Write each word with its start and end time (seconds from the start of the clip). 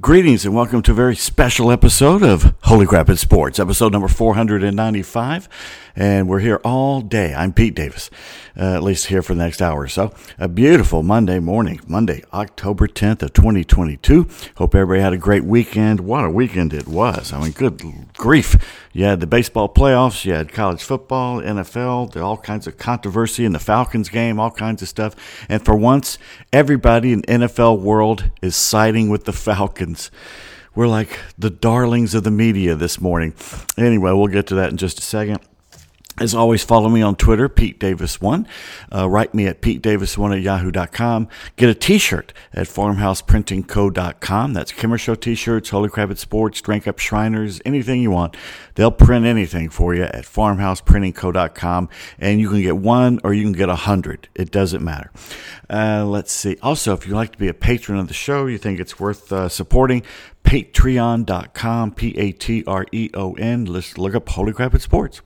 Greetings 0.00 0.44
and 0.44 0.52
welcome 0.52 0.82
to 0.82 0.90
a 0.90 0.94
very 0.94 1.14
special 1.14 1.70
episode 1.70 2.24
of 2.24 2.52
Holy 2.62 2.84
Crap 2.84 3.08
in 3.08 3.16
Sports, 3.16 3.60
episode 3.60 3.92
number 3.92 4.08
495. 4.08 5.48
And 5.96 6.28
we're 6.28 6.40
here 6.40 6.60
all 6.64 7.00
day. 7.00 7.32
I'm 7.34 7.52
Pete 7.52 7.76
Davis, 7.76 8.10
uh, 8.56 8.74
at 8.74 8.82
least 8.82 9.06
here 9.06 9.22
for 9.22 9.34
the 9.34 9.42
next 9.44 9.62
hour 9.62 9.82
or 9.82 9.88
so. 9.88 10.12
A 10.38 10.48
beautiful 10.48 11.04
Monday 11.04 11.38
morning, 11.38 11.80
Monday, 11.86 12.24
October 12.32 12.88
10th 12.88 13.22
of 13.22 13.32
2022. 13.32 14.26
Hope 14.56 14.74
everybody 14.74 15.00
had 15.00 15.12
a 15.12 15.18
great 15.18 15.44
weekend. 15.44 16.00
What 16.00 16.24
a 16.24 16.30
weekend 16.30 16.72
it 16.72 16.88
was. 16.88 17.32
I 17.32 17.40
mean, 17.40 17.52
good 17.52 17.80
grief. 18.16 18.56
You 18.92 19.04
had 19.04 19.20
the 19.20 19.28
baseball 19.28 19.68
playoffs, 19.68 20.24
you 20.24 20.32
had 20.32 20.52
college 20.52 20.82
football, 20.82 21.40
NFL, 21.40 22.20
all 22.20 22.38
kinds 22.38 22.66
of 22.66 22.76
controversy 22.76 23.44
in 23.44 23.52
the 23.52 23.60
Falcons 23.60 24.08
game, 24.08 24.40
all 24.40 24.50
kinds 24.50 24.82
of 24.82 24.88
stuff. 24.88 25.14
And 25.48 25.64
for 25.64 25.76
once, 25.76 26.18
everybody 26.52 27.12
in 27.12 27.22
NFL 27.22 27.80
world 27.80 28.32
is 28.42 28.56
siding 28.56 29.10
with 29.10 29.26
the 29.26 29.32
Falcons. 29.32 30.10
We're 30.74 30.88
like 30.88 31.20
the 31.38 31.50
darlings 31.50 32.16
of 32.16 32.24
the 32.24 32.32
media 32.32 32.74
this 32.74 33.00
morning. 33.00 33.32
Anyway, 33.78 34.10
we'll 34.10 34.26
get 34.26 34.48
to 34.48 34.56
that 34.56 34.70
in 34.70 34.76
just 34.76 34.98
a 34.98 35.02
second. 35.02 35.38
As 36.20 36.32
always, 36.32 36.62
follow 36.62 36.88
me 36.88 37.02
on 37.02 37.16
Twitter, 37.16 37.48
Pete 37.48 37.80
Davis1. 37.80 38.46
Uh, 38.94 39.08
write 39.08 39.34
me 39.34 39.48
at 39.48 39.60
petedavis1 39.60 40.36
at 40.36 40.42
yahoo.com. 40.42 41.26
Get 41.56 41.68
a 41.68 41.74
t-shirt 41.74 42.32
at 42.52 42.68
farmhouseprintingco.com. 42.68 44.52
That's 44.52 44.70
Kimmer 44.70 44.96
Show 44.96 45.16
t-shirts, 45.16 45.70
Holy 45.70 45.88
Crap 45.88 46.10
at 46.10 46.18
Sports, 46.18 46.60
Drink 46.60 46.86
Up 46.86 47.00
Shriners, 47.00 47.60
anything 47.64 48.00
you 48.00 48.12
want. 48.12 48.36
They'll 48.76 48.92
print 48.92 49.26
anything 49.26 49.70
for 49.70 49.92
you 49.92 50.04
at 50.04 50.24
farmhouseprintingco.com. 50.24 51.88
And 52.20 52.40
you 52.40 52.48
can 52.48 52.62
get 52.62 52.76
one 52.76 53.18
or 53.24 53.34
you 53.34 53.42
can 53.42 53.52
get 53.52 53.68
a 53.68 53.74
hundred. 53.74 54.28
It 54.36 54.52
doesn't 54.52 54.84
matter. 54.84 55.10
Uh, 55.68 56.04
let's 56.06 56.30
see. 56.30 56.56
Also, 56.62 56.92
if 56.92 57.06
you'd 57.08 57.16
like 57.16 57.32
to 57.32 57.38
be 57.38 57.48
a 57.48 57.54
patron 57.54 57.98
of 57.98 58.06
the 58.06 58.14
show, 58.14 58.46
you 58.46 58.58
think 58.58 58.78
it's 58.78 59.00
worth 59.00 59.32
uh, 59.32 59.48
supporting, 59.48 60.04
patreon.com, 60.44 61.92
P 61.92 62.16
A 62.18 62.32
T 62.32 62.64
R 62.66 62.86
E 62.92 63.10
O 63.14 63.32
N. 63.34 63.64
Let's 63.64 63.98
look 63.98 64.14
up 64.14 64.28
Holy 64.28 64.52
Crap 64.52 64.74
at 64.74 64.82
Sports. 64.82 65.20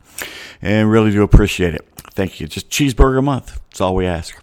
And 0.63 0.91
really 0.91 1.11
do 1.11 1.23
appreciate 1.23 1.75
it. 1.75 1.87
Thank 2.19 2.41
you. 2.41 2.49
Just 2.49 2.69
cheeseburger 2.69 3.21
a 3.21 3.23
month. 3.23 3.61
That's 3.71 3.81
all 3.81 3.95
we 3.95 4.05
ask. 4.05 4.37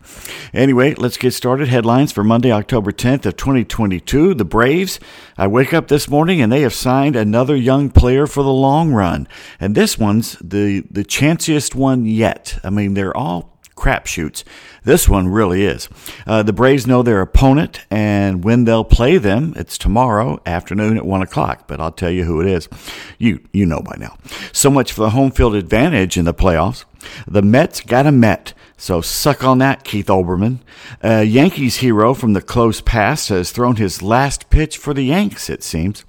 Anyway, 0.54 0.94
let's 0.94 1.18
get 1.18 1.34
started. 1.34 1.68
Headlines 1.68 2.14
for 2.14 2.24
Monday, 2.24 2.50
October 2.50 2.94
10th 2.94 3.26
of 3.26 3.36
2022. 3.36 4.34
The 4.34 4.46
Braves. 4.46 4.98
I 5.38 5.48
wake 5.48 5.74
up 5.74 5.90
this 5.90 6.08
morning 6.08 6.42
and 6.42 6.50
they 6.50 6.62
have 6.62 6.74
signed 6.74 7.18
another 7.18 7.54
young 7.54 7.90
player 7.90 8.28
for 8.28 8.44
the 8.44 8.54
long 8.54 8.94
run. 8.94 9.28
And 9.60 9.76
this 9.76 9.98
one's 9.98 10.38
the, 10.40 10.86
the 10.90 11.04
chanciest 11.04 11.76
one 11.76 12.06
yet. 12.06 12.60
I 12.64 12.70
mean, 12.70 12.94
they're 12.94 13.16
all 13.16 13.55
crapshoots. 13.76 14.44
This 14.84 15.10
one 15.10 15.28
really 15.28 15.64
is. 15.66 15.90
Uh, 16.26 16.44
the 16.44 16.54
Braves 16.54 16.88
know 16.88 17.04
their 17.04 17.22
opponent 17.22 17.86
and 17.90 18.44
when 18.44 18.66
they'll 18.66 18.84
play 18.84 19.18
them. 19.18 19.54
It's 19.56 19.78
tomorrow 19.78 20.42
afternoon 20.46 20.98
at 20.98 21.06
one 21.06 21.22
o'clock, 21.22 21.68
but 21.68 21.80
I'll 21.80 21.92
tell 21.92 22.12
you 22.12 22.24
who 22.24 22.42
it 22.42 22.48
is. 22.48 22.70
You 23.18 23.42
you 23.52 23.66
know 23.66 23.82
by 23.82 23.96
now. 23.98 24.18
So 24.52 24.70
much 24.70 24.92
for 24.94 25.02
the 25.02 25.10
home 25.12 25.32
field 25.32 25.56
advantage 25.56 26.18
in 26.18 26.26
the 26.26 26.34
playoffs. 26.34 26.86
The 27.28 27.42
Mets 27.42 27.82
got 27.82 28.08
a 28.08 28.12
Met. 28.12 28.54
So 28.78 29.00
suck 29.02 29.44
on 29.44 29.60
that, 29.60 29.84
Keith 29.84 30.08
Olbermann. 30.08 30.60
Uh, 31.04 31.24
Yankees 31.26 31.78
hero 31.78 32.14
from 32.14 32.34
the 32.34 32.42
close 32.42 32.82
past 32.82 33.30
has 33.30 33.52
thrown 33.52 33.78
his 33.78 34.02
last 34.02 34.50
pitch 34.50 34.78
for 34.78 34.94
the 34.94 35.04
Yanks, 35.04 35.50
it 35.50 35.64
seems. 35.64 36.04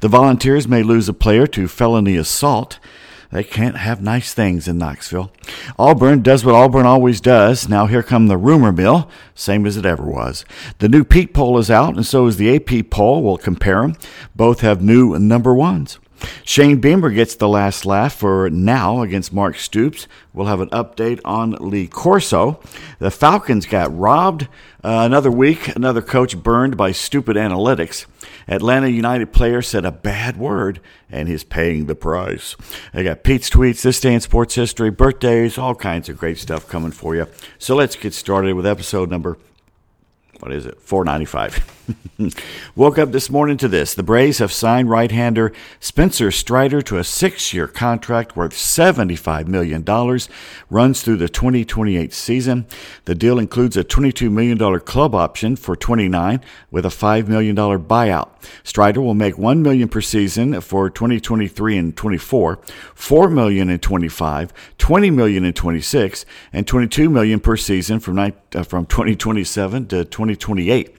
The 0.00 0.08
Volunteers 0.08 0.68
may 0.68 0.82
lose 0.82 1.08
a 1.08 1.12
player 1.12 1.46
to 1.48 1.66
felony 1.66 2.16
assault. 2.16 2.78
They 3.34 3.42
can't 3.42 3.78
have 3.78 4.00
nice 4.00 4.32
things 4.32 4.68
in 4.68 4.78
Knoxville. 4.78 5.32
Auburn 5.76 6.22
does 6.22 6.44
what 6.44 6.54
Auburn 6.54 6.86
always 6.86 7.20
does. 7.20 7.68
Now 7.68 7.86
here 7.86 8.04
come 8.04 8.28
the 8.28 8.36
rumor 8.36 8.70
mill, 8.70 9.10
same 9.34 9.66
as 9.66 9.76
it 9.76 9.84
ever 9.84 10.04
was. 10.04 10.44
The 10.78 10.88
new 10.88 11.02
Pete 11.02 11.34
poll 11.34 11.58
is 11.58 11.68
out, 11.68 11.96
and 11.96 12.06
so 12.06 12.28
is 12.28 12.36
the 12.36 12.54
AP 12.54 12.90
poll. 12.90 13.24
We'll 13.24 13.38
compare 13.38 13.82
them. 13.82 13.96
Both 14.36 14.60
have 14.60 14.80
new 14.80 15.18
number 15.18 15.52
ones. 15.52 15.98
Shane 16.44 16.80
Beamer 16.80 17.10
gets 17.10 17.34
the 17.34 17.48
last 17.48 17.84
laugh 17.84 18.14
for 18.14 18.48
now 18.50 19.02
against 19.02 19.32
Mark 19.32 19.56
Stoops. 19.56 20.06
We'll 20.32 20.46
have 20.46 20.60
an 20.60 20.70
update 20.70 21.20
on 21.24 21.56
Lee 21.58 21.88
Corso. 21.88 22.60
The 23.00 23.10
Falcons 23.10 23.66
got 23.66 23.96
robbed. 23.96 24.44
Uh, 24.84 25.02
another 25.04 25.30
week, 25.30 25.74
another 25.74 26.02
coach 26.02 26.40
burned 26.40 26.76
by 26.76 26.92
stupid 26.92 27.36
analytics. 27.36 28.06
Atlanta 28.48 28.88
United 28.88 29.32
player 29.32 29.62
said 29.62 29.84
a 29.84 29.92
bad 29.92 30.36
word, 30.36 30.80
and 31.10 31.28
he's 31.28 31.44
paying 31.44 31.86
the 31.86 31.94
price. 31.94 32.56
I 32.92 33.02
got 33.02 33.22
Pete's 33.22 33.50
tweets, 33.50 33.82
this 33.82 34.00
day 34.00 34.14
in 34.14 34.20
sports 34.20 34.54
history, 34.54 34.90
birthdays, 34.90 35.58
all 35.58 35.74
kinds 35.74 36.08
of 36.08 36.18
great 36.18 36.38
stuff 36.38 36.68
coming 36.68 36.92
for 36.92 37.14
you. 37.14 37.26
So 37.58 37.74
let's 37.74 37.96
get 37.96 38.14
started 38.14 38.54
with 38.54 38.66
episode 38.66 39.10
number 39.10 39.38
what 40.40 40.52
is 40.52 40.66
it? 40.66 40.78
495. 40.80 41.82
Woke 42.76 42.98
up 42.98 43.12
this 43.12 43.28
morning 43.28 43.56
to 43.58 43.68
this. 43.68 43.94
The 43.94 44.02
Braves 44.02 44.38
have 44.38 44.52
signed 44.52 44.88
right-hander 44.88 45.52
Spencer 45.80 46.30
Strider 46.30 46.80
to 46.82 46.98
a 46.98 47.04
six-year 47.04 47.66
contract 47.66 48.36
worth 48.36 48.52
$75 48.52 49.48
million, 49.48 49.84
runs 50.70 51.02
through 51.02 51.16
the 51.16 51.28
2028 51.28 52.12
season. 52.12 52.66
The 53.04 53.14
deal 53.14 53.38
includes 53.38 53.76
a 53.76 53.84
$22 53.84 54.30
million 54.30 54.80
club 54.80 55.14
option 55.14 55.56
for 55.56 55.76
29 55.76 56.40
with 56.70 56.86
a 56.86 56.90
$5 56.90 57.28
million 57.28 57.56
buyout. 57.56 58.30
Strider 58.62 59.00
will 59.00 59.14
make 59.14 59.38
1 59.38 59.62
million 59.62 59.88
per 59.88 60.00
season 60.00 60.60
for 60.60 60.90
2023 60.90 61.76
and 61.76 61.96
24, 61.96 62.60
4 62.94 63.30
million 63.30 63.70
in 63.70 63.78
25, 63.78 64.52
$20 64.78 65.14
million 65.14 65.44
in 65.44 65.52
26, 65.52 66.26
and 66.52 66.66
22 66.66 67.10
million 67.10 67.40
per 67.40 67.56
season 67.56 68.00
from, 68.00 68.18
uh, 68.18 68.30
from 68.62 68.86
2027 68.86 69.86
to 69.88 70.04
2028. 70.04 70.96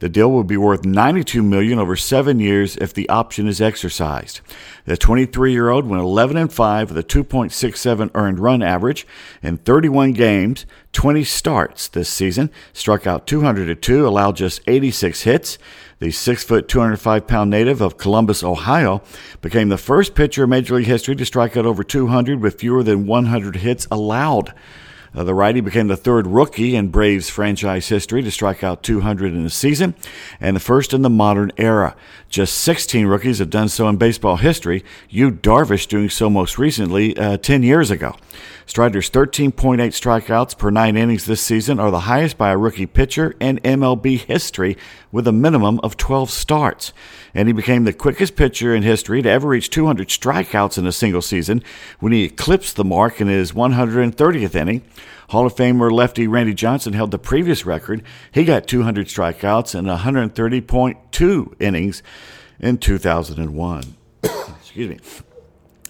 The 0.00 0.08
deal 0.08 0.30
will 0.30 0.44
be 0.44 0.56
worth 0.56 0.84
92 0.84 1.42
million 1.42 1.78
over 1.78 1.96
7 1.96 2.38
years 2.38 2.76
if 2.76 2.94
the 2.94 3.08
option 3.08 3.48
is 3.48 3.60
exercised. 3.60 4.40
The 4.84 4.96
23-year-old 4.96 5.86
went 5.86 6.02
11 6.02 6.36
and 6.36 6.52
5 6.52 6.90
with 6.90 6.98
a 6.98 7.02
2.67 7.02 8.10
earned 8.14 8.38
run 8.38 8.62
average 8.62 9.06
in 9.42 9.58
31 9.58 10.12
games, 10.12 10.66
20 10.92 11.24
starts 11.24 11.88
this 11.88 12.08
season, 12.08 12.50
struck 12.72 13.06
out 13.06 13.26
202, 13.26 14.06
allowed 14.06 14.36
just 14.36 14.60
86 14.66 15.22
hits. 15.22 15.58
The 15.98 16.12
6 16.12 16.44
foot, 16.44 16.68
205 16.68 17.26
pound 17.26 17.50
native 17.50 17.80
of 17.80 17.98
Columbus, 17.98 18.44
Ohio, 18.44 19.02
became 19.40 19.68
the 19.68 19.76
first 19.76 20.14
pitcher 20.14 20.44
in 20.44 20.50
Major 20.50 20.76
League 20.76 20.86
history 20.86 21.16
to 21.16 21.26
strike 21.26 21.56
out 21.56 21.66
over 21.66 21.82
200 21.82 22.40
with 22.40 22.60
fewer 22.60 22.84
than 22.84 23.06
100 23.06 23.56
hits 23.56 23.88
allowed. 23.90 24.54
Uh, 25.14 25.24
the 25.24 25.34
righty 25.34 25.60
became 25.60 25.88
the 25.88 25.96
third 25.96 26.26
rookie 26.26 26.76
in 26.76 26.88
Braves 26.88 27.30
franchise 27.30 27.88
history 27.88 28.22
to 28.22 28.30
strike 28.30 28.62
out 28.62 28.82
200 28.82 29.32
in 29.32 29.46
a 29.46 29.50
season 29.50 29.94
and 30.40 30.56
the 30.56 30.60
first 30.60 30.92
in 30.92 31.02
the 31.02 31.10
modern 31.10 31.52
era. 31.56 31.96
Just 32.28 32.58
16 32.58 33.06
rookies 33.06 33.38
have 33.38 33.48
done 33.48 33.70
so 33.70 33.88
in 33.88 33.96
baseball 33.96 34.36
history, 34.36 34.84
Yu 35.08 35.30
Darvish 35.30 35.88
doing 35.88 36.10
so 36.10 36.28
most 36.28 36.58
recently 36.58 37.16
uh, 37.16 37.38
10 37.38 37.62
years 37.62 37.90
ago. 37.90 38.16
Strider's 38.66 39.08
13.8 39.08 39.78
strikeouts 39.78 40.58
per 40.58 40.68
nine 40.68 40.94
innings 40.94 41.24
this 41.24 41.40
season 41.40 41.80
are 41.80 41.90
the 41.90 42.00
highest 42.00 42.36
by 42.36 42.50
a 42.50 42.58
rookie 42.58 42.84
pitcher 42.84 43.34
in 43.40 43.58
MLB 43.60 44.18
history 44.18 44.76
with 45.10 45.26
a 45.26 45.32
minimum 45.32 45.80
of 45.82 45.96
12 45.96 46.30
starts. 46.30 46.92
And 47.32 47.48
he 47.48 47.54
became 47.54 47.84
the 47.84 47.94
quickest 47.94 48.36
pitcher 48.36 48.74
in 48.74 48.82
history 48.82 49.22
to 49.22 49.30
ever 49.30 49.48
reach 49.48 49.70
200 49.70 50.08
strikeouts 50.08 50.76
in 50.76 50.86
a 50.86 50.92
single 50.92 51.22
season 51.22 51.62
when 51.98 52.12
he 52.12 52.24
eclipsed 52.24 52.76
the 52.76 52.84
mark 52.84 53.22
in 53.22 53.28
his 53.28 53.52
130th 53.52 54.54
inning. 54.54 54.82
Hall 55.28 55.46
of 55.46 55.54
Famer 55.54 55.92
lefty 55.92 56.26
Randy 56.26 56.54
Johnson 56.54 56.92
held 56.92 57.10
the 57.10 57.18
previous 57.18 57.66
record. 57.66 58.02
He 58.32 58.44
got 58.44 58.66
200 58.66 59.06
strikeouts 59.06 59.78
in 59.78 59.84
130.2 59.84 61.54
innings 61.60 62.02
in 62.58 62.78
2001. 62.78 63.96
Excuse 64.22 64.88
me. 64.88 64.98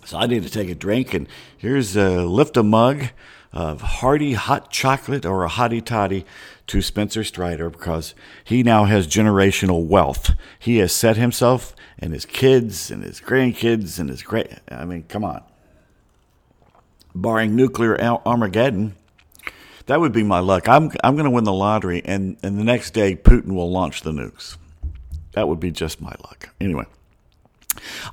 So 0.05 0.19
I 0.19 0.27
need 0.27 0.43
to 0.43 0.51
take 0.51 0.71
a 0.71 0.75
drink, 0.75 1.15
and 1.15 1.29
here's 1.57 1.97
a 1.97 2.25
lift 2.25 2.57
a 2.57 2.63
mug 2.63 3.09
of 3.53 3.81
hearty 3.81 4.35
hot 4.35 4.71
chocolate 4.71 5.25
or 5.25 5.45
a 5.45 5.49
hottie 5.49 5.85
toddy 5.85 6.25
to 6.67 6.83
Spencer 6.83 7.25
Strider 7.25 7.71
because 7.71 8.15
he 8.45 8.63
now 8.63 8.85
has 8.85 9.07
generational 9.07 9.87
wealth. 9.87 10.33
He 10.59 10.79
has 10.79 10.93
set 10.93 11.17
himself 11.17 11.75
and 11.99 12.13
his 12.13 12.27
kids 12.27 12.91
and 12.91 13.03
his 13.03 13.21
grandkids 13.21 13.99
and 13.99 14.09
his 14.09 14.23
great. 14.23 14.49
I 14.71 14.85
mean, 14.85 15.05
come 15.05 15.25
on. 15.25 15.43
Barring 17.15 17.57
nuclear 17.57 17.99
Armageddon, 18.01 18.97
that 19.89 20.01
would 20.01 20.13
be 20.13 20.23
my 20.23 20.39
luck. 20.39 20.69
I'm 20.69 20.93
I'm 21.03 21.17
going 21.17 21.25
to 21.25 21.31
win 21.31 21.45
the 21.45 21.53
lottery, 21.53 22.03
and 22.05 22.37
and 22.43 22.59
the 22.59 22.65
next 22.65 22.93
day 22.93 23.17
Putin 23.17 23.53
will 23.53 23.71
launch 23.71 24.03
the 24.03 24.13
nukes. 24.13 24.57
That 25.33 25.49
would 25.49 25.61
be 25.61 25.71
just 25.71 26.01
my 26.01 26.15
luck. 26.23 26.51
Anyway. 26.61 26.85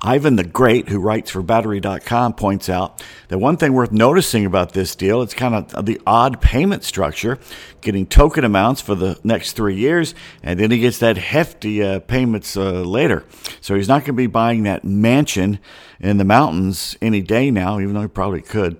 Ivan 0.00 0.36
the 0.36 0.44
Great, 0.44 0.88
who 0.88 1.00
writes 1.00 1.30
for 1.30 1.42
Battery.com, 1.42 2.34
points 2.34 2.68
out 2.68 3.02
that 3.28 3.38
one 3.38 3.56
thing 3.56 3.72
worth 3.72 3.90
noticing 3.90 4.46
about 4.46 4.72
this 4.72 4.94
deal, 4.94 5.22
it's 5.22 5.34
kind 5.34 5.54
of 5.56 5.84
the 5.84 6.00
odd 6.06 6.40
payment 6.40 6.84
structure, 6.84 7.38
getting 7.80 8.06
token 8.06 8.44
amounts 8.44 8.80
for 8.80 8.94
the 8.94 9.18
next 9.24 9.52
three 9.52 9.74
years, 9.74 10.14
and 10.40 10.60
then 10.60 10.70
he 10.70 10.78
gets 10.78 10.98
that 10.98 11.16
hefty 11.16 11.82
uh, 11.82 11.98
payments 11.98 12.56
uh, 12.56 12.82
later. 12.82 13.24
So 13.60 13.74
he's 13.74 13.88
not 13.88 14.00
going 14.00 14.06
to 14.06 14.12
be 14.12 14.28
buying 14.28 14.62
that 14.64 14.84
mansion 14.84 15.58
in 15.98 16.18
the 16.18 16.24
mountains 16.24 16.96
any 17.02 17.22
day 17.22 17.50
now, 17.50 17.80
even 17.80 17.94
though 17.94 18.02
he 18.02 18.08
probably 18.08 18.42
could. 18.42 18.78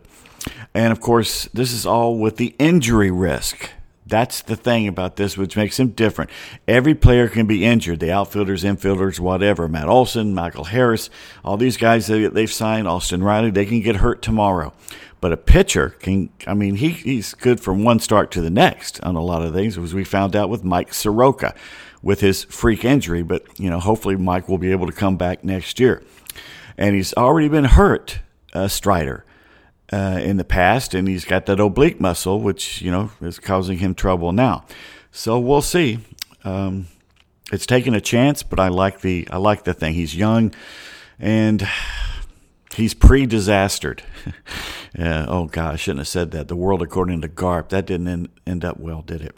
And 0.76 0.92
of 0.92 1.00
course, 1.00 1.46
this 1.54 1.72
is 1.72 1.86
all 1.86 2.18
with 2.18 2.36
the 2.36 2.54
injury 2.58 3.10
risk 3.10 3.70
That's 4.06 4.42
the 4.42 4.56
thing 4.56 4.86
about 4.86 5.16
this, 5.16 5.36
which 5.36 5.56
makes 5.56 5.80
him 5.80 5.88
different. 5.88 6.30
Every 6.68 6.94
player 6.94 7.28
can 7.28 7.46
be 7.46 7.64
injured. 7.64 7.98
The 7.98 8.12
outfielders, 8.12 8.62
infielders, 8.62 9.18
whatever. 9.18 9.66
Matt 9.68 9.88
Olson, 9.88 10.34
Michael 10.34 10.64
Harris, 10.64 11.10
all 11.44 11.56
these 11.56 11.76
guys 11.76 12.06
that 12.06 12.34
they've 12.34 12.52
signed, 12.52 12.86
Austin 12.86 13.24
Riley, 13.24 13.50
they 13.50 13.64
can 13.66 13.80
get 13.80 13.96
hurt 13.96 14.22
tomorrow. 14.22 14.72
But 15.20 15.32
a 15.32 15.36
pitcher 15.36 15.96
can, 15.98 16.28
I 16.46 16.54
mean, 16.54 16.76
he, 16.76 16.90
he's 16.90 17.34
good 17.34 17.58
from 17.58 17.82
one 17.82 17.98
start 17.98 18.30
to 18.32 18.40
the 18.40 18.50
next 18.50 19.02
on 19.02 19.16
a 19.16 19.24
lot 19.24 19.42
of 19.42 19.54
things, 19.54 19.76
as 19.76 19.94
we 19.94 20.04
found 20.04 20.36
out 20.36 20.50
with 20.50 20.62
Mike 20.62 20.94
Soroka 20.94 21.54
with 22.02 22.20
his 22.20 22.44
freak 22.44 22.84
injury. 22.84 23.22
But, 23.24 23.42
you 23.58 23.70
know, 23.70 23.80
hopefully 23.80 24.14
Mike 24.14 24.46
will 24.48 24.58
be 24.58 24.70
able 24.70 24.86
to 24.86 24.92
come 24.92 25.16
back 25.16 25.42
next 25.42 25.80
year. 25.80 26.04
And 26.78 26.94
he's 26.94 27.14
already 27.14 27.48
been 27.48 27.64
hurt, 27.64 28.20
uh, 28.52 28.68
Strider 28.68 29.24
uh, 29.92 30.20
in 30.22 30.36
the 30.36 30.44
past, 30.44 30.94
and 30.94 31.08
he's 31.08 31.24
got 31.24 31.46
that 31.46 31.60
oblique 31.60 32.00
muscle, 32.00 32.40
which 32.40 32.82
you 32.82 32.90
know 32.90 33.10
is 33.20 33.38
causing 33.38 33.78
him 33.78 33.94
trouble 33.94 34.32
now. 34.32 34.64
So 35.10 35.38
we'll 35.38 35.62
see. 35.62 36.00
Um, 36.44 36.88
it's 37.52 37.66
taking 37.66 37.94
a 37.94 38.00
chance, 38.00 38.42
but 38.42 38.58
I 38.58 38.68
like 38.68 39.00
the 39.00 39.28
I 39.30 39.36
like 39.36 39.64
the 39.64 39.74
thing. 39.74 39.94
He's 39.94 40.16
young, 40.16 40.52
and 41.18 41.66
he's 42.74 42.94
pre-disastered. 42.94 44.00
oh 44.98 45.46
God, 45.46 45.74
I 45.74 45.76
shouldn't 45.76 46.00
have 46.00 46.08
said 46.08 46.32
that. 46.32 46.48
The 46.48 46.56
world 46.56 46.82
according 46.82 47.20
to 47.22 47.28
Garp. 47.28 47.68
That 47.68 47.86
didn't 47.86 48.08
end, 48.08 48.28
end 48.46 48.64
up 48.64 48.78
well, 48.78 49.02
did 49.02 49.22
it? 49.22 49.36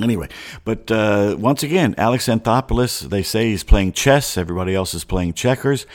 Anyway, 0.00 0.28
but 0.64 0.90
uh, 0.90 1.36
once 1.38 1.62
again, 1.62 1.94
Alex 1.96 2.26
Anthopoulos, 2.26 3.08
they 3.08 3.22
say 3.22 3.50
he's 3.50 3.62
playing 3.62 3.92
chess. 3.92 4.36
Everybody 4.36 4.74
else 4.74 4.94
is 4.94 5.04
playing 5.04 5.34
checkers. 5.34 5.86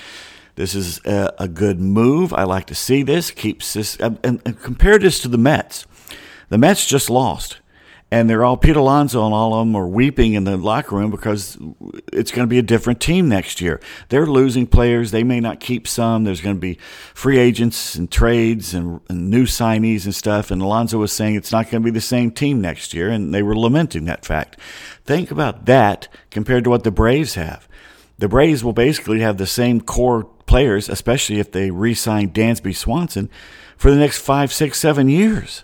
This 0.57 0.75
is 0.75 0.99
a, 1.05 1.33
a 1.39 1.47
good 1.47 1.79
move. 1.79 2.33
I 2.33 2.43
like 2.43 2.65
to 2.65 2.75
see 2.75 3.03
this. 3.03 3.31
Keeps 3.31 3.73
this 3.73 3.97
um, 4.01 4.19
and, 4.23 4.41
and 4.45 4.59
compare 4.59 4.99
this 4.99 5.21
to 5.21 5.29
the 5.29 5.37
Mets. 5.37 5.85
The 6.49 6.57
Mets 6.57 6.85
just 6.85 7.09
lost 7.09 7.59
and 8.09 8.29
they're 8.29 8.45
all 8.45 8.55
Pete 8.55 8.75
Alonso 8.75 9.25
and 9.25 9.33
all 9.33 9.53
of 9.53 9.67
them 9.67 9.75
are 9.75 9.87
weeping 9.87 10.33
in 10.33 10.45
the 10.45 10.55
locker 10.55 10.95
room 10.95 11.11
because 11.11 11.57
it's 12.13 12.31
going 12.31 12.45
to 12.45 12.49
be 12.49 12.57
a 12.57 12.63
different 12.63 13.01
team 13.01 13.27
next 13.27 13.59
year. 13.59 13.81
They're 14.09 14.25
losing 14.25 14.65
players. 14.65 15.11
They 15.11 15.23
may 15.23 15.41
not 15.41 15.59
keep 15.59 15.87
some. 15.87 16.23
There's 16.23 16.39
going 16.39 16.55
to 16.55 16.59
be 16.59 16.77
free 17.13 17.37
agents 17.37 17.95
and 17.95 18.09
trades 18.09 18.73
and, 18.73 19.01
and 19.09 19.29
new 19.29 19.43
signees 19.43 20.05
and 20.05 20.15
stuff. 20.15 20.51
And 20.51 20.61
Alonso 20.61 20.97
was 20.97 21.11
saying 21.11 21.35
it's 21.35 21.51
not 21.51 21.69
going 21.69 21.83
to 21.83 21.85
be 21.85 21.91
the 21.91 21.99
same 21.99 22.31
team 22.31 22.61
next 22.61 22.93
year, 22.93 23.09
and 23.09 23.33
they 23.33 23.43
were 23.43 23.57
lamenting 23.57 24.05
that 24.05 24.25
fact. 24.25 24.57
Think 25.03 25.29
about 25.29 25.65
that 25.65 26.07
compared 26.31 26.63
to 26.63 26.69
what 26.69 26.83
the 26.83 26.91
Braves 26.91 27.35
have. 27.35 27.67
The 28.19 28.27
Braves 28.27 28.63
will 28.63 28.73
basically 28.73 29.19
have 29.19 29.37
the 29.37 29.45
same 29.45 29.81
core 29.81 30.23
players, 30.45 30.89
especially 30.89 31.39
if 31.39 31.51
they 31.51 31.69
re 31.69 31.93
sign 31.93 32.29
Dansby 32.29 32.75
Swanson 32.75 33.29
for 33.77 33.91
the 33.91 33.97
next 33.97 34.19
five, 34.19 34.51
six, 34.51 34.79
seven 34.79 35.07
years, 35.07 35.63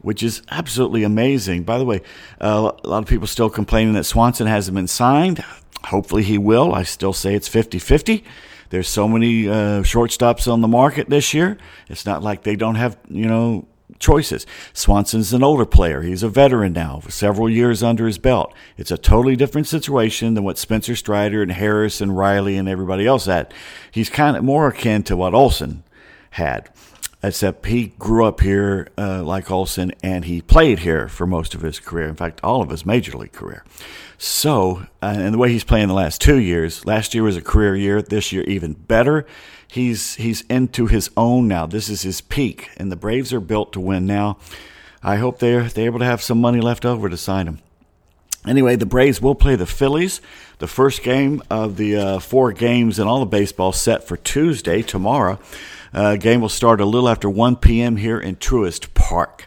which 0.00 0.22
is 0.22 0.42
absolutely 0.50 1.04
amazing. 1.04 1.64
By 1.64 1.78
the 1.78 1.84
way, 1.84 2.00
uh, 2.40 2.72
a 2.82 2.88
lot 2.88 3.02
of 3.02 3.06
people 3.06 3.26
still 3.26 3.50
complaining 3.50 3.94
that 3.94 4.04
Swanson 4.04 4.46
hasn't 4.46 4.74
been 4.74 4.88
signed. 4.88 5.44
Hopefully 5.84 6.22
he 6.22 6.38
will. 6.38 6.74
I 6.74 6.84
still 6.84 7.12
say 7.12 7.34
it's 7.34 7.48
50 7.48 7.78
50. 7.78 8.24
There's 8.70 8.88
so 8.88 9.08
many 9.08 9.48
uh, 9.48 9.82
shortstops 9.82 10.50
on 10.50 10.60
the 10.60 10.68
market 10.68 11.08
this 11.08 11.32
year. 11.32 11.58
It's 11.88 12.04
not 12.04 12.22
like 12.22 12.42
they 12.42 12.56
don't 12.56 12.74
have, 12.74 12.98
you 13.08 13.26
know, 13.26 13.66
choices. 13.98 14.46
Swanson's 14.72 15.32
an 15.32 15.42
older 15.42 15.64
player. 15.64 16.02
He's 16.02 16.22
a 16.22 16.28
veteran 16.28 16.72
now, 16.72 17.00
several 17.08 17.48
years 17.48 17.82
under 17.82 18.06
his 18.06 18.18
belt. 18.18 18.54
It's 18.76 18.90
a 18.90 18.98
totally 18.98 19.36
different 19.36 19.66
situation 19.66 20.34
than 20.34 20.44
what 20.44 20.58
Spencer 20.58 20.94
Strider 20.94 21.42
and 21.42 21.52
Harris 21.52 22.00
and 22.00 22.16
Riley 22.16 22.56
and 22.56 22.68
everybody 22.68 23.06
else 23.06 23.26
had. 23.26 23.52
He's 23.90 24.10
kind 24.10 24.36
of 24.36 24.44
more 24.44 24.68
akin 24.68 25.02
to 25.04 25.16
what 25.16 25.34
Olson 25.34 25.82
had, 26.32 26.68
except 27.22 27.66
he 27.66 27.88
grew 27.98 28.24
up 28.24 28.40
here 28.40 28.88
uh, 28.96 29.22
like 29.22 29.50
Olson 29.50 29.92
and 30.02 30.26
he 30.26 30.40
played 30.40 30.80
here 30.80 31.08
for 31.08 31.26
most 31.26 31.54
of 31.54 31.62
his 31.62 31.80
career. 31.80 32.08
In 32.08 32.14
fact, 32.14 32.40
all 32.44 32.62
of 32.62 32.70
his 32.70 32.86
major 32.86 33.16
league 33.16 33.32
career. 33.32 33.64
So, 34.18 34.86
uh, 35.00 35.14
and 35.16 35.34
the 35.34 35.38
way 35.38 35.50
he's 35.50 35.64
playing 35.64 35.88
the 35.88 35.94
last 35.94 36.20
two 36.20 36.38
years, 36.38 36.84
last 36.84 37.14
year 37.14 37.22
was 37.22 37.36
a 37.36 37.42
career 37.42 37.76
year, 37.76 38.02
this 38.02 38.32
year 38.32 38.42
even 38.44 38.72
better 38.74 39.26
he's 39.68 40.14
he's 40.16 40.42
into 40.42 40.86
his 40.86 41.10
own 41.16 41.46
now. 41.46 41.66
This 41.66 41.88
is 41.88 42.02
his 42.02 42.20
peak, 42.20 42.70
and 42.76 42.90
the 42.90 42.96
Braves 42.96 43.32
are 43.32 43.40
built 43.40 43.72
to 43.74 43.80
win 43.80 44.06
now. 44.06 44.38
I 45.02 45.16
hope 45.16 45.38
they're 45.38 45.64
they're 45.64 45.86
able 45.86 46.00
to 46.00 46.04
have 46.04 46.22
some 46.22 46.40
money 46.40 46.60
left 46.60 46.84
over 46.84 47.08
to 47.08 47.16
sign 47.16 47.46
him. 47.46 47.60
Anyway, 48.46 48.76
the 48.76 48.86
Braves 48.86 49.20
will 49.20 49.34
play 49.34 49.56
the 49.56 49.66
Phillies. 49.66 50.20
The 50.58 50.66
first 50.66 51.02
game 51.02 51.42
of 51.50 51.76
the 51.76 51.96
uh, 51.96 52.18
four 52.18 52.52
games 52.52 52.98
and 52.98 53.08
all 53.08 53.20
the 53.20 53.26
baseball 53.26 53.72
set 53.72 54.04
for 54.04 54.16
Tuesday 54.16 54.82
tomorrow. 54.82 55.38
Uh, 55.92 56.16
game 56.16 56.40
will 56.40 56.48
start 56.48 56.80
a 56.80 56.84
little 56.84 57.08
after 57.08 57.28
1 57.30 57.56
p.m. 57.56 57.96
here 57.96 58.18
in 58.18 58.36
Truist 58.36 58.92
Park. 58.94 59.46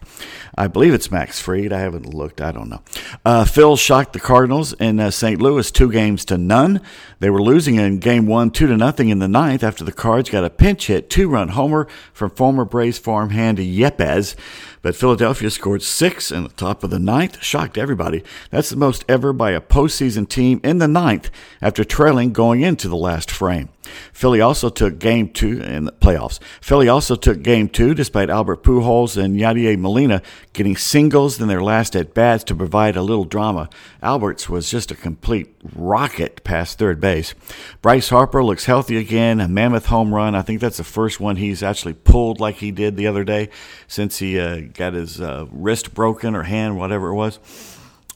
I 0.61 0.67
believe 0.67 0.93
it's 0.93 1.09
Max 1.09 1.39
Fried. 1.39 1.73
I 1.73 1.79
haven't 1.79 2.13
looked. 2.13 2.39
I 2.39 2.51
don't 2.51 2.69
know. 2.69 2.83
Uh, 3.25 3.45
Phil 3.45 3.75
shocked 3.75 4.13
the 4.13 4.19
Cardinals 4.19 4.73
in 4.73 4.99
uh, 4.99 5.09
St. 5.09 5.41
Louis 5.41 5.71
two 5.71 5.91
games 5.91 6.23
to 6.25 6.37
none. 6.37 6.81
They 7.19 7.31
were 7.31 7.41
losing 7.41 7.77
in 7.77 7.97
game 7.97 8.27
one, 8.27 8.51
two 8.51 8.67
to 8.67 8.77
nothing 8.77 9.09
in 9.09 9.17
the 9.17 9.27
ninth 9.27 9.63
after 9.63 9.83
the 9.83 9.91
Cards 9.91 10.29
got 10.29 10.43
a 10.43 10.51
pinch 10.51 10.85
hit 10.85 11.09
two 11.09 11.29
run 11.29 11.47
homer 11.47 11.87
from 12.13 12.29
former 12.29 12.63
Braves 12.63 12.99
farmhand 12.99 13.57
Yepez. 13.57 14.35
But 14.81 14.95
Philadelphia 14.95 15.50
scored 15.50 15.83
six 15.83 16.31
in 16.31 16.44
the 16.44 16.50
top 16.50 16.83
of 16.83 16.89
the 16.89 17.00
ninth, 17.00 17.44
shocked 17.44 17.78
everybody. 17.78 18.24
That's 18.50 18.69
the 18.69 18.75
most 18.75 19.06
ever 19.07 19.31
by 19.31 19.51
a 19.51 19.62
postseason 19.62 20.28
team 20.28 20.60
in 20.63 20.80
the 20.80 20.88
ninth 20.88 21.30
after 21.62 21.83
trailing 21.83 22.33
going 22.33 22.62
into 22.62 22.88
the 22.88 22.98
last 22.98 23.30
frame. 23.30 23.69
Philly 24.13 24.42
also 24.42 24.69
took 24.69 25.00
game 25.00 25.30
two 25.30 25.62
in 25.62 25.86
the 25.86 25.92
playoffs. 25.92 26.39
Philly 26.62 26.88
also 26.88 27.16
took 27.16 27.42
game 27.42 27.68
two 27.68 27.94
despite 27.94 28.30
Albert 28.30 28.63
Pujols 28.63 29.22
and 29.22 29.39
Yadier 29.39 29.78
Molina 29.78 30.22
getting 30.54 30.75
singles 30.75 31.42
in 31.42 31.48
their 31.48 31.63
last 31.63 31.95
at 31.95 32.13
bats 32.13 32.44
to 32.45 32.56
provide 32.56 32.95
a 32.95 33.01
little 33.01 33.25
drama. 33.25 33.69
Alberts 34.01 34.50
was 34.50 34.69
just 34.69 34.92
a 34.92 34.95
complete 34.95 35.56
rocket 35.75 36.44
past 36.44 36.78
third 36.78 37.00
base. 37.00 37.33
Bryce 37.81 38.10
Harper 38.10 38.44
looks 38.44 38.66
healthy 38.66 38.98
again, 38.98 39.39
a 39.39 39.48
mammoth 39.48 39.88
home 39.88 40.13
run. 40.13 40.36
I 40.36 40.42
think 40.42 40.62
that's 40.62 40.78
the 40.78 40.83
first 40.83 41.19
one 41.19 41.36
he's 41.36 41.63
actually 41.63 41.94
pulled 41.94 42.39
like 42.39 42.56
he 42.57 42.72
did 42.72 42.98
the 42.98 43.07
other 43.07 43.24
day 43.24 43.50
since 43.88 44.19
he 44.19 44.39
uh, 44.39 44.62
got 44.73 44.94
his 44.94 45.21
uh, 45.21 45.45
wrist 45.51 45.94
broken 45.94 46.35
or 46.35 46.44
hand, 46.44 46.77
whatever 46.77 47.09
it 47.09 47.15
was. 47.15 47.39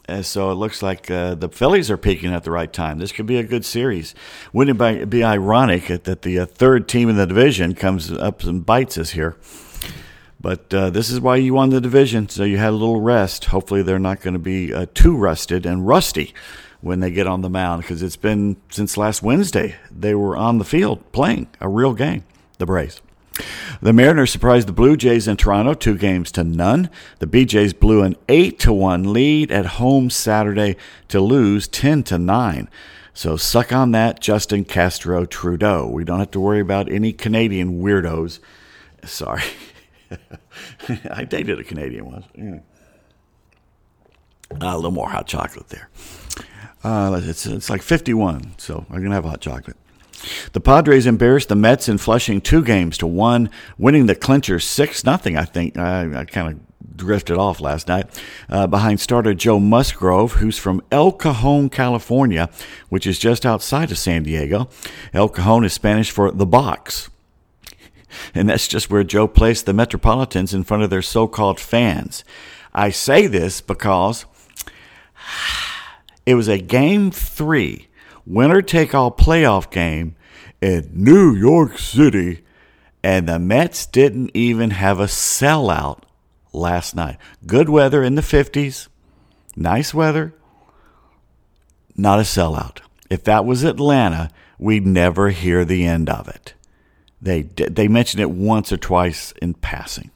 And 0.08 0.26
so 0.26 0.52
it 0.52 0.56
looks 0.56 0.84
like 0.84 1.10
uh, 1.10 1.34
the 1.36 1.50
Phillies 1.50 1.90
are 1.90 1.98
peaking 1.98 2.32
at 2.32 2.44
the 2.44 2.52
right 2.52 2.72
time. 2.72 3.00
This 3.00 3.12
could 3.12 3.26
be 3.26 3.38
a 3.38 3.44
good 3.44 3.66
series. 3.66 4.14
Wouldn't 4.54 4.80
it 4.80 5.10
be 5.10 5.24
ironic 5.24 5.88
that 5.88 6.22
the 6.22 6.40
uh, 6.40 6.46
third 6.46 6.88
team 6.88 7.10
in 7.10 7.16
the 7.16 7.26
division 7.26 7.74
comes 7.74 8.12
up 8.12 8.44
and 8.44 8.66
bites 8.66 8.98
us 8.98 9.12
here? 9.12 9.36
But 10.40 10.72
uh, 10.72 10.92
this 10.92 11.10
is 11.10 11.20
why 11.20 11.38
you 11.38 11.56
won 11.56 11.72
the 11.72 11.82
division, 11.82 12.30
so 12.30 12.44
you 12.44 12.58
had 12.58 12.70
a 12.70 12.72
little 12.78 13.02
rest. 13.02 13.46
Hopefully, 13.46 13.82
they're 13.82 13.98
not 13.98 14.22
going 14.22 14.36
to 14.36 14.40
be 14.40 14.72
uh, 14.72 14.86
too 14.94 15.18
rusted 15.18 15.66
and 15.66 15.88
rusty 15.88 16.36
when 16.82 17.00
they 17.00 17.10
get 17.10 17.26
on 17.26 17.42
the 17.42 17.50
mound 17.50 17.82
because 17.82 18.04
it's 18.04 18.16
been 18.16 18.58
since 18.70 18.96
last 18.96 19.24
Wednesday 19.24 19.76
they 19.90 20.14
were 20.14 20.38
on 20.38 20.60
the 20.60 20.64
field 20.64 21.12
playing 21.14 21.48
a 21.60 21.68
real 21.68 21.94
game. 21.94 22.26
The 22.60 22.68
Braves. 22.68 23.02
The 23.82 23.94
Mariners 23.94 24.32
surprised 24.32 24.68
the 24.68 24.74
Blue 24.74 24.96
Jays 24.96 25.28
in 25.28 25.38
Toronto 25.38 25.74
two 25.74 25.98
games 25.98 26.32
to 26.34 26.44
none. 26.44 26.90
The 27.20 27.28
BJs 27.28 27.80
blew 27.80 28.02
an 28.02 28.16
8 28.30 28.60
to 28.60 28.74
1 28.74 29.12
lead 29.12 29.52
at 29.52 29.66
home 29.66 30.10
Saturday 30.10 30.78
to 31.10 31.20
lose 31.20 31.68
10 31.68 32.04
to 32.04 32.18
9. 32.18 32.70
So 33.14 33.38
suck 33.38 33.72
on 33.72 33.92
that, 33.92 34.20
Justin 34.20 34.66
Castro 34.66 35.26
Trudeau. 35.26 35.88
We 35.88 36.04
don't 36.04 36.20
have 36.20 36.32
to 36.32 36.40
worry 36.40 36.60
about 36.60 36.92
any 36.92 37.14
Canadian 37.14 37.82
weirdos. 37.82 38.40
Sorry. 39.04 39.44
I 41.12 41.24
dated 41.24 41.60
a 41.60 41.64
Canadian 41.64 42.06
once. 42.06 42.26
Yeah. 42.36 42.60
Uh, 44.52 44.74
a 44.74 44.76
little 44.76 44.92
more 44.92 45.10
hot 45.10 45.28
chocolate 45.28 45.70
there. 45.70 45.90
Uh, 46.84 47.20
it's, 47.24 47.46
it's 47.46 47.70
like 47.70 47.82
51, 47.82 48.56
so 48.58 48.86
I'm 48.90 48.98
going 48.98 49.10
to 49.10 49.16
have 49.16 49.26
hot 49.26 49.42
chocolate. 49.42 49.78
The 50.54 50.62
Padres 50.62 51.06
embarrassed 51.06 51.50
the 51.50 51.56
Mets 51.56 51.90
in 51.90 51.98
Flushing 51.98 52.42
two 52.42 52.64
games 52.64 52.98
to 53.00 53.08
one, 53.08 53.50
winning 53.78 54.06
the 54.06 54.16
clincher 54.16 54.60
6 54.60 55.04
nothing. 55.04 55.38
I 55.38 55.46
think 55.46 55.78
I, 55.78 56.22
I 56.22 56.26
kind 56.26 56.54
of 56.54 56.96
drifted 56.96 57.38
off 57.38 57.60
last 57.60 57.88
night 57.88 58.08
uh, 58.50 58.68
behind 58.68 59.00
starter 59.00 59.34
Joe 59.34 59.60
Musgrove, 59.60 60.34
who's 60.34 60.58
from 60.58 60.82
El 60.92 61.12
Cajon, 61.12 61.70
California, 61.70 62.50
which 62.90 63.06
is 63.06 63.20
just 63.20 63.46
outside 63.46 63.92
of 63.92 63.98
San 63.98 64.24
Diego. 64.24 64.70
El 65.14 65.30
Cajon 65.30 65.66
is 65.66 65.74
Spanish 65.74 66.12
for 66.12 66.32
the 66.32 66.46
box. 66.46 67.10
And 68.34 68.48
that's 68.48 68.70
just 68.70 68.90
where 68.90 69.04
Joe 69.04 69.28
placed 69.28 69.66
the 69.66 69.74
Metropolitans 69.74 70.54
in 70.54 70.64
front 70.64 70.84
of 70.84 70.90
their 70.90 71.02
so 71.02 71.28
called 71.28 71.60
fans. 71.60 72.24
I 72.74 72.90
say 72.90 73.28
this 73.28 73.60
because 73.60 74.26
it 76.26 76.36
was 76.36 76.48
a 76.48 76.58
game 76.58 77.12
three 77.12 77.90
winner 78.26 78.62
take 78.62 78.94
all 78.94 79.12
playoff 79.12 79.70
game 79.72 80.16
in 80.62 80.90
New 80.94 81.34
York 81.34 81.78
City, 81.78 82.44
and 83.04 83.28
the 83.28 83.40
Mets 83.40 83.86
didn't 83.86 84.32
even 84.34 84.72
have 84.72 85.00
a 85.00 85.06
sellout 85.06 86.04
last 86.54 86.96
night. 86.96 87.18
Good 87.46 87.70
weather 87.70 88.04
in 88.04 88.16
the 88.16 88.22
50s, 88.22 88.88
nice 89.56 89.94
weather, 89.94 90.34
not 91.96 92.20
a 92.20 92.24
sellout. 92.24 92.80
If 93.10 93.24
that 93.26 93.46
was 93.46 93.64
Atlanta, 93.64 94.30
we'd 94.58 94.86
never 94.86 95.30
hear 95.30 95.64
the 95.64 95.86
end 95.86 96.10
of 96.10 96.28
it. 96.28 96.54
They 97.22 97.44
they 97.44 97.88
mentioned 97.88 98.22
it 98.22 98.30
once 98.30 98.72
or 98.72 98.78
twice 98.78 99.32
in 99.42 99.54
passing. 99.56 100.12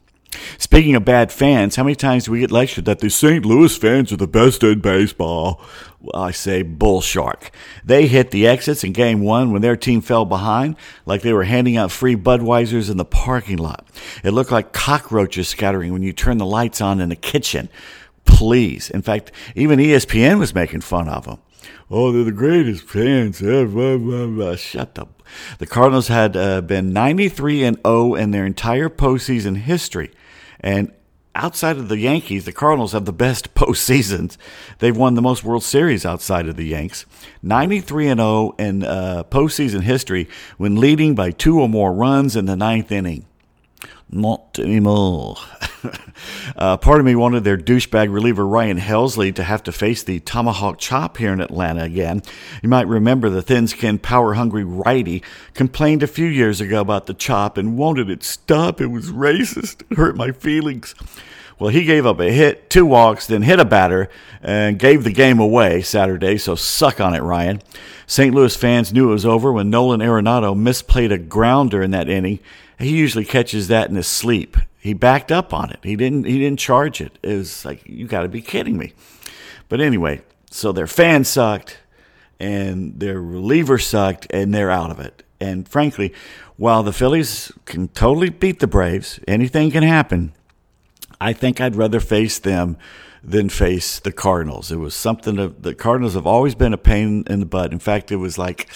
Speaking 0.58 0.94
of 0.94 1.04
bad 1.04 1.32
fans, 1.32 1.76
how 1.76 1.82
many 1.82 1.96
times 1.96 2.24
do 2.24 2.32
we 2.32 2.40
get 2.40 2.52
lectured 2.52 2.84
that 2.84 3.00
the 3.00 3.10
St. 3.10 3.44
Louis 3.44 3.76
fans 3.76 4.12
are 4.12 4.16
the 4.16 4.28
best 4.28 4.62
in 4.62 4.80
baseball? 4.80 5.60
Well, 6.00 6.22
I 6.22 6.30
say 6.30 6.62
bull 6.62 7.00
shark. 7.00 7.50
They 7.84 8.06
hit 8.06 8.30
the 8.30 8.46
exits 8.46 8.84
in 8.84 8.92
game 8.92 9.20
one 9.22 9.52
when 9.52 9.62
their 9.62 9.76
team 9.76 10.00
fell 10.00 10.24
behind, 10.24 10.76
like 11.04 11.22
they 11.22 11.32
were 11.32 11.44
handing 11.44 11.76
out 11.76 11.90
free 11.90 12.16
Budweisers 12.16 12.90
in 12.90 12.96
the 12.96 13.04
parking 13.04 13.58
lot. 13.58 13.86
It 14.22 14.30
looked 14.30 14.52
like 14.52 14.72
cockroaches 14.72 15.48
scattering 15.48 15.92
when 15.92 16.02
you 16.02 16.12
turn 16.12 16.38
the 16.38 16.46
lights 16.46 16.80
on 16.80 17.00
in 17.00 17.08
the 17.08 17.16
kitchen. 17.16 17.68
Please. 18.24 18.88
In 18.88 19.02
fact, 19.02 19.32
even 19.54 19.78
ESPN 19.78 20.38
was 20.38 20.54
making 20.54 20.82
fun 20.82 21.08
of 21.08 21.26
them. 21.26 21.38
Oh, 21.90 22.12
they're 22.12 22.24
the 22.24 22.32
greatest 22.32 22.84
fans 22.84 23.42
ever. 23.42 24.56
Shut 24.56 24.98
up. 24.98 25.22
The 25.58 25.66
Cardinals 25.66 26.08
had 26.08 26.36
uh, 26.36 26.60
been 26.60 26.92
93 26.92 27.64
and 27.64 27.76
0 27.84 28.14
in 28.14 28.30
their 28.30 28.46
entire 28.46 28.88
postseason 28.88 29.56
history. 29.56 30.10
And 30.60 30.92
outside 31.34 31.76
of 31.78 31.88
the 31.88 31.98
Yankees, 31.98 32.44
the 32.44 32.52
Cardinals 32.52 32.92
have 32.92 33.04
the 33.04 33.12
best 33.12 33.54
postseasons. 33.54 34.36
They've 34.78 34.96
won 34.96 35.14
the 35.14 35.22
most 35.22 35.44
World 35.44 35.64
Series 35.64 36.04
outside 36.04 36.48
of 36.48 36.56
the 36.56 36.66
Yanks. 36.66 37.06
93 37.42 38.08
and 38.08 38.20
0 38.20 38.54
in 38.58 38.84
uh, 38.84 39.24
postseason 39.24 39.82
history 39.82 40.28
when 40.58 40.76
leading 40.76 41.14
by 41.14 41.30
two 41.30 41.60
or 41.60 41.68
more 41.68 41.92
runs 41.92 42.36
in 42.36 42.46
the 42.46 42.56
ninth 42.56 42.92
inning. 42.92 43.26
Not 44.12 44.58
anymore. 44.58 45.36
uh, 46.56 46.76
part 46.78 46.98
of 46.98 47.06
me 47.06 47.14
wanted 47.14 47.44
their 47.44 47.56
douchebag 47.56 48.12
reliever 48.12 48.44
Ryan 48.44 48.78
Helsley 48.78 49.32
to 49.36 49.44
have 49.44 49.62
to 49.64 49.72
face 49.72 50.02
the 50.02 50.18
tomahawk 50.18 50.78
chop 50.78 51.16
here 51.16 51.32
in 51.32 51.40
Atlanta 51.40 51.84
again. 51.84 52.22
You 52.60 52.68
might 52.68 52.88
remember 52.88 53.30
the 53.30 53.40
thin 53.40 53.68
skinned, 53.68 54.02
power 54.02 54.34
hungry 54.34 54.64
righty 54.64 55.22
complained 55.54 56.02
a 56.02 56.08
few 56.08 56.26
years 56.26 56.60
ago 56.60 56.80
about 56.80 57.06
the 57.06 57.14
chop 57.14 57.56
and 57.56 57.78
wanted 57.78 58.10
it 58.10 58.24
stop. 58.24 58.80
It 58.80 58.88
was 58.88 59.10
racist. 59.10 59.82
It 59.88 59.96
hurt 59.96 60.16
my 60.16 60.32
feelings. 60.32 60.96
Well, 61.60 61.70
he 61.70 61.84
gave 61.84 62.04
up 62.04 62.18
a 62.18 62.32
hit, 62.32 62.68
two 62.68 62.86
walks, 62.86 63.28
then 63.28 63.42
hit 63.42 63.60
a 63.60 63.66
batter, 63.66 64.08
and 64.42 64.78
gave 64.78 65.04
the 65.04 65.12
game 65.12 65.38
away 65.38 65.82
Saturday, 65.82 66.38
so 66.38 66.54
suck 66.54 67.00
on 67.00 67.14
it, 67.14 67.20
Ryan. 67.20 67.60
St. 68.06 68.34
Louis 68.34 68.56
fans 68.56 68.92
knew 68.94 69.10
it 69.10 69.12
was 69.12 69.26
over 69.26 69.52
when 69.52 69.68
Nolan 69.68 70.00
Arenado 70.00 70.56
misplayed 70.56 71.12
a 71.12 71.18
grounder 71.18 71.82
in 71.82 71.90
that 71.90 72.08
inning 72.08 72.40
he 72.80 72.96
usually 72.96 73.24
catches 73.24 73.68
that 73.68 73.90
in 73.90 73.96
his 73.96 74.06
sleep. 74.06 74.56
He 74.78 74.94
backed 74.94 75.30
up 75.30 75.52
on 75.52 75.70
it. 75.70 75.80
He 75.82 75.96
didn't. 75.96 76.24
He 76.24 76.38
didn't 76.38 76.58
charge 76.58 77.00
it. 77.00 77.18
It 77.22 77.36
was 77.36 77.64
like 77.64 77.86
you 77.86 78.06
got 78.06 78.22
to 78.22 78.28
be 78.28 78.40
kidding 78.40 78.78
me. 78.78 78.92
But 79.68 79.80
anyway, 79.80 80.22
so 80.50 80.72
their 80.72 80.86
fan 80.86 81.24
sucked, 81.24 81.78
and 82.38 82.98
their 82.98 83.20
reliever 83.20 83.78
sucked, 83.78 84.26
and 84.30 84.54
they're 84.54 84.70
out 84.70 84.90
of 84.90 84.98
it. 84.98 85.22
And 85.40 85.68
frankly, 85.68 86.12
while 86.56 86.82
the 86.82 86.92
Phillies 86.92 87.52
can 87.64 87.88
totally 87.88 88.30
beat 88.30 88.60
the 88.60 88.66
Braves, 88.66 89.20
anything 89.26 89.70
can 89.70 89.82
happen. 89.82 90.32
I 91.20 91.32
think 91.32 91.60
I'd 91.60 91.76
rather 91.76 92.00
face 92.00 92.38
them 92.38 92.78
than 93.22 93.50
face 93.50 93.98
the 94.00 94.12
Cardinals. 94.12 94.72
It 94.72 94.76
was 94.76 94.94
something 94.94 95.36
that 95.36 95.62
the 95.62 95.74
Cardinals 95.74 96.14
have 96.14 96.26
always 96.26 96.54
been 96.54 96.72
a 96.72 96.78
pain 96.78 97.24
in 97.28 97.40
the 97.40 97.46
butt. 97.46 97.72
In 97.72 97.78
fact, 97.78 98.10
it 98.10 98.16
was 98.16 98.38
like 98.38 98.68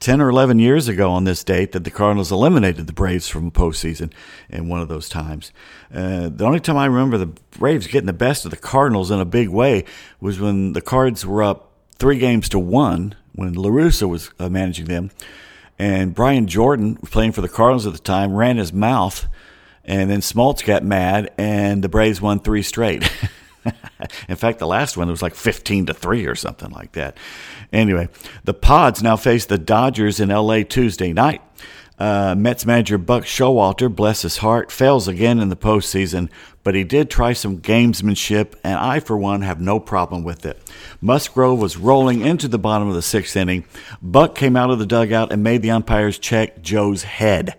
10 0.00 0.20
or 0.20 0.28
11 0.28 0.58
years 0.58 0.86
ago 0.86 1.10
on 1.10 1.24
this 1.24 1.42
date 1.42 1.72
that 1.72 1.84
the 1.84 1.90
Cardinals 1.90 2.30
eliminated 2.30 2.86
the 2.86 2.92
Braves 2.92 3.28
from 3.28 3.46
the 3.46 3.50
postseason 3.50 4.12
in 4.48 4.68
one 4.68 4.80
of 4.80 4.88
those 4.88 5.08
times. 5.08 5.52
Uh, 5.92 6.28
the 6.28 6.44
only 6.44 6.60
time 6.60 6.76
I 6.76 6.86
remember 6.86 7.18
the 7.18 7.32
Braves 7.58 7.86
getting 7.86 8.06
the 8.06 8.12
best 8.12 8.44
of 8.44 8.50
the 8.50 8.56
Cardinals 8.56 9.10
in 9.10 9.20
a 9.20 9.24
big 9.24 9.48
way 9.48 9.84
was 10.20 10.38
when 10.38 10.72
the 10.72 10.80
Cards 10.80 11.26
were 11.26 11.42
up 11.42 11.72
three 11.98 12.18
games 12.18 12.48
to 12.50 12.58
one 12.58 13.16
when 13.32 13.54
La 13.54 13.70
Russa 13.70 14.08
was 14.08 14.30
uh, 14.38 14.48
managing 14.48 14.86
them. 14.86 15.10
And 15.78 16.14
Brian 16.14 16.46
Jordan, 16.46 16.96
playing 16.96 17.32
for 17.32 17.40
the 17.40 17.48
Cardinals 17.48 17.86
at 17.86 17.92
the 17.92 17.98
time, 17.98 18.34
ran 18.34 18.56
his 18.56 18.72
mouth. 18.72 19.28
And 19.84 20.10
then 20.10 20.20
Smoltz 20.20 20.64
got 20.64 20.84
mad, 20.84 21.32
and 21.38 21.82
the 21.82 21.88
Braves 21.88 22.20
won 22.20 22.40
three 22.40 22.62
straight. 22.62 23.10
in 24.28 24.36
fact, 24.36 24.58
the 24.58 24.66
last 24.66 24.96
one 24.96 25.08
was 25.08 25.22
like 25.22 25.34
15 25.34 25.86
to 25.86 25.94
3 25.94 26.26
or 26.26 26.34
something 26.34 26.70
like 26.70 26.92
that. 26.92 27.16
Anyway, 27.72 28.08
the 28.44 28.54
Pods 28.54 29.02
now 29.02 29.16
face 29.16 29.46
the 29.46 29.58
Dodgers 29.58 30.20
in 30.20 30.28
LA 30.28 30.62
Tuesday 30.62 31.12
night. 31.12 31.42
Uh, 31.98 32.36
Mets 32.38 32.64
manager 32.64 32.96
Buck 32.96 33.24
Showalter, 33.24 33.92
bless 33.92 34.22
his 34.22 34.36
heart, 34.36 34.70
fails 34.70 35.08
again 35.08 35.40
in 35.40 35.48
the 35.48 35.56
postseason, 35.56 36.30
but 36.62 36.76
he 36.76 36.84
did 36.84 37.10
try 37.10 37.32
some 37.32 37.58
gamesmanship, 37.58 38.54
and 38.62 38.78
I, 38.78 39.00
for 39.00 39.16
one, 39.16 39.42
have 39.42 39.60
no 39.60 39.80
problem 39.80 40.22
with 40.22 40.46
it. 40.46 40.62
Musgrove 41.00 41.58
was 41.58 41.76
rolling 41.76 42.20
into 42.20 42.46
the 42.46 42.58
bottom 42.58 42.88
of 42.88 42.94
the 42.94 43.02
sixth 43.02 43.36
inning. 43.36 43.64
Buck 44.00 44.36
came 44.36 44.54
out 44.54 44.70
of 44.70 44.78
the 44.78 44.86
dugout 44.86 45.32
and 45.32 45.42
made 45.42 45.62
the 45.62 45.72
umpires 45.72 46.20
check 46.20 46.62
Joe's 46.62 47.02
head. 47.02 47.58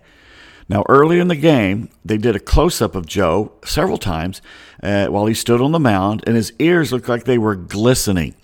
Now, 0.70 0.84
early 0.88 1.18
in 1.18 1.28
the 1.28 1.36
game, 1.36 1.90
they 2.04 2.16
did 2.16 2.36
a 2.36 2.40
close 2.40 2.80
up 2.80 2.94
of 2.94 3.04
Joe 3.04 3.52
several 3.64 3.98
times 3.98 4.40
uh, 4.82 5.06
while 5.06 5.26
he 5.26 5.34
stood 5.34 5.60
on 5.60 5.72
the 5.72 5.80
mound, 5.80 6.24
and 6.26 6.36
his 6.36 6.52
ears 6.58 6.92
looked 6.92 7.08
like 7.08 7.24
they 7.24 7.38
were 7.38 7.56
glistening. 7.56 8.34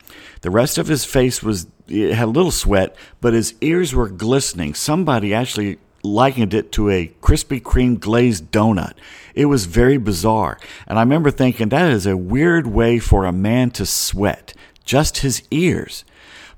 The 0.43 0.50
rest 0.50 0.78
of 0.78 0.88
his 0.88 1.05
face 1.05 1.43
was 1.43 1.66
had 1.88 2.25
a 2.25 2.26
little 2.26 2.50
sweat, 2.50 2.97
but 3.21 3.33
his 3.33 3.55
ears 3.61 3.95
were 3.95 4.09
glistening. 4.09 4.75
Somebody 4.75 5.33
actually 5.33 5.78
likened 6.02 6.55
it 6.55 6.73
to 6.73 6.90
a 6.90 7.12
Krispy 7.21 7.61
Kreme 7.61 7.99
glazed 7.99 8.50
donut. 8.50 8.95
It 9.35 9.47
was 9.47 9.66
very 9.66 9.99
bizarre. 9.99 10.59
And 10.87 10.99
I 10.99 11.02
remember 11.02 11.31
thinking 11.31 11.69
that 11.69 11.90
is 11.90 12.07
a 12.07 12.16
weird 12.16 12.66
way 12.66 12.99
for 12.99 13.25
a 13.25 13.33
man 13.33 13.71
to 13.73 13.87
sweat, 13.87 14.55
just 14.85 15.19
his 15.19 15.43
ears. 15.50 16.05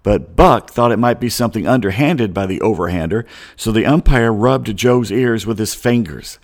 But 0.02 0.36
Buck 0.36 0.70
thought 0.70 0.92
it 0.92 0.98
might 0.98 1.20
be 1.20 1.28
something 1.28 1.66
underhanded 1.66 2.32
by 2.32 2.46
the 2.46 2.60
overhander, 2.60 3.24
so 3.56 3.72
the 3.72 3.86
umpire 3.86 4.32
rubbed 4.32 4.74
Joe's 4.76 5.10
ears 5.10 5.44
with 5.44 5.58
his 5.58 5.74
fingers. 5.74 6.38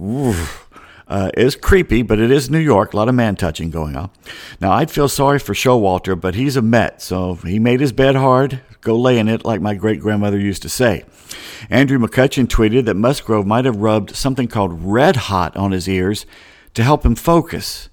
Oof. 0.00 0.67
Uh, 1.08 1.30
it's 1.34 1.56
creepy, 1.56 2.02
but 2.02 2.18
it 2.18 2.30
is 2.30 2.50
New 2.50 2.58
York. 2.58 2.92
A 2.92 2.96
lot 2.96 3.08
of 3.08 3.14
man 3.14 3.34
touching 3.34 3.70
going 3.70 3.96
on. 3.96 4.10
Now, 4.60 4.72
I'd 4.72 4.90
feel 4.90 5.08
sorry 5.08 5.38
for 5.38 5.54
Showalter, 5.54 6.20
but 6.20 6.34
he's 6.34 6.56
a 6.56 6.62
Met, 6.62 7.00
so 7.00 7.34
he 7.36 7.58
made 7.58 7.80
his 7.80 7.92
bed 7.92 8.14
hard. 8.14 8.60
Go 8.82 8.96
lay 8.96 9.18
in 9.18 9.26
it, 9.26 9.44
like 9.44 9.62
my 9.62 9.74
great 9.74 10.00
grandmother 10.00 10.38
used 10.38 10.62
to 10.62 10.68
say. 10.68 11.04
Andrew 11.70 11.98
McCutchen 11.98 12.46
tweeted 12.46 12.84
that 12.84 12.94
Musgrove 12.94 13.46
might 13.46 13.64
have 13.64 13.76
rubbed 13.76 14.14
something 14.14 14.48
called 14.48 14.84
red 14.84 15.16
hot 15.16 15.56
on 15.56 15.72
his 15.72 15.88
ears 15.88 16.26
to 16.74 16.82
help 16.84 17.04
him 17.04 17.14
focus 17.14 17.88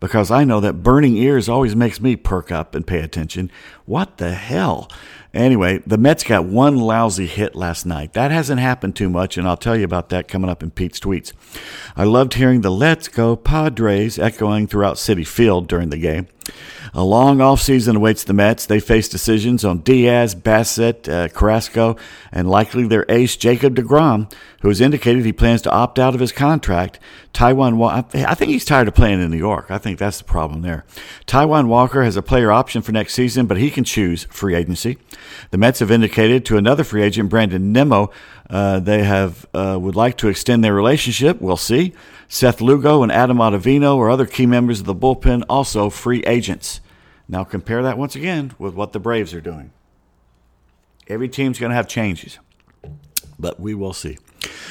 because 0.00 0.30
I 0.30 0.44
know 0.44 0.60
that 0.60 0.82
burning 0.82 1.16
ears 1.16 1.48
always 1.48 1.76
makes 1.76 2.00
me 2.00 2.16
perk 2.16 2.50
up 2.50 2.74
and 2.74 2.86
pay 2.86 3.00
attention. 3.00 3.50
What 3.84 4.16
the 4.16 4.32
hell? 4.32 4.90
Anyway, 5.32 5.78
the 5.86 5.98
Mets 5.98 6.24
got 6.24 6.44
one 6.44 6.76
lousy 6.76 7.26
hit 7.26 7.54
last 7.54 7.86
night. 7.86 8.14
That 8.14 8.30
hasn't 8.30 8.60
happened 8.60 8.96
too 8.96 9.08
much, 9.08 9.36
and 9.36 9.46
I'll 9.46 9.56
tell 9.56 9.76
you 9.76 9.84
about 9.84 10.08
that 10.08 10.26
coming 10.26 10.50
up 10.50 10.62
in 10.62 10.70
Pete's 10.70 10.98
tweets. 10.98 11.32
I 11.96 12.04
loved 12.04 12.34
hearing 12.34 12.62
the 12.62 12.70
Let's 12.70 13.06
Go 13.08 13.36
Padres 13.36 14.18
echoing 14.18 14.66
throughout 14.66 14.96
Citi 14.96 15.26
Field 15.26 15.68
during 15.68 15.90
the 15.90 15.98
game. 15.98 16.26
A 16.94 17.04
long 17.04 17.38
offseason 17.38 17.96
awaits 17.96 18.24
the 18.24 18.32
Mets. 18.32 18.66
They 18.66 18.80
face 18.80 19.08
decisions 19.08 19.64
on 19.64 19.78
Diaz, 19.78 20.34
Bassitt, 20.34 21.08
uh, 21.08 21.28
Carrasco, 21.28 21.96
and 22.32 22.48
likely 22.48 22.86
their 22.86 23.06
ace, 23.08 23.36
Jacob 23.36 23.76
DeGrom, 23.76 24.32
who 24.62 24.68
has 24.68 24.80
indicated 24.80 25.24
he 25.24 25.32
plans 25.32 25.62
to 25.62 25.70
opt 25.70 25.98
out 25.98 26.14
of 26.14 26.20
his 26.20 26.32
contract. 26.32 26.98
Taijuan, 27.32 28.14
I 28.14 28.34
think 28.34 28.50
he's 28.50 28.64
tired 28.64 28.88
of 28.88 28.94
playing 28.94 29.20
in 29.20 29.30
New 29.30 29.36
York. 29.36 29.70
I 29.70 29.78
think 29.78 29.98
that's 29.98 30.18
the 30.18 30.24
problem 30.24 30.62
there. 30.62 30.84
Taijuan 31.26 31.68
Walker 31.68 32.02
has 32.02 32.16
a 32.16 32.22
player 32.22 32.50
option 32.50 32.82
for 32.82 32.92
next 32.92 33.14
season, 33.14 33.46
but 33.46 33.58
he 33.58 33.70
can 33.70 33.84
choose 33.84 34.24
free 34.24 34.54
agency. 34.54 34.98
The 35.50 35.58
Mets 35.58 35.78
have 35.78 35.90
indicated 35.90 36.44
to 36.46 36.56
another 36.56 36.82
free 36.82 37.02
agent, 37.02 37.30
Brandon 37.30 37.72
Nimmo, 37.72 38.10
uh, 38.50 38.80
they 38.80 39.04
have 39.04 39.46
uh, 39.54 39.78
would 39.80 39.94
like 39.94 40.16
to 40.18 40.28
extend 40.28 40.64
their 40.64 40.74
relationship. 40.74 41.40
We'll 41.40 41.56
see. 41.56 41.94
Seth 42.32 42.60
Lugo 42.60 43.02
and 43.02 43.10
Adam 43.10 43.38
Ottavino 43.38 43.98
are 43.98 44.08
other 44.08 44.24
key 44.24 44.46
members 44.46 44.78
of 44.78 44.86
the 44.86 44.94
bullpen, 44.94 45.42
also 45.48 45.90
free 45.90 46.22
agents. 46.22 46.80
Now 47.28 47.42
compare 47.42 47.82
that 47.82 47.98
once 47.98 48.14
again 48.14 48.52
with 48.56 48.72
what 48.72 48.92
the 48.92 49.00
Braves 49.00 49.34
are 49.34 49.40
doing. 49.40 49.72
Every 51.08 51.28
team's 51.28 51.58
going 51.58 51.70
to 51.70 51.76
have 51.76 51.88
changes, 51.88 52.38
but 53.36 53.58
we 53.58 53.74
will 53.74 53.92
see. 53.92 54.16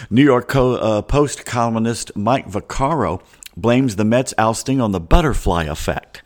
New 0.10 0.24
York 0.24 0.48
Co- 0.48 0.76
uh, 0.76 1.02
Post 1.02 1.46
columnist 1.46 2.16
Mike 2.16 2.48
Vaccaro 2.48 3.22
blames 3.58 3.98
the 3.98 4.06
Mets 4.06 4.34
ousting 4.38 4.80
on 4.80 4.94
the 4.94 5.02
butterfly 5.02 5.66
effect. 5.66 6.24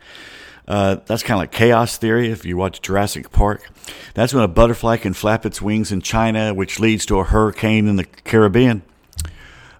Uh, 0.68 0.98
that's 1.06 1.24
kind 1.24 1.36
of 1.36 1.40
like 1.40 1.50
chaos 1.50 1.96
theory 1.96 2.30
if 2.30 2.44
you 2.44 2.56
watch 2.56 2.80
Jurassic 2.80 3.32
Park. 3.32 3.68
That's 4.14 4.32
when 4.32 4.44
a 4.44 4.48
butterfly 4.48 4.98
can 4.98 5.14
flap 5.14 5.44
its 5.44 5.60
wings 5.60 5.90
in 5.90 6.00
China, 6.00 6.54
which 6.54 6.78
leads 6.78 7.04
to 7.06 7.18
a 7.18 7.24
hurricane 7.24 7.88
in 7.88 7.96
the 7.96 8.04
Caribbean. 8.04 8.82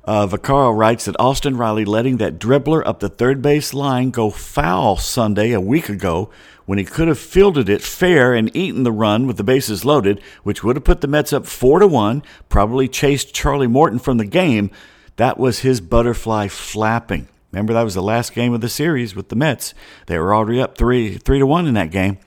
Uh, 0.06 0.26
Vaccaro 0.26 0.76
writes 0.76 1.06
that 1.06 1.18
Austin 1.18 1.56
Riley 1.56 1.86
letting 1.86 2.18
that 2.18 2.38
dribbler 2.38 2.82
up 2.84 3.00
the 3.00 3.08
third 3.08 3.40
base 3.40 3.72
line 3.72 4.10
go 4.10 4.28
foul 4.28 4.98
Sunday 4.98 5.52
a 5.52 5.60
week 5.60 5.88
ago 5.88 6.30
when 6.66 6.76
he 6.76 6.84
could 6.84 7.08
have 7.08 7.18
fielded 7.18 7.70
it 7.70 7.80
fair 7.80 8.34
and 8.34 8.54
eaten 8.54 8.82
the 8.82 8.92
run 8.92 9.26
with 9.26 9.38
the 9.38 9.44
bases 9.44 9.84
loaded, 9.84 10.20
which 10.42 10.62
would 10.62 10.76
have 10.76 10.84
put 10.84 11.00
the 11.00 11.06
Mets 11.06 11.32
up 11.32 11.46
four 11.46 11.78
to 11.78 11.86
one, 11.86 12.22
probably 12.50 12.86
chased 12.86 13.34
Charlie 13.34 13.66
Morton 13.66 13.98
from 13.98 14.18
the 14.18 14.26
game. 14.26 14.70
That 15.16 15.38
was 15.38 15.60
his 15.60 15.80
butterfly 15.80 16.48
flapping. 16.48 17.28
Remember 17.50 17.72
that 17.72 17.82
was 17.82 17.94
the 17.94 18.02
last 18.02 18.34
game 18.34 18.52
of 18.52 18.60
the 18.60 18.68
series 18.68 19.14
with 19.16 19.30
the 19.30 19.36
Mets. 19.36 19.72
They 20.06 20.18
were 20.18 20.34
already 20.34 20.60
up 20.60 20.76
three 20.76 21.16
three 21.16 21.38
to 21.38 21.46
one 21.46 21.66
in 21.66 21.74
that 21.74 21.90
game. 21.90 22.18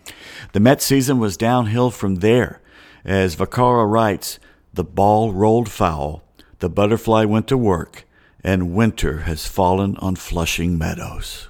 The 0.54 0.60
Mets 0.60 0.86
season 0.86 1.20
was 1.20 1.38
downhill 1.38 1.92
from 1.92 2.16
there. 2.16 2.60
As 3.06 3.36
Vaccaro 3.36 3.90
writes, 3.90 4.40
the 4.74 4.84
ball 4.84 5.32
rolled 5.32 5.70
foul 5.70 6.24
the 6.60 6.70
butterfly 6.70 7.26
went 7.26 7.48
to 7.48 7.58
work, 7.58 8.06
and 8.44 8.74
winter 8.74 9.20
has 9.22 9.48
fallen 9.48 9.98
on 9.98 10.16
Flushing 10.16 10.78
Meadows. 10.78 11.50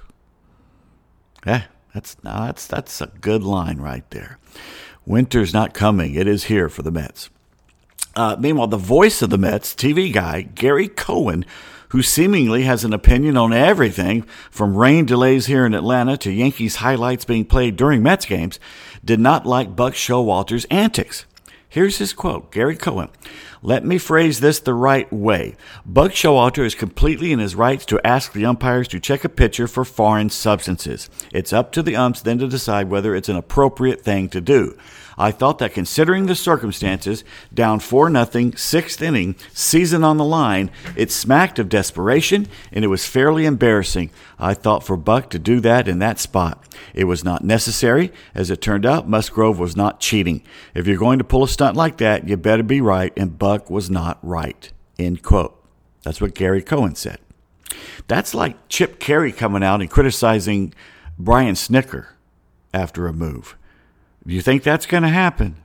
Yeah, 1.46 1.64
that's 1.94 2.16
that's 2.22 2.66
that's 2.66 3.00
a 3.00 3.06
good 3.20 3.42
line 3.42 3.78
right 3.78 4.08
there. 4.10 4.38
Winter's 5.06 5.54
not 5.54 5.74
coming; 5.74 6.14
it 6.14 6.26
is 6.26 6.44
here 6.44 6.68
for 6.68 6.82
the 6.82 6.90
Mets. 6.90 7.30
Uh, 8.14 8.36
meanwhile, 8.38 8.66
the 8.66 8.76
voice 8.76 9.22
of 9.22 9.30
the 9.30 9.38
Mets, 9.38 9.74
TV 9.74 10.12
guy 10.12 10.42
Gary 10.42 10.88
Cohen, 10.88 11.44
who 11.90 12.02
seemingly 12.02 12.64
has 12.64 12.84
an 12.84 12.92
opinion 12.92 13.36
on 13.36 13.52
everything 13.52 14.22
from 14.50 14.76
rain 14.76 15.06
delays 15.06 15.46
here 15.46 15.64
in 15.64 15.72
Atlanta 15.72 16.16
to 16.18 16.32
Yankees 16.32 16.76
highlights 16.76 17.24
being 17.24 17.44
played 17.44 17.76
during 17.76 18.02
Mets 18.02 18.26
games, 18.26 18.58
did 19.04 19.20
not 19.20 19.46
like 19.46 19.76
Buck 19.76 19.94
Showalter's 19.94 20.66
antics. 20.66 21.24
Here's 21.78 21.98
his 21.98 22.12
quote 22.12 22.50
Gary 22.50 22.74
Cohen. 22.74 23.08
Let 23.62 23.84
me 23.84 23.98
phrase 23.98 24.40
this 24.40 24.58
the 24.58 24.74
right 24.74 25.12
way. 25.12 25.54
Buck 25.86 26.10
Showalter 26.10 26.66
is 26.66 26.74
completely 26.74 27.30
in 27.30 27.38
his 27.38 27.54
rights 27.54 27.86
to 27.86 28.04
ask 28.04 28.32
the 28.32 28.46
umpires 28.46 28.88
to 28.88 28.98
check 28.98 29.22
a 29.22 29.28
pitcher 29.28 29.68
for 29.68 29.84
foreign 29.84 30.28
substances. 30.28 31.08
It's 31.32 31.52
up 31.52 31.70
to 31.70 31.82
the 31.84 31.94
umps 31.94 32.20
then 32.20 32.38
to 32.38 32.48
decide 32.48 32.90
whether 32.90 33.14
it's 33.14 33.28
an 33.28 33.36
appropriate 33.36 34.00
thing 34.00 34.28
to 34.30 34.40
do. 34.40 34.76
I 35.18 35.32
thought 35.32 35.58
that 35.58 35.74
considering 35.74 36.26
the 36.26 36.34
circumstances, 36.34 37.24
down 37.52 37.80
4 37.80 38.08
nothing, 38.08 38.56
sixth 38.56 39.02
inning, 39.02 39.34
season 39.52 40.04
on 40.04 40.16
the 40.16 40.24
line, 40.24 40.70
it 40.96 41.10
smacked 41.10 41.58
of 41.58 41.68
desperation 41.68 42.46
and 42.72 42.84
it 42.84 42.88
was 42.88 43.06
fairly 43.06 43.44
embarrassing. 43.44 44.10
I 44.38 44.54
thought 44.54 44.84
for 44.84 44.96
Buck 44.96 45.28
to 45.30 45.38
do 45.38 45.60
that 45.60 45.88
in 45.88 45.98
that 45.98 46.20
spot. 46.20 46.64
It 46.94 47.04
was 47.04 47.24
not 47.24 47.44
necessary. 47.44 48.12
As 48.34 48.50
it 48.50 48.62
turned 48.62 48.86
out, 48.86 49.08
Musgrove 49.08 49.58
was 49.58 49.76
not 49.76 50.00
cheating. 50.00 50.42
If 50.74 50.86
you're 50.86 50.96
going 50.96 51.18
to 51.18 51.24
pull 51.24 51.42
a 51.42 51.48
stunt 51.48 51.76
like 51.76 51.98
that, 51.98 52.28
you 52.28 52.36
better 52.36 52.62
be 52.62 52.80
right, 52.80 53.12
and 53.16 53.38
Buck 53.38 53.68
was 53.68 53.90
not 53.90 54.18
right. 54.22 54.70
End 54.98 55.22
quote. 55.22 55.60
That's 56.04 56.20
what 56.20 56.34
Gary 56.34 56.62
Cohen 56.62 56.94
said. 56.94 57.18
That's 58.06 58.34
like 58.34 58.68
Chip 58.68 59.00
Caray 59.00 59.32
coming 59.32 59.64
out 59.64 59.80
and 59.80 59.90
criticizing 59.90 60.72
Brian 61.18 61.54
Snitker 61.54 62.06
after 62.72 63.06
a 63.06 63.12
move. 63.12 63.57
Do 64.28 64.34
you 64.34 64.42
think 64.42 64.62
that's 64.62 64.84
going 64.84 65.04
to 65.04 65.08
happen? 65.08 65.56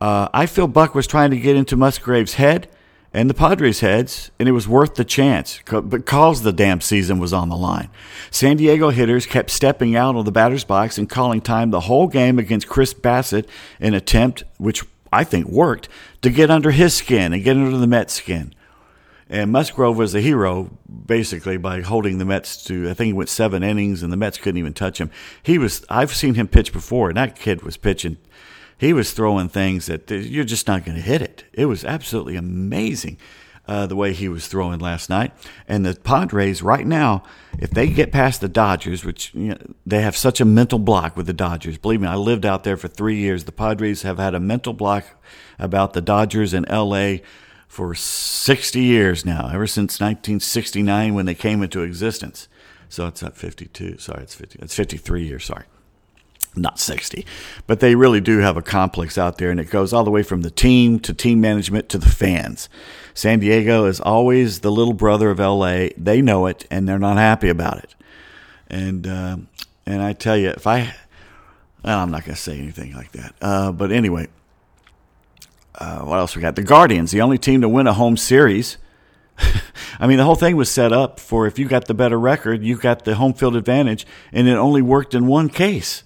Uh, 0.00 0.28
I 0.32 0.46
feel 0.46 0.68
Buck 0.68 0.94
was 0.94 1.08
trying 1.08 1.32
to 1.32 1.36
get 1.36 1.56
into 1.56 1.76
Musgrove's 1.76 2.34
head 2.34 2.68
and 3.12 3.28
the 3.28 3.34
Padres' 3.34 3.80
heads, 3.80 4.30
and 4.38 4.48
it 4.48 4.52
was 4.52 4.68
worth 4.68 4.94
the 4.94 5.04
chance 5.04 5.58
because 5.64 6.42
the 6.42 6.52
damn 6.52 6.80
season 6.80 7.18
was 7.18 7.32
on 7.32 7.48
the 7.48 7.56
line. 7.56 7.88
San 8.30 8.56
Diego 8.56 8.90
hitters 8.90 9.26
kept 9.26 9.50
stepping 9.50 9.96
out 9.96 10.14
of 10.14 10.24
the 10.24 10.30
batter's 10.30 10.62
box 10.62 10.96
and 10.96 11.10
calling 11.10 11.40
time 11.40 11.72
the 11.72 11.80
whole 11.80 12.06
game 12.06 12.38
against 12.38 12.68
Chris 12.68 12.94
Bassitt, 12.94 13.48
an 13.80 13.94
attempt 13.94 14.44
which 14.58 14.84
I 15.12 15.24
think 15.24 15.48
worked 15.48 15.88
to 16.22 16.30
get 16.30 16.52
under 16.52 16.70
his 16.70 16.94
skin 16.94 17.32
and 17.32 17.42
get 17.42 17.56
under 17.56 17.76
the 17.76 17.88
Mets' 17.88 18.12
skin. 18.12 18.54
And 19.28 19.50
Musgrove 19.50 19.96
was 19.96 20.14
a 20.14 20.20
hero, 20.20 20.70
basically, 21.04 21.56
by 21.56 21.80
holding 21.80 22.18
the 22.18 22.24
Mets 22.24 22.62
to, 22.64 22.88
I 22.88 22.94
think 22.94 23.08
he 23.08 23.12
went 23.12 23.28
seven 23.28 23.64
innings 23.64 24.02
and 24.02 24.12
the 24.12 24.16
Mets 24.16 24.38
couldn't 24.38 24.58
even 24.58 24.72
touch 24.72 25.00
him. 25.00 25.10
He 25.42 25.58
was, 25.58 25.84
I've 25.88 26.14
seen 26.14 26.34
him 26.34 26.46
pitch 26.46 26.72
before, 26.72 27.08
and 27.08 27.16
that 27.16 27.36
kid 27.36 27.62
was 27.62 27.76
pitching. 27.76 28.18
He 28.78 28.92
was 28.92 29.12
throwing 29.12 29.48
things 29.48 29.86
that 29.86 30.08
you're 30.10 30.44
just 30.44 30.68
not 30.68 30.84
going 30.84 30.96
to 30.96 31.02
hit 31.02 31.22
it. 31.22 31.44
It 31.52 31.66
was 31.66 31.84
absolutely 31.84 32.36
amazing 32.36 33.18
uh, 33.66 33.86
the 33.86 33.96
way 33.96 34.12
he 34.12 34.28
was 34.28 34.46
throwing 34.46 34.78
last 34.78 35.10
night. 35.10 35.32
And 35.66 35.84
the 35.84 35.94
Padres, 35.96 36.62
right 36.62 36.86
now, 36.86 37.24
if 37.58 37.70
they 37.70 37.88
get 37.88 38.12
past 38.12 38.40
the 38.40 38.48
Dodgers, 38.48 39.04
which 39.04 39.34
you 39.34 39.48
know, 39.48 39.58
they 39.84 40.02
have 40.02 40.16
such 40.16 40.40
a 40.40 40.44
mental 40.44 40.78
block 40.78 41.16
with 41.16 41.26
the 41.26 41.32
Dodgers, 41.32 41.78
believe 41.78 42.00
me, 42.00 42.06
I 42.06 42.14
lived 42.14 42.46
out 42.46 42.62
there 42.62 42.76
for 42.76 42.86
three 42.86 43.16
years. 43.16 43.42
The 43.42 43.50
Padres 43.50 44.02
have 44.02 44.18
had 44.18 44.34
a 44.34 44.40
mental 44.40 44.72
block 44.72 45.04
about 45.58 45.94
the 45.94 46.02
Dodgers 46.02 46.54
in 46.54 46.64
L.A 46.66 47.22
for 47.68 47.94
60 47.94 48.80
years 48.80 49.24
now, 49.24 49.50
ever 49.52 49.66
since 49.66 50.00
1969 50.00 51.14
when 51.14 51.26
they 51.26 51.34
came 51.34 51.62
into 51.62 51.82
existence. 51.82 52.48
So 52.88 53.06
it's 53.06 53.22
not 53.22 53.36
52. 53.36 53.98
Sorry, 53.98 54.22
it's 54.22 54.34
50. 54.34 54.58
It's 54.62 54.74
53 54.74 55.26
years. 55.26 55.44
Sorry, 55.44 55.64
not 56.54 56.78
60. 56.78 57.26
But 57.66 57.80
they 57.80 57.94
really 57.94 58.20
do 58.20 58.38
have 58.38 58.56
a 58.56 58.62
complex 58.62 59.18
out 59.18 59.38
there, 59.38 59.50
and 59.50 59.60
it 59.60 59.70
goes 59.70 59.92
all 59.92 60.04
the 60.04 60.10
way 60.10 60.22
from 60.22 60.42
the 60.42 60.50
team 60.50 61.00
to 61.00 61.12
team 61.12 61.40
management 61.40 61.88
to 61.90 61.98
the 61.98 62.08
fans. 62.08 62.68
San 63.12 63.40
Diego 63.40 63.86
is 63.86 64.00
always 64.00 64.60
the 64.60 64.70
little 64.70 64.94
brother 64.94 65.30
of 65.30 65.38
LA. 65.38 65.88
They 65.96 66.22
know 66.22 66.46
it, 66.46 66.66
and 66.70 66.88
they're 66.88 66.98
not 66.98 67.16
happy 67.16 67.48
about 67.48 67.78
it. 67.78 67.94
And 68.68 69.06
uh, 69.06 69.36
and 69.84 70.02
I 70.02 70.12
tell 70.12 70.36
you, 70.36 70.50
if 70.50 70.66
I, 70.66 70.94
well, 71.84 72.00
I'm 72.00 72.10
not 72.10 72.24
going 72.24 72.34
to 72.34 72.40
say 72.40 72.58
anything 72.58 72.92
like 72.94 73.12
that. 73.12 73.34
Uh, 73.40 73.72
but 73.72 73.92
anyway, 73.92 74.28
uh, 75.78 76.00
what 76.00 76.18
else 76.18 76.34
we 76.34 76.42
got? 76.42 76.56
The 76.56 76.62
Guardians, 76.62 77.10
the 77.10 77.20
only 77.20 77.38
team 77.38 77.60
to 77.60 77.68
win 77.68 77.86
a 77.86 77.92
home 77.92 78.16
series. 78.16 78.78
I 80.00 80.06
mean, 80.06 80.16
the 80.16 80.24
whole 80.24 80.34
thing 80.34 80.56
was 80.56 80.70
set 80.70 80.92
up 80.92 81.20
for 81.20 81.46
if 81.46 81.58
you 81.58 81.66
got 81.66 81.86
the 81.86 81.94
better 81.94 82.18
record, 82.18 82.62
you 82.62 82.76
got 82.76 83.04
the 83.04 83.16
home 83.16 83.34
field 83.34 83.56
advantage, 83.56 84.06
and 84.32 84.48
it 84.48 84.54
only 84.54 84.82
worked 84.82 85.14
in 85.14 85.26
one 85.26 85.48
case. 85.48 86.02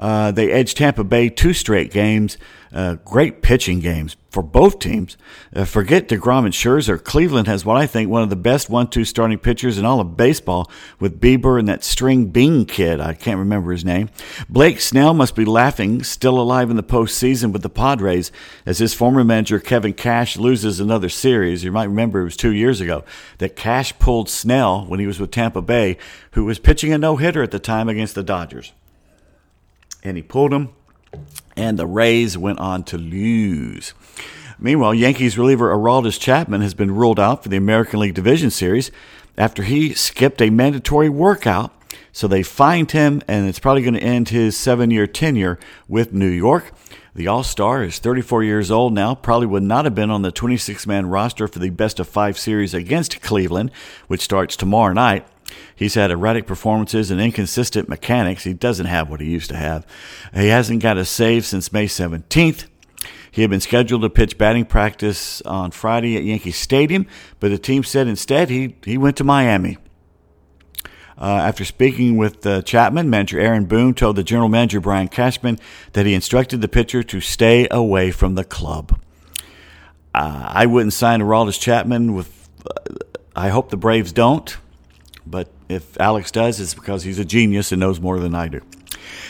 Uh, 0.00 0.32
they 0.32 0.50
edged 0.50 0.78
Tampa 0.78 1.04
Bay 1.04 1.28
two 1.28 1.52
straight 1.52 1.92
games. 1.92 2.38
Uh, 2.72 2.94
great 3.04 3.42
pitching 3.42 3.80
games 3.80 4.16
for 4.30 4.44
both 4.44 4.78
teams. 4.78 5.16
Uh, 5.54 5.64
forget 5.64 6.08
DeGrom 6.08 6.44
and 6.44 6.54
Scherzer. 6.54 7.02
Cleveland 7.02 7.48
has 7.48 7.64
what 7.64 7.76
I 7.76 7.86
think 7.86 8.08
one 8.08 8.22
of 8.22 8.30
the 8.30 8.36
best 8.36 8.70
one-two 8.70 9.04
starting 9.04 9.38
pitchers 9.38 9.76
in 9.76 9.84
all 9.84 9.98
of 9.98 10.16
baseball 10.16 10.70
with 11.00 11.20
Bieber 11.20 11.58
and 11.58 11.66
that 11.68 11.82
string 11.82 12.26
bean 12.26 12.64
kid. 12.64 13.00
I 13.00 13.14
can't 13.14 13.40
remember 13.40 13.72
his 13.72 13.84
name. 13.84 14.08
Blake 14.48 14.80
Snell 14.80 15.14
must 15.14 15.34
be 15.34 15.44
laughing, 15.44 16.04
still 16.04 16.40
alive 16.40 16.70
in 16.70 16.76
the 16.76 16.82
postseason 16.84 17.52
with 17.52 17.62
the 17.62 17.68
Padres, 17.68 18.30
as 18.64 18.78
his 18.78 18.94
former 18.94 19.24
manager 19.24 19.58
Kevin 19.58 19.92
Cash 19.92 20.36
loses 20.36 20.78
another 20.78 21.08
series. 21.08 21.64
You 21.64 21.72
might 21.72 21.84
remember 21.84 22.20
it 22.20 22.24
was 22.24 22.36
two 22.36 22.52
years 22.52 22.80
ago 22.80 23.04
that 23.38 23.56
Cash 23.56 23.98
pulled 23.98 24.30
Snell 24.30 24.86
when 24.86 25.00
he 25.00 25.08
was 25.08 25.18
with 25.18 25.32
Tampa 25.32 25.60
Bay, 25.60 25.98
who 26.32 26.44
was 26.44 26.60
pitching 26.60 26.92
a 26.92 26.98
no-hitter 26.98 27.42
at 27.42 27.50
the 27.50 27.58
time 27.58 27.88
against 27.88 28.14
the 28.14 28.22
Dodgers 28.22 28.72
and 30.02 30.16
he 30.16 30.22
pulled 30.22 30.52
him, 30.52 30.70
and 31.56 31.78
the 31.78 31.86
Rays 31.86 32.38
went 32.38 32.58
on 32.58 32.84
to 32.84 32.98
lose. 32.98 33.94
Meanwhile, 34.58 34.94
Yankees 34.94 35.38
reliever 35.38 35.74
Aroldis 35.74 36.20
Chapman 36.20 36.60
has 36.60 36.74
been 36.74 36.90
ruled 36.90 37.18
out 37.18 37.42
for 37.42 37.48
the 37.48 37.56
American 37.56 38.00
League 38.00 38.14
Division 38.14 38.50
Series 38.50 38.90
after 39.38 39.62
he 39.62 39.94
skipped 39.94 40.42
a 40.42 40.50
mandatory 40.50 41.08
workout. 41.08 41.72
So 42.12 42.28
they 42.28 42.42
fined 42.42 42.90
him, 42.90 43.22
and 43.26 43.48
it's 43.48 43.58
probably 43.58 43.82
going 43.82 43.94
to 43.94 44.02
end 44.02 44.28
his 44.28 44.56
seven 44.56 44.90
year 44.90 45.06
tenure 45.06 45.58
with 45.88 46.12
New 46.12 46.28
York. 46.28 46.72
The 47.14 47.26
All 47.26 47.42
Star 47.42 47.82
is 47.82 47.98
34 47.98 48.44
years 48.44 48.70
old 48.70 48.92
now, 48.92 49.14
probably 49.14 49.46
would 49.46 49.62
not 49.62 49.84
have 49.84 49.94
been 49.94 50.10
on 50.10 50.22
the 50.22 50.30
26 50.30 50.86
man 50.86 51.06
roster 51.06 51.48
for 51.48 51.58
the 51.58 51.70
best 51.70 51.98
of 51.98 52.08
five 52.08 52.38
series 52.38 52.74
against 52.74 53.20
Cleveland, 53.20 53.70
which 54.08 54.20
starts 54.20 54.56
tomorrow 54.56 54.92
night. 54.92 55.26
He's 55.74 55.94
had 55.94 56.10
erratic 56.10 56.46
performances 56.46 57.10
and 57.10 57.20
inconsistent 57.20 57.88
mechanics. 57.88 58.44
He 58.44 58.54
doesn't 58.54 58.86
have 58.86 59.10
what 59.10 59.20
he 59.20 59.28
used 59.28 59.50
to 59.50 59.56
have. 59.56 59.86
He 60.34 60.48
hasn't 60.48 60.82
got 60.82 60.98
a 60.98 61.04
save 61.04 61.46
since 61.46 61.72
May 61.72 61.86
17th. 61.86 62.66
He 63.32 63.42
had 63.42 63.50
been 63.50 63.60
scheduled 63.60 64.02
to 64.02 64.10
pitch 64.10 64.36
batting 64.38 64.64
practice 64.64 65.40
on 65.42 65.70
Friday 65.70 66.16
at 66.16 66.24
Yankee 66.24 66.50
Stadium, 66.50 67.06
but 67.38 67.50
the 67.50 67.58
team 67.58 67.84
said 67.84 68.08
instead 68.08 68.50
he, 68.50 68.76
he 68.84 68.98
went 68.98 69.16
to 69.18 69.24
Miami. 69.24 69.78
Uh, 71.20 71.24
after 71.24 71.66
speaking 71.66 72.16
with 72.16 72.46
uh, 72.46 72.62
Chapman, 72.62 73.10
manager 73.10 73.38
Aaron 73.38 73.66
Boone 73.66 73.92
told 73.92 74.16
the 74.16 74.24
general 74.24 74.48
manager 74.48 74.80
Brian 74.80 75.06
Cashman 75.06 75.58
that 75.92 76.06
he 76.06 76.14
instructed 76.14 76.62
the 76.62 76.68
pitcher 76.68 77.02
to 77.02 77.20
stay 77.20 77.68
away 77.70 78.10
from 78.10 78.36
the 78.36 78.44
club. 78.44 78.98
Uh, 80.14 80.48
I 80.48 80.66
wouldn't 80.66 80.94
sign 80.94 81.20
Aroldis 81.20 81.60
Chapman 81.60 82.14
with. 82.14 82.48
Uh, 82.66 82.94
I 83.36 83.50
hope 83.50 83.70
the 83.70 83.76
Braves 83.76 84.12
don't. 84.12 84.56
But 85.30 85.48
if 85.68 85.98
Alex 86.00 86.30
does, 86.30 86.58
it's 86.58 86.74
because 86.74 87.04
he's 87.04 87.18
a 87.18 87.24
genius 87.24 87.70
and 87.70 87.80
knows 87.80 88.00
more 88.00 88.18
than 88.18 88.34
I 88.34 88.48
do. 88.48 88.60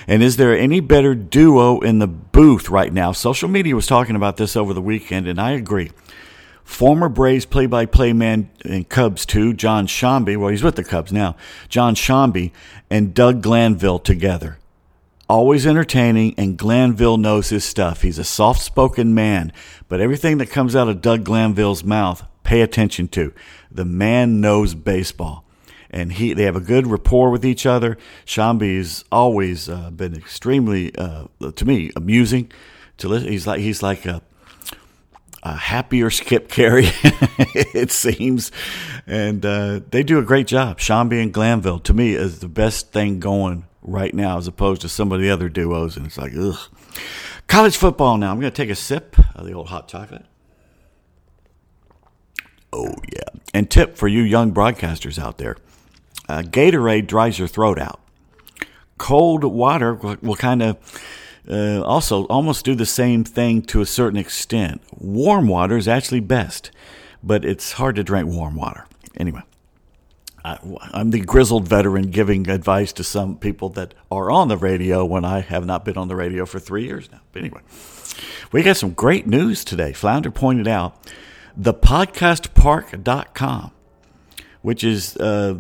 And 0.07 0.23
is 0.23 0.37
there 0.37 0.57
any 0.57 0.81
better 0.81 1.15
duo 1.15 1.81
in 1.81 1.99
the 1.99 2.07
booth 2.07 2.71
right 2.71 2.93
now? 2.93 3.13
Social 3.13 3.49
media 3.49 3.77
was 3.77 3.87
talking 3.87 4.17
about 4.17 4.37
this 4.37 4.57
over 4.57 4.73
the 4.73 4.83
weekend, 4.83 5.29
and 5.29 5.41
I 5.41 5.53
agree. 5.53 5.91
Former 6.65 7.09
Braves 7.09 7.47
play 7.47 7.67
by 7.67 7.85
play 7.87 8.13
man 8.13 8.49
in 8.65 8.85
Cubs, 8.85 9.27
too, 9.27 9.53
Jon 9.53 9.87
Sciambi, 9.87 10.37
well, 10.37 10.51
he's 10.51 10.63
with 10.63 10.77
the 10.77 10.85
Cubs 10.85 11.13
now, 11.13 11.37
Jon 11.69 11.95
Sciambi 11.95 12.53
and 12.89 13.13
Doug 13.13 13.43
Glanville 13.43 13.99
together. 13.99 14.59
Always 15.29 15.67
entertaining, 15.67 16.35
and 16.37 16.57
Glanville 16.57 17.17
knows 17.17 17.51
his 17.51 17.65
stuff. 17.65 18.03
He's 18.03 18.19
a 18.19 18.25
soft 18.25 18.63
spoken 18.63 19.15
man, 19.15 19.53
but 19.89 20.01
everything 20.01 20.39
that 20.39 20.51
comes 20.51 20.75
out 20.75 20.89
of 20.89 21.03
Doug 21.03 21.25
Glanville's 21.25 21.85
mouth, 21.85 22.25
pay 22.43 22.63
attention 22.63 23.09
to. 23.09 23.33
The 23.71 23.85
man 23.85 24.41
knows 24.41 24.75
baseball 24.75 25.45
and 25.91 26.13
he 26.13 26.33
they 26.33 26.45
have 26.45 26.57
a 26.57 26.61
good 26.61 26.87
rapport 26.87 27.31
with 27.31 27.45
each 27.45 27.67
other. 27.67 27.99
Sciambi's 28.25 29.05
always 29.11 29.69
uh, 29.69 29.91
been 29.91 30.15
extremely, 30.17 30.95
uh, 30.97 31.27
to 31.55 31.65
me, 31.65 31.91
amusing 31.97 32.51
to 32.99 33.09
listen. 33.09 33.29
He's 33.29 33.47
like 33.47 33.61
he's 33.61 33.83
like 33.83 34.07
a, 34.07 34.23
a 35.43 35.57
happier 35.57 36.11
Skip 36.11 36.49
Caray, 36.49 36.85
it 37.75 37.91
seems, 37.91 38.53
and 39.07 39.45
uh, 39.45 39.81
they 39.91 40.03
do 40.03 40.19
a 40.19 40.23
great 40.23 40.47
job. 40.47 40.79
Sciambi 40.79 41.21
and 41.21 41.33
Glanville, 41.33 41.81
to 41.81 41.93
me, 41.93 42.15
is 42.15 42.39
the 42.39 42.49
best 42.49 42.93
thing 42.93 43.21
going 43.21 43.67
right 43.83 44.15
now, 44.15 44.39
as 44.39 44.47
opposed 44.47 44.83
to 44.83 44.89
some 44.89 45.13
of 45.13 45.21
the 45.21 45.31
other 45.31 45.49
duos. 45.49 45.97
And 45.97 46.07
it's 46.07 46.19
like, 46.19 46.33
ugh. 46.39 46.59
College 47.47 47.77
football 47.77 48.17
now. 48.17 48.31
I'm 48.31 48.39
going 48.39 48.53
to 48.53 48.57
take 48.57 48.71
a 48.71 48.77
sip 48.77 49.17
of 49.35 49.45
the 49.45 49.53
old 49.53 49.69
hot 49.69 49.89
chocolate. 49.89 50.25
Oh, 52.73 52.95
yeah. 53.13 53.41
And 53.53 53.69
tip 53.69 53.97
for 53.97 54.07
you 54.07 54.23
young 54.23 54.55
broadcasters 54.55 55.19
out 55.19 55.39
there 55.39 55.57
uh, 56.31 56.43
Gatorade 56.43 57.07
dries 57.07 57.39
your 57.39 57.49
throat 57.49 57.79
out. 57.79 58.01
Cold 58.99 59.45
water 59.45 59.95
will, 59.95 60.17
will 60.23 60.37
kind 60.37 60.63
of 60.63 60.77
uh, 61.49 61.83
also 61.83 62.25
almost 62.27 62.65
do 62.65 62.75
the 62.75 62.87
same 62.87 63.25
thing 63.25 63.63
to 63.63 63.81
a 63.81 63.87
certain 63.87 64.19
extent. 64.19 64.81
Warm 64.97 65.49
water 65.49 65.77
is 65.77 65.89
actually 65.89 66.21
best, 66.21 66.71
but 67.23 67.45
it's 67.45 67.73
hard 67.73 67.97
to 67.97 68.05
drink 68.05 68.29
warm 68.29 68.55
water. 68.55 68.87
Anyway, 69.17 69.43
I, 70.45 70.59
I'm 70.93 71.11
the 71.11 71.21
grizzled 71.21 71.67
veteran 71.67 72.11
giving 72.11 72.49
advice 72.49 72.93
to 72.95 73.05
some 73.05 73.37
people 73.37 73.69
that 73.71 73.95
are 74.11 74.31
on 74.31 74.47
the 74.49 74.57
radio 74.57 75.05
when 75.05 75.25
I 75.25 75.41
have 75.41 75.67
not 75.67 75.85
been 75.85 75.97
on 75.97 76.07
the 76.09 76.17
radio 76.17 76.47
for 76.47 76.61
three 76.61 76.85
years 76.85 77.11
now. 77.11 77.21
But 77.33 77.41
anyway, 77.41 77.63
we 78.53 78.63
got 78.63 78.77
some 78.77 78.93
great 78.93 79.27
news 79.27 79.65
today. 79.65 79.93
Flounder 79.93 80.31
pointed 80.31 80.69
out 80.69 80.97
the 81.57 81.75
podcastpark.com, 81.75 83.73
which 84.63 84.85
is 84.85 85.17
uh, 85.17 85.59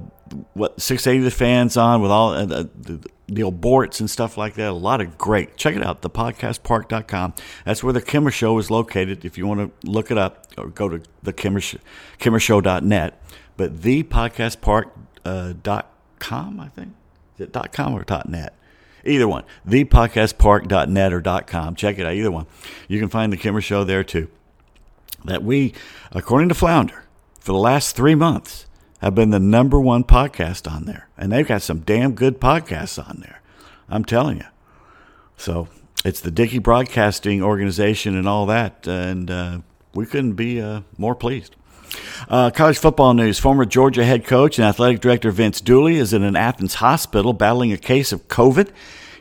what 0.54 0.80
680 0.80 1.24
the 1.24 1.30
fans 1.30 1.76
on 1.76 2.02
with 2.02 2.10
all 2.10 2.32
uh, 2.32 2.44
the, 2.44 3.00
Neal 3.30 3.52
Boortz 3.52 4.00
and 4.00 4.10
stuff 4.10 4.36
like 4.36 4.54
that. 4.54 4.70
A 4.70 4.72
lot 4.72 5.00
of 5.00 5.16
great. 5.16 5.56
Check 5.56 5.76
it 5.76 5.84
out, 5.84 6.02
thepodcastpark.com. 6.02 7.34
That's 7.64 7.84
where 7.84 7.92
the 7.92 8.02
Kimmer 8.02 8.30
Show 8.30 8.58
is 8.58 8.70
located. 8.70 9.24
If 9.24 9.38
you 9.38 9.46
want 9.46 9.60
to 9.60 9.88
look 9.88 10.10
it 10.10 10.18
up, 10.18 10.46
or 10.58 10.66
go 10.66 10.88
to 10.88 11.00
the 11.22 11.32
Kimmer, 11.32 11.60
kimmershow.net. 11.60 13.22
But 13.56 13.76
thepodcastpark.com, 13.76 16.60
uh, 16.60 16.62
I 16.62 16.68
think. 16.68 16.94
Is 17.36 17.42
it 17.42 17.52
dot 17.52 17.72
.com 17.72 17.94
or 17.94 18.02
dot 18.02 18.28
.net? 18.28 18.54
Either 19.04 19.28
one. 19.28 19.44
Thepodcastpark.net 19.66 21.12
or 21.12 21.20
dot 21.20 21.46
.com. 21.46 21.74
Check 21.74 21.98
it 21.98 22.06
out, 22.06 22.14
either 22.14 22.30
one. 22.30 22.46
You 22.88 22.98
can 22.98 23.08
find 23.08 23.32
the 23.32 23.36
Kimmer 23.36 23.60
Show 23.60 23.84
there 23.84 24.04
too. 24.04 24.28
That 25.24 25.44
we, 25.44 25.74
according 26.12 26.48
to 26.48 26.54
Flounder, 26.54 27.04
for 27.38 27.52
the 27.52 27.58
last 27.58 27.94
three 27.94 28.14
months, 28.14 28.66
have 29.00 29.14
been 29.14 29.30
the 29.30 29.40
number 29.40 29.80
one 29.80 30.04
podcast 30.04 30.70
on 30.70 30.84
there. 30.84 31.08
And 31.16 31.32
they've 31.32 31.46
got 31.46 31.62
some 31.62 31.80
damn 31.80 32.12
good 32.12 32.40
podcasts 32.40 32.98
on 32.98 33.20
there. 33.20 33.40
I'm 33.88 34.04
telling 34.04 34.38
you. 34.38 34.46
So 35.36 35.68
it's 36.04 36.20
the 36.20 36.30
Dickey 36.30 36.58
Broadcasting 36.58 37.42
Organization 37.42 38.16
and 38.16 38.28
all 38.28 38.46
that. 38.46 38.86
And 38.86 39.30
uh, 39.30 39.58
we 39.94 40.06
couldn't 40.06 40.34
be 40.34 40.60
uh, 40.60 40.82
more 40.98 41.14
pleased. 41.14 41.56
Uh, 42.28 42.50
college 42.50 42.78
football 42.78 43.14
news. 43.14 43.38
Former 43.38 43.64
Georgia 43.64 44.04
head 44.04 44.24
coach 44.24 44.58
and 44.58 44.66
athletic 44.66 45.00
director 45.00 45.30
Vince 45.30 45.60
Dooley 45.60 45.96
is 45.96 46.12
in 46.12 46.22
an 46.22 46.36
Athens 46.36 46.74
hospital 46.74 47.32
battling 47.32 47.72
a 47.72 47.78
case 47.78 48.12
of 48.12 48.28
COVID. 48.28 48.70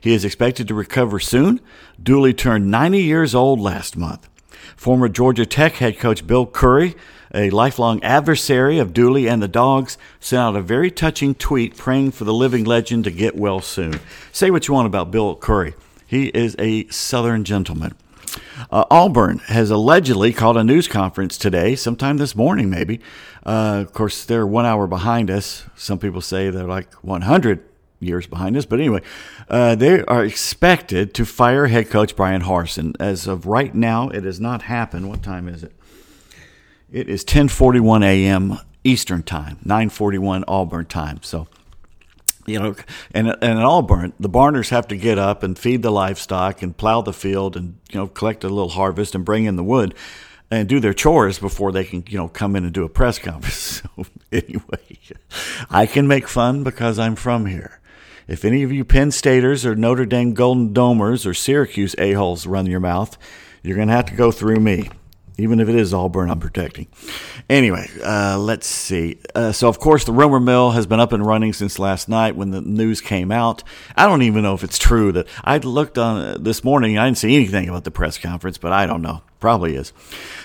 He 0.01 0.13
is 0.13 0.23
expected 0.23 0.67
to 0.67 0.73
recover 0.73 1.19
soon. 1.19 1.61
Dooley 2.01 2.33
turned 2.33 2.69
90 2.69 3.01
years 3.01 3.33
old 3.33 3.59
last 3.59 3.97
month. 3.97 4.29
Former 4.75 5.09
Georgia 5.09 5.45
Tech 5.45 5.73
head 5.73 5.99
coach 5.99 6.25
Bill 6.25 6.45
Curry 6.45 6.95
a 7.33 7.49
lifelong 7.49 8.03
adversary 8.03 8.79
of 8.79 8.93
Dooley 8.93 9.27
and 9.27 9.41
the 9.41 9.47
dogs, 9.47 9.97
sent 10.19 10.39
out 10.39 10.55
a 10.55 10.61
very 10.61 10.89
touching 10.89 11.35
tweet 11.35 11.77
praying 11.77 12.11
for 12.11 12.23
the 12.23 12.33
living 12.33 12.63
legend 12.63 13.03
to 13.05 13.11
get 13.11 13.35
well 13.35 13.61
soon. 13.61 13.99
Say 14.31 14.51
what 14.51 14.67
you 14.67 14.73
want 14.73 14.87
about 14.87 15.11
Bill 15.11 15.35
Curry. 15.35 15.73
He 16.05 16.27
is 16.27 16.55
a 16.57 16.87
Southern 16.87 17.43
gentleman. 17.43 17.95
Uh, 18.71 18.85
Auburn 18.91 19.39
has 19.47 19.71
allegedly 19.71 20.33
called 20.33 20.57
a 20.57 20.63
news 20.63 20.87
conference 20.87 21.37
today, 21.37 21.75
sometime 21.75 22.17
this 22.17 22.35
morning, 22.35 22.69
maybe. 22.69 22.99
Uh, 23.45 23.83
of 23.85 23.93
course, 23.93 24.25
they're 24.25 24.45
one 24.45 24.65
hour 24.65 24.87
behind 24.87 25.31
us. 25.31 25.63
Some 25.75 25.99
people 25.99 26.21
say 26.21 26.49
they're 26.49 26.67
like 26.67 26.93
100 26.95 27.63
years 27.99 28.27
behind 28.27 28.57
us. 28.57 28.65
But 28.65 28.79
anyway, 28.79 29.01
uh, 29.49 29.75
they 29.75 30.03
are 30.03 30.23
expected 30.23 31.13
to 31.15 31.25
fire 31.25 31.67
head 31.67 31.89
coach 31.89 32.15
Brian 32.15 32.43
Harsin. 32.43 32.95
As 32.99 33.27
of 33.27 33.45
right 33.45 33.73
now, 33.73 34.09
it 34.09 34.23
has 34.23 34.39
not 34.39 34.63
happened. 34.63 35.09
What 35.09 35.23
time 35.23 35.47
is 35.47 35.63
it? 35.63 35.73
It 36.91 37.07
is 37.07 37.23
10:41 37.23 38.03
a.m. 38.03 38.59
Eastern 38.83 39.21
Time, 39.21 39.57
9:41 39.63 40.43
Auburn 40.47 40.85
time. 40.85 41.19
So, 41.21 41.47
you 42.47 42.59
know, 42.59 42.75
and 43.11 43.29
and 43.29 43.43
in 43.43 43.57
Auburn, 43.57 44.13
the 44.19 44.29
barners 44.29 44.69
have 44.69 44.87
to 44.87 44.97
get 44.97 45.19
up 45.19 45.43
and 45.43 45.57
feed 45.57 45.83
the 45.83 45.91
livestock 45.91 46.63
and 46.63 46.75
plow 46.75 47.01
the 47.01 47.13
field 47.13 47.55
and 47.55 47.77
you 47.91 47.99
know 47.99 48.07
collect 48.07 48.43
a 48.43 48.49
little 48.49 48.69
harvest 48.69 49.13
and 49.13 49.23
bring 49.23 49.45
in 49.45 49.55
the 49.55 49.63
wood 49.63 49.93
and 50.49 50.67
do 50.67 50.79
their 50.79 50.93
chores 50.93 51.37
before 51.37 51.71
they 51.71 51.83
can 51.83 52.03
you 52.07 52.17
know 52.17 52.27
come 52.27 52.55
in 52.55 52.63
and 52.63 52.73
do 52.73 52.83
a 52.83 52.89
press 52.89 53.19
conference. 53.19 53.83
So 53.99 54.05
anyway, 54.31 54.99
I 55.69 55.85
can 55.85 56.07
make 56.07 56.27
fun 56.27 56.63
because 56.63 56.99
I'm 56.99 57.15
from 57.15 57.45
here. 57.47 57.79
If 58.27 58.45
any 58.45 58.63
of 58.63 58.71
you 58.71 58.85
Penn 58.85 59.11
Staters 59.11 59.65
or 59.65 59.75
Notre 59.75 60.05
Dame 60.05 60.33
Golden 60.33 60.73
Domers 60.73 61.25
or 61.25 61.33
Syracuse 61.33 61.95
a-holes 61.97 62.45
run 62.45 62.67
your 62.67 62.79
mouth, 62.79 63.17
you're 63.63 63.75
going 63.75 63.87
to 63.87 63.93
have 63.93 64.05
to 64.05 64.15
go 64.15 64.31
through 64.31 64.59
me 64.59 64.89
even 65.39 65.59
if 65.59 65.69
it 65.69 65.75
is 65.75 65.93
Auburn 65.93 66.29
I'm 66.29 66.39
protecting. 66.39 66.87
Anyway, 67.49 67.89
uh, 68.03 68.37
let's 68.37 68.67
see. 68.67 69.19
Uh, 69.33 69.51
so, 69.51 69.67
of 69.67 69.79
course, 69.79 70.05
the 70.05 70.11
rumor 70.11 70.39
mill 70.39 70.71
has 70.71 70.85
been 70.85 70.99
up 70.99 71.13
and 71.13 71.25
running 71.25 71.53
since 71.53 71.79
last 71.79 72.09
night 72.09 72.35
when 72.35 72.51
the 72.51 72.61
news 72.61 73.01
came 73.01 73.31
out. 73.31 73.63
I 73.95 74.05
don't 74.05 74.21
even 74.21 74.43
know 74.43 74.53
if 74.53 74.63
it's 74.63 74.77
true 74.77 75.11
that 75.13 75.27
I 75.43 75.57
looked 75.57 75.97
on 75.97 76.21
uh, 76.21 76.37
this 76.39 76.63
morning. 76.63 76.97
I 76.97 77.05
didn't 77.05 77.17
see 77.17 77.35
anything 77.35 77.69
about 77.69 77.83
the 77.83 77.91
press 77.91 78.17
conference, 78.17 78.57
but 78.57 78.71
I 78.71 78.85
don't 78.85 79.01
know. 79.01 79.21
Probably 79.39 79.75
is. 79.75 79.93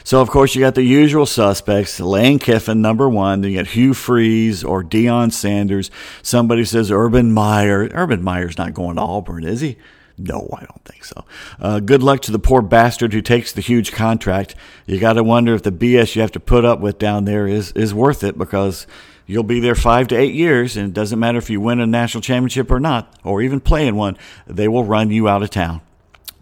So, 0.05 0.21
of 0.21 0.31
course, 0.31 0.55
you 0.55 0.61
got 0.61 0.77
the 0.77 0.85
usual 0.85 1.27
suspects 1.27 1.99
Lane 1.99 2.39
Kiffin, 2.39 2.81
number 2.81 3.09
one. 3.09 3.41
Then 3.41 3.51
you 3.51 3.59
got 3.59 3.67
Hugh 3.67 3.93
Freeze 3.93 4.63
or 4.63 4.85
Deion 4.85 5.33
Sanders. 5.33 5.91
Somebody 6.23 6.65
says 6.65 6.93
Urban 6.93 7.33
Meyer. 7.33 7.89
Urban 7.93 8.23
Meyer's 8.23 8.57
not 8.57 8.73
going 8.73 8.97
to 8.97 9.03
Auburn, 9.03 9.45
is 9.45 9.63
he? 9.63 9.77
No, 10.17 10.49
I 10.53 10.61
don't 10.61 10.85
think 10.85 11.05
so. 11.05 11.25
Uh, 11.59 11.81
good 11.81 12.03
luck 12.03 12.21
to 12.23 12.33
the 12.33 12.39
poor 12.39 12.63
bastard 12.63 13.13
who 13.13 13.21
takes 13.21 13.53
the 13.53 13.61
huge 13.61 13.93
contract. 13.93 14.55
You 14.87 15.01
got 15.01 15.15
to 15.15 15.25
wonder 15.25 15.55
if 15.55 15.63
the 15.63 15.73
BS 15.73 16.15
you 16.15 16.23
have 16.23 16.33
to 16.33 16.41
put 16.41 16.65
up 16.65 16.81
with 16.81 16.99
down 16.99 17.25
there 17.25 17.49
is, 17.49 17.73
is 17.73 17.93
worth 17.93 18.23
it 18.23 18.39
because 18.39 18.87
you'll 19.27 19.43
be 19.43 19.59
there 19.59 19.75
five 19.75 20.07
to 20.09 20.17
eight 20.17 20.35
years, 20.35 20.77
and 20.77 20.89
it 20.89 20.95
doesn't 20.95 21.19
matter 21.19 21.39
if 21.39 21.51
you 21.51 21.61
win 21.61 21.81
a 21.81 21.87
national 21.87 22.21
championship 22.21 22.71
or 22.71 22.79
not, 22.79 23.19
or 23.25 23.43
even 23.43 23.59
play 23.61 23.89
in 23.89 23.97
one, 23.97 24.17
they 24.47 24.69
will 24.69 24.85
run 24.85 25.11
you 25.11 25.29
out 25.29 25.43
of 25.43 25.51
town. 25.51 25.81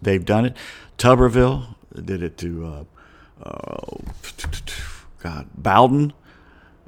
They've 0.01 0.23
done 0.23 0.45
it. 0.45 0.57
Tuberville 0.97 1.75
did 2.05 2.21
it 2.21 2.37
to, 2.39 2.85
uh, 3.43 3.43
uh, 3.43 3.97
God, 5.19 5.47
Bowden. 5.55 6.13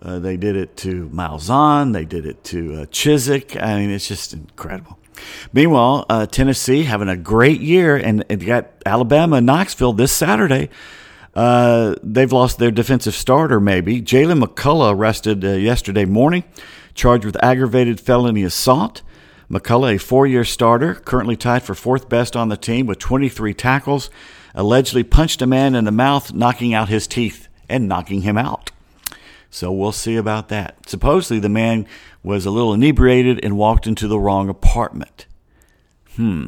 Uh, 0.02 0.19
they 0.19 0.38
did 0.38 0.56
it 0.56 0.78
to 0.78 1.10
Malzahn. 1.10 1.93
They 1.93 2.06
did 2.06 2.28
it 2.28 2.43
to 2.45 2.82
uh, 2.82 2.86
Chizik. 2.86 3.60
I 3.60 3.80
mean, 3.80 3.89
it's 3.89 4.08
just 4.08 4.34
incredible. 4.34 5.00
Meanwhile, 5.54 6.06
uh, 6.10 6.25
Tennessee 6.25 6.84
having 6.84 7.10
a 7.10 7.15
great 7.15 7.62
year, 7.62 7.95
and 7.95 8.25
it 8.30 8.38
got 8.38 8.67
Alabama 8.86 9.38
and 9.38 9.45
Knoxville 9.45 9.93
this 9.93 10.12
Saturday. 10.12 10.69
Uh, 11.34 11.95
they've 12.01 12.32
lost 12.32 12.60
their 12.60 12.71
defensive 12.71 13.13
starter, 13.13 13.60
maybe. 13.60 14.01
Jaylen 14.01 14.43
McCollough 14.43 14.93
arrested 14.93 15.43
uh, 15.43 15.49
yesterday 15.49 16.06
morning, 16.06 16.45
charged 16.93 17.25
with 17.25 17.41
aggravated 17.43 17.99
felony 17.99 18.43
assault. 18.43 19.01
McCullough, 19.49 19.95
a 19.95 19.99
four 19.99 20.25
year 20.25 20.43
starter, 20.43 20.95
currently 20.95 21.36
tied 21.36 21.63
for 21.63 21.75
fourth 21.75 22.10
best 22.10 22.36
on 22.36 22.49
the 22.49 22.58
team 22.58 22.88
with 22.88 22.99
23 22.99 23.54
tackles, 23.54 24.10
allegedly 24.56 25.04
punched 25.04 25.41
a 25.41 25.45
man 25.45 25.75
in 25.75 25.84
the 25.84 25.91
mouth, 25.91 26.34
knocking 26.34 26.73
out 26.73 26.89
his 26.89 27.06
teeth 27.06 27.47
and 27.69 27.88
knocking 27.88 28.21
him 28.21 28.38
out. 28.38 28.71
So 29.49 29.71
we'll 29.71 29.91
see 29.91 30.15
about 30.15 30.49
that. 30.49 30.89
Supposedly, 30.89 31.39
the 31.39 31.49
man 31.49 31.86
was 32.25 32.45
a 32.45 32.51
little 32.51 32.73
inebriated 32.73 33.39
and 33.43 33.55
walked 33.55 33.85
into 33.85 34.07
the 34.07 34.19
wrong 34.19 34.49
apartment. 34.49 35.27
Hmm. 36.15 36.47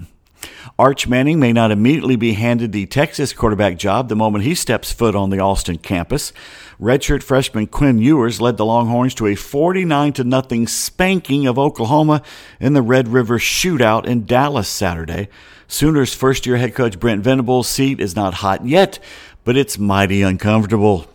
Arch 0.79 1.07
Manning 1.07 1.39
may 1.39 1.53
not 1.53 1.71
immediately 1.71 2.15
be 2.15 2.33
handed 2.33 2.71
the 2.71 2.87
Texas 2.87 3.31
quarterback 3.31 3.77
job 3.77 4.09
the 4.09 4.15
moment 4.15 4.43
he 4.43 4.55
steps 4.55 4.91
foot 4.91 5.15
on 5.15 5.29
the 5.29 5.39
Austin 5.39 5.77
campus. 5.77 6.33
Redshirt 6.81 7.21
freshman 7.21 7.67
Quinn 7.67 7.99
Ewers 7.99 8.41
led 8.41 8.57
the 8.57 8.65
Longhorns 8.65 9.13
to 9.15 9.27
a 9.27 9.35
49 9.35 10.13
to 10.13 10.23
nothing 10.23 10.67
spanking 10.67 11.45
of 11.45 11.59
Oklahoma 11.59 12.23
in 12.59 12.73
the 12.73 12.81
Red 12.81 13.07
River 13.07 13.37
shootout 13.37 14.05
in 14.05 14.25
Dallas 14.25 14.67
Saturday. 14.69 15.29
Sooners 15.67 16.13
first 16.13 16.45
year 16.47 16.57
head 16.57 16.73
coach 16.73 16.99
Brent 16.99 17.23
Venables' 17.23 17.67
seat 17.67 17.99
is 17.99 18.15
not 18.15 18.35
hot 18.35 18.65
yet, 18.65 18.97
but 19.43 19.57
it's 19.57 19.77
mighty 19.77 20.23
uncomfortable 20.23 21.07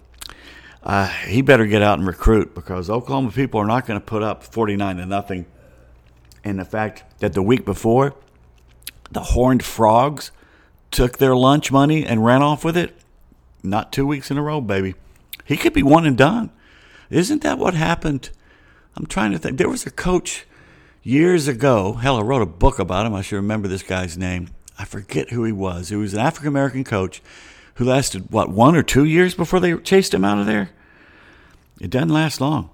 uh, 0.82 1.08
he 1.08 1.42
better 1.42 1.66
get 1.66 1.82
out 1.82 1.98
and 1.98 2.06
recruit 2.06 2.54
because 2.54 2.90
Oklahoma 2.90 3.30
people 3.30 3.60
are 3.60 3.66
not 3.66 3.86
going 3.86 4.00
to 4.00 4.04
put 4.04 4.22
up 4.22 4.42
49 4.42 4.96
to 4.96 5.06
nothing. 5.06 5.46
And 6.44 6.58
the 6.58 6.64
fact 6.64 7.04
that 7.20 7.34
the 7.34 7.42
week 7.42 7.64
before, 7.64 8.16
the 9.10 9.20
Horned 9.20 9.64
Frogs 9.64 10.32
took 10.90 11.18
their 11.18 11.36
lunch 11.36 11.70
money 11.70 12.04
and 12.04 12.24
ran 12.24 12.42
off 12.42 12.64
with 12.64 12.76
it, 12.76 12.96
not 13.62 13.92
two 13.92 14.06
weeks 14.06 14.30
in 14.30 14.38
a 14.38 14.42
row, 14.42 14.60
baby. 14.60 14.94
He 15.44 15.56
could 15.56 15.72
be 15.72 15.82
one 15.82 16.04
and 16.04 16.16
done. 16.16 16.50
Isn't 17.10 17.42
that 17.42 17.58
what 17.58 17.74
happened? 17.74 18.30
I'm 18.96 19.06
trying 19.06 19.32
to 19.32 19.38
think. 19.38 19.58
There 19.58 19.68
was 19.68 19.86
a 19.86 19.90
coach 19.90 20.46
years 21.02 21.46
ago. 21.46 21.94
Hell, 21.94 22.16
I 22.16 22.22
wrote 22.22 22.42
a 22.42 22.46
book 22.46 22.78
about 22.78 23.06
him. 23.06 23.14
I 23.14 23.22
should 23.22 23.36
remember 23.36 23.68
this 23.68 23.82
guy's 23.82 24.18
name. 24.18 24.48
I 24.78 24.84
forget 24.84 25.30
who 25.30 25.44
he 25.44 25.52
was. 25.52 25.90
He 25.90 25.96
was 25.96 26.14
an 26.14 26.20
African 26.20 26.48
American 26.48 26.84
coach 26.84 27.22
who 27.74 27.84
lasted, 27.84 28.30
what, 28.30 28.50
one 28.50 28.76
or 28.76 28.82
two 28.82 29.04
years 29.04 29.34
before 29.34 29.60
they 29.60 29.76
chased 29.76 30.14
him 30.14 30.24
out 30.24 30.38
of 30.38 30.46
there? 30.46 30.70
It 31.80 31.90
doesn't 31.90 32.10
last 32.10 32.40
long. 32.40 32.70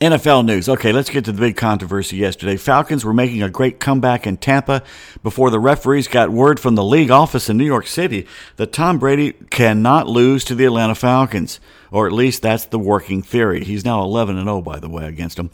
NFL 0.00 0.44
news. 0.44 0.68
Okay, 0.68 0.92
let's 0.92 1.08
get 1.08 1.24
to 1.24 1.32
the 1.32 1.40
big 1.40 1.56
controversy 1.56 2.16
yesterday. 2.16 2.56
Falcons 2.56 3.02
were 3.02 3.14
making 3.14 3.42
a 3.42 3.48
great 3.48 3.80
comeback 3.80 4.26
in 4.26 4.36
Tampa 4.36 4.82
before 5.22 5.50
the 5.50 5.58
referees 5.58 6.06
got 6.06 6.28
word 6.28 6.60
from 6.60 6.74
the 6.74 6.84
league 6.84 7.10
office 7.10 7.48
in 7.48 7.56
New 7.56 7.64
York 7.64 7.86
City 7.86 8.26
that 8.56 8.72
Tom 8.72 8.98
Brady 8.98 9.32
cannot 9.32 10.06
lose 10.06 10.44
to 10.44 10.54
the 10.54 10.66
Atlanta 10.66 10.94
Falcons, 10.94 11.60
or 11.90 12.06
at 12.06 12.12
least 12.12 12.42
that's 12.42 12.66
the 12.66 12.78
working 12.78 13.22
theory. 13.22 13.64
He's 13.64 13.86
now 13.86 14.02
11 14.02 14.36
and 14.36 14.46
0 14.46 14.60
by 14.60 14.78
the 14.78 14.88
way 14.90 15.06
against 15.06 15.38
them. 15.38 15.48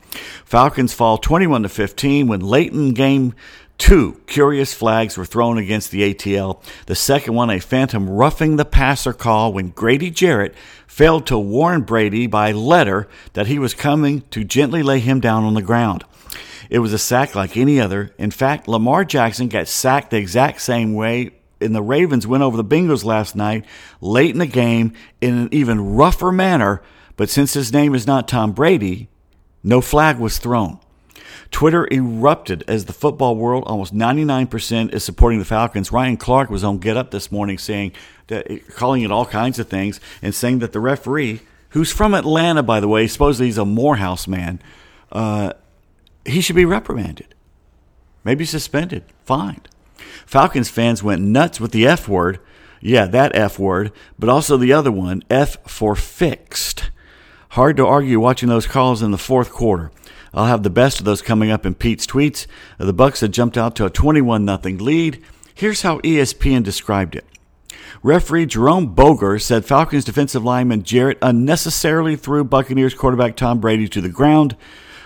Falcons 0.45 0.93
fall 0.93 1.19
21 1.19 1.63
to 1.63 1.69
15 1.69 2.27
when 2.27 2.41
late 2.41 2.73
in 2.73 2.95
game 2.95 3.35
Two 3.83 4.21
curious 4.29 4.73
flags 4.73 5.17
were 5.17 5.25
thrown 5.25 5.59
against 5.59 5.91
the 5.91 6.15
ATL. 6.15 6.63
The 6.87 6.95
second 6.95 7.35
one, 7.35 7.51
a 7.51 7.59
phantom 7.59 8.09
roughing 8.09 8.55
the 8.55 8.65
passer 8.65 9.13
call 9.13 9.53
when 9.53 9.71
Grady 9.71 10.09
Jarrett 10.09 10.55
failed 10.87 11.27
to 11.27 11.37
warn 11.37 11.83
Brady 11.83 12.29
by 12.29 12.53
letter 12.53 13.09
that 13.33 13.49
he 13.49 13.59
was 13.59 13.75
coming 13.75 14.21
to 14.31 14.45
gently 14.45 14.85
lay 14.85 15.01
him 15.01 15.19
down 15.19 15.43
on 15.43 15.55
the 15.55 15.63
ground. 15.63 16.05
It 16.71 16.79
was 16.79 16.93
a 16.93 16.99
sack 16.99 17.35
like 17.35 17.57
any 17.57 17.81
other. 17.81 18.15
In 18.19 18.31
fact, 18.31 18.69
Lamar 18.69 19.05
Jackson 19.05 19.49
got 19.49 19.67
sacked 19.67 20.13
the 20.13 20.17
exact 20.17 20.61
same 20.61 20.95
way 20.95 21.33
and 21.61 21.75
the 21.75 21.83
Ravens 21.83 22.25
went 22.25 22.45
over 22.45 22.57
the 22.57 22.65
Bengals 22.65 23.05
last 23.05 23.35
night, 23.35 23.65
late 24.01 24.31
in 24.31 24.39
the 24.39 24.47
game, 24.47 24.93
in 25.21 25.37
an 25.37 25.49
even 25.51 25.97
rougher 25.97 26.31
manner. 26.31 26.83
But 27.17 27.31
since 27.31 27.55
his 27.55 27.73
name 27.73 27.97
is 27.97 28.07
not 28.07 28.29
Tom 28.29 28.53
Brady, 28.53 29.09
no 29.65 29.81
flag 29.81 30.21
was 30.21 30.39
thrown. 30.39 30.79
Twitter 31.53 31.87
erupted 31.93 32.65
as 32.67 32.87
the 32.87 32.93
football 32.93 33.37
world, 33.37 33.63
almost 33.67 33.95
99%, 33.95 34.93
is 34.93 35.05
supporting 35.05 35.39
the 35.39 35.45
Falcons. 35.45 35.93
Ryan 35.93 36.17
Clark 36.17 36.51
was 36.51 36.65
on 36.65 36.79
Get 36.79 36.97
Up 36.97 37.11
this 37.11 37.31
morning 37.31 37.59
saying 37.59 37.93
that, 38.27 38.67
calling 38.75 39.03
it 39.03 39.13
all 39.13 39.27
kinds 39.27 39.59
of 39.59 39.69
things 39.69 40.01
and 40.23 40.35
saying 40.35 40.59
that 40.61 40.73
the 40.73 40.81
referee, 40.81 41.43
who's 41.71 41.93
from 41.93 42.15
Atlanta, 42.15 42.63
by 42.63 42.81
the 42.81 42.89
way, 42.89 43.07
supposedly 43.07 43.47
he's 43.47 43.59
a 43.59 43.67
Morehouse 43.67 44.27
man, 44.27 44.61
uh, 45.13 45.53
he 46.25 46.41
should 46.41 46.57
be 46.57 46.65
reprimanded, 46.65 47.35
maybe 48.25 48.45
suspended, 48.47 49.05
fined. 49.25 49.69
Falcons 50.25 50.71
fans 50.71 51.03
went 51.03 51.21
nuts 51.21 51.61
with 51.61 51.73
the 51.73 51.87
F 51.87 52.09
word. 52.09 52.41
Yeah, 52.81 53.05
that 53.07 53.37
F 53.37 53.59
word, 53.59 53.93
but 54.19 54.29
also 54.29 54.57
the 54.57 54.73
other 54.73 54.91
one, 54.91 55.23
F 55.31 55.59
for 55.69 55.95
fixed. 55.95 56.91
Hard 57.51 57.77
to 57.77 57.87
argue 57.87 58.19
watching 58.19 58.49
those 58.49 58.67
calls 58.67 59.03
in 59.03 59.11
the 59.11 59.19
fourth 59.19 59.53
quarter. 59.53 59.93
I'll 60.35 60.47
have 60.47 60.63
the 60.63 60.71
best 60.71 60.99
of 60.99 61.05
those 61.05 61.23
coming 61.23 61.51
up 61.51 61.67
in 61.67 61.75
Pete's 61.75 62.07
tweets. 62.07 62.47
Uh, 62.79 62.87
the 62.87 62.93
Bucks 62.93 63.21
had 63.21 63.33
jumped 63.33 63.59
out 63.59 63.77
to 63.77 63.85
a 63.85 63.91
21 63.91 64.47
0 64.47 64.77
lead. 64.79 65.23
Here's 65.55 65.83
how 65.83 65.99
ESPN 66.01 66.63
described 66.63 67.15
it. 67.15 67.27
Referee 68.03 68.47
Jerome 68.47 68.95
Boger 68.95 69.39
said 69.39 69.65
Falcons 69.65 70.05
defensive 70.05 70.45
lineman 70.45 70.83
Jarrett 70.83 71.19
unnecessarily 71.23 72.17
threw 72.17 72.43
Buccaneers 72.43 72.95
quarterback 72.95 73.37
Tom 73.37 73.61
Brady 73.61 73.87
to 73.89 74.01
the 74.01 74.09
ground 74.09 74.57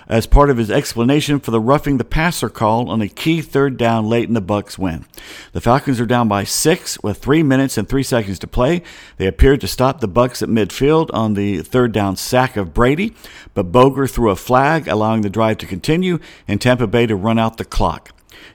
as 0.08 0.26
part 0.26 0.50
of 0.50 0.56
his 0.56 0.70
explanation 0.70 1.40
for 1.40 1.50
the 1.50 1.60
roughing 1.60 1.98
the 1.98 2.04
passer 2.04 2.48
call 2.48 2.90
on 2.90 3.00
a 3.00 3.08
key 3.08 3.40
third 3.40 3.76
down 3.76 4.08
late 4.08 4.28
in 4.28 4.34
the 4.34 4.40
Bucks 4.40 4.78
win. 4.78 5.04
The 5.52 5.60
Falcons 5.60 6.00
are 6.00 6.06
down 6.06 6.28
by 6.28 6.44
6 6.44 7.02
with 7.02 7.18
3 7.18 7.42
minutes 7.42 7.76
and 7.76 7.88
3 7.88 8.02
seconds 8.02 8.38
to 8.40 8.46
play. 8.46 8.82
They 9.16 9.26
appeared 9.26 9.60
to 9.62 9.68
stop 9.68 10.00
the 10.00 10.08
Bucks 10.08 10.42
at 10.42 10.48
midfield 10.48 11.10
on 11.12 11.34
the 11.34 11.62
third 11.62 11.92
down 11.92 12.16
sack 12.16 12.56
of 12.56 12.74
Brady, 12.74 13.14
but 13.54 13.72
Boger 13.72 14.06
threw 14.06 14.30
a 14.30 14.36
flag 14.36 14.88
allowing 14.88 15.22
the 15.22 15.30
drive 15.30 15.58
to 15.58 15.66
continue 15.66 16.18
and 16.46 16.60
Tampa 16.60 16.86
Bay 16.86 17.06
to 17.06 17.16
run 17.16 17.38
out 17.38 17.56
the 17.56 17.64
clock. 17.64 18.12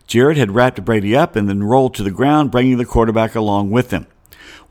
Jarrett 0.08 0.38
had 0.38 0.52
wrapped 0.52 0.84
Brady 0.84 1.16
up 1.16 1.36
and 1.36 1.50
then 1.50 1.64
rolled 1.64 1.94
to 1.96 2.04
the 2.04 2.12
ground, 2.12 2.52
bringing 2.52 2.78
the 2.78 2.86
quarterback 2.86 3.36
along 3.36 3.72
with 3.72 3.92
him. 3.92 4.08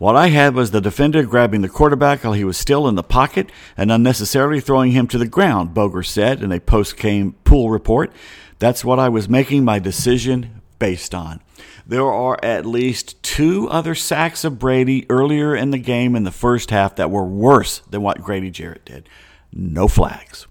What 0.01 0.17
I 0.17 0.29
had 0.29 0.55
was 0.55 0.71
the 0.71 0.81
defender 0.81 1.25
grabbing 1.25 1.61
the 1.61 1.69
quarterback 1.69 2.25
while 2.25 2.33
he 2.33 2.43
was 2.43 2.57
still 2.57 2.89
in 2.89 2.95
the 2.95 3.03
pocket 3.03 3.51
and 3.77 3.93
unnecessarily 3.93 4.59
throwing 4.59 4.93
him 4.93 5.07
to 5.09 5.19
the 5.19 5.29
ground, 5.29 5.75
Boger 5.75 6.03
said 6.03 6.43
in 6.43 6.53
a 6.53 6.59
post 6.59 6.97
game 6.97 7.33
pool 7.45 7.69
report. 7.69 8.11
That's 8.59 8.83
what 8.83 8.99
I 8.99 9.11
was 9.11 9.29
making 9.29 9.63
my 9.63 9.79
decision 9.79 10.63
based 10.79 11.15
on. 11.15 11.43
There 11.87 12.11
are 12.11 12.39
at 12.43 12.65
least 12.65 13.23
two 13.23 13.69
other 13.69 13.95
sacks 13.95 14.43
of 14.43 14.59
Brady 14.59 15.05
earlier 15.11 15.55
in 15.55 15.71
the 15.71 15.77
game 15.77 16.17
in 16.17 16.25
the 16.25 16.31
first 16.31 16.71
half 16.71 16.97
that 16.97 17.11
were 17.11 17.27
worse 17.27 17.81
than 17.81 18.01
what 18.01 18.23
Grady 18.23 18.51
Jarrett 18.51 18.87
did. 18.87 19.07
No 19.53 19.87
flags. 19.87 20.47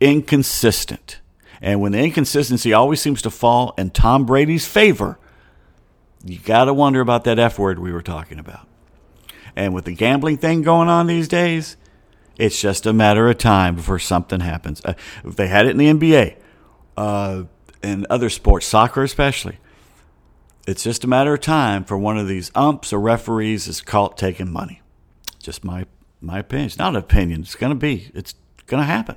Inconsistent. 0.00 1.20
And 1.60 1.80
when 1.80 1.92
the 1.92 2.02
inconsistency 2.02 2.72
always 2.72 3.00
seems 3.00 3.22
to 3.22 3.30
fall 3.30 3.72
in 3.78 3.90
Tom 3.90 4.26
Brady's 4.26 4.66
favor, 4.66 5.16
you 6.24 6.38
got 6.38 6.64
to 6.64 6.74
wonder 6.74 7.00
about 7.00 7.24
that 7.24 7.38
F 7.38 7.58
word 7.58 7.78
we 7.78 7.92
were 7.92 8.02
talking 8.02 8.38
about. 8.38 8.66
And 9.54 9.74
with 9.74 9.84
the 9.84 9.94
gambling 9.94 10.38
thing 10.38 10.62
going 10.62 10.88
on 10.88 11.06
these 11.06 11.28
days, 11.28 11.76
it's 12.38 12.60
just 12.60 12.84
a 12.86 12.92
matter 12.92 13.28
of 13.28 13.38
time 13.38 13.76
before 13.76 13.98
something 13.98 14.40
happens. 14.40 14.82
Uh, 14.84 14.94
if 15.24 15.36
they 15.36 15.48
had 15.48 15.66
it 15.66 15.70
in 15.70 15.78
the 15.78 15.86
NBA 15.86 16.36
uh, 16.96 17.44
and 17.82 18.06
other 18.10 18.28
sports, 18.28 18.66
soccer 18.66 19.02
especially, 19.02 19.58
it's 20.66 20.82
just 20.82 21.04
a 21.04 21.06
matter 21.06 21.34
of 21.34 21.40
time 21.40 21.84
for 21.84 21.96
one 21.96 22.18
of 22.18 22.28
these 22.28 22.50
umps 22.54 22.92
or 22.92 23.00
referees 23.00 23.68
is 23.68 23.80
caught 23.80 24.18
taking 24.18 24.50
money. 24.50 24.82
Just 25.38 25.64
my 25.64 25.86
my 26.20 26.40
opinion. 26.40 26.66
It's 26.66 26.78
not 26.78 26.90
an 26.90 26.96
opinion. 26.96 27.42
It's 27.42 27.54
going 27.54 27.70
to 27.70 27.76
be. 27.76 28.10
It's 28.14 28.34
going 28.66 28.80
to 28.80 28.86
happen. 28.86 29.16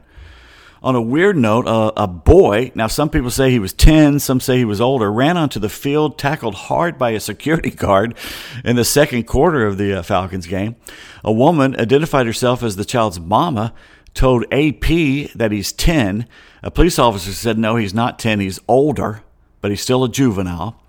On 0.82 0.96
a 0.96 1.02
weird 1.02 1.36
note, 1.36 1.66
a 1.68 2.08
boy, 2.08 2.72
now 2.74 2.88
some 2.88 3.10
people 3.10 3.30
say 3.30 3.52
he 3.52 3.60
was 3.60 3.74
10, 3.74 4.20
some 4.20 4.40
say 4.40 4.60
he 4.60 4.66
was 4.66 4.80
older, 4.80 5.12
ran 5.12 5.36
onto 5.36 5.60
the 5.60 5.68
field, 5.68 6.18
tackled 6.18 6.56
hard 6.56 6.98
by 6.98 7.10
a 7.10 7.20
security 7.20 7.70
guard 7.86 8.16
in 8.64 8.78
the 8.78 8.86
second 8.86 9.24
quarter 9.24 9.66
of 9.66 9.78
the 9.78 10.00
uh, 10.00 10.04
Falcons 10.04 10.48
game. 10.48 10.78
A 11.22 11.34
woman 11.34 11.78
identified 11.78 12.26
herself 12.26 12.64
as 12.64 12.78
the 12.78 12.86
child's 12.86 13.20
mama, 13.20 13.74
told 14.14 14.46
AP 14.54 14.88
that 15.36 15.50
he's 15.52 15.74
10. 15.74 16.26
A 16.64 16.72
police 16.72 16.98
officer 16.98 17.34
said, 17.34 17.58
no, 17.58 17.76
he's 17.76 17.94
not 17.94 18.18
10, 18.18 18.40
he's 18.40 18.60
older, 18.68 19.24
but 19.60 19.72
he's 19.72 19.82
still 19.82 20.06
a 20.06 20.10
juvenile. 20.10 20.82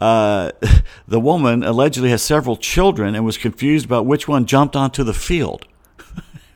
Uh, 0.00 0.50
the 1.08 1.20
woman 1.20 1.62
allegedly 1.62 2.10
has 2.10 2.22
several 2.22 2.58
children 2.58 3.14
and 3.14 3.24
was 3.24 3.38
confused 3.38 3.86
about 3.86 4.04
which 4.04 4.28
one 4.28 4.44
jumped 4.44 4.76
onto 4.76 5.02
the 5.02 5.14
field. 5.14 5.66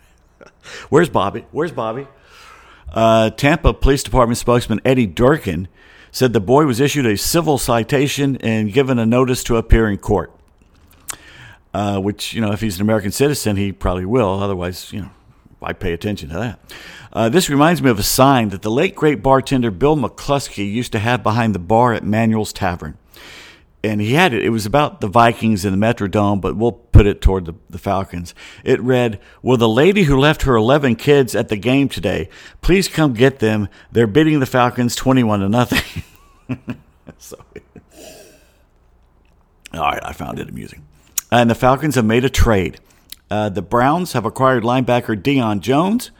Where's 0.90 1.08
Bobby? 1.08 1.46
Where's 1.50 1.72
Bobby? 1.72 2.06
Uh, 2.94 3.28
Tampa 3.30 3.74
Police 3.74 4.04
Department 4.04 4.38
spokesman 4.38 4.80
Eddie 4.84 5.06
Durkin 5.06 5.68
said 6.12 6.32
the 6.32 6.40
boy 6.40 6.64
was 6.64 6.78
issued 6.80 7.06
a 7.06 7.16
civil 7.16 7.58
citation 7.58 8.36
and 8.36 8.72
given 8.72 9.00
a 9.00 9.04
notice 9.04 9.42
to 9.44 9.56
appear 9.56 9.88
in 9.90 9.98
court. 9.98 10.32
Uh, 11.74 11.98
which, 11.98 12.32
you 12.32 12.40
know, 12.40 12.52
if 12.52 12.60
he's 12.60 12.76
an 12.76 12.82
American 12.82 13.10
citizen, 13.10 13.56
he 13.56 13.72
probably 13.72 14.04
will. 14.04 14.40
Otherwise, 14.40 14.92
you 14.92 15.00
know, 15.00 15.10
I 15.60 15.72
pay 15.72 15.92
attention 15.92 16.28
to 16.28 16.36
that. 16.36 16.60
Uh, 17.12 17.28
this 17.28 17.50
reminds 17.50 17.82
me 17.82 17.90
of 17.90 17.98
a 17.98 18.04
sign 18.04 18.50
that 18.50 18.62
the 18.62 18.70
late 18.70 18.94
great 18.94 19.24
bartender 19.24 19.72
Bill 19.72 19.96
McCluskey 19.96 20.70
used 20.70 20.92
to 20.92 21.00
have 21.00 21.24
behind 21.24 21.52
the 21.52 21.58
bar 21.58 21.92
at 21.92 22.04
Manuel's 22.04 22.52
Tavern 22.52 22.96
and 23.84 24.00
he 24.00 24.14
had 24.14 24.32
it. 24.32 24.42
It 24.42 24.48
was 24.48 24.66
about 24.66 25.00
the 25.00 25.06
Vikings 25.06 25.64
and 25.64 25.74
the 25.74 25.86
Metrodome, 25.86 26.40
but 26.40 26.56
we'll 26.56 26.72
put 26.72 27.06
it 27.06 27.20
toward 27.20 27.44
the, 27.44 27.54
the 27.68 27.78
Falcons. 27.78 28.34
It 28.64 28.80
read, 28.80 29.20
Will 29.42 29.56
the 29.56 29.68
lady 29.68 30.04
who 30.04 30.18
left 30.18 30.42
her 30.42 30.56
11 30.56 30.96
kids 30.96 31.34
at 31.34 31.48
the 31.48 31.56
game 31.56 31.88
today 31.88 32.28
please 32.62 32.88
come 32.88 33.12
get 33.12 33.40
them? 33.40 33.68
They're 33.92 34.06
beating 34.06 34.40
the 34.40 34.46
Falcons 34.46 34.96
21 34.96 35.40
to 35.40 35.48
nothing. 35.48 36.02
so, 37.18 37.36
all 39.72 39.80
right, 39.80 40.04
I 40.04 40.12
found 40.12 40.38
it 40.38 40.48
amusing. 40.48 40.86
And 41.30 41.50
the 41.50 41.54
Falcons 41.54 41.96
have 41.96 42.04
made 42.04 42.24
a 42.24 42.30
trade. 42.30 42.80
Uh, 43.30 43.48
the 43.48 43.62
Browns 43.62 44.12
have 44.12 44.24
acquired 44.24 44.62
linebacker 44.62 45.20
Deion 45.20 45.60
Jones. 45.60 46.10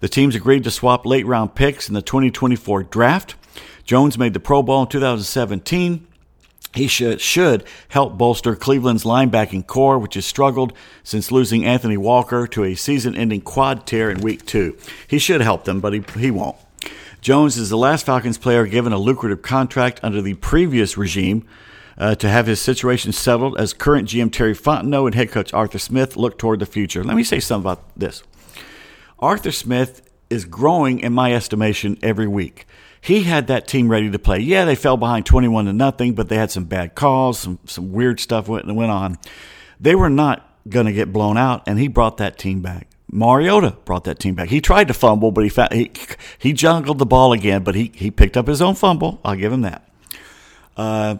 The 0.00 0.08
teams 0.08 0.34
agreed 0.34 0.64
to 0.64 0.70
swap 0.70 1.04
late 1.04 1.26
round 1.26 1.54
picks 1.54 1.88
in 1.88 1.94
the 1.94 2.02
2024 2.02 2.84
draft. 2.84 3.34
Jones 3.84 4.16
made 4.16 4.34
the 4.34 4.40
Pro 4.40 4.62
Bowl 4.62 4.82
in 4.82 4.88
2017. 4.88 6.06
He 6.74 6.86
should, 6.86 7.20
should 7.20 7.64
help 7.88 8.16
bolster 8.16 8.54
Cleveland's 8.54 9.04
linebacking 9.04 9.66
corps, 9.66 9.98
which 9.98 10.14
has 10.14 10.24
struggled 10.24 10.72
since 11.02 11.32
losing 11.32 11.64
Anthony 11.64 11.96
Walker 11.96 12.46
to 12.46 12.64
a 12.64 12.76
season 12.76 13.16
ending 13.16 13.40
quad 13.40 13.86
tear 13.86 14.10
in 14.10 14.20
week 14.20 14.46
two. 14.46 14.76
He 15.08 15.18
should 15.18 15.40
help 15.40 15.64
them, 15.64 15.80
but 15.80 15.92
he, 15.92 16.04
he 16.16 16.30
won't. 16.30 16.56
Jones 17.20 17.58
is 17.58 17.70
the 17.70 17.76
last 17.76 18.06
Falcons 18.06 18.38
player 18.38 18.66
given 18.66 18.92
a 18.92 18.98
lucrative 18.98 19.42
contract 19.42 20.00
under 20.02 20.22
the 20.22 20.34
previous 20.34 20.96
regime 20.96 21.44
uh, 21.98 22.14
to 22.14 22.28
have 22.28 22.46
his 22.46 22.60
situation 22.60 23.12
settled 23.12 23.58
as 23.58 23.74
current 23.74 24.08
GM 24.08 24.32
Terry 24.32 24.54
Fontenot 24.54 25.06
and 25.06 25.14
head 25.14 25.30
coach 25.30 25.52
Arthur 25.52 25.78
Smith 25.78 26.16
look 26.16 26.38
toward 26.38 26.60
the 26.60 26.66
future. 26.66 27.04
Let 27.04 27.16
me 27.16 27.24
say 27.24 27.40
something 27.40 27.68
about 27.68 27.98
this. 27.98 28.22
Arthur 29.18 29.52
Smith 29.52 30.00
is 30.30 30.44
growing, 30.44 31.00
in 31.00 31.12
my 31.12 31.34
estimation, 31.34 31.98
every 32.02 32.28
week 32.28 32.64
he 33.00 33.22
had 33.22 33.46
that 33.46 33.66
team 33.66 33.88
ready 33.88 34.10
to 34.10 34.18
play. 34.18 34.40
Yeah, 34.40 34.64
they 34.64 34.74
fell 34.74 34.96
behind 34.96 35.26
21 35.26 35.66
to 35.66 35.72
nothing, 35.72 36.14
but 36.14 36.28
they 36.28 36.36
had 36.36 36.50
some 36.50 36.64
bad 36.64 36.94
calls, 36.94 37.38
some, 37.38 37.58
some 37.64 37.92
weird 37.92 38.20
stuff 38.20 38.48
went, 38.48 38.66
went 38.66 38.90
on. 38.90 39.18
They 39.78 39.94
were 39.94 40.10
not 40.10 40.46
going 40.68 40.86
to 40.86 40.92
get 40.92 41.12
blown 41.12 41.36
out, 41.38 41.62
and 41.66 41.78
he 41.78 41.88
brought 41.88 42.18
that 42.18 42.38
team 42.38 42.60
back. 42.60 42.88
Mariota 43.10 43.76
brought 43.84 44.04
that 44.04 44.18
team 44.20 44.34
back. 44.34 44.50
He 44.50 44.60
tried 44.60 44.88
to 44.88 44.94
fumble, 44.94 45.32
but 45.32 45.42
he 45.42 45.50
found, 45.50 45.72
he 45.72 45.90
he 46.38 46.52
jungled 46.52 46.98
the 46.98 47.06
ball 47.06 47.32
again, 47.32 47.64
but 47.64 47.74
he 47.74 47.90
he 47.92 48.08
picked 48.08 48.36
up 48.36 48.46
his 48.46 48.62
own 48.62 48.76
fumble. 48.76 49.18
I'll 49.24 49.34
give 49.34 49.52
him 49.52 49.62
that. 49.62 49.88
Uh, 50.76 51.16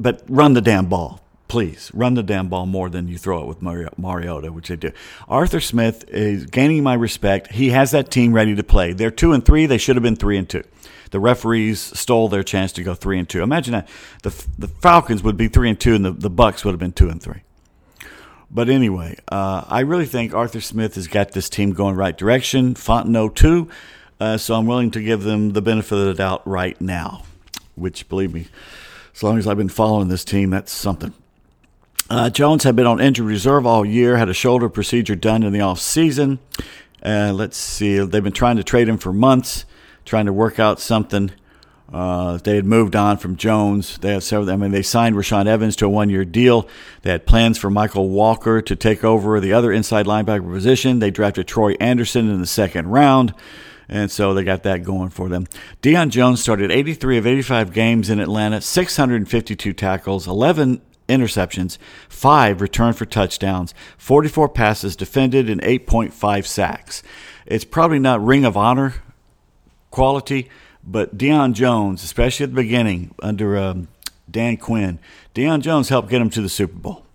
but 0.00 0.24
run 0.28 0.54
the 0.54 0.60
damn 0.60 0.86
ball 0.86 1.24
please 1.54 1.88
run 1.94 2.14
the 2.14 2.22
damn 2.24 2.48
ball 2.48 2.66
more 2.66 2.90
than 2.90 3.06
you 3.06 3.16
throw 3.16 3.42
it 3.42 3.46
with 3.46 3.62
Mariota, 3.62 4.50
which 4.50 4.66
they 4.66 4.74
do. 4.74 4.90
Arthur 5.28 5.60
Smith 5.60 6.04
is 6.08 6.46
gaining 6.46 6.82
my 6.82 6.94
respect. 6.94 7.52
He 7.52 7.70
has 7.70 7.92
that 7.92 8.10
team 8.10 8.32
ready 8.32 8.56
to 8.56 8.64
play. 8.64 8.92
They're 8.92 9.12
two 9.12 9.32
and 9.32 9.44
three. 9.44 9.66
They 9.66 9.78
should 9.78 9.94
have 9.94 10.02
been 10.02 10.16
three 10.16 10.36
and 10.36 10.48
two. 10.48 10.64
The 11.14 11.20
referees 11.20 11.78
stole 11.78 12.28
their 12.28 12.42
chance 12.42 12.72
to 12.72 12.82
go 12.82 12.92
three 12.92 13.20
and 13.20 13.28
two. 13.28 13.40
Imagine 13.40 13.70
that 13.70 13.88
the 14.24 14.30
the 14.58 14.66
Falcons 14.66 15.22
would 15.22 15.36
be 15.36 15.46
three 15.46 15.68
and 15.68 15.78
two, 15.78 15.94
and 15.94 16.04
the 16.04 16.10
the 16.10 16.28
Bucks 16.28 16.64
would 16.64 16.72
have 16.72 16.80
been 16.80 16.90
two 16.90 17.08
and 17.08 17.22
three. 17.22 17.42
But 18.50 18.68
anyway, 18.68 19.16
uh, 19.30 19.62
I 19.68 19.78
really 19.82 20.06
think 20.06 20.34
Arthur 20.34 20.60
Smith 20.60 20.96
has 20.96 21.06
got 21.06 21.30
this 21.30 21.48
team 21.48 21.72
going 21.72 21.94
right 21.94 22.18
direction. 22.18 22.74
Fontenot 22.74 23.36
too. 23.36 23.70
Uh, 24.18 24.38
so 24.38 24.56
I'm 24.56 24.66
willing 24.66 24.90
to 24.90 25.00
give 25.00 25.22
them 25.22 25.52
the 25.52 25.62
benefit 25.62 25.96
of 25.96 26.06
the 26.06 26.14
doubt 26.14 26.44
right 26.48 26.80
now, 26.80 27.22
which, 27.76 28.08
believe 28.08 28.34
me, 28.34 28.48
as 29.14 29.22
long 29.22 29.38
as 29.38 29.46
I've 29.46 29.56
been 29.56 29.68
following 29.68 30.08
this 30.08 30.24
team, 30.24 30.50
that's 30.50 30.72
something. 30.72 31.14
Uh, 32.10 32.28
Jones 32.28 32.64
had 32.64 32.74
been 32.74 32.88
on 32.88 33.00
injured 33.00 33.26
reserve 33.26 33.66
all 33.66 33.84
year, 33.84 34.16
had 34.16 34.28
a 34.28 34.34
shoulder 34.34 34.68
procedure 34.68 35.14
done 35.14 35.44
in 35.44 35.52
the 35.52 35.60
off 35.60 35.78
season. 35.78 36.40
Uh, 37.04 37.30
let's 37.32 37.56
see, 37.56 37.98
they've 37.98 38.24
been 38.24 38.32
trying 38.32 38.56
to 38.56 38.64
trade 38.64 38.88
him 38.88 38.98
for 38.98 39.12
months, 39.12 39.64
trying 40.04 40.26
to 40.26 40.32
work 40.32 40.58
out 40.58 40.80
something. 40.80 41.30
Uh, 41.92 42.38
they 42.38 42.56
had 42.56 42.64
moved 42.64 42.96
on 42.96 43.18
from 43.18 43.36
Jones. 43.36 43.98
They 43.98 44.12
had 44.12 44.22
several. 44.22 44.50
I 44.50 44.56
mean, 44.56 44.72
they 44.72 44.82
signed 44.82 45.14
Rashaan 45.16 45.46
Evans 45.46 45.76
to 45.76 45.86
a 45.86 45.88
one-year 45.88 46.24
deal. 46.24 46.66
They 47.02 47.10
had 47.10 47.26
plans 47.26 47.58
for 47.58 47.70
Mykal 47.70 48.08
Walker 48.08 48.62
to 48.62 48.74
take 48.74 49.04
over 49.04 49.38
the 49.38 49.52
other 49.52 49.70
inside 49.70 50.06
linebacker 50.06 50.50
position. 50.50 50.98
They 50.98 51.10
drafted 51.10 51.46
Troy 51.46 51.74
Andersen 51.74 52.28
in 52.28 52.40
the 52.40 52.46
second 52.46 52.88
round. 52.88 53.34
And 53.88 54.10
so 54.10 54.32
they 54.32 54.44
got 54.44 54.62
that 54.62 54.82
going 54.82 55.10
for 55.10 55.28
them. 55.28 55.46
Deion 55.82 56.08
Jones 56.08 56.40
started 56.40 56.70
83 56.70 57.18
of 57.18 57.26
85 57.26 57.72
games 57.72 58.08
in 58.08 58.18
Atlanta, 58.18 58.60
652 58.60 59.72
tackles, 59.74 60.26
11 60.26 60.80
interceptions, 61.06 61.76
5 62.08 62.62
returned 62.62 62.96
for 62.96 63.04
touchdowns, 63.04 63.74
44 63.98 64.48
passes 64.48 64.96
defended, 64.96 65.50
and 65.50 65.60
8.5 65.60 66.46
sacks. 66.46 67.02
It's 67.46 67.64
probably 67.64 67.98
not 67.98 68.24
ring 68.24 68.46
of 68.46 68.56
honor 68.56 68.94
quality, 69.94 70.50
but 70.84 71.16
Deion 71.16 71.52
Jones, 71.52 72.02
especially 72.02 72.44
at 72.44 72.50
the 72.50 72.56
beginning 72.56 73.14
under 73.22 73.56
um, 73.56 73.88
Dan 74.28 74.56
Quinn, 74.56 74.98
Deion 75.34 75.60
Jones 75.62 75.88
helped 75.88 76.10
get 76.10 76.20
him 76.20 76.30
to 76.30 76.42
the 76.42 76.48
Super 76.48 76.74
Bowl. 76.76 77.06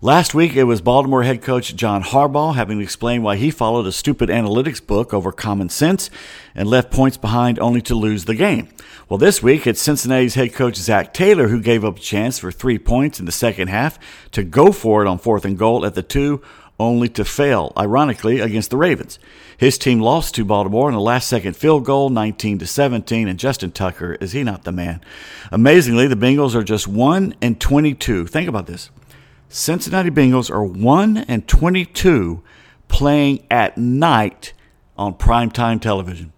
Last 0.00 0.34
week, 0.34 0.54
it 0.54 0.64
was 0.64 0.80
Baltimore 0.80 1.22
head 1.22 1.42
coach 1.42 1.74
John 1.74 2.02
Harbaugh 2.02 2.54
having 2.54 2.78
to 2.78 2.84
explain 2.84 3.22
why 3.22 3.36
he 3.36 3.50
followed 3.50 3.86
a 3.86 3.92
stupid 3.92 4.28
analytics 4.28 4.84
book 4.86 5.14
over 5.14 5.32
common 5.32 5.68
sense 5.68 6.10
and 6.54 6.68
left 6.68 6.90
points 6.90 7.16
behind 7.16 7.58
only 7.58 7.80
to 7.82 7.94
lose 7.94 8.26
the 8.26 8.34
game. 8.34 8.68
Well, 9.08 9.18
this 9.18 9.42
week, 9.42 9.66
it's 9.66 9.80
Cincinnati's 9.80 10.34
head 10.34 10.52
coach 10.52 10.76
Zac 10.76 11.12
Taylor 11.12 11.48
who 11.48 11.60
gave 11.60 11.84
up 11.84 11.96
a 11.96 12.00
chance 12.00 12.38
for 12.38 12.52
three 12.52 12.78
points 12.78 13.18
in 13.18 13.26
the 13.26 13.32
second 13.32 13.68
half 13.68 13.98
to 14.32 14.44
go 14.44 14.72
for 14.72 15.02
it 15.02 15.08
on 15.08 15.18
fourth 15.18 15.44
and 15.44 15.58
goal 15.58 15.84
at 15.86 15.94
the 15.94 16.02
two, 16.02 16.42
only 16.78 17.08
to 17.08 17.24
fail, 17.24 17.72
ironically, 17.76 18.40
against 18.40 18.70
the 18.70 18.76
Ravens. 18.76 19.18
His 19.56 19.78
team 19.78 20.00
lost 20.00 20.34
to 20.34 20.44
Baltimore 20.44 20.88
in 20.88 20.94
a 20.94 21.00
last 21.00 21.28
second 21.28 21.56
field 21.56 21.84
goal, 21.84 22.10
19 22.10 22.58
to 22.58 22.66
17, 22.66 23.28
and 23.28 23.38
Justin 23.38 23.70
Tucker, 23.70 24.14
is 24.14 24.32
he 24.32 24.42
not 24.42 24.64
the 24.64 24.72
man? 24.72 25.00
Amazingly, 25.52 26.08
the 26.08 26.16
Bengals 26.16 26.54
are 26.54 26.64
just 26.64 26.88
1 26.88 27.34
and 27.40 27.60
22. 27.60 28.26
Think 28.26 28.48
about 28.48 28.66
this. 28.66 28.90
Cincinnati 29.48 30.10
Bengals 30.10 30.50
are 30.50 30.64
1 30.64 31.18
and 31.18 31.46
22 31.46 32.42
playing 32.88 33.46
at 33.50 33.78
night 33.78 34.52
on 34.96 35.14
primetime 35.14 35.80
television. 35.80 36.32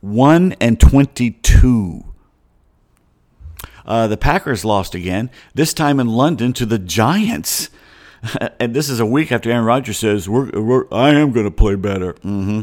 1 0.00 0.54
and 0.60 0.78
22. 0.78 2.04
Uh, 3.86 4.06
the 4.08 4.16
Packers 4.16 4.64
lost 4.64 4.94
again, 4.94 5.30
this 5.54 5.72
time 5.72 6.00
in 6.00 6.08
London 6.08 6.52
to 6.52 6.66
the 6.66 6.78
Giants. 6.78 7.70
and 8.60 8.74
this 8.74 8.88
is 8.88 9.00
a 9.00 9.06
week 9.06 9.32
after 9.32 9.50
Aaron 9.50 9.64
Rodgers 9.64 9.98
says, 9.98 10.28
we're, 10.28 10.50
we're, 10.50 10.86
I 10.92 11.10
am 11.10 11.32
going 11.32 11.46
to 11.46 11.50
play 11.50 11.74
better. 11.74 12.14
Mm-hmm. 12.14 12.62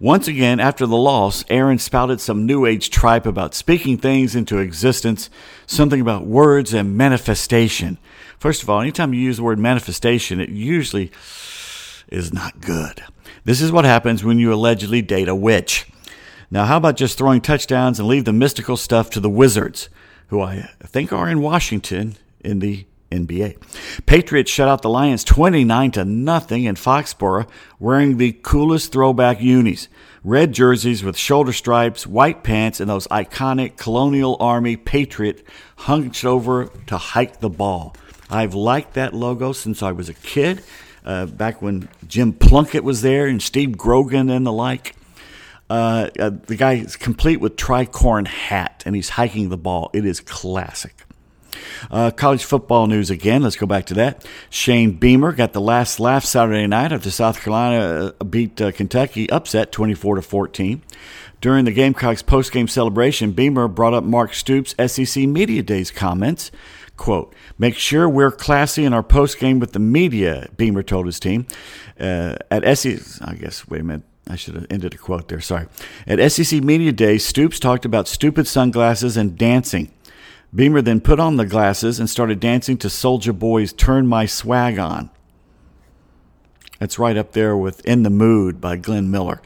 Once 0.00 0.28
again, 0.28 0.60
after 0.60 0.86
the 0.86 0.96
loss, 0.96 1.44
Aaron 1.48 1.78
spouted 1.78 2.20
some 2.20 2.46
New 2.46 2.66
Age 2.66 2.90
tripe 2.90 3.26
about 3.26 3.54
speaking 3.54 3.98
things 3.98 4.34
into 4.34 4.58
existence, 4.58 5.30
something 5.66 6.00
about 6.00 6.26
words 6.26 6.72
and 6.72 6.96
manifestation. 6.96 7.98
First 8.38 8.62
of 8.62 8.70
all, 8.70 8.80
anytime 8.80 9.14
you 9.14 9.20
use 9.20 9.36
the 9.36 9.42
word 9.42 9.58
manifestation, 9.58 10.40
it 10.40 10.50
usually 10.50 11.10
is 12.08 12.32
not 12.32 12.60
good. 12.60 13.02
This 13.44 13.60
is 13.60 13.72
what 13.72 13.84
happens 13.84 14.24
when 14.24 14.38
you 14.38 14.52
allegedly 14.52 15.02
date 15.02 15.28
a 15.28 15.34
witch. 15.34 15.86
Now, 16.50 16.66
how 16.66 16.76
about 16.76 16.96
just 16.96 17.16
throwing 17.16 17.40
touchdowns 17.40 17.98
and 17.98 18.06
leave 18.06 18.24
the 18.24 18.32
mystical 18.32 18.76
stuff 18.76 19.10
to 19.10 19.20
the 19.20 19.30
Wizards, 19.30 19.88
who 20.28 20.40
I 20.40 20.68
think 20.82 21.12
are 21.12 21.28
in 21.28 21.40
Washington 21.40 22.16
in 22.40 22.58
the 22.58 22.84
NBA. 23.12 24.04
Patriots 24.06 24.50
shut 24.50 24.68
out 24.68 24.82
the 24.82 24.88
Lions 24.88 25.22
29 25.24 25.90
to 25.92 26.04
nothing 26.04 26.64
in 26.64 26.74
Foxborough 26.74 27.46
wearing 27.78 28.16
the 28.16 28.32
coolest 28.32 28.92
throwback 28.92 29.40
unis. 29.40 29.88
Red 30.24 30.52
jerseys 30.52 31.04
with 31.04 31.16
shoulder 31.16 31.52
stripes, 31.52 32.06
white 32.06 32.42
pants, 32.42 32.80
and 32.80 32.88
those 32.88 33.06
iconic 33.08 33.76
Colonial 33.76 34.36
Army 34.40 34.76
Patriot 34.76 35.44
hunched 35.76 36.24
over 36.24 36.66
to 36.86 36.96
hike 36.96 37.40
the 37.40 37.50
ball. 37.50 37.94
I've 38.30 38.54
liked 38.54 38.94
that 38.94 39.12
logo 39.12 39.52
since 39.52 39.82
I 39.82 39.92
was 39.92 40.08
a 40.08 40.14
kid, 40.14 40.62
uh, 41.04 41.26
back 41.26 41.60
when 41.60 41.88
Jim 42.06 42.32
Plunkett 42.32 42.84
was 42.84 43.02
there 43.02 43.26
and 43.26 43.42
Steve 43.42 43.76
Grogan 43.76 44.30
and 44.30 44.46
the 44.46 44.52
like. 44.52 44.94
Uh, 45.68 46.10
uh, 46.18 46.30
the 46.46 46.56
guy 46.56 46.74
is 46.74 46.96
complete 46.96 47.38
with 47.38 47.56
tricorn 47.56 48.26
hat 48.26 48.82
and 48.86 48.94
he's 48.94 49.10
hiking 49.10 49.48
the 49.48 49.56
ball. 49.56 49.90
It 49.92 50.04
is 50.04 50.20
classic. 50.20 51.04
Uh, 51.90 52.10
college 52.10 52.44
football 52.44 52.86
news 52.86 53.10
again. 53.10 53.42
Let's 53.42 53.56
go 53.56 53.66
back 53.66 53.86
to 53.86 53.94
that. 53.94 54.26
Shane 54.50 54.92
Beamer 54.92 55.32
got 55.32 55.52
the 55.52 55.60
last 55.60 56.00
laugh 56.00 56.24
Saturday 56.24 56.66
night 56.66 56.92
after 56.92 57.10
South 57.10 57.40
Carolina 57.40 58.14
uh, 58.20 58.24
beat 58.24 58.60
uh, 58.60 58.72
Kentucky 58.72 59.28
upset 59.30 59.72
24 59.72 60.16
to 60.16 60.22
14. 60.22 60.82
During 61.40 61.64
the 61.64 61.72
Gamecocks 61.72 62.22
post-game 62.22 62.68
celebration, 62.68 63.32
Beamer 63.32 63.66
brought 63.66 63.94
up 63.94 64.04
Mark 64.04 64.32
Stoops' 64.32 64.76
SEC 64.86 65.24
Media 65.26 65.62
Days 65.62 65.90
comments 65.90 66.52
Quote, 66.96 67.34
make 67.58 67.74
sure 67.74 68.08
we're 68.08 68.30
classy 68.30 68.84
in 68.84 68.92
our 68.92 69.02
post 69.02 69.38
game 69.38 69.58
with 69.58 69.72
the 69.72 69.78
media, 69.78 70.48
Beamer 70.56 70.82
told 70.82 71.06
his 71.06 71.18
team. 71.18 71.46
Uh, 71.98 72.36
at 72.50 72.78
SEC, 72.78 73.00
I 73.22 73.34
guess, 73.34 73.66
wait 73.66 73.80
a 73.80 73.84
minute. 73.84 74.04
I 74.28 74.36
should 74.36 74.54
have 74.54 74.66
ended 74.70 74.94
a 74.94 74.98
quote 74.98 75.26
there. 75.26 75.40
Sorry. 75.40 75.66
At 76.06 76.30
SEC 76.30 76.62
Media 76.62 76.92
Day, 76.92 77.18
Stoops 77.18 77.58
talked 77.58 77.84
about 77.84 78.06
stupid 78.06 78.46
sunglasses 78.46 79.16
and 79.16 79.36
dancing. 79.36 79.90
Beamer 80.54 80.82
then 80.82 81.00
put 81.00 81.18
on 81.18 81.36
the 81.36 81.46
glasses 81.46 81.98
and 81.98 82.10
started 82.10 82.38
dancing 82.38 82.76
to 82.78 82.88
Soulja 82.88 83.36
Boy's 83.38 83.72
Turn 83.72 84.06
My 84.06 84.26
Swag 84.26 84.78
On. 84.78 85.08
That's 86.78 86.98
right 86.98 87.16
up 87.16 87.32
there 87.32 87.56
with 87.56 87.82
In 87.86 88.02
the 88.02 88.10
Mood 88.10 88.60
by 88.60 88.76
Glenn 88.76 89.10
Miller. 89.10 89.40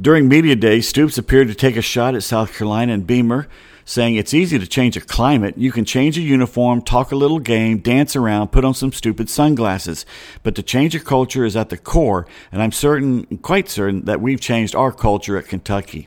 During 0.00 0.28
Media 0.28 0.54
Day, 0.54 0.80
Stoops 0.80 1.18
appeared 1.18 1.48
to 1.48 1.54
take 1.54 1.76
a 1.76 1.82
shot 1.82 2.14
at 2.14 2.22
South 2.22 2.52
Carolina 2.56 2.92
and 2.92 3.06
Beamer 3.06 3.48
saying 3.84 4.14
it's 4.14 4.34
easy 4.34 4.56
to 4.56 4.66
change 4.66 4.96
a 4.96 5.00
climate. 5.00 5.58
You 5.58 5.72
can 5.72 5.84
change 5.84 6.16
a 6.16 6.20
uniform, 6.20 6.82
talk 6.82 7.10
a 7.10 7.16
little 7.16 7.40
game, 7.40 7.78
dance 7.78 8.14
around, 8.14 8.52
put 8.52 8.64
on 8.64 8.74
some 8.74 8.92
stupid 8.92 9.28
sunglasses. 9.28 10.06
But 10.44 10.54
to 10.54 10.62
change 10.62 10.94
a 10.94 11.00
culture 11.00 11.44
is 11.44 11.56
at 11.56 11.70
the 11.70 11.76
core, 11.76 12.24
and 12.52 12.62
I'm 12.62 12.70
certain, 12.70 13.38
quite 13.38 13.68
certain, 13.68 14.04
that 14.04 14.20
we've 14.20 14.40
changed 14.40 14.76
our 14.76 14.92
culture 14.92 15.36
at 15.36 15.48
Kentucky. 15.48 16.06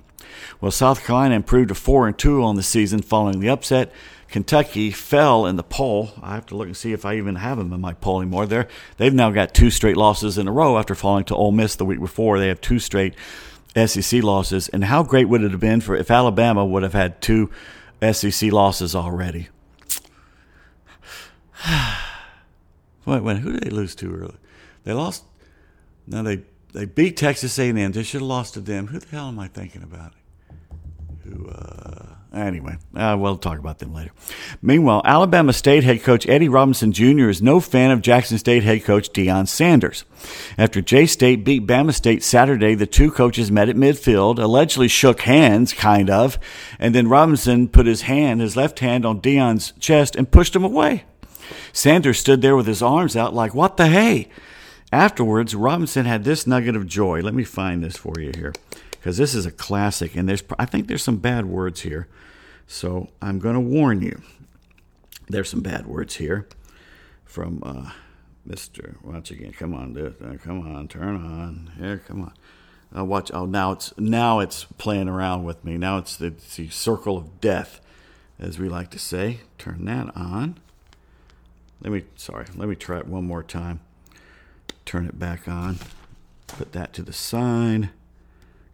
Well, 0.62 0.72
South 0.72 1.04
Carolina 1.04 1.36
improved 1.36 1.70
to 1.70 1.76
4 1.76 2.08
and 2.08 2.18
2 2.18 2.44
on 2.44 2.56
the 2.56 2.64
season 2.64 3.02
following 3.02 3.40
the 3.40 3.50
upset. 3.50 3.92
Kentucky 4.30 4.92
fell 4.92 5.46
in 5.46 5.56
the 5.56 5.64
poll. 5.64 6.12
I 6.22 6.36
have 6.36 6.46
to 6.48 6.58
look 6.58 6.68
and 6.68 6.76
see 6.76 6.94
if 6.94 7.06
I 7.06 7.16
even 7.16 7.36
have 7.36 7.58
them 7.58 7.72
in 7.72 7.82
my 7.82 7.94
poll 7.94 8.22
anymore. 8.22 8.46
There, 8.46 8.68
they've 8.98 9.14
now 9.14 9.32
got 9.32 9.54
two 9.54 9.70
straight 9.70 9.98
losses 9.98 10.38
in 10.38 10.48
a 10.48 10.52
row 10.52 10.78
after 10.78 10.96
falling 10.96 11.26
to 11.26 11.36
Ole 11.36 11.52
Miss 11.52 11.76
the 11.76 11.86
week 11.86 12.00
before. 12.00 12.40
They 12.40 12.48
have 12.48 12.62
two 12.62 12.80
straight 12.80 13.16
SEC 13.76 14.24
losses, 14.24 14.70
and 14.70 14.86
how 14.86 15.04
great 15.04 15.30
would 15.30 15.44
it 15.44 15.52
have 15.52 15.60
been 15.60 15.82
for 15.82 15.96
if 15.96 16.10
Alabama 16.10 16.66
would 16.66 16.84
have 16.84 16.94
had 16.94 17.22
two 17.22 17.52
SEC 18.12 18.52
losses 18.52 18.96
already? 18.96 19.50
wait, 23.06 23.24
wait, 23.24 23.38
who 23.38 23.54
did 23.54 23.64
they 23.64 23.70
lose 23.70 23.96
to 23.96 24.14
early? 24.14 24.38
They 24.84 24.94
lost. 24.94 25.24
No, 26.08 26.24
they 26.24 26.44
they 26.74 26.86
beat 26.86 27.16
Texas 27.16 27.58
A&M. 27.58 27.92
They 27.94 28.04
should 28.04 28.22
have 28.22 28.28
lost 28.28 28.54
to 28.56 28.60
them. 28.60 28.88
Who 28.88 29.00
the 29.00 29.08
hell 29.08 29.30
am 29.30 29.40
I 29.40 29.48
thinking 29.48 29.82
about? 29.82 30.14
Who? 31.24 31.48
Uh, 31.48 32.15
Anyway, 32.36 32.76
uh, 32.94 33.16
we'll 33.18 33.38
talk 33.38 33.60
about 33.60 33.80
them 33.80 33.94
later. 33.94 34.12
Meanwhile, 34.62 35.02
Alabama 35.06 35.54
State 35.54 35.86
head 35.86 36.04
coach 36.04 36.28
Eddie 36.28 36.50
Robinson 36.50 36.92
Jr. 36.92 37.30
is 37.30 37.42
no 37.42 37.62
fan 37.62 37.92
of 37.92 38.02
Jackson 38.02 38.38
State 38.38 38.64
head 38.64 38.84
coach 38.84 39.10
Deion 39.12 39.48
Sanders. 39.48 40.04
After 40.58 40.82
J 40.82 41.06
State 41.06 41.46
beat 41.46 41.66
Bama 41.66 41.94
State 41.94 42.24
Saturday, 42.24 42.76
the 42.76 42.86
two 42.86 43.10
coaches 43.10 43.50
met 43.50 43.70
at 43.70 43.78
midfield, 43.78 44.38
allegedly 44.38 44.90
shook 44.90 45.22
hands, 45.22 45.72
kind 45.72 46.10
of, 46.10 46.38
and 46.78 46.94
then 46.94 47.08
Robinson 47.08 47.70
put 47.70 47.86
his 47.86 48.02
hand, 48.02 48.42
his 48.42 48.58
left 48.58 48.80
hand, 48.80 49.06
on 49.06 49.22
Deion's 49.22 49.72
chest 49.80 50.18
and 50.18 50.30
pushed 50.30 50.54
him 50.56 50.66
away. 50.66 51.06
Sanders 51.72 52.20
stood 52.20 52.42
there 52.42 52.58
with 52.58 52.68
his 52.68 52.82
arms 52.82 53.16
out, 53.16 53.34
like, 53.34 53.56
what 53.56 53.78
the 53.78 53.88
hey? 53.88 54.28
Afterwards, 54.92 55.56
Robinson 55.56 56.06
had 56.06 56.26
this 56.26 56.46
nugget 56.46 56.76
of 56.76 56.86
joy. 56.86 57.22
Let 57.22 57.34
me 57.34 57.46
find 57.46 57.82
this 57.82 57.96
for 57.96 58.14
you 58.20 58.32
here 58.36 58.54
because 59.06 59.18
this 59.18 59.36
is 59.36 59.46
a 59.46 59.52
classic, 59.52 60.16
and 60.16 60.28
there's 60.28 60.44
I 60.58 60.66
think 60.66 60.88
there's 60.88 61.04
some 61.04 61.18
bad 61.18 61.46
words 61.46 61.82
here, 61.82 62.08
so 62.68 63.10
I'm 63.22 63.40
going 63.40 63.56
to 63.56 63.60
warn 63.62 64.02
you. 64.02 64.22
There's 65.28 65.50
some 65.50 65.62
bad 65.62 65.88
words 65.88 66.16
here. 66.16 66.48
from 67.24 67.62
uh, 67.66 67.92
Mr. 68.48 69.04
Watch 69.04 69.32
again. 69.32 69.52
Come 69.52 69.74
on, 69.74 69.94
dude. 69.94 70.16
Uh, 70.24 70.38
come 70.42 70.62
on, 70.76 70.88
turn 70.88 71.16
on. 71.16 71.72
Here, 71.78 71.98
come 72.08 72.22
on. 72.22 72.34
Uh, 72.96 73.04
watch. 73.04 73.32
Oh, 73.34 73.46
now 73.46 73.72
it's 73.72 73.94
now 73.98 74.40
it's 74.40 74.66
playing 74.78 75.10
around 75.10 75.44
with 75.44 75.64
me. 75.66 75.78
Now 75.78 75.98
it's 75.98 76.16
the, 76.16 76.28
it's 76.28 76.56
the 76.56 76.70
circle 76.70 77.18
of 77.18 77.42
death, 77.42 77.82
as 78.40 78.60
we 78.60 78.70
like 78.70 78.90
to 78.92 79.00
say. 79.00 79.42
Turn 79.58 79.86
that 79.86 80.16
on. 80.16 80.60
Let 81.82 81.92
me. 81.92 82.04
Sorry. 82.16 82.46
Let 82.56 82.70
me 82.70 82.76
try 82.76 83.00
it 83.00 83.08
one 83.08 83.26
more 83.26 83.44
time. 83.44 83.82
Turn 84.86 85.08
it 85.08 85.20
back 85.20 85.48
on. 85.48 85.80
Put 86.48 86.72
that 86.74 86.94
to 86.94 87.02
the 87.02 87.14
side. 87.14 87.90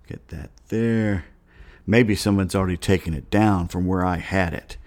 Get 0.07 0.27
that 0.27 0.51
there. 0.67 1.25
Maybe 1.91 2.15
someone's 2.15 2.55
already 2.55 2.77
taken 2.77 3.13
it 3.13 3.29
down 3.29 3.67
from 3.67 3.85
where 3.85 4.05
I 4.05 4.15
had 4.15 4.53
it. 4.53 4.77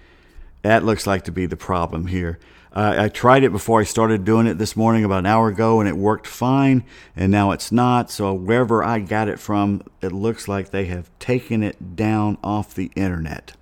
That 0.63 0.87
looks 0.87 1.07
like 1.07 1.25
to 1.25 1.33
be 1.33 1.45
the 1.45 1.55
problem 1.55 2.07
here. 2.07 2.39
Uh, 2.73 2.95
I 2.97 3.09
tried 3.11 3.45
it 3.45 3.53
before 3.53 3.83
I 3.83 3.85
started 3.85 4.25
doing 4.25 4.47
it 4.47 4.57
this 4.57 4.75
morning 4.75 5.05
about 5.05 5.19
an 5.19 5.27
hour 5.27 5.49
ago 5.49 5.81
and 5.81 5.87
it 5.89 5.99
worked 5.99 6.27
fine, 6.27 6.83
and 7.15 7.31
now 7.31 7.51
it's 7.51 7.71
not. 7.71 8.11
So, 8.11 8.33
wherever 8.33 8.83
I 8.83 9.01
got 9.01 9.29
it 9.29 9.39
from, 9.39 9.83
it 10.01 10.13
looks 10.13 10.49
like 10.49 10.71
they 10.71 10.87
have 10.87 11.11
taken 11.19 11.63
it 11.63 11.95
down 11.95 12.39
off 12.43 12.75
the 12.75 12.91
internet. 12.97 13.53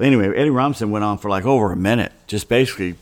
Anyway, 0.00 0.34
Eddie 0.34 0.48
Robinson 0.48 0.90
went 0.90 1.04
on 1.04 1.18
for 1.18 1.28
like 1.28 1.44
over 1.44 1.72
a 1.72 1.76
minute, 1.76 2.12
just 2.26 2.48
basically 2.48 2.96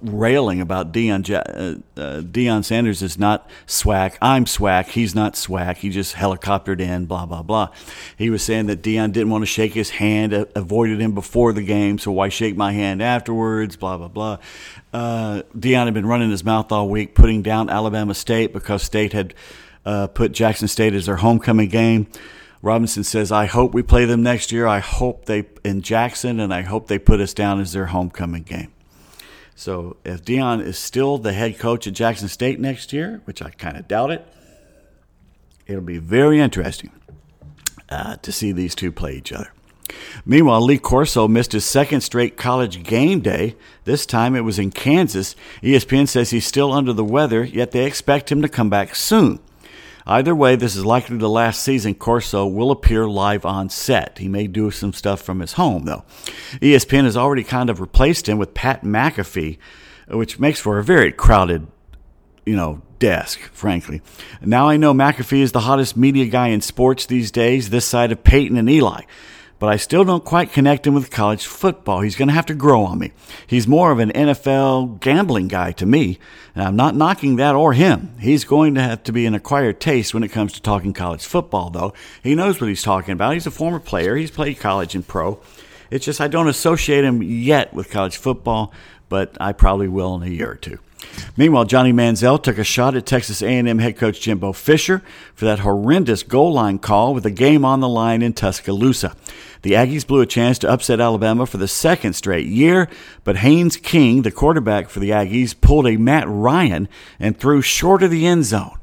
railing 0.00 0.60
about 0.60 0.92
Deion 0.92 1.28
uh, 1.30 2.00
uh, 2.00 2.20
Deion 2.20 2.64
Sanders 2.64 3.02
is 3.02 3.18
not 3.18 3.48
SWAC. 3.66 4.16
I'm 4.20 4.44
SWAC. 4.44 4.86
He's 4.88 5.14
not 5.14 5.34
SWAC. 5.34 5.78
He 5.78 5.90
just 5.90 6.14
helicoptered 6.14 6.80
in. 6.80 7.06
Blah 7.06 7.26
blah 7.26 7.42
blah. 7.42 7.68
He 8.16 8.30
was 8.30 8.42
saying 8.42 8.66
that 8.66 8.82
Deion 8.82 9.12
didn't 9.12 9.30
want 9.30 9.42
to 9.42 9.46
shake 9.46 9.74
his 9.74 9.90
hand, 9.90 10.34
uh, 10.34 10.46
avoided 10.54 11.00
him 11.00 11.12
before 11.12 11.52
the 11.52 11.62
game, 11.62 11.98
so 11.98 12.12
why 12.12 12.28
shake 12.28 12.56
my 12.56 12.72
hand 12.72 13.02
afterwards? 13.02 13.76
Blah 13.76 13.98
blah 13.98 14.08
blah. 14.08 14.38
Uh, 14.92 15.42
Deion 15.56 15.84
had 15.84 15.94
been 15.94 16.06
running 16.06 16.30
his 16.30 16.44
mouth 16.44 16.72
all 16.72 16.88
week, 16.88 17.14
putting 17.14 17.42
down 17.42 17.70
Alabama 17.70 18.14
State 18.14 18.52
because 18.52 18.82
State 18.82 19.12
had 19.12 19.34
uh, 19.84 20.06
put 20.06 20.32
Jackson 20.32 20.68
State 20.68 20.94
as 20.94 21.06
their 21.06 21.16
homecoming 21.16 21.68
game. 21.68 22.06
Robinson 22.62 23.04
says, 23.04 23.30
"I 23.30 23.46
hope 23.46 23.74
we 23.74 23.82
play 23.82 24.04
them 24.04 24.22
next 24.22 24.50
year. 24.50 24.66
I 24.66 24.80
hope 24.80 25.26
they 25.26 25.46
in 25.64 25.82
Jackson, 25.82 26.40
and 26.40 26.52
I 26.52 26.62
hope 26.62 26.88
they 26.88 26.98
put 26.98 27.20
us 27.20 27.32
down 27.32 27.60
as 27.60 27.72
their 27.72 27.86
homecoming 27.86 28.42
game." 28.42 28.72
So 29.58 29.96
if 30.04 30.24
Deion 30.24 30.62
is 30.62 30.78
still 30.78 31.18
the 31.18 31.32
head 31.32 31.58
coach 31.58 31.88
at 31.88 31.92
Jackson 31.92 32.28
State 32.28 32.60
next 32.60 32.92
year, 32.92 33.22
which 33.24 33.42
I 33.42 33.50
kind 33.50 33.76
of 33.76 33.88
doubt 33.88 34.12
it, 34.12 34.24
it'll 35.66 35.82
be 35.82 35.98
very 35.98 36.38
interesting 36.38 36.92
uh, 37.88 38.14
to 38.18 38.30
see 38.30 38.52
these 38.52 38.76
two 38.76 38.92
play 38.92 39.14
each 39.14 39.32
other. 39.32 39.52
Meanwhile, 40.24 40.60
Lee 40.60 40.78
Corso 40.78 41.26
missed 41.26 41.50
his 41.50 41.64
second 41.64 42.02
straight 42.02 42.36
college 42.36 42.84
game 42.84 43.18
day. 43.18 43.56
This 43.82 44.06
time 44.06 44.36
it 44.36 44.42
was 44.42 44.60
in 44.60 44.70
Kansas. 44.70 45.34
ESPN 45.60 46.06
says 46.06 46.30
he's 46.30 46.46
still 46.46 46.72
under 46.72 46.92
the 46.92 47.04
weather, 47.04 47.42
yet 47.42 47.72
they 47.72 47.84
expect 47.84 48.30
him 48.30 48.40
to 48.42 48.48
come 48.48 48.70
back 48.70 48.94
soon. 48.94 49.40
Either 50.08 50.34
way, 50.34 50.56
this 50.56 50.74
is 50.74 50.86
likely 50.86 51.18
the 51.18 51.28
last 51.28 51.62
season 51.62 51.94
Corso 51.94 52.46
will 52.46 52.70
appear 52.70 53.06
live 53.06 53.44
on 53.44 53.68
set. 53.68 54.16
He 54.16 54.26
may 54.26 54.46
do 54.46 54.70
some 54.70 54.94
stuff 54.94 55.20
from 55.20 55.40
his 55.40 55.52
home, 55.52 55.84
though. 55.84 56.02
ESPN 56.62 57.04
has 57.04 57.16
already 57.16 57.44
kind 57.44 57.68
of 57.68 57.78
replaced 57.78 58.26
him 58.26 58.38
with 58.38 58.54
Pat 58.54 58.82
McAfee, 58.82 59.58
which 60.08 60.40
makes 60.40 60.60
for 60.60 60.78
a 60.78 60.84
very 60.84 61.12
crowded, 61.12 61.66
you 62.46 62.56
know, 62.56 62.80
desk, 62.98 63.38
frankly. 63.52 64.00
Now 64.40 64.66
I 64.66 64.78
know 64.78 64.94
McAfee 64.94 65.42
is 65.42 65.52
the 65.52 65.60
hottest 65.60 65.94
media 65.94 66.24
guy 66.24 66.48
in 66.48 66.62
sports 66.62 67.04
these 67.04 67.30
days, 67.30 67.68
this 67.68 67.84
side 67.84 68.10
of 68.10 68.24
Peyton 68.24 68.56
and 68.56 68.70
Eli 68.70 69.02
but 69.58 69.68
I 69.68 69.76
still 69.76 70.04
don't 70.04 70.24
quite 70.24 70.52
connect 70.52 70.86
him 70.86 70.94
with 70.94 71.10
college 71.10 71.46
football. 71.46 72.00
He's 72.00 72.16
going 72.16 72.28
to 72.28 72.34
have 72.34 72.46
to 72.46 72.54
grow 72.54 72.84
on 72.84 72.98
me. 72.98 73.12
He's 73.46 73.66
more 73.66 73.90
of 73.90 73.98
an 73.98 74.10
NFL 74.12 75.00
gambling 75.00 75.48
guy 75.48 75.72
to 75.72 75.86
me, 75.86 76.18
and 76.54 76.64
I'm 76.64 76.76
not 76.76 76.94
knocking 76.94 77.36
that 77.36 77.54
or 77.54 77.72
him. 77.72 78.14
He's 78.20 78.44
going 78.44 78.74
to 78.74 78.82
have 78.82 79.02
to 79.04 79.12
be 79.12 79.26
an 79.26 79.34
acquired 79.34 79.80
taste 79.80 80.14
when 80.14 80.22
it 80.22 80.28
comes 80.28 80.52
to 80.52 80.62
talking 80.62 80.92
college 80.92 81.24
football, 81.24 81.70
though. 81.70 81.92
He 82.22 82.34
knows 82.34 82.60
what 82.60 82.68
he's 82.68 82.82
talking 82.82 83.12
about. 83.12 83.34
He's 83.34 83.46
a 83.46 83.50
former 83.50 83.80
player, 83.80 84.16
he's 84.16 84.30
played 84.30 84.60
college 84.60 84.94
and 84.94 85.06
pro. 85.06 85.40
It's 85.90 86.04
just 86.04 86.20
I 86.20 86.28
don't 86.28 86.48
associate 86.48 87.04
him 87.04 87.22
yet 87.22 87.72
with 87.72 87.90
college 87.90 88.16
football, 88.16 88.72
but 89.08 89.36
I 89.40 89.52
probably 89.52 89.88
will 89.88 90.14
in 90.16 90.22
a 90.22 90.30
year 90.30 90.50
or 90.50 90.56
two. 90.56 90.78
Meanwhile, 91.36 91.66
Johnny 91.66 91.92
Manziel 91.92 92.42
took 92.42 92.58
a 92.58 92.64
shot 92.64 92.94
at 92.94 93.06
Texas 93.06 93.42
A&M 93.42 93.78
head 93.78 93.96
coach 93.96 94.20
Jimbo 94.20 94.52
Fisher 94.52 95.02
for 95.34 95.44
that 95.44 95.60
horrendous 95.60 96.22
goal 96.22 96.52
line 96.52 96.78
call 96.78 97.14
with 97.14 97.22
the 97.22 97.30
game 97.30 97.64
on 97.64 97.80
the 97.80 97.88
line 97.88 98.22
in 98.22 98.32
Tuscaloosa. 98.32 99.14
The 99.62 99.72
Aggies 99.72 100.06
blew 100.06 100.20
a 100.20 100.26
chance 100.26 100.58
to 100.60 100.70
upset 100.70 101.00
Alabama 101.00 101.46
for 101.46 101.56
the 101.56 101.68
second 101.68 102.14
straight 102.14 102.46
year, 102.46 102.88
but 103.24 103.38
Haynes 103.38 103.76
King, 103.76 104.22
the 104.22 104.30
quarterback 104.30 104.88
for 104.88 105.00
the 105.00 105.10
Aggies, 105.10 105.60
pulled 105.60 105.86
a 105.86 105.96
Matt 105.96 106.26
Ryan 106.28 106.88
and 107.18 107.38
threw 107.38 107.62
short 107.62 108.02
of 108.02 108.10
the 108.10 108.26
end 108.26 108.44
zone. 108.44 108.78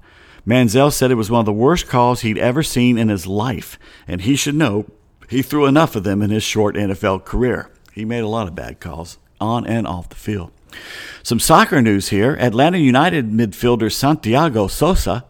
Manziel 0.45 0.91
said 0.91 1.11
it 1.11 1.15
was 1.15 1.31
one 1.31 1.39
of 1.39 1.45
the 1.45 1.53
worst 1.53 1.87
calls 1.87 2.21
he'd 2.21 2.37
ever 2.37 2.61
seen 2.61 2.97
in 2.97 3.09
his 3.09 3.25
life, 3.25 3.79
and 4.07 4.21
he 4.21 4.35
should 4.35 4.55
know 4.55 4.85
he 5.29 5.41
threw 5.41 5.65
enough 5.65 5.95
of 5.95 6.03
them 6.03 6.21
in 6.21 6.29
his 6.29 6.43
short 6.43 6.75
NFL 6.75 7.25
career. 7.25 7.71
He 7.93 8.05
made 8.05 8.19
a 8.19 8.27
lot 8.27 8.47
of 8.47 8.55
bad 8.55 8.79
calls 8.79 9.17
on 9.39 9.65
and 9.65 9.87
off 9.87 10.09
the 10.09 10.15
field. 10.15 10.51
Some 11.23 11.39
soccer 11.39 11.81
news 11.81 12.09
here. 12.09 12.35
Atlanta 12.39 12.77
United 12.77 13.31
midfielder 13.31 13.91
Santiago 13.91 14.67
Sosa, 14.67 15.25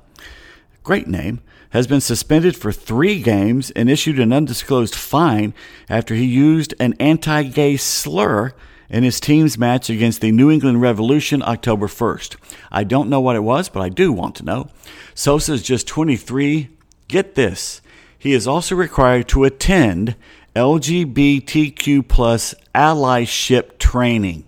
great 0.84 1.08
name, 1.08 1.42
has 1.72 1.88
been 1.88 2.02
suspended 2.02 2.56
for 2.56 2.72
three 2.72 3.22
games 3.22 3.72
and 3.72 3.90
issued 3.90 4.20
an 4.20 4.32
undisclosed 4.32 4.96
fine 4.96 5.54
after 5.90 6.16
he 6.16 6.26
used 6.26 6.74
an 6.80 6.94
anti 7.00 7.44
gay 7.44 7.78
slur 7.78 8.54
in 8.90 9.04
his 9.04 9.20
team's 9.20 9.58
match 9.58 9.90
against 9.90 10.22
the 10.22 10.32
New 10.32 10.52
England 10.52 10.82
Revolution 10.82 11.42
October 11.42 11.88
1st. 11.88 12.36
I 12.72 12.84
don't 12.84 13.10
know 13.10 13.20
what 13.20 13.36
it 13.36 13.42
was, 13.42 13.68
but 13.68 13.82
I 13.82 13.90
do 13.90 14.14
want 14.14 14.36
to 14.36 14.46
know. 14.46 14.70
Sosa 15.14 15.54
is 15.54 15.64
just 15.64 15.88
23. 15.88 16.70
Get 17.08 17.36
this. 17.36 17.82
He 18.18 18.34
is 18.34 18.48
also 18.48 18.76
required 18.76 19.28
to 19.30 19.44
attend 19.44 20.16
LGBTQ 20.56 22.08
plus 22.08 22.56
allyship 22.74 23.78
training. 23.78 24.46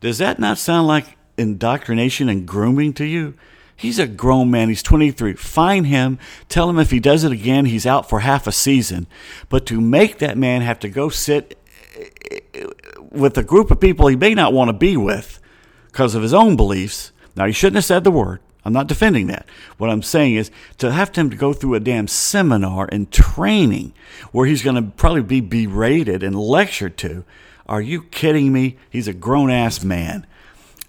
Does 0.00 0.18
that 0.18 0.38
not 0.38 0.58
sound 0.58 0.86
like 0.86 1.16
indoctrination 1.36 2.28
and 2.28 2.46
grooming 2.46 2.92
to 2.94 3.04
you? 3.04 3.34
He's 3.78 3.98
a 3.98 4.08
grown 4.08 4.50
man. 4.50 4.68
He's 4.68 4.82
23. 4.82 5.34
Fine 5.34 5.84
him. 5.84 6.18
Tell 6.48 6.68
him 6.68 6.78
if 6.80 6.90
he 6.90 6.98
does 6.98 7.22
it 7.22 7.30
again, 7.30 7.66
he's 7.66 7.86
out 7.86 8.08
for 8.08 8.20
half 8.20 8.46
a 8.46 8.52
season. 8.52 9.06
But 9.48 9.66
to 9.66 9.80
make 9.80 10.18
that 10.18 10.36
man 10.36 10.62
have 10.62 10.80
to 10.80 10.88
go 10.88 11.08
sit 11.08 11.56
eh, 11.94 12.64
with 12.98 13.38
a 13.38 13.44
group 13.44 13.70
of 13.70 13.80
people 13.80 14.08
he 14.08 14.16
may 14.16 14.34
not 14.34 14.52
want 14.52 14.68
to 14.68 14.72
be 14.72 14.96
with 14.96 15.40
because 15.86 16.16
of 16.16 16.22
his 16.22 16.34
own 16.34 16.56
beliefs. 16.56 17.12
Now, 17.36 17.46
he 17.46 17.52
shouldn't 17.52 17.76
have 17.76 17.84
said 17.84 18.02
the 18.02 18.10
word. 18.10 18.40
I'm 18.64 18.72
not 18.72 18.88
defending 18.88 19.28
that. 19.28 19.46
What 19.78 19.90
I'm 19.90 20.02
saying 20.02 20.34
is 20.34 20.50
to 20.78 20.90
have 20.90 21.14
him 21.14 21.30
to 21.30 21.36
go 21.36 21.52
through 21.52 21.74
a 21.74 21.80
damn 21.80 22.08
seminar 22.08 22.88
and 22.90 23.10
training 23.10 23.94
where 24.32 24.46
he's 24.46 24.62
going 24.62 24.76
to 24.76 24.90
probably 24.90 25.22
be 25.22 25.40
berated 25.40 26.24
and 26.24 26.38
lectured 26.38 26.96
to. 26.98 27.24
Are 27.68 27.82
you 27.82 28.02
kidding 28.02 28.52
me? 28.52 28.76
He's 28.88 29.08
a 29.08 29.12
grown 29.12 29.50
ass 29.50 29.82
man. 29.84 30.26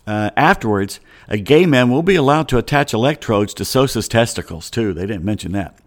Uh, 0.07 0.31
afterwards, 0.35 0.99
a 1.27 1.37
gay 1.37 1.67
man 1.67 1.91
will 1.91 2.01
be 2.01 2.15
allowed 2.15 2.47
to 2.49 2.57
attach 2.57 2.93
electrodes 2.93 3.53
to 3.53 3.65
Sosa's 3.65 4.07
testicles, 4.07 4.71
too. 4.71 4.91
They 4.93 5.05
didn't 5.05 5.23
mention 5.23 5.51
that. 5.51 5.77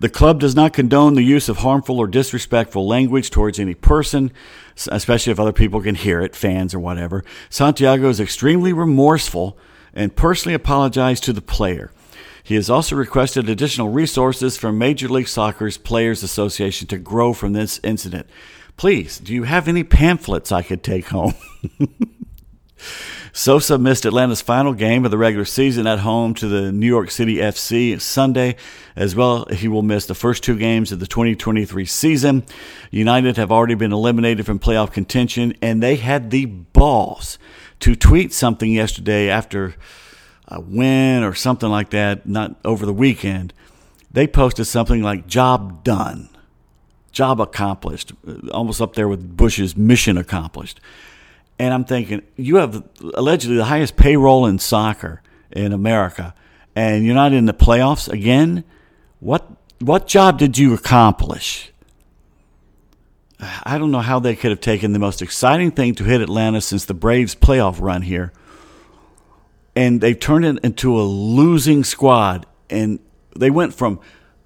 The 0.00 0.08
club 0.08 0.40
does 0.40 0.56
not 0.56 0.72
condone 0.72 1.14
the 1.14 1.22
use 1.22 1.48
of 1.48 1.58
harmful 1.58 2.00
or 2.00 2.08
disrespectful 2.08 2.88
language 2.88 3.30
towards 3.30 3.60
any 3.60 3.74
person, 3.74 4.32
especially 4.90 5.30
if 5.30 5.38
other 5.38 5.52
people 5.52 5.80
can 5.82 5.94
hear 5.94 6.20
it, 6.20 6.34
fans 6.34 6.74
or 6.74 6.80
whatever. 6.80 7.22
Santiago 7.48 8.08
is 8.08 8.18
extremely 8.18 8.72
remorseful 8.72 9.56
and 9.94 10.16
personally 10.16 10.54
apologized 10.54 11.22
to 11.24 11.32
the 11.32 11.42
player. 11.42 11.92
He 12.42 12.56
has 12.56 12.68
also 12.68 12.96
requested 12.96 13.48
additional 13.48 13.90
resources 13.90 14.56
from 14.56 14.78
Major 14.78 15.08
League 15.08 15.28
Soccer's 15.28 15.78
Players 15.78 16.24
Association 16.24 16.88
to 16.88 16.98
grow 16.98 17.32
from 17.32 17.52
this 17.52 17.78
incident. 17.84 18.26
Please, 18.80 19.18
do 19.18 19.34
you 19.34 19.42
have 19.42 19.68
any 19.68 19.84
pamphlets 19.84 20.50
I 20.50 20.62
could 20.62 20.82
take 20.82 21.08
home? 21.08 21.34
Sosa 23.34 23.76
missed 23.76 24.06
Atlanta's 24.06 24.40
final 24.40 24.72
game 24.72 25.04
of 25.04 25.10
the 25.10 25.18
regular 25.18 25.44
season 25.44 25.86
at 25.86 25.98
home 25.98 26.32
to 26.32 26.48
the 26.48 26.72
New 26.72 26.86
York 26.86 27.10
City 27.10 27.36
FC 27.36 28.00
Sunday. 28.00 28.56
As 28.96 29.14
well, 29.14 29.44
he 29.50 29.68
will 29.68 29.82
miss 29.82 30.06
the 30.06 30.14
first 30.14 30.42
two 30.42 30.56
games 30.56 30.92
of 30.92 30.98
the 30.98 31.06
2023 31.06 31.84
season. 31.84 32.42
United 32.90 33.36
have 33.36 33.52
already 33.52 33.74
been 33.74 33.92
eliminated 33.92 34.46
from 34.46 34.58
playoff 34.58 34.92
contention, 34.92 35.54
and 35.60 35.82
they 35.82 35.96
had 35.96 36.30
the 36.30 36.46
balls 36.46 37.38
to 37.80 37.94
tweet 37.94 38.32
something 38.32 38.72
yesterday 38.72 39.28
after 39.28 39.74
a 40.48 40.58
win 40.58 41.22
or 41.22 41.34
something 41.34 41.68
like 41.68 41.90
that, 41.90 42.26
not 42.26 42.56
over 42.64 42.86
the 42.86 42.94
weekend. 42.94 43.52
They 44.10 44.26
posted 44.26 44.66
something 44.66 45.02
like 45.02 45.26
job 45.26 45.84
done, 45.84 46.29
job 47.12 47.40
accomplished, 47.40 48.12
uh, 48.26 48.48
almost 48.50 48.80
up 48.80 48.94
there 48.94 49.08
with 49.08 49.36
Bush's 49.36 49.76
mission 49.76 50.16
accomplished. 50.16 50.80
And 51.58 51.74
I'm 51.74 51.84
thinking, 51.84 52.22
you 52.36 52.56
have 52.56 52.82
allegedly 53.14 53.56
the 53.56 53.66
highest 53.66 53.96
payroll 53.96 54.46
in 54.46 54.58
soccer 54.58 55.22
in 55.50 55.72
America, 55.72 56.34
and 56.74 57.04
you're 57.04 57.14
not 57.14 57.32
in 57.32 57.46
the 57.46 57.52
playoffs 57.52 58.08
again. 58.08 58.64
What 59.18 59.46
what 59.80 60.06
job 60.06 60.38
did 60.38 60.56
you 60.56 60.74
accomplish? 60.74 61.72
I 63.62 63.78
don't 63.78 63.90
know 63.90 64.00
how 64.00 64.20
they 64.20 64.36
could 64.36 64.50
have 64.50 64.60
taken 64.60 64.92
the 64.92 64.98
most 64.98 65.22
exciting 65.22 65.70
thing 65.70 65.94
to 65.96 66.04
hit 66.04 66.20
Atlanta 66.20 66.60
since 66.60 66.84
the 66.84 66.94
Braves 66.94 67.34
playoff 67.34 67.80
run 67.80 68.02
here, 68.02 68.32
and 69.74 70.00
they've 70.00 70.18
turned 70.18 70.44
it 70.44 70.58
into 70.62 70.98
a 70.98 71.02
losing 71.02 71.84
squad. 71.84 72.46
And 72.68 73.00
they 73.36 73.50
went 73.50 73.74
from 73.74 74.00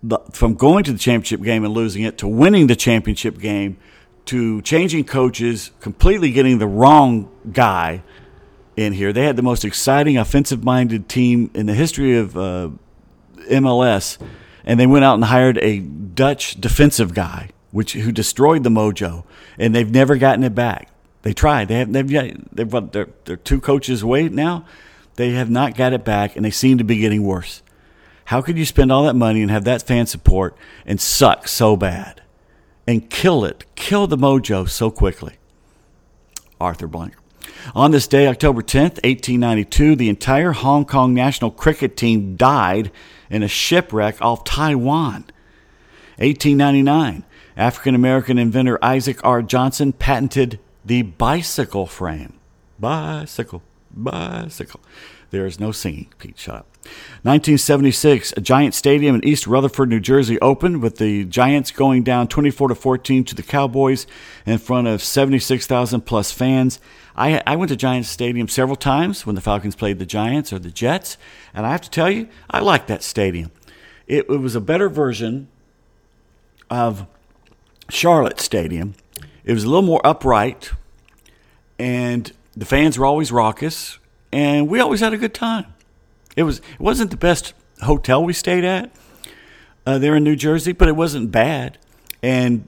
the, 0.08 0.18
from 0.32 0.54
going 0.54 0.84
to 0.84 0.92
the 0.92 0.98
championship 0.98 1.42
game 1.42 1.64
and 1.64 1.72
losing 1.72 2.02
it 2.02 2.18
to 2.18 2.28
winning 2.28 2.66
the 2.66 2.76
championship 2.76 3.38
game 3.38 3.78
to 4.26 4.60
changing 4.62 5.04
coaches, 5.04 5.70
completely 5.80 6.30
getting 6.30 6.58
the 6.58 6.66
wrong 6.66 7.30
guy 7.52 8.02
in 8.76 8.92
here. 8.92 9.12
They 9.12 9.24
had 9.24 9.36
the 9.36 9.42
most 9.42 9.64
exciting 9.64 10.18
offensive 10.18 10.62
minded 10.62 11.08
team 11.08 11.50
in 11.54 11.66
the 11.66 11.74
history 11.74 12.16
of 12.16 12.36
uh, 12.36 12.70
MLS, 13.50 14.18
and 14.64 14.78
they 14.78 14.86
went 14.86 15.04
out 15.04 15.14
and 15.14 15.24
hired 15.24 15.58
a 15.58 15.80
Dutch 15.80 16.60
defensive 16.60 17.14
guy, 17.14 17.50
which 17.70 17.94
who 17.94 18.12
destroyed 18.12 18.62
the 18.62 18.70
mojo, 18.70 19.24
and 19.58 19.74
they've 19.74 19.90
never 19.90 20.16
gotten 20.16 20.44
it 20.44 20.54
back. 20.54 20.90
They 21.22 21.32
tried. 21.32 21.68
They 21.68 21.78
have. 21.78 21.92
They've. 21.92 22.08
They've. 22.52 22.92
They're, 22.92 23.08
they're 23.24 23.36
two 23.36 23.60
coaches 23.60 24.02
away 24.02 24.28
now. 24.28 24.66
They 25.16 25.30
have 25.30 25.48
not 25.48 25.74
got 25.74 25.92
it 25.92 26.04
back, 26.04 26.36
and 26.36 26.44
they 26.44 26.50
seem 26.50 26.78
to 26.78 26.84
be 26.84 26.98
getting 26.98 27.22
worse. 27.22 27.62
How 28.26 28.40
could 28.40 28.58
you 28.58 28.64
spend 28.64 28.90
all 28.90 29.04
that 29.04 29.14
money 29.14 29.42
and 29.42 29.50
have 29.50 29.64
that 29.64 29.82
fan 29.82 30.06
support 30.06 30.56
and 30.86 31.00
suck 31.00 31.46
so 31.48 31.76
bad? 31.76 32.22
and 32.86 33.08
kill 33.10 33.44
it, 33.44 33.64
kill 33.74 34.06
the 34.06 34.16
mojo 34.16 34.68
so 34.68 34.90
quickly. 34.90 35.34
Arthur 36.60 36.86
Blank. 36.86 37.14
On 37.74 37.90
this 37.90 38.06
day, 38.06 38.26
October 38.26 38.62
10th, 38.62 39.02
1892, 39.04 39.96
the 39.96 40.08
entire 40.08 40.52
Hong 40.52 40.84
Kong 40.84 41.14
national 41.14 41.50
cricket 41.50 41.96
team 41.96 42.36
died 42.36 42.90
in 43.30 43.42
a 43.42 43.48
shipwreck 43.48 44.20
off 44.20 44.44
Taiwan. 44.44 45.24
1899, 46.18 47.24
African 47.56 47.94
American 47.94 48.38
inventor 48.38 48.78
Isaac 48.82 49.18
R. 49.24 49.42
Johnson 49.42 49.92
patented 49.92 50.58
the 50.84 51.02
bicycle 51.02 51.86
frame. 51.86 52.34
Bicycle, 52.78 53.62
bicycle. 53.94 54.80
There 55.30 55.46
is 55.46 55.58
no 55.58 55.72
singing, 55.72 56.12
Pete. 56.18 56.38
Shut 56.38 56.54
up. 56.54 56.66
1976, 57.22 58.34
a 58.36 58.40
Giant 58.40 58.74
Stadium 58.74 59.14
in 59.14 59.24
East 59.24 59.46
Rutherford, 59.46 59.88
New 59.88 59.98
Jersey 59.98 60.38
opened 60.40 60.82
with 60.82 60.98
the 60.98 61.24
Giants 61.24 61.70
going 61.70 62.02
down 62.02 62.28
24 62.28 62.68
to 62.68 62.74
14 62.74 63.24
to 63.24 63.34
the 63.34 63.42
Cowboys 63.42 64.06
in 64.46 64.58
front 64.58 64.86
of 64.86 65.02
76,000 65.02 66.02
plus 66.02 66.30
fans. 66.30 66.78
I, 67.16 67.42
I 67.46 67.56
went 67.56 67.70
to 67.70 67.76
Giants 67.76 68.08
Stadium 68.08 68.48
several 68.48 68.76
times 68.76 69.26
when 69.26 69.34
the 69.34 69.40
Falcons 69.40 69.74
played 69.74 69.98
the 69.98 70.06
Giants 70.06 70.52
or 70.52 70.58
the 70.58 70.70
Jets, 70.70 71.16
and 71.54 71.66
I 71.66 71.72
have 71.72 71.82
to 71.82 71.90
tell 71.90 72.10
you, 72.10 72.28
I 72.50 72.60
liked 72.60 72.86
that 72.88 73.02
stadium. 73.02 73.50
It, 74.06 74.26
it 74.28 74.40
was 74.40 74.54
a 74.54 74.60
better 74.60 74.88
version 74.88 75.48
of 76.70 77.06
Charlotte 77.88 78.40
Stadium. 78.40 78.94
It 79.44 79.52
was 79.52 79.64
a 79.64 79.68
little 79.68 79.82
more 79.82 80.00
upright, 80.04 80.72
and 81.78 82.32
the 82.56 82.64
fans 82.64 82.98
were 82.98 83.06
always 83.06 83.32
raucous, 83.32 83.98
and 84.32 84.68
we 84.68 84.80
always 84.80 85.00
had 85.00 85.12
a 85.12 85.18
good 85.18 85.34
time. 85.34 85.66
It 86.36 86.42
was 86.44 86.58
it 86.58 86.80
wasn't 86.80 87.10
the 87.10 87.16
best 87.16 87.54
hotel 87.82 88.24
we 88.24 88.32
stayed 88.32 88.64
at 88.64 88.90
uh, 89.86 89.98
there 89.98 90.16
in 90.16 90.24
New 90.24 90.36
Jersey, 90.36 90.72
but 90.72 90.88
it 90.88 90.96
wasn't 90.96 91.30
bad. 91.30 91.78
And 92.22 92.66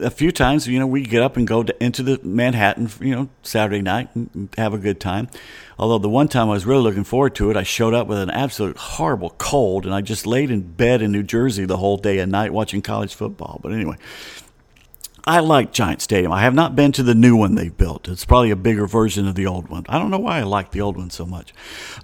a 0.00 0.10
few 0.10 0.32
times, 0.32 0.66
you 0.66 0.78
know, 0.78 0.86
we 0.86 1.02
get 1.02 1.22
up 1.22 1.36
and 1.36 1.46
go 1.46 1.62
to, 1.62 1.82
into 1.82 2.02
the 2.02 2.20
Manhattan, 2.22 2.90
you 3.00 3.14
know, 3.14 3.28
Saturday 3.42 3.82
night 3.82 4.08
and 4.14 4.48
have 4.56 4.74
a 4.74 4.78
good 4.78 5.00
time. 5.00 5.28
Although 5.78 5.98
the 5.98 6.08
one 6.08 6.28
time 6.28 6.48
I 6.48 6.52
was 6.52 6.66
really 6.66 6.82
looking 6.82 7.04
forward 7.04 7.34
to 7.36 7.50
it, 7.50 7.56
I 7.56 7.62
showed 7.62 7.94
up 7.94 8.06
with 8.06 8.18
an 8.18 8.30
absolute 8.30 8.76
horrible 8.76 9.30
cold, 9.38 9.84
and 9.86 9.94
I 9.94 10.00
just 10.00 10.26
laid 10.26 10.50
in 10.50 10.62
bed 10.62 11.02
in 11.02 11.12
New 11.12 11.22
Jersey 11.22 11.64
the 11.64 11.76
whole 11.76 11.96
day 11.96 12.18
and 12.18 12.32
night 12.32 12.52
watching 12.52 12.82
college 12.82 13.14
football. 13.14 13.60
But 13.62 13.72
anyway, 13.72 13.96
I 15.28 15.40
like 15.40 15.72
Giant 15.72 16.00
Stadium. 16.00 16.30
I 16.30 16.42
have 16.42 16.54
not 16.54 16.76
been 16.76 16.92
to 16.92 17.02
the 17.02 17.14
new 17.14 17.34
one 17.34 17.56
they've 17.56 17.76
built. 17.76 18.06
It's 18.06 18.24
probably 18.24 18.52
a 18.52 18.56
bigger 18.56 18.86
version 18.86 19.26
of 19.26 19.34
the 19.34 19.46
old 19.46 19.68
one. 19.68 19.84
I 19.88 19.98
don't 19.98 20.12
know 20.12 20.20
why 20.20 20.38
I 20.38 20.42
like 20.44 20.70
the 20.70 20.80
old 20.80 20.96
one 20.96 21.10
so 21.10 21.26
much. 21.26 21.52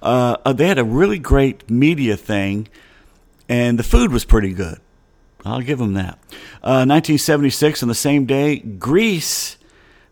Uh, 0.02 0.38
uh, 0.44 0.52
they 0.52 0.66
had 0.66 0.78
a 0.78 0.84
really 0.84 1.20
great 1.20 1.70
media 1.70 2.16
thing, 2.16 2.66
and 3.48 3.78
the 3.78 3.84
food 3.84 4.10
was 4.10 4.24
pretty 4.24 4.52
good. 4.52 4.80
I'll 5.44 5.60
give 5.60 5.78
them 5.78 5.94
that. 5.94 6.18
Uh, 6.64 6.82
1976, 6.86 7.82
on 7.82 7.88
the 7.88 7.94
same 7.94 8.26
day, 8.26 8.58
Greece 8.58 9.56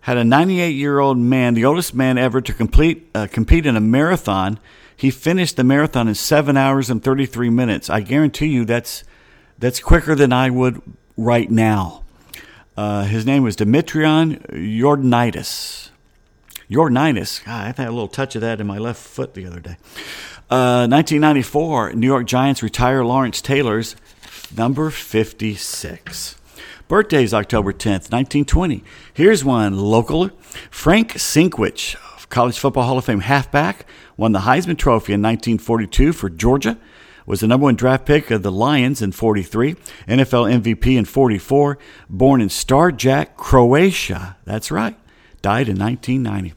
had 0.03 0.17
a 0.17 0.25
98 0.25 0.71
year 0.71 1.01
old 1.01 1.19
man, 1.19 1.55
the 1.55 1.65
oldest 1.65 1.95
man 1.95 2.17
ever 2.17 2.41
to 2.41 2.53
complete 2.53 3.11
uh, 3.15 3.27
compete 3.31 3.67
in 3.67 3.77
a 3.77 3.81
marathon. 3.81 4.61
He 4.97 5.11
finished 5.11 5.57
the 5.57 5.65
marathon 5.65 6.07
in 6.07 6.15
seven 6.15 6.57
hours 6.57 6.91
and 6.91 7.03
33 7.03 7.51
minutes. 7.51 7.91
I 7.91 8.03
guarantee 8.03 8.49
you 8.49 8.65
that's 8.65 9.03
that's 9.59 9.81
quicker 9.81 10.15
than 10.15 10.33
I 10.33 10.51
would 10.51 10.81
right 11.17 11.51
now. 11.51 12.05
Uh, 12.81 13.05
his 13.05 13.27
name 13.27 13.43
was 13.43 13.57
Dimitrion 13.57 14.41
Jordanidis. 14.49 15.91
Jordanidis. 16.71 17.45
God, 17.45 17.61
I 17.61 17.67
had 17.67 17.79
a 17.79 17.91
little 17.91 18.09
touch 18.09 18.35
of 18.37 18.41
that 18.41 18.59
in 18.59 18.67
my 18.67 18.79
left 18.79 19.03
foot 19.03 19.35
the 19.35 19.45
other 19.45 19.61
day. 19.61 19.77
Uh, 20.49 20.89
1994, 20.89 21.93
New 21.93 22.07
York 22.07 22.27
Giants 22.27 22.63
retire 22.63 23.05
Lawrence 23.05 23.43
Taylor's 23.43 23.97
number 24.57 24.89
56. 24.89 26.37
Birthdays 26.89 27.35
October 27.35 27.75
10th, 27.75 28.11
1920. 28.11 28.83
Here's 29.13 29.45
one 29.45 29.77
local. 29.77 30.31
Frank 30.71 31.13
Sinkwich, 31.13 31.97
College 32.31 32.59
Football 32.59 32.85
Hall 32.85 32.97
of 32.97 33.05
Fame 33.05 33.21
halfback, 33.21 33.85
won 34.17 34.33
the 34.33 34.39
Heisman 34.39 34.79
Trophy 34.79 35.13
in 35.13 35.21
1942 35.21 36.15
for 36.15 36.31
Georgia 36.31 36.79
was 37.27 37.41
the 37.41 37.47
number 37.47 37.65
one 37.65 37.77
draft 37.77 38.07
pick 38.07 38.31
of 38.31 38.43
the 38.43 38.53
Lions 38.53 39.03
in 39.03 39.13
43, 39.13 39.75
NFL 40.09 40.61
MVP 40.61 40.97
in 40.97 41.05
44, 41.05 41.79
born 42.09 42.41
in 42.41 42.49
Starjak, 42.49 43.37
Croatia. 43.37 44.37
That's 44.45 44.71
right. 44.71 44.97
Died 45.43 45.69
in 45.69 45.79
1990. 45.79 46.55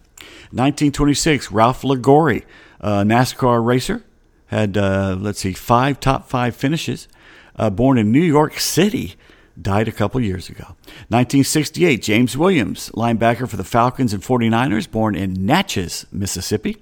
1926, 0.52 1.52
Ralph 1.52 1.84
Liguori, 1.84 2.46
a 2.80 3.04
NASCAR 3.04 3.66
racer, 3.66 4.04
had, 4.48 4.78
uh, 4.78 5.18
let's 5.20 5.40
see, 5.40 5.54
five 5.54 6.00
top 6.00 6.30
five 6.30 6.56
finishes. 6.56 7.08
Uh, 7.56 7.70
born 7.70 7.98
in 7.98 8.12
New 8.12 8.22
York 8.22 8.60
City, 8.60 9.16
died 9.60 9.88
a 9.88 9.92
couple 9.92 10.20
years 10.22 10.50
ago. 10.50 10.76
1968, 11.10 12.02
James 12.02 12.38
Williams, 12.38 12.90
linebacker 12.92 13.48
for 13.48 13.58
the 13.58 13.64
Falcons 13.64 14.14
and 14.14 14.24
49ers, 14.24 14.90
born 14.90 15.16
in 15.16 15.46
Natchez, 15.46 16.06
Mississippi. 16.12 16.78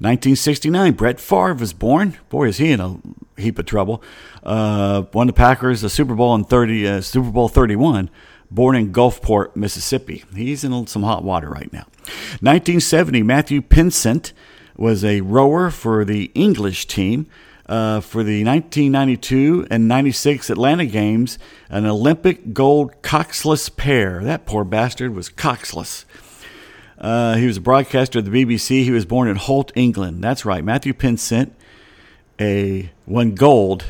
1969, 0.00 0.94
Brett 0.94 1.20
Favre 1.20 1.52
was 1.52 1.74
born. 1.74 2.16
Boy, 2.30 2.48
is 2.48 2.56
he 2.56 2.72
in 2.72 2.80
a 2.80 2.96
heap 3.38 3.58
of 3.58 3.66
trouble. 3.66 4.02
Uh, 4.42 5.02
won 5.12 5.26
the 5.26 5.34
Packers 5.34 5.82
the 5.82 5.90
Super 5.90 6.14
Bowl 6.14 6.34
in 6.34 6.44
30, 6.44 6.88
uh, 6.88 7.00
Super 7.02 7.30
Bowl 7.30 7.50
31. 7.50 8.08
Born 8.50 8.76
in 8.76 8.92
Gulfport, 8.92 9.54
Mississippi. 9.54 10.24
He's 10.34 10.64
in 10.64 10.86
some 10.86 11.02
hot 11.02 11.22
water 11.22 11.50
right 11.50 11.70
now. 11.70 11.84
1970, 12.40 13.22
Matthew 13.22 13.60
Pinsent 13.60 14.32
was 14.74 15.04
a 15.04 15.20
rower 15.20 15.70
for 15.70 16.06
the 16.06 16.30
English 16.34 16.86
team. 16.86 17.26
Uh, 17.66 18.00
for 18.00 18.24
the 18.24 18.42
1992 18.42 19.68
and 19.70 19.86
96 19.86 20.50
Atlanta 20.50 20.86
Games, 20.86 21.38
an 21.68 21.86
Olympic 21.86 22.52
gold 22.52 23.00
coxless 23.00 23.68
pair. 23.68 24.24
That 24.24 24.44
poor 24.44 24.64
bastard 24.64 25.14
was 25.14 25.28
coxless. 25.28 26.04
Uh, 27.00 27.36
he 27.36 27.46
was 27.46 27.56
a 27.56 27.60
broadcaster 27.60 28.18
at 28.18 28.26
the 28.26 28.30
BBC. 28.30 28.84
He 28.84 28.90
was 28.90 29.06
born 29.06 29.28
in 29.28 29.36
Holt, 29.36 29.72
England. 29.74 30.22
That's 30.22 30.44
right. 30.44 30.62
Matthew 30.62 30.92
Pinsent 30.92 31.52
a 32.40 32.90
won 33.06 33.34
gold 33.34 33.84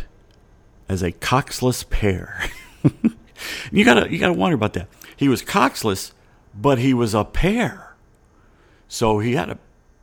as 0.89 1.03
a 1.03 1.13
coxless 1.13 1.89
pair. 1.89 2.45
you 3.73 3.85
gotta 3.85 4.11
you 4.11 4.19
gotta 4.19 4.33
wonder 4.33 4.57
about 4.57 4.73
that. 4.75 4.89
He 5.17 5.29
was 5.29 5.43
coxless, 5.43 6.13
but 6.55 6.79
he 6.79 6.93
was 6.93 7.15
a 7.15 7.25
pair. 7.25 7.95
So 8.89 9.21
he 9.21 9.35
had 9.35 9.51
a 9.51 9.59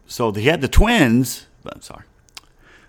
so 0.06 0.32
he 0.32 0.46
had 0.46 0.62
the 0.62 0.68
twins. 0.68 1.48
I'm 1.66 1.82
sorry. 1.82 2.04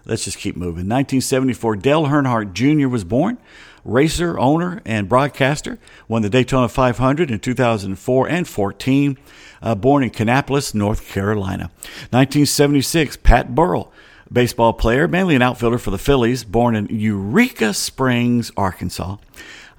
Let's 0.04 0.24
just 0.24 0.38
keep 0.38 0.56
moving. 0.56 0.88
1974, 0.88 1.76
Dale 1.76 2.06
Earnhardt 2.06 2.54
Jr. 2.54 2.88
was 2.88 3.04
born 3.04 3.36
racer, 3.84 4.38
owner, 4.38 4.80
and 4.84 5.08
broadcaster. 5.08 5.78
Won 6.06 6.22
the 6.22 6.30
Daytona 6.30 6.68
500 6.68 7.30
in 7.30 7.40
2004 7.40 8.28
and 8.28 8.48
14. 8.48 9.18
Uh, 9.60 9.74
born 9.74 10.04
in 10.04 10.10
Kannapolis, 10.10 10.74
North 10.74 11.08
Carolina. 11.08 11.70
1976, 12.10 13.16
Pat 13.18 13.54
Burrell, 13.54 13.92
baseball 14.32 14.72
player, 14.72 15.08
mainly 15.08 15.34
an 15.34 15.42
outfielder 15.42 15.78
for 15.78 15.90
the 15.90 15.98
Phillies, 15.98 16.44
born 16.44 16.76
in 16.76 16.86
Eureka 16.86 17.74
Springs, 17.74 18.52
Arkansas. 18.56 19.16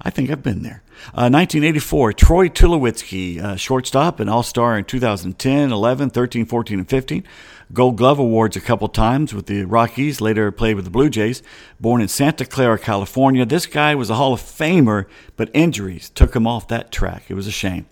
I 0.02 0.10
think 0.10 0.30
I've 0.30 0.42
been 0.42 0.62
there. 0.62 0.82
Uh, 1.08 1.26
1984, 1.32 2.12
Troy 2.12 2.48
Tulowitzki, 2.48 3.42
uh, 3.42 3.56
shortstop 3.56 4.20
and 4.20 4.30
all 4.30 4.42
star 4.42 4.78
in 4.78 4.84
2010, 4.84 5.72
11, 5.72 6.10
13, 6.10 6.46
14, 6.46 6.78
and 6.78 6.88
15. 6.88 7.24
Gold 7.72 7.96
Glove 7.96 8.18
Awards 8.18 8.56
a 8.56 8.60
couple 8.60 8.88
times 8.88 9.32
with 9.32 9.46
the 9.46 9.64
Rockies, 9.64 10.20
later 10.20 10.50
played 10.52 10.76
with 10.76 10.84
the 10.84 10.90
Blue 10.90 11.08
Jays. 11.08 11.42
Born 11.80 12.00
in 12.00 12.08
Santa 12.08 12.44
Clara, 12.44 12.78
California. 12.78 13.46
This 13.46 13.66
guy 13.66 13.94
was 13.94 14.10
a 14.10 14.16
Hall 14.16 14.32
of 14.32 14.40
Famer, 14.40 15.06
but 15.36 15.50
injuries 15.54 16.10
took 16.10 16.36
him 16.36 16.46
off 16.46 16.68
that 16.68 16.92
track. 16.92 17.24
It 17.28 17.34
was 17.34 17.46
a 17.46 17.52
shame. 17.52 17.86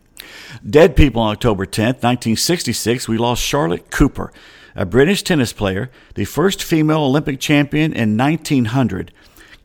Dead 0.68 0.94
people 0.94 1.22
on 1.22 1.32
October 1.32 1.64
10th, 1.64 2.02
1966, 2.02 3.08
we 3.08 3.16
lost 3.18 3.42
Charlotte 3.42 3.90
Cooper, 3.90 4.32
a 4.76 4.84
British 4.84 5.22
tennis 5.22 5.52
player, 5.52 5.90
the 6.14 6.24
first 6.24 6.62
female 6.62 7.00
Olympic 7.00 7.40
champion 7.40 7.92
in 7.92 8.16
1900. 8.16 9.12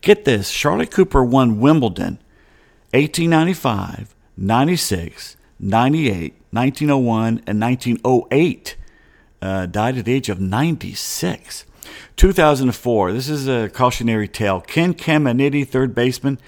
Get 0.00 0.24
this 0.24 0.48
Charlotte 0.48 0.90
Cooper 0.90 1.24
won 1.24 1.60
Wimbledon 1.60 2.18
1895, 2.94 4.14
96, 4.36 5.36
98, 5.58 6.34
1901, 6.52 7.42
and 7.44 7.60
1908. 7.60 8.76
Uh, 9.42 9.66
died 9.66 9.98
at 9.98 10.04
the 10.04 10.12
age 10.12 10.28
of 10.28 10.40
96. 10.40 11.64
2004, 12.14 13.12
this 13.12 13.28
is 13.28 13.48
a 13.48 13.68
cautionary 13.68 14.28
tale. 14.28 14.60
Ken 14.60 14.94
Caminiti, 14.94 15.66
third 15.66 15.92
baseman 15.92 16.38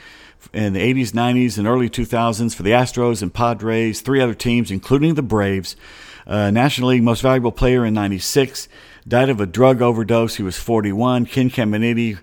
in 0.53 0.72
the 0.72 0.94
80s, 0.94 1.11
90s, 1.11 1.59
and 1.59 1.66
early 1.66 1.90
2000s 1.90 2.55
for 2.55 2.62
the 2.62 2.70
Astros 2.70 3.22
and 3.22 3.34
Padres, 3.34 4.01
three 4.01 4.20
other 4.20 4.32
teams, 4.32 4.70
including 4.70 5.14
the 5.14 5.22
Braves. 5.22 5.74
Uh, 6.28 6.53
National 6.53 6.90
League 6.90 7.03
Most 7.03 7.22
Valuable 7.22 7.51
Player 7.51 7.84
in 7.84 7.92
96. 7.92 8.68
Died 9.07 9.30
of 9.30 9.40
a 9.40 9.47
drug 9.47 9.82
overdose. 9.82 10.36
He 10.36 10.44
was 10.44 10.57
41. 10.57 11.26
Ken 11.26 11.51
Caminiti, 11.51 12.18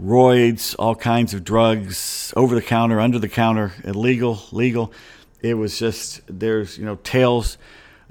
roids, 0.00 0.74
all 0.78 0.94
kinds 0.94 1.34
of 1.34 1.44
drugs, 1.44 2.32
over 2.36 2.54
the 2.54 2.62
counter, 2.62 3.00
under 3.00 3.18
the 3.18 3.28
counter, 3.28 3.72
illegal, 3.84 4.42
legal. 4.52 4.92
It 5.40 5.54
was 5.54 5.78
just, 5.78 6.22
there's, 6.26 6.78
you 6.78 6.84
know, 6.84 6.96
tales 6.96 7.58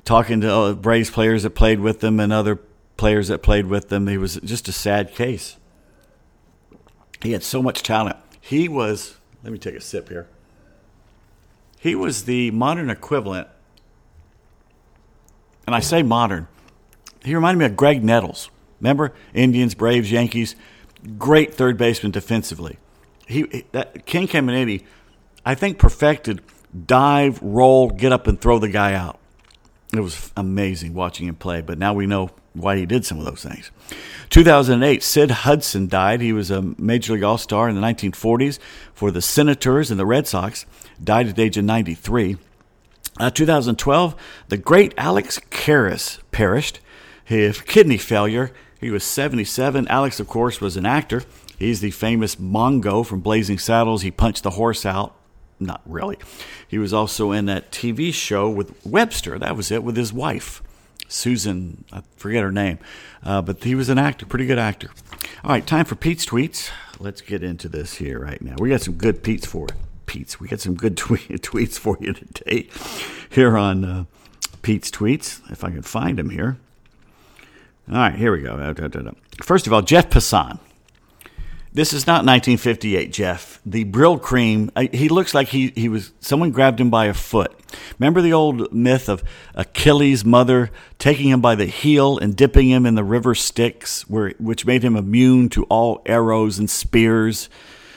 talking 0.05 0.41
to 0.41 0.51
uh, 0.51 0.73
Braves 0.73 1.09
players 1.09 1.43
that 1.43 1.51
played 1.51 1.79
with 1.79 1.99
them 1.99 2.19
and 2.19 2.31
other 2.31 2.59
players 2.97 3.27
that 3.29 3.41
played 3.41 3.65
with 3.65 3.89
them. 3.89 4.07
He 4.07 4.17
was 4.17 4.35
just 4.43 4.67
a 4.67 4.71
sad 4.71 5.13
case. 5.13 5.57
He 7.21 7.31
had 7.31 7.43
so 7.43 7.61
much 7.61 7.83
talent. 7.83 8.17
He 8.39 8.67
was, 8.67 9.17
let 9.43 9.51
me 9.51 9.59
take 9.59 9.75
a 9.75 9.81
sip 9.81 10.09
here. 10.09 10.27
He 11.79 11.95
was 11.95 12.25
the 12.25 12.51
modern 12.51 12.89
equivalent, 12.89 13.47
and 15.65 15.75
I 15.75 15.79
say 15.79 16.03
modern, 16.03 16.47
he 17.25 17.35
reminded 17.35 17.59
me 17.59 17.65
of 17.65 17.73
Graig 17.73 18.03
Nettles. 18.03 18.49
Remember? 18.79 19.13
Indians, 19.33 19.75
Braves, 19.75 20.11
Yankees. 20.11 20.55
Great 21.17 21.53
third 21.53 21.77
baseman 21.77 22.11
defensively. 22.11 22.77
He 23.27 23.65
that 23.71 24.05
Ken 24.05 24.27
Caminiti, 24.27 24.83
I 25.45 25.55
think, 25.55 25.79
perfected 25.79 26.41
dive, 26.85 27.41
roll, 27.41 27.89
get 27.89 28.11
up, 28.11 28.27
and 28.27 28.39
throw 28.39 28.59
the 28.59 28.69
guy 28.69 28.93
out. 28.93 29.19
It 29.93 29.99
was 29.99 30.31
amazing 30.35 30.93
watching 30.93 31.27
him 31.27 31.35
play, 31.35 31.61
but 31.61 31.77
now 31.77 31.93
we 31.93 32.07
know 32.07 32.31
why 32.53 32.77
he 32.77 32.85
did 32.85 33.05
some 33.05 33.19
of 33.19 33.25
those 33.25 33.43
things. 33.43 33.71
2008, 34.29 35.03
Sid 35.03 35.31
Hudson 35.31 35.87
died. 35.87 36.21
He 36.21 36.33
was 36.33 36.49
a 36.49 36.61
Major 36.61 37.13
League 37.13 37.23
All 37.23 37.37
Star 37.37 37.69
in 37.69 37.75
the 37.75 37.81
1940s 37.81 38.57
for 38.93 39.11
the 39.11 39.21
Senators 39.21 39.91
and 39.91 39.99
the 39.99 40.05
Red 40.05 40.27
Sox. 40.27 40.65
Died 41.03 41.27
at 41.27 41.35
the 41.35 41.43
age 41.43 41.57
of 41.57 41.65
93. 41.65 42.37
Uh, 43.19 43.29
2012, 43.29 44.15
the 44.47 44.57
great 44.57 44.93
Alex 44.97 45.39
Karras 45.51 46.19
perished. 46.31 46.79
His 47.23 47.61
kidney 47.61 47.97
failure. 47.97 48.51
He 48.83 48.91
was 48.91 49.05
77. 49.05 49.87
Alex, 49.87 50.19
of 50.19 50.27
course, 50.27 50.59
was 50.59 50.75
an 50.75 50.85
actor. 50.85 51.23
He's 51.57 51.79
the 51.79 51.91
famous 51.91 52.35
Mongo 52.35 53.05
from 53.05 53.21
Blazing 53.21 53.57
Saddles. 53.57 54.01
He 54.01 54.11
punched 54.11 54.43
the 54.43 54.49
horse 54.51 54.85
out. 54.85 55.15
Not 55.57 55.81
really. 55.85 56.17
He 56.67 56.77
was 56.77 56.93
also 56.93 57.31
in 57.31 57.45
that 57.45 57.71
TV 57.71 58.13
show 58.13 58.49
with 58.49 58.85
Webster. 58.85 59.39
That 59.39 59.55
was 59.55 59.71
it, 59.71 59.85
with 59.85 59.95
his 59.95 60.11
wife. 60.11 60.61
Susan, 61.07 61.85
I 61.93 62.01
forget 62.17 62.43
her 62.43 62.51
name, 62.51 62.77
uh, 63.23 63.41
but 63.41 63.63
he 63.63 63.73
was 63.73 63.87
an 63.87 63.97
actor, 63.97 64.25
pretty 64.25 64.47
good 64.47 64.59
actor. 64.59 64.89
All 65.45 65.51
right, 65.51 65.65
time 65.65 65.85
for 65.85 65.95
Pete's 65.95 66.25
tweets. 66.25 66.69
Let's 66.99 67.21
get 67.21 67.41
into 67.41 67.69
this 67.69 67.93
here 67.93 68.19
right 68.19 68.41
now. 68.41 68.55
We 68.59 68.69
got 68.69 68.81
some 68.81 68.95
good 68.95 69.23
Pete's 69.23 69.45
for 69.45 69.67
it. 69.67 69.75
Pete's. 70.07 70.41
We 70.41 70.49
got 70.49 70.59
some 70.59 70.75
good 70.75 70.97
tweet, 70.97 71.29
tweets 71.41 71.79
for 71.79 71.97
you 72.01 72.11
today 72.11 72.67
here 73.29 73.57
on 73.57 73.85
uh, 73.85 74.03
Pete's 74.61 74.91
tweets. 74.91 75.39
If 75.49 75.63
I 75.63 75.69
can 75.69 75.83
find 75.83 76.19
them 76.19 76.31
here. 76.31 76.57
All 77.89 77.97
right, 77.97 78.15
here 78.15 78.31
we 78.31 78.41
go. 78.41 78.73
First 79.41 79.67
of 79.67 79.73
all, 79.73 79.81
Jeff 79.81 80.09
Passan. 80.09 80.59
This 81.75 81.91
is 81.91 82.05
not 82.05 82.23
1958, 82.23 83.11
Jeff. 83.11 83.59
The 83.65 83.83
Brylcreem, 83.83 84.21
Cream, 84.21 84.71
he 84.93 85.09
looks 85.09 85.33
like 85.33 85.47
he, 85.47 85.73
he 85.75 85.89
was, 85.89 86.11
someone 86.19 86.51
grabbed 86.51 86.79
him 86.79 86.91
by 86.91 87.07
a 87.07 87.15
foot. 87.15 87.51
Remember 87.97 88.21
the 88.21 88.31
old 88.31 88.71
myth 88.71 89.09
of 89.09 89.23
Achilles' 89.55 90.23
mother 90.23 90.69
taking 90.99 91.29
him 91.29 91.41
by 91.41 91.55
the 91.55 91.65
heel 91.65 92.19
and 92.19 92.35
dipping 92.35 92.69
him 92.69 92.85
in 92.85 92.93
the 92.93 93.03
river 93.03 93.33
Styx, 93.33 94.07
where, 94.07 94.35
which 94.37 94.67
made 94.67 94.83
him 94.83 94.95
immune 94.95 95.49
to 95.49 95.63
all 95.63 96.03
arrows 96.05 96.59
and 96.59 96.69
spears 96.69 97.49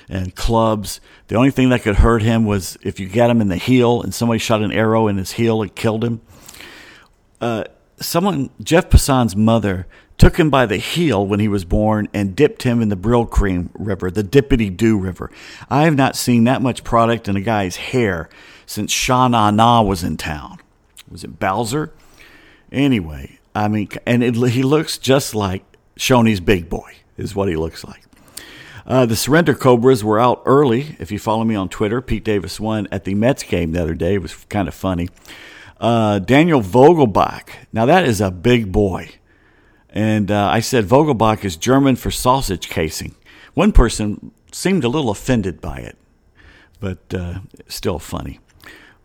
and 0.08 0.34
clubs. 0.34 0.98
The 1.28 1.36
only 1.36 1.50
thing 1.50 1.68
that 1.68 1.82
could 1.82 1.96
hurt 1.96 2.22
him 2.22 2.46
was 2.46 2.78
if 2.82 2.98
you 2.98 3.10
got 3.10 3.28
him 3.28 3.42
in 3.42 3.48
the 3.48 3.56
heel 3.56 4.00
and 4.00 4.14
somebody 4.14 4.38
shot 4.38 4.62
an 4.62 4.72
arrow 4.72 5.06
in 5.06 5.18
his 5.18 5.32
heel 5.32 5.60
and 5.60 5.74
killed 5.74 6.02
him. 6.02 6.22
Uh, 7.42 7.64
someone, 8.00 8.50
Jeff 8.62 8.90
Passan's 8.90 9.36
mother, 9.36 9.86
took 10.18 10.38
him 10.38 10.50
by 10.50 10.66
the 10.66 10.78
heel 10.78 11.26
when 11.26 11.40
he 11.40 11.48
was 11.48 11.64
born 11.64 12.08
and 12.14 12.34
dipped 12.34 12.62
him 12.62 12.80
in 12.80 12.88
the 12.88 12.96
Brylcreem 12.96 13.70
River, 13.74 14.10
the 14.10 14.24
Dippity 14.24 14.74
Doo 14.74 14.98
River. 14.98 15.30
I 15.68 15.84
have 15.84 15.96
not 15.96 16.16
seen 16.16 16.44
that 16.44 16.62
much 16.62 16.84
product 16.84 17.28
in 17.28 17.36
a 17.36 17.40
guy's 17.40 17.76
hair 17.76 18.28
since 18.64 18.90
Sha 18.92 19.28
Na 19.28 19.50
Na 19.50 19.82
was 19.82 20.02
in 20.02 20.16
town. 20.16 20.58
Was 21.10 21.22
it 21.22 21.38
Bowser? 21.38 21.92
Anyway, 22.72 23.38
I 23.54 23.68
mean, 23.68 23.88
and 24.06 24.24
it, 24.24 24.34
he 24.34 24.62
looks 24.62 24.98
just 24.98 25.34
like 25.34 25.64
Shoney's 25.96 26.40
big 26.40 26.68
boy, 26.68 26.94
is 27.16 27.34
what 27.34 27.48
he 27.48 27.56
looks 27.56 27.84
like. 27.84 28.02
Uh, 28.86 29.04
the 29.04 29.16
Surrender 29.16 29.54
Cobras 29.54 30.04
were 30.04 30.20
out 30.20 30.42
early. 30.46 30.96
If 31.00 31.10
you 31.10 31.18
follow 31.18 31.44
me 31.44 31.56
on 31.56 31.68
Twitter, 31.68 32.00
Pete 32.00 32.24
Davis 32.24 32.60
won 32.60 32.86
at 32.92 33.04
the 33.04 33.14
Mets 33.14 33.42
game 33.42 33.72
the 33.72 33.82
other 33.82 33.94
day. 33.94 34.14
It 34.14 34.22
was 34.22 34.34
kind 34.48 34.68
of 34.68 34.74
funny. 34.74 35.08
Uh, 35.78 36.18
Daniel 36.18 36.62
Vogelbach. 36.62 37.48
Now, 37.72 37.86
that 37.86 38.06
is 38.06 38.20
a 38.20 38.30
big 38.30 38.72
boy. 38.72 39.10
And 39.90 40.30
uh, 40.30 40.48
I 40.48 40.60
said 40.60 40.84
Vogelbach 40.84 41.44
is 41.44 41.56
German 41.56 41.96
for 41.96 42.10
sausage 42.10 42.68
casing. 42.68 43.14
One 43.54 43.72
person 43.72 44.32
seemed 44.52 44.84
a 44.84 44.88
little 44.88 45.10
offended 45.10 45.60
by 45.60 45.78
it, 45.78 45.96
but 46.80 47.14
uh, 47.14 47.38
still 47.68 47.98
funny. 47.98 48.38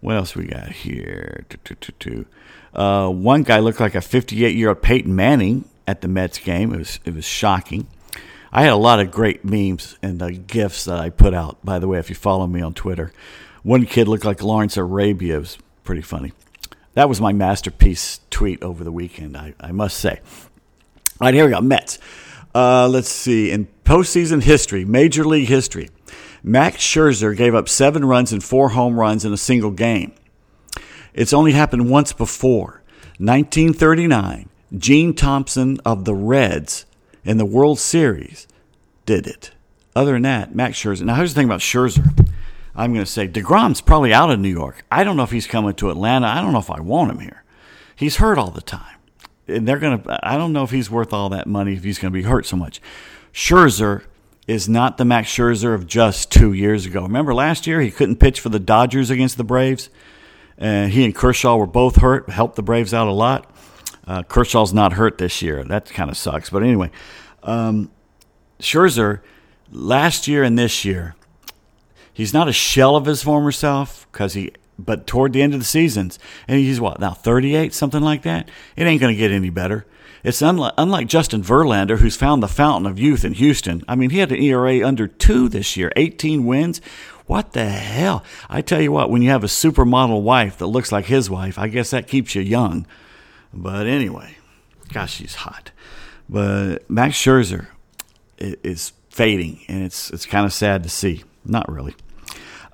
What 0.01 0.17
else 0.17 0.35
we 0.35 0.47
got 0.47 0.71
here? 0.71 1.45
Uh, 2.73 3.09
one 3.09 3.43
guy 3.43 3.59
looked 3.59 3.79
like 3.79 3.95
a 3.95 4.01
58 4.01 4.55
year 4.55 4.69
old 4.69 4.81
Peyton 4.81 5.15
Manning 5.15 5.65
at 5.87 6.01
the 6.01 6.07
Mets 6.07 6.39
game. 6.39 6.73
It 6.73 6.77
was 6.79 6.99
it 7.05 7.13
was 7.13 7.25
shocking. 7.25 7.87
I 8.51 8.63
had 8.63 8.73
a 8.73 8.77
lot 8.77 8.99
of 8.99 9.11
great 9.11 9.45
memes 9.45 9.97
and 10.01 10.21
uh, 10.21 10.31
gifs 10.47 10.83
that 10.85 10.99
I 10.99 11.09
put 11.09 11.33
out. 11.33 11.63
By 11.63 11.79
the 11.79 11.87
way, 11.87 11.99
if 11.99 12.09
you 12.09 12.15
follow 12.15 12.47
me 12.47 12.61
on 12.61 12.73
Twitter, 12.73 13.13
one 13.63 13.85
kid 13.85 14.07
looked 14.07 14.25
like 14.25 14.43
Lawrence 14.43 14.75
Arabia. 14.75 15.37
It 15.37 15.39
was 15.39 15.57
pretty 15.83 16.01
funny. 16.01 16.33
That 16.93 17.07
was 17.07 17.21
my 17.21 17.31
masterpiece 17.31 18.19
tweet 18.29 18.61
over 18.63 18.83
the 18.83 18.91
weekend. 18.91 19.37
I, 19.37 19.53
I 19.59 19.71
must 19.71 19.97
say. 19.97 20.19
All 21.19 21.27
right, 21.27 21.33
here 21.33 21.45
we 21.45 21.51
go. 21.51 21.61
Mets. 21.61 21.99
Uh, 22.53 22.87
let's 22.87 23.09
see. 23.09 23.51
In 23.51 23.67
postseason 23.85 24.43
history, 24.43 24.83
Major 24.83 25.23
League 25.23 25.47
history, 25.47 25.89
Max 26.43 26.77
Scherzer 26.77 27.35
gave 27.35 27.55
up 27.55 27.69
seven 27.69 28.03
runs 28.03 28.33
and 28.33 28.43
four 28.43 28.69
home 28.69 28.99
runs 28.99 29.23
in 29.23 29.31
a 29.31 29.37
single 29.37 29.71
game. 29.71 30.13
It's 31.13 31.33
only 31.33 31.51
happened 31.53 31.89
once 31.89 32.13
before. 32.13 32.81
1939, 33.19 34.49
Gene 34.77 35.13
Thompson 35.13 35.79
of 35.85 36.05
the 36.05 36.15
Reds 36.15 36.85
in 37.23 37.37
the 37.37 37.45
World 37.45 37.79
Series 37.79 38.47
did 39.05 39.27
it. 39.27 39.51
Other 39.95 40.13
than 40.13 40.23
that, 40.23 40.55
Max 40.55 40.81
Scherzer. 40.81 41.03
Now, 41.03 41.15
here's 41.15 41.33
the 41.33 41.39
thing 41.39 41.47
about 41.47 41.59
Scherzer. 41.59 42.30
I'm 42.75 42.93
going 42.93 43.05
to 43.05 43.11
say 43.11 43.27
DeGrom's 43.27 43.81
probably 43.81 44.13
out 44.13 44.31
of 44.31 44.39
New 44.39 44.49
York. 44.49 44.85
I 44.91 45.03
don't 45.03 45.17
know 45.17 45.23
if 45.23 45.31
he's 45.31 45.47
coming 45.47 45.73
to 45.75 45.89
Atlanta. 45.89 46.27
I 46.27 46.41
don't 46.41 46.53
know 46.53 46.59
if 46.59 46.69
I 46.69 46.79
want 46.79 47.11
him 47.11 47.19
here. 47.19 47.43
He's 47.95 48.17
hurt 48.17 48.37
all 48.37 48.51
the 48.51 48.61
time 48.61 49.01
and 49.47 49.67
they're 49.67 49.79
going 49.79 50.01
to, 50.01 50.19
I 50.23 50.37
don't 50.37 50.53
know 50.53 50.63
if 50.63 50.71
he's 50.71 50.89
worth 50.89 51.13
all 51.13 51.29
that 51.29 51.47
money 51.47 51.73
if 51.73 51.83
he's 51.83 51.99
going 51.99 52.11
to 52.11 52.17
be 52.17 52.23
hurt 52.23 52.45
so 52.45 52.57
much. 52.57 52.81
Scherzer 53.33 54.03
is 54.47 54.67
not 54.67 54.97
the 54.97 55.05
Max 55.05 55.29
Scherzer 55.29 55.73
of 55.73 55.87
just 55.87 56.31
two 56.31 56.53
years 56.53 56.85
ago. 56.85 57.03
Remember 57.03 57.33
last 57.33 57.67
year 57.67 57.81
he 57.81 57.91
couldn't 57.91 58.17
pitch 58.17 58.39
for 58.39 58.49
the 58.49 58.59
Dodgers 58.59 59.09
against 59.09 59.37
the 59.37 59.43
Braves? 59.43 59.89
And 60.57 60.91
he 60.91 61.05
and 61.05 61.15
Kershaw 61.15 61.57
were 61.57 61.67
both 61.67 61.97
hurt, 61.97 62.29
helped 62.29 62.55
the 62.55 62.63
Braves 62.63 62.93
out 62.93 63.07
a 63.07 63.13
lot. 63.13 63.49
Uh, 64.05 64.23
Kershaw's 64.23 64.73
not 64.73 64.93
hurt 64.93 65.17
this 65.17 65.41
year. 65.41 65.63
That 65.63 65.85
kind 65.85 66.09
of 66.09 66.17
sucks. 66.17 66.49
But 66.49 66.63
anyway, 66.63 66.91
um, 67.43 67.91
Scherzer, 68.59 69.21
last 69.71 70.27
year 70.27 70.43
and 70.43 70.57
this 70.57 70.83
year, 70.83 71.15
he's 72.13 72.33
not 72.33 72.47
a 72.47 72.53
shell 72.53 72.95
of 72.95 73.05
his 73.05 73.23
former 73.23 73.51
self 73.51 74.07
because 74.11 74.33
he 74.33 74.51
but 74.77 75.05
toward 75.05 75.33
the 75.33 75.41
end 75.41 75.53
of 75.53 75.59
the 75.59 75.65
seasons, 75.65 76.17
and 76.47 76.59
he's 76.59 76.81
what 76.81 76.99
now 76.99 77.11
38, 77.11 77.73
something 77.73 78.01
like 78.01 78.23
that. 78.23 78.49
It 78.75 78.85
ain't 78.85 79.01
going 79.01 79.13
to 79.13 79.19
get 79.19 79.31
any 79.31 79.49
better. 79.49 79.85
It's 80.23 80.41
unlike, 80.41 80.73
unlike 80.77 81.07
Justin 81.07 81.41
Verlander, 81.41 81.97
who's 81.97 82.15
found 82.15 82.43
the 82.43 82.47
fountain 82.47 82.89
of 82.89 82.99
youth 82.99 83.25
in 83.25 83.33
Houston. 83.33 83.83
I 83.87 83.95
mean, 83.95 84.11
he 84.11 84.19
had 84.19 84.31
an 84.31 84.41
ERA 84.41 84.85
under 84.85 85.07
two 85.07 85.49
this 85.49 85.75
year, 85.75 85.91
18 85.95 86.45
wins. 86.45 86.79
What 87.25 87.53
the 87.53 87.69
hell? 87.69 88.23
I 88.49 88.61
tell 88.61 88.81
you 88.81 88.91
what, 88.91 89.09
when 89.09 89.21
you 89.21 89.29
have 89.29 89.43
a 89.43 89.47
supermodel 89.47 90.21
wife 90.21 90.57
that 90.57 90.67
looks 90.67 90.91
like 90.91 91.05
his 91.05 91.29
wife, 91.29 91.57
I 91.57 91.67
guess 91.67 91.89
that 91.91 92.07
keeps 92.07 92.35
you 92.35 92.41
young. 92.41 92.85
But 93.53 93.87
anyway, 93.87 94.37
gosh, 94.93 95.15
she's 95.15 95.35
hot. 95.35 95.71
But 96.29 96.89
Max 96.89 97.15
Scherzer 97.15 97.67
is 98.37 98.93
fading, 99.09 99.61
and 99.67 99.83
it's 99.83 100.09
it's 100.11 100.25
kind 100.25 100.45
of 100.45 100.53
sad 100.53 100.83
to 100.83 100.89
see. 100.89 101.23
Not 101.45 101.71
really. 101.71 101.95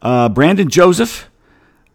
Uh, 0.02 0.30
Brandon 0.30 0.70
Joseph 0.70 1.30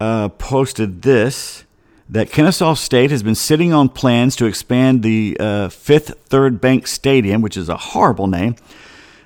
uh, 0.01 0.29
posted 0.31 1.03
this 1.03 1.65
that 2.09 2.31
Kennesaw 2.31 2.75
State 2.75 3.11
has 3.11 3.23
been 3.23 3.35
sitting 3.35 3.73
on 3.73 3.89
plans 3.89 4.37
to 4.37 4.45
expand 4.45 5.03
the 5.03 5.37
uh, 5.41 5.69
Fifth 5.71 6.15
Third 6.27 6.61
Bank 6.61 6.87
Stadium, 6.87 7.41
which 7.41 7.57
is 7.57 7.71
a 7.71 7.77
horrible 7.77 8.27
name, 8.27 8.57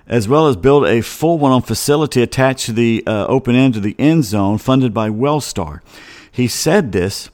as 0.07 0.29
well 0.29 0.47
as 0.47 0.57
build 0.57 0.87
a 0.87 1.01
full 1.01 1.37
one 1.39 1.51
on 1.51 1.63
facility 1.63 2.23
attached 2.23 2.67
to 2.67 2.73
the 2.73 3.03
uh, 3.07 3.27
open 3.27 3.57
end 3.57 3.75
of 3.77 3.83
the 3.83 3.97
end 3.99 4.25
zone 4.25 4.59
funded 4.59 4.95
by 4.95 5.09
Wellstar. 5.09 5.81
He 6.31 6.47
said 6.47 6.93
this, 6.93 7.31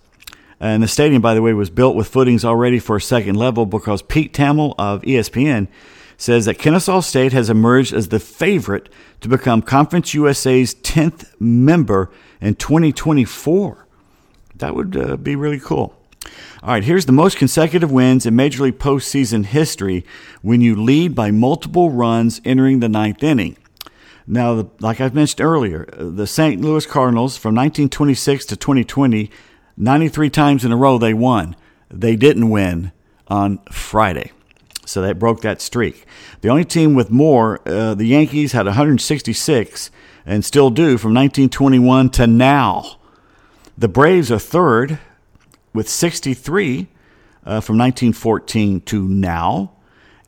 and 0.59 0.83
the 0.83 0.89
stadium, 0.89 1.21
by 1.21 1.35
the 1.35 1.43
way, 1.43 1.53
was 1.53 1.69
built 1.69 1.97
with 1.97 2.09
footings 2.09 2.45
already 2.45 2.79
for 2.79 2.97
a 2.97 3.01
second 3.01 3.35
level 3.35 3.67
because 3.67 4.01
Pete 4.01 4.33
Thamel 4.33 4.75
of 4.79 5.03
ESPN 5.03 5.69
says 6.17 6.45
that 6.47 6.59
Kennesaw 6.59 7.01
State 7.01 7.33
has 7.33 7.51
emerged 7.51 7.93
as 7.93 8.09
the 8.09 8.21
favorite 8.21 8.89
to 9.23 9.29
become 9.29 9.63
Conference 9.63 10.13
USA's 10.15 10.75
10th 10.75 11.33
member 11.41 12.11
in 12.41 12.57
2024. 12.57 13.87
That 14.57 14.75
would 14.75 14.97
uh, 14.97 15.17
be 15.17 15.37
really 15.37 15.61
cool. 15.61 15.97
All 16.63 16.71
right, 16.71 16.85
here's 16.85 17.07
the 17.07 17.13
most 17.13 17.37
consecutive 17.37 17.91
wins 17.91 18.27
in 18.27 18.37
Major 18.37 18.65
League 18.65 18.79
postseason 18.79 19.47
history 19.47 20.05
when 20.43 20.61
you 20.61 20.81
lead 20.81 21.15
by 21.15 21.31
multiple 21.31 21.91
runs 21.91 22.41
entering 22.45 22.81
the 22.81 22.89
ninth 22.89 23.23
inning. 23.23 23.57
Now, 24.27 24.71
like 24.79 25.01
I've 25.01 25.15
mentioned 25.15 25.41
earlier, 25.41 25.89
the 25.97 26.27
St. 26.27 26.61
Louis 26.61 26.87
Cardinals 26.87 27.37
from 27.37 27.55
1926 27.55 28.47
to 28.47 28.57
2020, 28.57 29.31
93 29.77 30.31
times 30.31 30.65
in 30.65 30.71
a 30.71 30.77
row 30.77 30.99
they 30.99 31.15
won. 31.15 31.57
They 31.91 32.15
didn't 32.15 32.51
win 32.51 32.93
on 33.27 33.59
Friday. 33.71 34.31
So 34.85 35.01
that 35.03 35.19
broke 35.19 35.43
that 35.43 35.61
streak. 35.61 36.07
The 36.41 36.49
only 36.49 36.65
team 36.65 36.95
with 36.95 37.11
more, 37.11 37.61
uh, 37.67 37.95
the 37.95 38.07
Yankees 38.07 38.53
had 38.53 38.67
166 38.67 39.91
and 40.27 40.45
still 40.45 40.71
do 40.71 40.99
from 40.99 41.15
1921 41.15 42.11
to 42.11 42.27
now. 42.27 42.99
The 43.79 43.89
Braves 43.89 44.31
are 44.31 44.39
third 44.39 44.99
with 45.73 45.89
63 45.89 46.89
uh, 47.45 47.61
from 47.61 47.79
1914 47.79 48.81
to 48.83 49.09
now. 49.09 49.73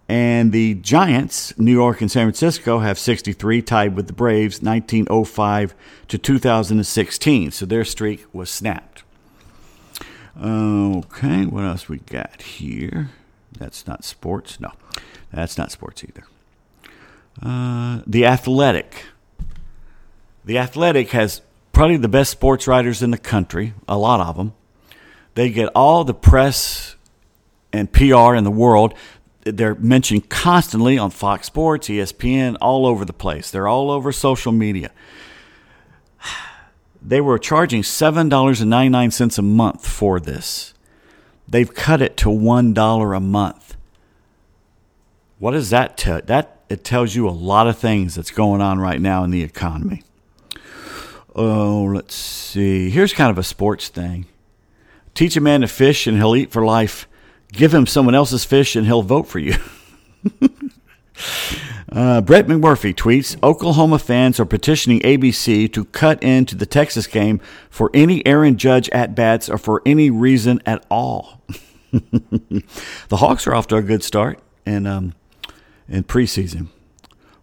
And 0.09 0.52
the 0.52 0.74
Giants, 0.74 1.59
New 1.59 1.72
York 1.72 2.00
and 2.00 2.11
San 2.11 2.26
Francisco, 2.26 2.80
have 2.80 2.98
63, 2.98 3.62
tied 3.62 3.96
with 3.96 4.07
the 4.07 4.12
Braves 4.12 4.61
1905 4.61 5.74
to 6.09 6.18
2016. 6.18 7.50
So 7.50 7.64
their 7.64 7.84
streak 7.84 8.26
was 8.32 8.50
snapped. 8.50 9.02
Okay, 10.40 11.46
what 11.46 11.64
else 11.64 11.88
we 11.88 11.98
got 11.98 12.42
here? 12.42 13.11
That's 13.59 13.86
not 13.86 14.05
sports. 14.05 14.61
No, 14.61 14.72
that's 15.32 15.57
not 15.57 15.70
sports 15.70 16.05
either. 16.05 16.24
Uh, 17.42 18.02
the 18.07 18.26
Athletic. 18.26 19.07
The 20.44 20.59
Athletic 20.59 21.11
has 21.11 21.40
probably 21.72 21.96
the 21.96 22.09
best 22.09 22.30
sports 22.30 22.66
writers 22.66 23.02
in 23.02 23.11
the 23.11 23.18
country, 23.18 23.74
a 23.88 23.98
lot 23.98 24.20
of 24.20 24.36
them. 24.36 24.52
They 25.34 25.50
get 25.50 25.70
all 25.74 26.05
the 26.05 26.14
press 26.14 26.96
and 27.72 27.92
PR 27.92 28.34
in 28.34 28.44
the 28.44 28.50
world. 28.50 28.94
They're 29.42 29.74
mentioned 29.74 30.30
constantly 30.30 30.96
on 30.96 31.11
Fox 31.11 31.48
Sports, 31.48 31.88
ESPN, 31.88 32.57
all 32.61 32.86
over 32.86 33.05
the 33.05 33.12
place. 33.12 33.50
They're 33.50 33.68
all 33.68 33.90
over 33.90 34.12
social 34.12 34.52
media. 34.52 34.90
They 37.07 37.20
were 37.20 37.38
charging 37.38 37.82
$7.99 37.82 39.38
a 39.38 39.42
month 39.42 39.86
for 39.86 40.18
this. 40.18 40.73
They've 41.49 41.72
cut 41.72 42.03
it 42.03 42.16
to 42.18 42.28
$1 42.28 43.16
a 43.16 43.20
month. 43.20 43.76
What 45.38 45.53
does 45.53 45.70
that 45.70 45.97
tell? 45.97 46.20
That 46.22 46.61
it 46.68 46.84
tells 46.84 47.14
you 47.14 47.28
a 47.28 47.30
lot 47.30 47.66
of 47.66 47.78
things 47.78 48.14
that's 48.14 48.30
going 48.30 48.61
on 48.61 48.78
right 48.78 49.01
now 49.01 49.24
in 49.24 49.30
the 49.30 49.42
economy. 49.42 50.03
Oh, 51.34 51.84
let's 51.95 52.14
see. 52.14 52.90
Here's 52.90 53.12
kind 53.12 53.30
of 53.30 53.38
a 53.38 53.42
sports 53.42 53.88
thing. 53.88 54.26
Teach 55.14 55.36
a 55.36 55.40
man 55.40 55.61
to 55.61 55.68
fish 55.68 56.07
and 56.07 56.16
he'll 56.16 56.36
eat 56.36 56.51
for 56.51 56.64
life. 56.64 57.09
Give 57.53 57.74
him 57.74 57.86
someone 57.86 58.14
else's 58.14 58.45
fish 58.45 58.74
and 58.76 58.86
he'll 58.86 59.03
vote 59.03 59.28
for 59.28 59.38
you. 59.38 59.55
uh, 61.95 62.20
Brett 62.20 62.47
McMurphy 62.47 62.92
tweets 62.92 63.40
Oklahoma 63.42 63.99
fans 63.99 64.40
are 64.40 64.45
petitioning 64.45 65.01
ABC 65.01 65.72
to 65.72 65.84
cut 65.86 66.22
into 66.22 66.57
the 66.57 66.66
Texas 66.66 67.07
game 67.07 67.40
for 67.70 67.90
any 67.95 68.24
Aaron 68.26 68.57
Judge 68.59 68.88
at 68.90 69.14
bats 69.14 69.49
or 69.49 69.59
for 69.59 69.80
any 69.86 70.11
reason 70.11 70.61
at 70.66 70.84
all. 70.90 71.40
the 71.92 73.16
Hawks 73.16 73.47
are 73.47 73.55
off 73.55 73.68
to 73.68 73.76
a 73.76 73.82
good 73.82 74.03
start 74.03 74.40
in, 74.66 74.86
um, 74.86 75.14
in 75.88 76.03
preseason 76.03 76.68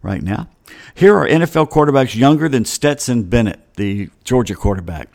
right 0.02 0.22
now. 0.22 0.48
Here 0.94 1.16
are 1.16 1.26
NFL 1.26 1.70
quarterbacks 1.70 2.14
younger 2.14 2.48
than 2.48 2.66
Stetson 2.66 3.24
Bennett, 3.24 3.60
the 3.76 4.10
Georgia 4.24 4.54
quarterback. 4.54 5.08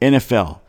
NFL 0.00 0.60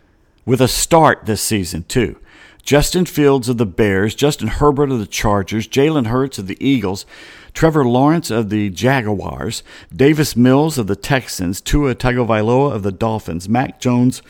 with 0.46 0.62
a 0.62 0.68
start 0.68 1.26
this 1.26 1.42
season, 1.42 1.84
too. 1.84 2.20
Justin 2.64 3.06
Fields 3.06 3.50
of 3.50 3.58
the 3.58 3.66
Bears, 3.66 4.16
Justin 4.16 4.48
Herbert 4.48 4.92
of 4.92 5.00
the 5.00 5.08
Chargers, 5.08 5.68
Jalen 5.68 6.08
Hurts 6.08 6.38
of 6.38 6.48
the 6.48 6.58
Eagles, 6.60 7.06
Trevor 7.54 7.86
Lawrence 7.86 8.32
of 8.32 8.50
the 8.50 8.70
Jaguars, 8.70 9.64
Davis 9.96 10.36
Mills 10.36 10.78
of 10.78 10.88
the 10.88 10.96
Texans, 10.96 11.62
Tua 11.62 11.96
Tagovailoa 11.96 12.74
of 12.74 12.84
the 12.84 12.92
Dolphins, 12.92 13.50
Mac 13.50 13.80
Jones 13.80 14.22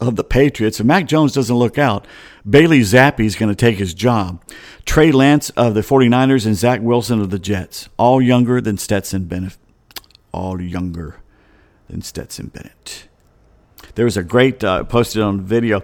of 0.00 0.16
the 0.16 0.24
Patriots. 0.24 0.80
If 0.80 0.86
Mac 0.86 1.06
Jones 1.06 1.32
doesn't 1.32 1.54
look 1.54 1.78
out, 1.78 2.06
Bailey 2.48 2.80
Zappe 2.80 3.24
is 3.24 3.36
going 3.36 3.50
to 3.50 3.56
take 3.56 3.78
his 3.78 3.94
job. 3.94 4.42
Trey 4.84 5.12
Lance 5.12 5.50
of 5.50 5.74
the 5.74 5.80
49ers 5.80 6.46
and 6.46 6.56
Zach 6.56 6.80
Wilson 6.80 7.20
of 7.20 7.30
the 7.30 7.38
Jets, 7.38 7.88
all 7.96 8.22
younger 8.22 8.60
than 8.60 8.78
Stetson 8.78 9.24
Bennett. 9.24 9.56
All 10.32 10.60
younger 10.60 11.16
than 11.88 12.02
Stetson 12.02 12.48
Bennett. 12.48 13.08
There 13.94 14.04
was 14.04 14.16
a 14.16 14.22
great 14.22 14.62
uh, 14.62 14.84
posted 14.84 15.22
on 15.22 15.40
video. 15.40 15.82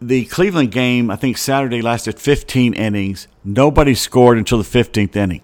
The 0.00 0.24
Cleveland 0.26 0.70
game, 0.70 1.10
I 1.10 1.16
think 1.16 1.36
Saturday, 1.36 1.82
lasted 1.82 2.18
15 2.18 2.74
innings. 2.74 3.28
Nobody 3.44 3.94
scored 3.94 4.38
until 4.38 4.58
the 4.58 4.64
15th 4.64 5.14
inning. 5.16 5.42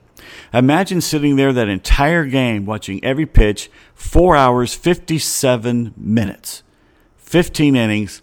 Imagine 0.53 1.01
sitting 1.01 1.37
there 1.37 1.53
that 1.53 1.69
entire 1.69 2.25
game, 2.25 2.67
watching 2.67 3.03
every 3.05 3.27
pitch, 3.27 3.71
four 3.95 4.37
hours, 4.37 4.75
57 4.75 5.95
minutes, 5.97 6.63
15 7.19 7.77
innings. 7.77 8.23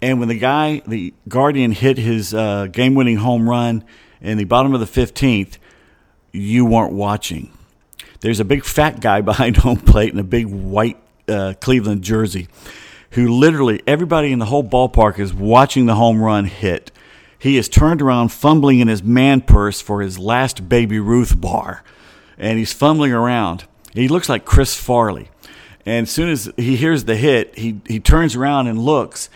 And 0.00 0.18
when 0.18 0.28
the 0.28 0.38
guy, 0.38 0.82
the 0.86 1.14
Guardian, 1.28 1.72
hit 1.72 1.98
his 1.98 2.34
uh, 2.34 2.66
game 2.66 2.94
winning 2.94 3.18
home 3.18 3.48
run 3.48 3.84
in 4.20 4.38
the 4.38 4.44
bottom 4.44 4.74
of 4.74 4.80
the 4.80 4.86
15th, 4.86 5.58
you 6.32 6.64
weren't 6.64 6.92
watching. 6.92 7.52
There's 8.20 8.40
a 8.40 8.44
big 8.44 8.64
fat 8.64 9.00
guy 9.00 9.20
behind 9.22 9.58
home 9.58 9.78
plate 9.78 10.12
in 10.12 10.18
a 10.18 10.24
big 10.24 10.46
white 10.46 10.98
uh, 11.28 11.54
Cleveland 11.60 12.02
jersey 12.02 12.48
who 13.12 13.28
literally 13.28 13.82
everybody 13.86 14.32
in 14.32 14.38
the 14.38 14.46
whole 14.46 14.64
ballpark 14.64 15.18
is 15.18 15.32
watching 15.32 15.86
the 15.86 15.94
home 15.94 16.20
run 16.20 16.46
hit. 16.46 16.90
He 17.42 17.56
is 17.56 17.68
turned 17.68 18.00
around 18.00 18.28
fumbling 18.28 18.78
in 18.78 18.86
his 18.86 19.02
man 19.02 19.40
purse 19.40 19.80
for 19.80 20.00
his 20.00 20.16
last 20.16 20.68
Baby 20.68 21.00
Ruth 21.00 21.40
bar. 21.40 21.82
And 22.38 22.56
he's 22.56 22.72
fumbling 22.72 23.12
around. 23.12 23.64
He 23.94 24.06
looks 24.06 24.28
like 24.28 24.44
Chris 24.44 24.76
Farley. 24.76 25.28
And 25.84 26.04
as 26.04 26.10
soon 26.12 26.28
as 26.28 26.48
he 26.56 26.76
hears 26.76 27.02
the 27.02 27.16
hit, 27.16 27.58
he, 27.58 27.80
he 27.88 27.98
turns 27.98 28.36
around 28.36 28.68
and 28.68 28.78
looks. 28.78 29.28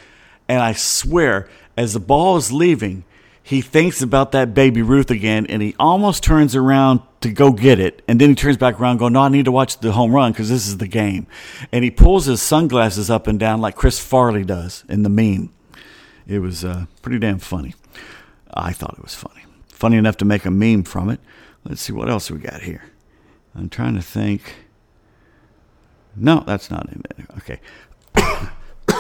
And 0.49 0.63
I 0.63 0.73
swear, 0.73 1.49
as 1.77 1.95
the 1.95 1.99
ball 1.99 2.37
is 2.37 2.53
leaving, 2.53 3.03
he 3.43 3.61
thinks 3.61 4.01
about 4.01 4.31
that 4.31 4.55
baby 4.55 4.83
Ruth 4.83 5.11
again 5.11 5.45
and 5.49 5.61
he 5.61 5.75
almost 5.77 6.23
turns 6.23 6.55
around 6.55 7.01
to 7.23 7.33
go 7.33 7.51
get 7.51 7.81
it. 7.81 8.03
And 8.07 8.21
then 8.21 8.29
he 8.29 8.35
turns 8.37 8.57
back 8.57 8.81
around 8.81 8.99
going, 8.99 9.15
No, 9.15 9.23
I 9.23 9.31
need 9.31 9.47
to 9.47 9.53
watch 9.53 9.81
the 9.81 9.91
home 9.91 10.13
run 10.13 10.31
because 10.31 10.49
this 10.49 10.69
is 10.69 10.79
the 10.79 10.87
game. 10.87 11.27
And 11.73 11.83
he 11.83 11.91
pulls 11.91 12.27
his 12.27 12.41
sunglasses 12.41 13.11
up 13.11 13.27
and 13.27 13.41
down 13.41 13.61
like 13.61 13.75
Chris 13.75 13.99
Farley 13.99 14.45
does 14.45 14.85
in 14.89 15.03
the 15.03 15.09
meme. 15.09 15.53
It 16.29 16.39
was 16.39 16.65
uh, 16.65 16.87
pretty 17.03 17.19
damn 17.19 17.41
funny. 17.41 17.75
I 18.57 18.73
thought 18.73 18.95
it 18.99 19.03
was 19.03 19.15
funny. 19.15 19.45
Funny 19.69 19.97
enough 19.97 20.17
to 20.19 20.25
make 20.25 20.45
a 20.45 20.51
meme 20.51 20.85
from 20.85 21.11
it. 21.11 21.21
Let's 21.65 21.83
see 21.83 21.93
what 21.93 22.09
else 22.09 22.31
we 22.31 22.39
got 22.39 22.63
here. 22.63 22.85
I'm 23.55 23.69
trying 23.69 23.95
to 23.95 24.03
think. 24.03 24.55
No, 26.15 26.43
that's 26.47 26.71
not 26.71 26.89
there. 26.89 27.27
Okay. 27.39 27.61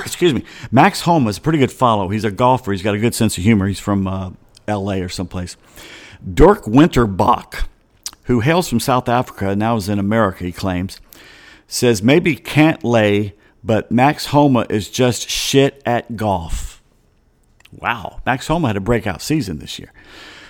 excuse 0.01 0.35
me, 0.35 0.45
Max 0.71 1.03
Homa 1.03 1.31
is 1.31 1.39
a 1.39 1.41
pretty 1.41 1.59
good 1.59 1.73
follow. 1.73 2.09
He's 2.09 2.25
a 2.25 2.31
golfer. 2.31 2.73
He's 2.73 2.83
got 2.83 2.95
a 2.95 2.99
good 2.99 3.15
sense 3.15 3.37
of 3.37 3.45
humor. 3.45 3.67
He's 3.67 3.81
from 3.81 4.07
uh, 4.07 4.31
L.A. 4.69 5.03
or 5.03 5.09
someplace. 5.09 5.57
Dirk 6.33 6.67
Winterbach, 6.67 7.69
who 8.25 8.41
hails 8.41 8.69
from 8.69 8.81
South 8.81 9.09
Africa 9.09 9.51
and 9.51 9.59
now 9.59 9.77
is 9.77 9.89
in 9.89 9.99
America, 9.99 10.45
he 10.45 10.53
claims, 10.53 11.01
says 11.67 12.03
maybe 12.03 12.37
can't 12.37 12.83
lay, 12.85 13.35
but 13.63 13.91
Max 13.91 14.27
Homa 14.27 14.67
is 14.71 14.89
just 14.89 15.29
shit 15.29 15.83
at 15.85 16.17
golf. 16.17 16.76
Wow, 17.79 18.21
Max 18.25 18.47
Homa 18.47 18.69
had 18.69 18.77
a 18.77 18.81
breakout 18.81 19.21
season 19.21 19.59
this 19.59 19.79
year. 19.79 19.93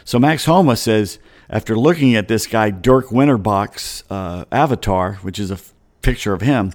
So 0.04 0.18
Max 0.18 0.44
Homa 0.44 0.76
says 0.76 1.18
after 1.50 1.76
looking 1.76 2.14
at 2.14 2.28
this 2.28 2.46
guy 2.46 2.70
Dirk 2.70 3.10
Winterbach's 3.10 4.04
uh, 4.08 4.44
avatar, 4.52 5.14
which 5.22 5.38
is 5.38 5.50
a 5.50 5.54
f- 5.54 5.74
picture 6.02 6.32
of 6.32 6.42
him, 6.42 6.72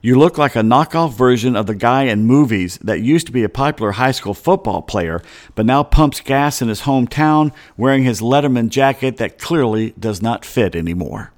you 0.00 0.16
look 0.16 0.38
like 0.38 0.54
a 0.54 0.60
knockoff 0.60 1.12
version 1.14 1.56
of 1.56 1.66
the 1.66 1.74
guy 1.74 2.04
in 2.04 2.24
movies 2.24 2.78
that 2.78 3.00
used 3.00 3.26
to 3.26 3.32
be 3.32 3.42
a 3.42 3.48
popular 3.48 3.92
high 3.92 4.12
school 4.12 4.34
football 4.34 4.80
player, 4.80 5.20
but 5.56 5.66
now 5.66 5.82
pumps 5.82 6.20
gas 6.20 6.62
in 6.62 6.68
his 6.68 6.82
hometown 6.82 7.52
wearing 7.76 8.04
his 8.04 8.20
Letterman 8.20 8.68
jacket 8.68 9.16
that 9.16 9.38
clearly 9.38 9.94
does 9.98 10.22
not 10.22 10.44
fit 10.44 10.76
anymore. 10.76 11.32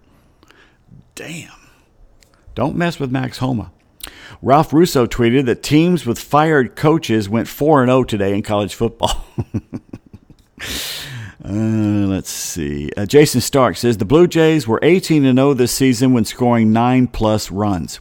Damn. 1.14 1.50
Don't 2.54 2.76
mess 2.76 3.00
with 3.00 3.10
Max 3.10 3.38
Homa. 3.38 3.72
Ralph 4.42 4.72
Russo 4.72 5.06
tweeted 5.06 5.46
that 5.46 5.62
teams 5.62 6.06
with 6.06 6.18
fired 6.18 6.76
coaches 6.76 7.28
went 7.28 7.48
4 7.48 7.86
0 7.86 8.04
today 8.04 8.34
in 8.34 8.42
college 8.42 8.74
football. 8.74 9.24
uh, 11.44 11.48
let's 11.48 12.30
see. 12.30 12.90
Uh, 12.96 13.06
Jayson 13.06 13.40
Stark 13.40 13.76
says 13.76 13.96
the 13.96 14.04
Blue 14.04 14.26
Jays 14.26 14.66
were 14.66 14.78
18 14.82 15.22
0 15.22 15.54
this 15.54 15.72
season 15.72 16.12
when 16.12 16.24
scoring 16.24 16.72
nine 16.72 17.06
plus 17.06 17.50
runs. 17.50 18.00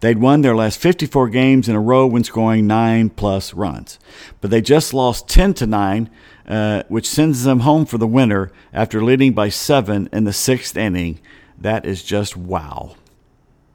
They'd 0.00 0.18
won 0.18 0.42
their 0.42 0.56
last 0.56 0.78
54 0.78 1.28
games 1.28 1.68
in 1.68 1.76
a 1.76 1.80
row 1.80 2.06
when 2.06 2.24
scoring 2.24 2.66
nine 2.66 3.10
plus 3.10 3.54
runs, 3.54 3.98
but 4.40 4.50
they 4.50 4.60
just 4.60 4.94
lost 4.94 5.28
10 5.28 5.54
to 5.54 5.66
nine, 5.66 6.10
uh, 6.46 6.82
which 6.88 7.08
sends 7.08 7.44
them 7.44 7.60
home 7.60 7.86
for 7.86 7.98
the 7.98 8.06
winter 8.06 8.52
after 8.72 9.02
leading 9.02 9.32
by 9.32 9.48
seven 9.48 10.08
in 10.12 10.24
the 10.24 10.32
sixth 10.32 10.76
inning. 10.76 11.20
That 11.58 11.84
is 11.84 12.02
just 12.02 12.36
wow. 12.36 12.96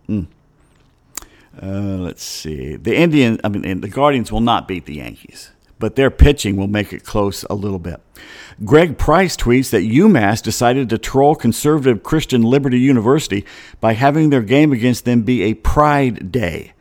Mm. 0.10 0.28
Uh, 1.62 1.97
let's 1.97 2.24
see. 2.24 2.76
The 2.76 2.95
Indian, 2.95 3.39
I 3.43 3.49
mean, 3.49 3.82
the 3.82 3.88
Guardians 3.88 4.32
will 4.32 4.41
not 4.41 4.68
beat 4.68 4.86
the 4.86 4.95
Yankees 4.95 5.51
but 5.80 5.95
their 5.95 6.10
pitching 6.10 6.56
will 6.56 6.68
make 6.68 6.93
it 6.93 7.03
close 7.03 7.43
a 7.49 7.56
little 7.56 7.80
bit. 7.80 8.01
Greg 8.64 8.97
Price 8.97 9.36
tweets 9.36 9.70
that 9.72 9.84
UMass 9.84 10.41
decided 10.41 10.89
to 10.89 10.97
troll 10.97 11.36
conservative 11.36 12.03
Christian 12.03 12.41
Liberty 12.41 12.80
University 12.80 13.45
by 13.82 13.93
having 13.93 14.30
their 14.30 14.41
game 14.41 14.72
against 14.72 15.06
them 15.06 15.24
be 15.24 15.43
a 15.43 15.53
Pride 15.53 16.32
Day. 16.32 16.74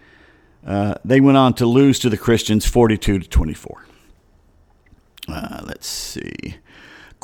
Uh, 0.64 0.94
they 1.04 1.20
went 1.20 1.36
on 1.36 1.54
to 1.54 1.66
lose 1.66 1.98
to 1.98 2.08
the 2.08 2.16
Christians 2.16 2.64
42 2.64 3.18
to 3.18 3.28
24. 3.28 3.86
Uh, 5.26 5.62
let's 5.66 5.86
see. 5.86 6.56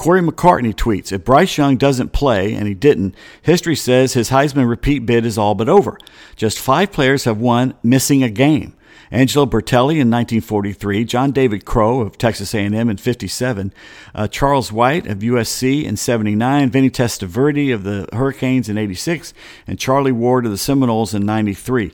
Cory 0.00 0.22
McCartney 0.22 0.74
tweets 0.74 1.12
If 1.12 1.26
Bryce 1.26 1.58
Young 1.58 1.76
doesn't 1.76 2.14
play, 2.14 2.54
and 2.54 2.66
he 2.66 2.72
didn't, 2.72 3.14
history 3.42 3.76
says 3.76 4.14
his 4.14 4.30
Heisman 4.30 4.66
repeat 4.66 5.00
bid 5.00 5.26
is 5.26 5.36
all 5.36 5.54
but 5.54 5.68
over. 5.68 5.98
Just 6.36 6.58
five 6.58 6.90
players 6.90 7.24
have 7.24 7.38
won 7.38 7.74
missing 7.82 8.22
a 8.22 8.30
game. 8.30 8.74
Angelo 9.10 9.44
Bertelli 9.44 10.00
in 10.00 10.08
1943, 10.08 11.04
John 11.04 11.32
David 11.32 11.66
Crow 11.66 12.00
of 12.00 12.16
Texas 12.16 12.54
A&M 12.54 12.88
in 12.88 12.96
57, 12.96 13.74
uh, 14.14 14.26
Charles 14.26 14.72
White 14.72 15.06
of 15.06 15.18
USC 15.18 15.84
in 15.84 15.98
79, 15.98 16.70
Vinny 16.70 16.88
Testaverde 16.88 17.74
of 17.74 17.84
the 17.84 18.08
Hurricanes 18.14 18.70
in 18.70 18.78
86, 18.78 19.34
and 19.66 19.78
Charlie 19.78 20.12
Ward 20.12 20.46
of 20.46 20.50
the 20.50 20.56
Seminoles 20.56 21.12
in 21.12 21.26
93. 21.26 21.92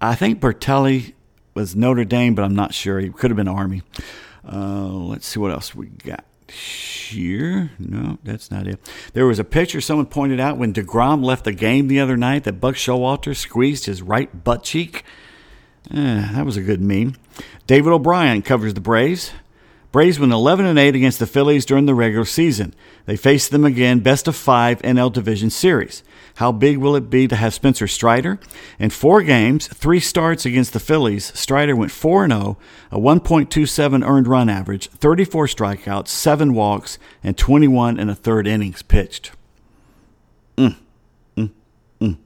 I 0.00 0.14
think 0.14 0.40
Bertelli 0.40 1.12
was 1.52 1.76
Notre 1.76 2.06
Dame, 2.06 2.34
but 2.34 2.46
I'm 2.46 2.56
not 2.56 2.72
sure. 2.72 2.98
He 2.98 3.10
could 3.10 3.30
have 3.30 3.36
been 3.36 3.46
Army. 3.46 3.82
Uh, 4.50 4.86
let's 4.86 5.26
see 5.26 5.38
what 5.38 5.52
else 5.52 5.74
we 5.74 5.88
got 5.88 6.24
here. 6.52 7.70
No, 7.78 8.18
that's 8.22 8.50
not 8.50 8.66
it. 8.66 8.80
There 9.12 9.26
was 9.26 9.38
a 9.38 9.44
picture 9.44 9.80
someone 9.80 10.06
pointed 10.06 10.40
out 10.40 10.58
when 10.58 10.72
DeGrom 10.72 11.24
left 11.24 11.44
the 11.44 11.52
game 11.52 11.88
the 11.88 12.00
other 12.00 12.16
night 12.16 12.44
that 12.44 12.60
Buck 12.60 12.74
Showalter 12.74 13.36
squeezed 13.36 13.86
his 13.86 14.02
right 14.02 14.44
butt 14.44 14.62
cheek. 14.62 15.04
Eh, 15.90 16.32
that 16.32 16.46
was 16.46 16.56
a 16.56 16.62
good 16.62 16.80
meme. 16.80 17.16
David 17.66 17.92
O'Brien 17.92 18.42
covers 18.42 18.74
the 18.74 18.80
Braves. 18.80 19.32
Braves 19.90 20.18
went 20.18 20.32
11 20.32 20.64
and 20.64 20.78
8 20.78 20.94
against 20.94 21.18
the 21.18 21.26
Phillies 21.26 21.66
during 21.66 21.86
the 21.86 21.94
regular 21.94 22.24
season. 22.24 22.74
They 23.04 23.16
faced 23.16 23.50
them 23.50 23.64
again, 23.64 24.00
best 24.00 24.26
of 24.26 24.34
five 24.34 24.80
NL 24.82 25.12
Division 25.12 25.50
Series. 25.50 26.02
How 26.36 26.52
big 26.52 26.78
will 26.78 26.96
it 26.96 27.10
be 27.10 27.28
to 27.28 27.36
have 27.36 27.54
Spencer 27.54 27.86
Strider? 27.86 28.38
In 28.78 28.90
four 28.90 29.22
games, 29.22 29.66
three 29.68 30.00
starts 30.00 30.46
against 30.46 30.72
the 30.72 30.80
Phillies, 30.80 31.38
Strider 31.38 31.76
went 31.76 31.90
4 31.90 32.28
0, 32.28 32.58
a 32.90 32.98
1.27 32.98 34.06
earned 34.06 34.26
run 34.26 34.48
average, 34.48 34.88
34 34.88 35.46
strikeouts, 35.46 36.08
7 36.08 36.54
walks, 36.54 36.98
and 37.22 37.36
21 37.36 37.98
and 37.98 38.10
a 38.10 38.14
third 38.14 38.46
innings 38.46 38.82
pitched. 38.82 39.32
Mm, 40.56 40.76
mm, 41.36 41.50
mm. 42.00 42.16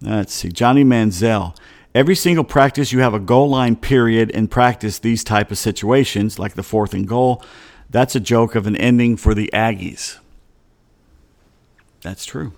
Let's 0.00 0.34
see. 0.34 0.48
Johnny 0.48 0.84
Manziel. 0.84 1.56
Every 1.94 2.14
single 2.14 2.44
practice, 2.44 2.90
you 2.90 3.00
have 3.00 3.12
a 3.12 3.20
goal 3.20 3.50
line 3.50 3.76
period 3.76 4.30
in 4.30 4.48
practice 4.48 4.98
these 4.98 5.22
type 5.22 5.50
of 5.50 5.58
situations, 5.58 6.38
like 6.38 6.54
the 6.54 6.62
fourth 6.62 6.94
and 6.94 7.06
goal. 7.06 7.44
That's 7.90 8.16
a 8.16 8.20
joke 8.20 8.54
of 8.54 8.66
an 8.66 8.76
ending 8.76 9.18
for 9.18 9.34
the 9.34 9.50
Aggies. 9.52 10.18
That's 12.00 12.24
true. 12.24 12.54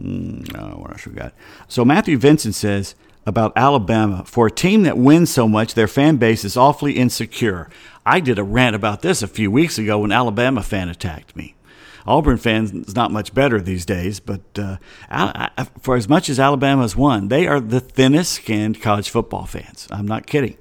Mm, 0.00 0.78
what 0.78 0.92
else 0.92 1.06
we 1.06 1.12
got? 1.12 1.34
So 1.68 1.84
Matthew 1.84 2.18
Vincent 2.18 2.54
says 2.54 2.94
about 3.26 3.52
Alabama 3.56 4.24
for 4.24 4.46
a 4.46 4.50
team 4.50 4.82
that 4.82 4.98
wins 4.98 5.30
so 5.30 5.46
much, 5.46 5.74
their 5.74 5.88
fan 5.88 6.16
base 6.16 6.44
is 6.44 6.56
awfully 6.56 6.94
insecure. 6.94 7.68
I 8.04 8.20
did 8.20 8.38
a 8.38 8.44
rant 8.44 8.74
about 8.74 9.02
this 9.02 9.22
a 9.22 9.28
few 9.28 9.50
weeks 9.50 9.78
ago 9.78 10.00
when 10.00 10.12
Alabama 10.12 10.62
fan 10.62 10.88
attacked 10.88 11.36
me. 11.36 11.54
Auburn 12.04 12.36
fans 12.36 12.96
not 12.96 13.12
much 13.12 13.32
better 13.32 13.60
these 13.60 13.86
days, 13.86 14.18
but 14.18 14.40
uh, 14.58 14.76
for 15.80 15.94
as 15.94 16.08
much 16.08 16.28
as 16.28 16.40
Alabama's 16.40 16.96
won, 16.96 17.28
they 17.28 17.46
are 17.46 17.60
the 17.60 17.78
thinnest 17.78 18.32
skinned 18.32 18.82
college 18.82 19.08
football 19.08 19.46
fans. 19.46 19.86
I'm 19.90 20.06
not 20.06 20.26
kidding. 20.26 20.56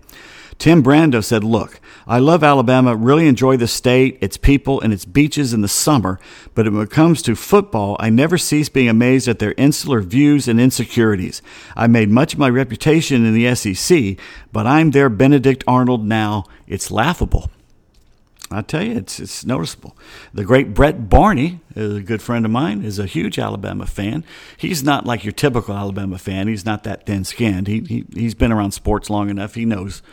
Tim 0.62 0.84
Brando 0.84 1.24
said, 1.24 1.43
Look, 1.43 1.82
I 2.05 2.20
love 2.20 2.43
Alabama, 2.43 2.95
really 2.95 3.28
enjoy 3.28 3.57
the 3.57 3.68
state, 3.68 4.20
its 4.22 4.38
people, 4.38 4.80
and 4.80 4.93
its 4.93 5.05
beaches 5.05 5.53
in 5.53 5.62
the 5.62 5.68
summer, 5.68 6.20
but 6.53 6.72
when 6.72 6.84
it 6.84 6.91
comes 6.91 7.24
to 7.24 7.36
football, 7.36 7.97
I 7.99 8.12
never 8.12 8.38
cease 8.38 8.70
being 8.70 8.88
amazed 8.88 9.28
at 9.28 9.39
their 9.39 9.55
insular 9.57 10.01
views 10.01 10.47
and 10.47 10.62
insecurities. 10.62 11.41
I 11.76 11.88
made 11.88 12.12
much 12.12 12.34
of 12.34 12.39
my 12.39 12.47
reputation 12.47 13.26
in 13.26 13.34
the 13.34 13.55
SEC, 13.55 14.18
but 14.51 14.68
I'm 14.68 14.91
their 14.91 15.09
Benedict 15.09 15.64
Arnold 15.66 16.05
now. 16.05 16.43
It's 16.68 16.91
laughable. 16.91 17.49
I 18.51 18.62
tell 18.62 18.84
you, 18.84 18.97
it's 18.97 19.20
it's 19.20 19.43
noticeable. 19.43 19.97
The 20.32 20.43
great 20.43 20.76
Brett 20.76 21.09
Barney, 21.09 21.62
a 21.76 22.01
good 22.01 22.22
friend 22.22 22.45
of 22.45 22.51
mine, 22.51 22.84
is 22.84 22.99
a 22.99 23.07
huge 23.07 23.39
Alabama 23.39 23.88
fan. 23.88 24.24
He's 24.57 24.84
not 24.84 25.07
like 25.07 25.26
your 25.26 25.32
typical 25.32 25.76
Alabama 25.76 26.20
fan. 26.20 26.47
He's 26.47 26.66
not 26.66 26.84
that 26.84 27.07
thin-skinned. 27.07 27.68
He, 27.68 27.80
he 27.80 28.05
he's 28.14 28.36
been 28.36 28.51
around 28.51 28.74
sports 28.74 29.09
long 29.09 29.32
enough. 29.32 29.55
He 29.55 29.66
knows 29.66 30.03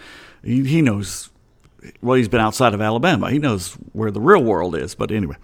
he, 0.42 0.64
he 0.64 0.82
knows 0.82 1.30
well. 2.02 2.16
He's 2.16 2.28
been 2.28 2.40
outside 2.40 2.74
of 2.74 2.80
Alabama. 2.80 3.30
He 3.30 3.38
knows 3.38 3.74
where 3.92 4.10
the 4.10 4.20
real 4.20 4.42
world 4.42 4.74
is. 4.76 4.94
But 4.94 5.10
anyway, 5.10 5.36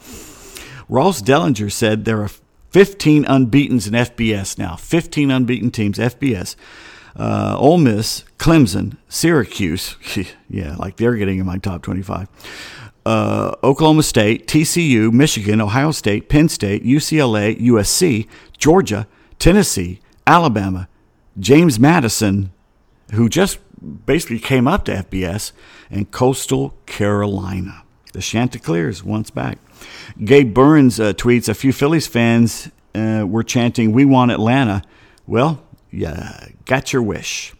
Ross 0.89 1.23
Dellenger 1.23 1.71
said 1.71 2.05
there 2.05 2.23
are 2.23 2.31
15 2.71 3.25
unbeaten's 3.25 3.87
in 3.87 3.95
FBS 3.95 4.59
now. 4.59 4.77
15 4.77 5.31
unbeaten 5.31 5.71
teams 5.71 5.99
FBS. 5.99 6.57
Uh, 7.17 7.57
Ole 7.57 7.79
Miss, 7.79 8.25
Clemson, 8.39 8.97
Syracuse, 9.09 9.95
yeah, 10.51 10.75
like 10.77 10.97
they're 10.97 11.15
getting 11.15 11.39
in 11.39 11.47
my 11.47 11.59
top 11.59 11.81
25 11.83 12.29
uh, 13.07 13.55
Oklahoma 13.63 14.03
State, 14.03 14.47
TCU, 14.47 15.13
Michigan, 15.13 15.61
Ohio 15.61 15.91
State, 15.91 16.29
Penn 16.29 16.49
State, 16.49 16.85
UCLA, 16.85 17.59
USC, 17.61 18.27
Georgia, 18.57 19.07
Tennessee, 19.39 20.01
Alabama, 20.27 20.89
James 21.39 21.79
Madison, 21.79 22.53
who 23.13 23.29
just 23.29 23.59
basically 23.85 24.39
came 24.39 24.67
up 24.67 24.85
to 24.87 24.93
FBS, 24.93 25.53
in 25.91 26.07
Coastal 26.07 26.75
Carolina. 26.87 27.83
The 28.13 28.21
Chanticleers 28.21 29.03
once 29.03 29.31
back. 29.31 29.59
Gabe 30.23 30.55
Burns 30.55 31.01
uh, 31.01 31.13
tweets 31.13 31.49
A 31.49 31.55
few 31.55 31.73
Phillies 31.73 32.07
fans 32.07 32.71
uh, 32.95 33.25
were 33.27 33.43
chanting, 33.43 33.93
We 33.93 34.05
want 34.05 34.31
Atlanta. 34.31 34.83
Well, 35.27 35.63
yeah, 35.91 36.49
got 36.65 36.93
your 36.93 37.03
wish. 37.03 37.55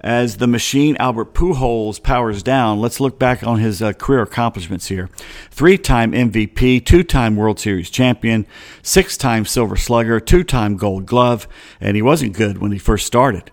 As 0.00 0.36
the 0.36 0.46
machine 0.46 0.98
Albert 0.98 1.32
Pujols 1.32 2.02
powers 2.02 2.42
down, 2.42 2.78
let's 2.78 3.00
look 3.00 3.18
back 3.18 3.42
on 3.42 3.58
his 3.58 3.80
uh, 3.80 3.94
career 3.94 4.20
accomplishments 4.20 4.88
here. 4.88 5.08
Three 5.50 5.78
time 5.78 6.12
MVP, 6.12 6.84
two 6.84 7.02
time 7.02 7.36
World 7.36 7.58
Series 7.58 7.88
champion, 7.88 8.46
six 8.82 9.16
time 9.16 9.46
Silver 9.46 9.76
Slugger, 9.76 10.20
two 10.20 10.44
time 10.44 10.76
Gold 10.76 11.06
Glove, 11.06 11.48
and 11.80 11.96
he 11.96 12.02
wasn't 12.02 12.34
good 12.34 12.58
when 12.58 12.70
he 12.70 12.78
first 12.78 13.06
started. 13.06 13.50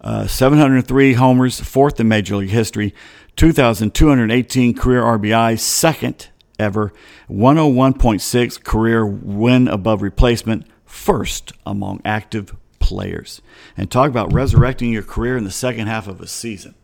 Uh, 0.00 0.26
703 0.26 1.12
homers, 1.14 1.60
fourth 1.60 2.00
in 2.00 2.08
Major 2.08 2.36
League 2.36 2.50
history, 2.50 2.94
2,218 3.36 4.74
career 4.74 5.02
RBI, 5.02 5.58
second 5.58 6.28
ever, 6.58 6.92
101.6 7.28 8.64
career 8.64 9.06
win 9.06 9.68
above 9.68 10.02
replacement, 10.02 10.66
first 10.84 11.52
among 11.66 12.00
active 12.04 12.56
players. 12.78 13.42
And 13.76 13.90
talk 13.90 14.08
about 14.08 14.32
resurrecting 14.32 14.92
your 14.92 15.02
career 15.02 15.36
in 15.36 15.44
the 15.44 15.50
second 15.50 15.86
half 15.86 16.08
of 16.08 16.20
a 16.20 16.26
season. 16.26 16.74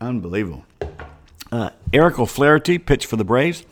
Unbelievable. 0.00 0.64
Uh, 1.50 1.70
Eric 1.92 2.18
O'Flaherty 2.18 2.78
pitched 2.78 3.06
for 3.06 3.16
the 3.16 3.24
Braves. 3.24 3.64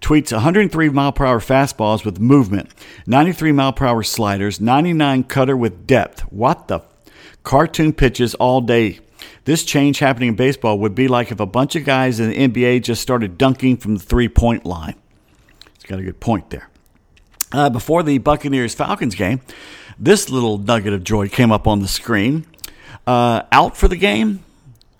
Tweets 0.00 0.32
103 0.32 0.88
mile 0.88 1.12
per 1.12 1.26
hour 1.26 1.40
fastballs 1.40 2.04
with 2.04 2.18
movement, 2.18 2.70
93 3.06 3.52
mile 3.52 3.72
per 3.72 3.86
hour 3.86 4.02
sliders, 4.02 4.60
99 4.60 5.24
cutter 5.24 5.56
with 5.56 5.86
depth. 5.86 6.20
What 6.32 6.68
the? 6.68 6.80
Cartoon 7.42 7.92
pitches 7.92 8.34
all 8.34 8.60
day. 8.60 9.00
This 9.44 9.64
change 9.64 9.98
happening 9.98 10.30
in 10.30 10.36
baseball 10.36 10.78
would 10.78 10.94
be 10.94 11.08
like 11.08 11.32
if 11.32 11.40
a 11.40 11.46
bunch 11.46 11.76
of 11.76 11.84
guys 11.84 12.20
in 12.20 12.30
the 12.30 12.48
NBA 12.48 12.82
just 12.82 13.02
started 13.02 13.38
dunking 13.38 13.76
from 13.76 13.96
the 13.96 14.02
three 14.02 14.28
point 14.28 14.64
line. 14.64 14.94
He's 15.74 15.84
got 15.84 15.98
a 15.98 16.02
good 16.02 16.20
point 16.20 16.50
there. 16.50 16.68
Uh, 17.52 17.68
before 17.68 18.02
the 18.02 18.18
Buccaneers 18.18 18.74
Falcons 18.74 19.14
game, 19.14 19.40
this 19.98 20.30
little 20.30 20.58
nugget 20.58 20.92
of 20.92 21.02
joy 21.02 21.28
came 21.28 21.50
up 21.50 21.66
on 21.66 21.80
the 21.80 21.88
screen. 21.88 22.46
Uh, 23.06 23.42
out 23.50 23.76
for 23.76 23.88
the 23.88 23.96
game, 23.96 24.44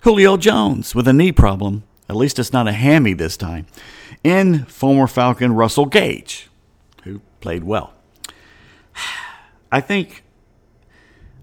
Julio 0.03 0.37
Jones 0.37 0.95
with 0.95 1.07
a 1.07 1.13
knee 1.13 1.33
problem. 1.33 1.85
At 2.09 2.17
least 2.17 2.39
it's 2.39 2.53
not 2.53 2.67
a 2.67 2.73
hammy 2.73 3.13
this 3.13 3.37
time. 3.37 3.67
In 4.25 4.65
former 4.65 5.07
Falcon 5.07 5.53
Russell 5.53 5.87
Gage, 5.87 6.49
who 7.05 7.21
played 7.41 7.65
well. 7.65 7.95
I 9.73 9.81
think 9.81 10.25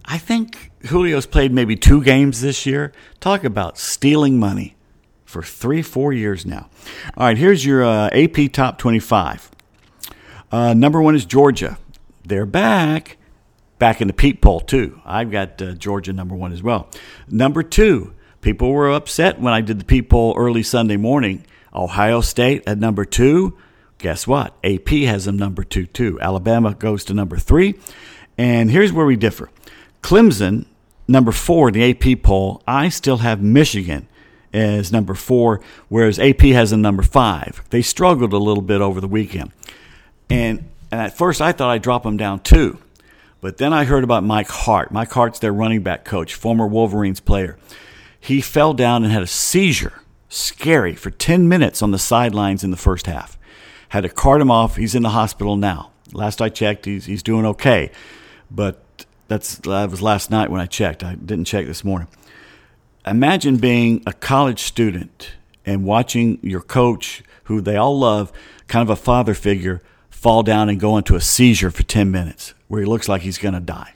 I 0.03 0.17
think 0.17 0.66
Julio's 0.83 1.25
played 1.25 1.51
maybe 1.51 1.75
two 1.75 2.03
games 2.03 2.41
this 2.41 2.65
year. 2.65 2.91
Talk 3.19 3.43
about 3.43 3.77
stealing 3.77 4.39
money. 4.39 4.75
for 5.25 5.43
three, 5.43 5.81
four 5.81 6.13
years 6.13 6.45
now. 6.45 6.69
All 7.17 7.25
right, 7.27 7.37
here's 7.37 7.65
your 7.65 7.83
uh, 7.83 8.09
AP 8.13 8.51
top 8.53 8.77
25. 8.77 9.51
Uh, 10.51 10.73
number 10.73 11.01
one 11.01 11.15
is 11.15 11.25
Georgia. 11.25 11.77
They're 12.23 12.45
back. 12.45 13.17
Back 13.77 13.99
in 13.99 14.07
the 14.07 14.13
peep 14.13 14.41
poll, 14.41 14.61
too. 14.61 15.01
I've 15.05 15.29
got 15.29 15.61
uh, 15.61 15.73
Georgia 15.73 16.13
number 16.13 16.33
one 16.33 16.53
as 16.53 16.63
well. 16.63 16.89
Number 17.27 17.61
two, 17.61 18.13
people 18.39 18.71
were 18.71 18.89
upset 18.89 19.39
when 19.41 19.53
I 19.53 19.59
did 19.61 19.79
the 19.79 19.85
peep 19.85 20.09
poll 20.09 20.33
early 20.37 20.63
Sunday 20.63 20.97
morning. 20.97 21.45
Ohio 21.75 22.21
State 22.21 22.63
at 22.65 22.77
number 22.77 23.03
two. 23.03 23.57
Guess 23.97 24.27
what? 24.27 24.55
AP 24.63 24.87
has 24.89 25.25
them 25.25 25.37
number 25.37 25.63
two, 25.63 25.85
too. 25.85 26.17
Alabama 26.21 26.73
goes 26.73 27.03
to 27.05 27.13
number 27.13 27.37
three. 27.37 27.75
And 28.37 28.71
here's 28.71 28.93
where 28.93 29.05
we 29.05 29.15
differ 29.17 29.49
Clemson, 30.01 30.65
number 31.07 31.31
four 31.31 31.69
in 31.69 31.73
the 31.73 31.89
AP 31.91 32.21
poll. 32.23 32.61
I 32.67 32.89
still 32.89 33.17
have 33.17 33.41
Michigan 33.41 34.07
as 34.53 34.91
number 34.91 35.13
four, 35.13 35.61
whereas 35.89 36.19
AP 36.19 36.41
has 36.41 36.71
a 36.71 36.77
number 36.77 37.03
five. 37.03 37.63
They 37.69 37.81
struggled 37.81 38.33
a 38.33 38.37
little 38.37 38.63
bit 38.63 38.81
over 38.81 39.01
the 39.01 39.07
weekend. 39.07 39.51
And, 40.29 40.69
and 40.91 41.01
at 41.01 41.17
first 41.17 41.41
I 41.41 41.51
thought 41.51 41.69
I'd 41.69 41.81
drop 41.81 42.03
them 42.03 42.17
down 42.17 42.39
two. 42.39 42.79
But 43.39 43.57
then 43.57 43.71
I 43.71 43.85
heard 43.85 44.03
about 44.03 44.23
Mike 44.23 44.49
Hart. 44.49 44.91
Mike 44.91 45.11
Hart's 45.11 45.39
their 45.39 45.53
running 45.53 45.83
back 45.83 46.03
coach, 46.03 46.33
former 46.33 46.65
Wolverines 46.65 47.19
player. 47.19 47.57
He 48.19 48.41
fell 48.41 48.73
down 48.73 49.03
and 49.03 49.13
had 49.13 49.21
a 49.21 49.27
seizure, 49.27 50.01
scary, 50.27 50.95
for 50.95 51.11
10 51.11 51.47
minutes 51.47 51.81
on 51.81 51.91
the 51.91 51.99
sidelines 51.99 52.63
in 52.63 52.71
the 52.71 52.77
first 52.77 53.05
half. 53.05 53.37
Had 53.89 54.01
to 54.01 54.09
cart 54.09 54.41
him 54.41 54.51
off. 54.51 54.75
He's 54.75 54.95
in 54.95 55.03
the 55.03 55.09
hospital 55.09 55.55
now. 55.55 55.91
Last 56.13 56.41
I 56.41 56.49
checked, 56.49 56.85
he's, 56.85 57.05
he's 57.05 57.23
doing 57.23 57.45
okay. 57.45 57.91
But 58.49 58.81
that's 59.27 59.57
that 59.59 59.89
was 59.89 60.01
last 60.01 60.31
night 60.31 60.49
when 60.49 60.61
I 60.61 60.65
checked. 60.65 61.03
I 61.03 61.15
didn't 61.15 61.45
check 61.45 61.65
this 61.65 61.83
morning. 61.83 62.07
Imagine 63.05 63.57
being 63.57 64.03
a 64.05 64.13
college 64.13 64.63
student 64.63 65.31
and 65.65 65.85
watching 65.85 66.39
your 66.41 66.61
coach, 66.61 67.23
who 67.43 67.61
they 67.61 67.75
all 67.75 67.97
love, 67.97 68.31
kind 68.67 68.83
of 68.83 68.89
a 68.89 69.01
father 69.01 69.33
figure, 69.33 69.81
fall 70.09 70.43
down 70.43 70.67
and 70.69 70.79
go 70.79 70.97
into 70.97 71.15
a 71.15 71.21
seizure 71.21 71.71
for 71.71 71.83
10 71.83 72.11
minutes 72.11 72.53
where 72.67 72.81
he 72.81 72.87
looks 72.87 73.07
like 73.07 73.21
he's 73.21 73.37
going 73.37 73.53
to 73.53 73.59
die. 73.59 73.93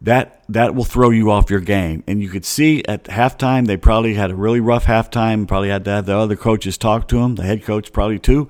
That 0.00 0.42
that 0.48 0.74
will 0.74 0.84
throw 0.84 1.10
you 1.10 1.30
off 1.30 1.50
your 1.50 1.60
game. 1.60 2.04
And 2.06 2.22
you 2.22 2.28
could 2.28 2.44
see 2.44 2.84
at 2.86 3.04
halftime 3.04 3.66
they 3.66 3.76
probably 3.76 4.14
had 4.14 4.30
a 4.30 4.34
really 4.34 4.60
rough 4.60 4.84
halftime. 4.84 5.48
Probably 5.48 5.70
had 5.70 5.84
to 5.86 5.90
have 5.90 6.06
the 6.06 6.16
other 6.16 6.36
coaches 6.36 6.78
talk 6.78 7.08
to 7.08 7.18
him, 7.18 7.34
the 7.34 7.42
head 7.42 7.64
coach 7.64 7.92
probably 7.92 8.18
too. 8.18 8.48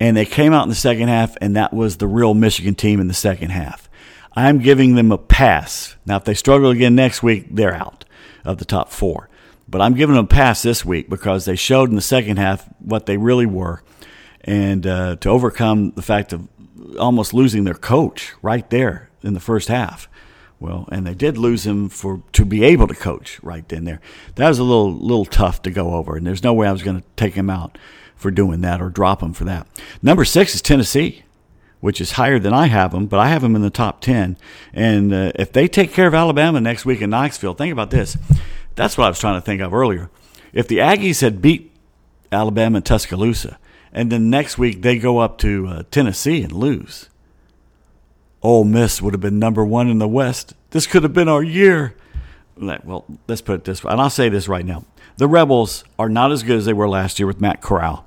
And 0.00 0.16
they 0.16 0.24
came 0.24 0.52
out 0.52 0.64
in 0.64 0.68
the 0.68 0.74
second 0.74 1.08
half, 1.08 1.36
and 1.40 1.54
that 1.54 1.72
was 1.72 1.98
the 1.98 2.08
real 2.08 2.34
Michigan 2.34 2.74
team 2.74 2.98
in 3.00 3.06
the 3.06 3.14
second 3.14 3.50
half. 3.50 3.88
I'm 4.34 4.58
giving 4.58 4.94
them 4.94 5.12
a 5.12 5.18
pass. 5.18 5.96
Now, 6.06 6.16
if 6.16 6.24
they 6.24 6.34
struggle 6.34 6.70
again 6.70 6.94
next 6.94 7.22
week, 7.22 7.46
they're 7.50 7.74
out 7.74 8.04
of 8.44 8.58
the 8.58 8.64
top 8.64 8.90
four. 8.90 9.28
But 9.68 9.80
I'm 9.80 9.94
giving 9.94 10.14
them 10.16 10.24
a 10.24 10.28
pass 10.28 10.62
this 10.62 10.84
week 10.84 11.08
because 11.08 11.44
they 11.44 11.56
showed 11.56 11.88
in 11.88 11.96
the 11.96 12.02
second 12.02 12.38
half 12.38 12.68
what 12.78 13.06
they 13.06 13.16
really 13.16 13.46
were. 13.46 13.82
And 14.42 14.86
uh, 14.86 15.16
to 15.16 15.28
overcome 15.28 15.92
the 15.92 16.02
fact 16.02 16.32
of 16.32 16.48
almost 16.98 17.32
losing 17.32 17.64
their 17.64 17.74
coach 17.74 18.34
right 18.42 18.68
there 18.70 19.10
in 19.22 19.34
the 19.34 19.40
first 19.40 19.68
half. 19.68 20.08
Well, 20.60 20.88
and 20.92 21.06
they 21.06 21.14
did 21.14 21.38
lose 21.38 21.66
him 21.66 21.88
for 21.88 22.22
to 22.32 22.44
be 22.44 22.64
able 22.64 22.86
to 22.86 22.94
coach 22.94 23.42
right 23.42 23.68
then 23.68 23.84
there. 23.84 24.00
That 24.36 24.48
was 24.48 24.60
a 24.60 24.64
little 24.64 24.92
little 24.92 25.24
tough 25.24 25.62
to 25.62 25.70
go 25.72 25.94
over, 25.94 26.16
and 26.16 26.24
there's 26.24 26.44
no 26.44 26.54
way 26.54 26.68
I 26.68 26.72
was 26.72 26.84
going 26.84 27.00
to 27.00 27.06
take 27.16 27.34
him 27.34 27.50
out 27.50 27.78
for 28.14 28.30
doing 28.30 28.60
that 28.60 28.80
or 28.80 28.88
drop 28.88 29.22
him 29.22 29.32
for 29.32 29.44
that. 29.44 29.66
Number 30.02 30.24
six 30.24 30.54
is 30.54 30.62
Tennessee 30.62 31.24
which 31.82 32.00
is 32.00 32.12
higher 32.12 32.38
than 32.38 32.54
I 32.54 32.68
have 32.68 32.92
them, 32.92 33.06
but 33.06 33.18
I 33.18 33.28
have 33.28 33.42
them 33.42 33.56
in 33.56 33.62
the 33.62 33.68
top 33.68 34.00
10. 34.00 34.38
And 34.72 35.12
uh, 35.12 35.32
if 35.34 35.52
they 35.52 35.66
take 35.66 35.92
care 35.92 36.06
of 36.06 36.14
Alabama 36.14 36.60
next 36.60 36.86
week 36.86 37.02
in 37.02 37.10
Knoxville, 37.10 37.54
think 37.54 37.72
about 37.72 37.90
this. 37.90 38.16
That's 38.76 38.96
what 38.96 39.06
I 39.06 39.08
was 39.08 39.18
trying 39.18 39.34
to 39.34 39.44
think 39.44 39.60
of 39.60 39.74
earlier. 39.74 40.08
If 40.52 40.68
the 40.68 40.78
Aggies 40.78 41.22
had 41.22 41.42
beat 41.42 41.72
Alabama 42.30 42.76
in 42.76 42.82
Tuscaloosa, 42.84 43.58
and 43.92 44.12
then 44.12 44.30
next 44.30 44.58
week 44.58 44.82
they 44.82 44.96
go 44.96 45.18
up 45.18 45.38
to 45.38 45.66
uh, 45.66 45.82
Tennessee 45.90 46.44
and 46.44 46.52
lose, 46.52 47.08
Ole 48.42 48.62
Miss 48.62 49.02
would 49.02 49.12
have 49.12 49.20
been 49.20 49.40
number 49.40 49.64
one 49.64 49.88
in 49.88 49.98
the 49.98 50.06
West. 50.06 50.54
This 50.70 50.86
could 50.86 51.02
have 51.02 51.12
been 51.12 51.28
our 51.28 51.42
year. 51.42 51.96
Well, 52.56 53.06
let's 53.26 53.40
put 53.40 53.54
it 53.54 53.64
this 53.64 53.82
way, 53.82 53.90
and 53.90 54.00
I'll 54.00 54.08
say 54.08 54.28
this 54.28 54.46
right 54.46 54.64
now: 54.64 54.84
the 55.16 55.26
Rebels 55.26 55.82
are 55.98 56.08
not 56.08 56.30
as 56.30 56.44
good 56.44 56.58
as 56.58 56.64
they 56.64 56.72
were 56.72 56.88
last 56.88 57.18
year 57.18 57.26
with 57.26 57.40
Matt 57.40 57.60
Corral, 57.60 58.06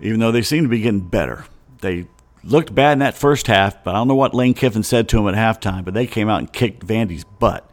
even 0.00 0.20
though 0.20 0.30
they 0.30 0.42
seem 0.42 0.62
to 0.62 0.68
be 0.68 0.80
getting 0.80 1.00
better. 1.00 1.46
They 1.80 2.06
looked 2.44 2.74
bad 2.74 2.92
in 2.92 2.98
that 3.00 3.14
first 3.14 3.46
half, 3.46 3.82
but 3.82 3.94
I 3.94 3.98
don't 3.98 4.08
know 4.08 4.14
what 4.14 4.34
Lane 4.34 4.54
Kiffin 4.54 4.82
said 4.82 5.08
to 5.08 5.18
him 5.18 5.34
at 5.34 5.60
halftime, 5.60 5.84
but 5.84 5.94
they 5.94 6.06
came 6.06 6.28
out 6.28 6.40
and 6.40 6.52
kicked 6.52 6.86
Vandy's 6.86 7.24
butt 7.24 7.70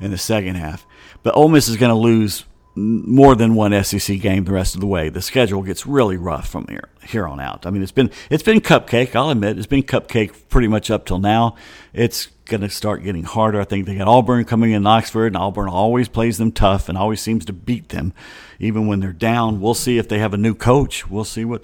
in 0.00 0.10
the 0.10 0.18
second 0.18 0.56
half. 0.56 0.86
But 1.22 1.36
Ole 1.36 1.48
Miss 1.48 1.68
is 1.68 1.76
going 1.76 1.90
to 1.90 1.96
lose 1.96 2.44
more 2.78 3.34
than 3.34 3.54
one 3.54 3.82
SEC 3.82 4.20
game 4.20 4.44
the 4.44 4.52
rest 4.52 4.74
of 4.74 4.80
the 4.80 4.86
way. 4.86 5.08
The 5.08 5.20
schedule 5.20 5.62
gets 5.62 5.86
really 5.86 6.16
rough 6.16 6.48
from 6.48 6.66
here 6.68 6.88
here 7.04 7.26
on 7.26 7.40
out. 7.40 7.66
I 7.66 7.70
mean, 7.70 7.82
it's 7.82 7.92
been 7.92 8.10
it's 8.30 8.42
been 8.42 8.60
cupcake. 8.60 9.16
I'll 9.16 9.30
admit 9.30 9.58
it's 9.58 9.66
been 9.66 9.82
cupcake 9.82 10.48
pretty 10.48 10.68
much 10.68 10.90
up 10.90 11.04
till 11.04 11.18
now. 11.18 11.56
It's 11.92 12.26
going 12.44 12.60
to 12.60 12.70
start 12.70 13.02
getting 13.02 13.24
harder. 13.24 13.60
I 13.60 13.64
think 13.64 13.86
they 13.86 13.96
got 13.96 14.08
Auburn 14.08 14.44
coming 14.44 14.72
in 14.72 14.86
Oxford, 14.86 15.26
and 15.26 15.36
Auburn 15.36 15.68
always 15.68 16.08
plays 16.08 16.38
them 16.38 16.52
tough 16.52 16.88
and 16.88 16.96
always 16.96 17.20
seems 17.20 17.44
to 17.46 17.52
beat 17.52 17.88
them, 17.88 18.12
even 18.58 18.86
when 18.86 19.00
they're 19.00 19.12
down. 19.12 19.60
We'll 19.60 19.74
see 19.74 19.98
if 19.98 20.08
they 20.08 20.18
have 20.18 20.34
a 20.34 20.38
new 20.38 20.54
coach. 20.54 21.08
We'll 21.08 21.24
see 21.24 21.44
what 21.44 21.62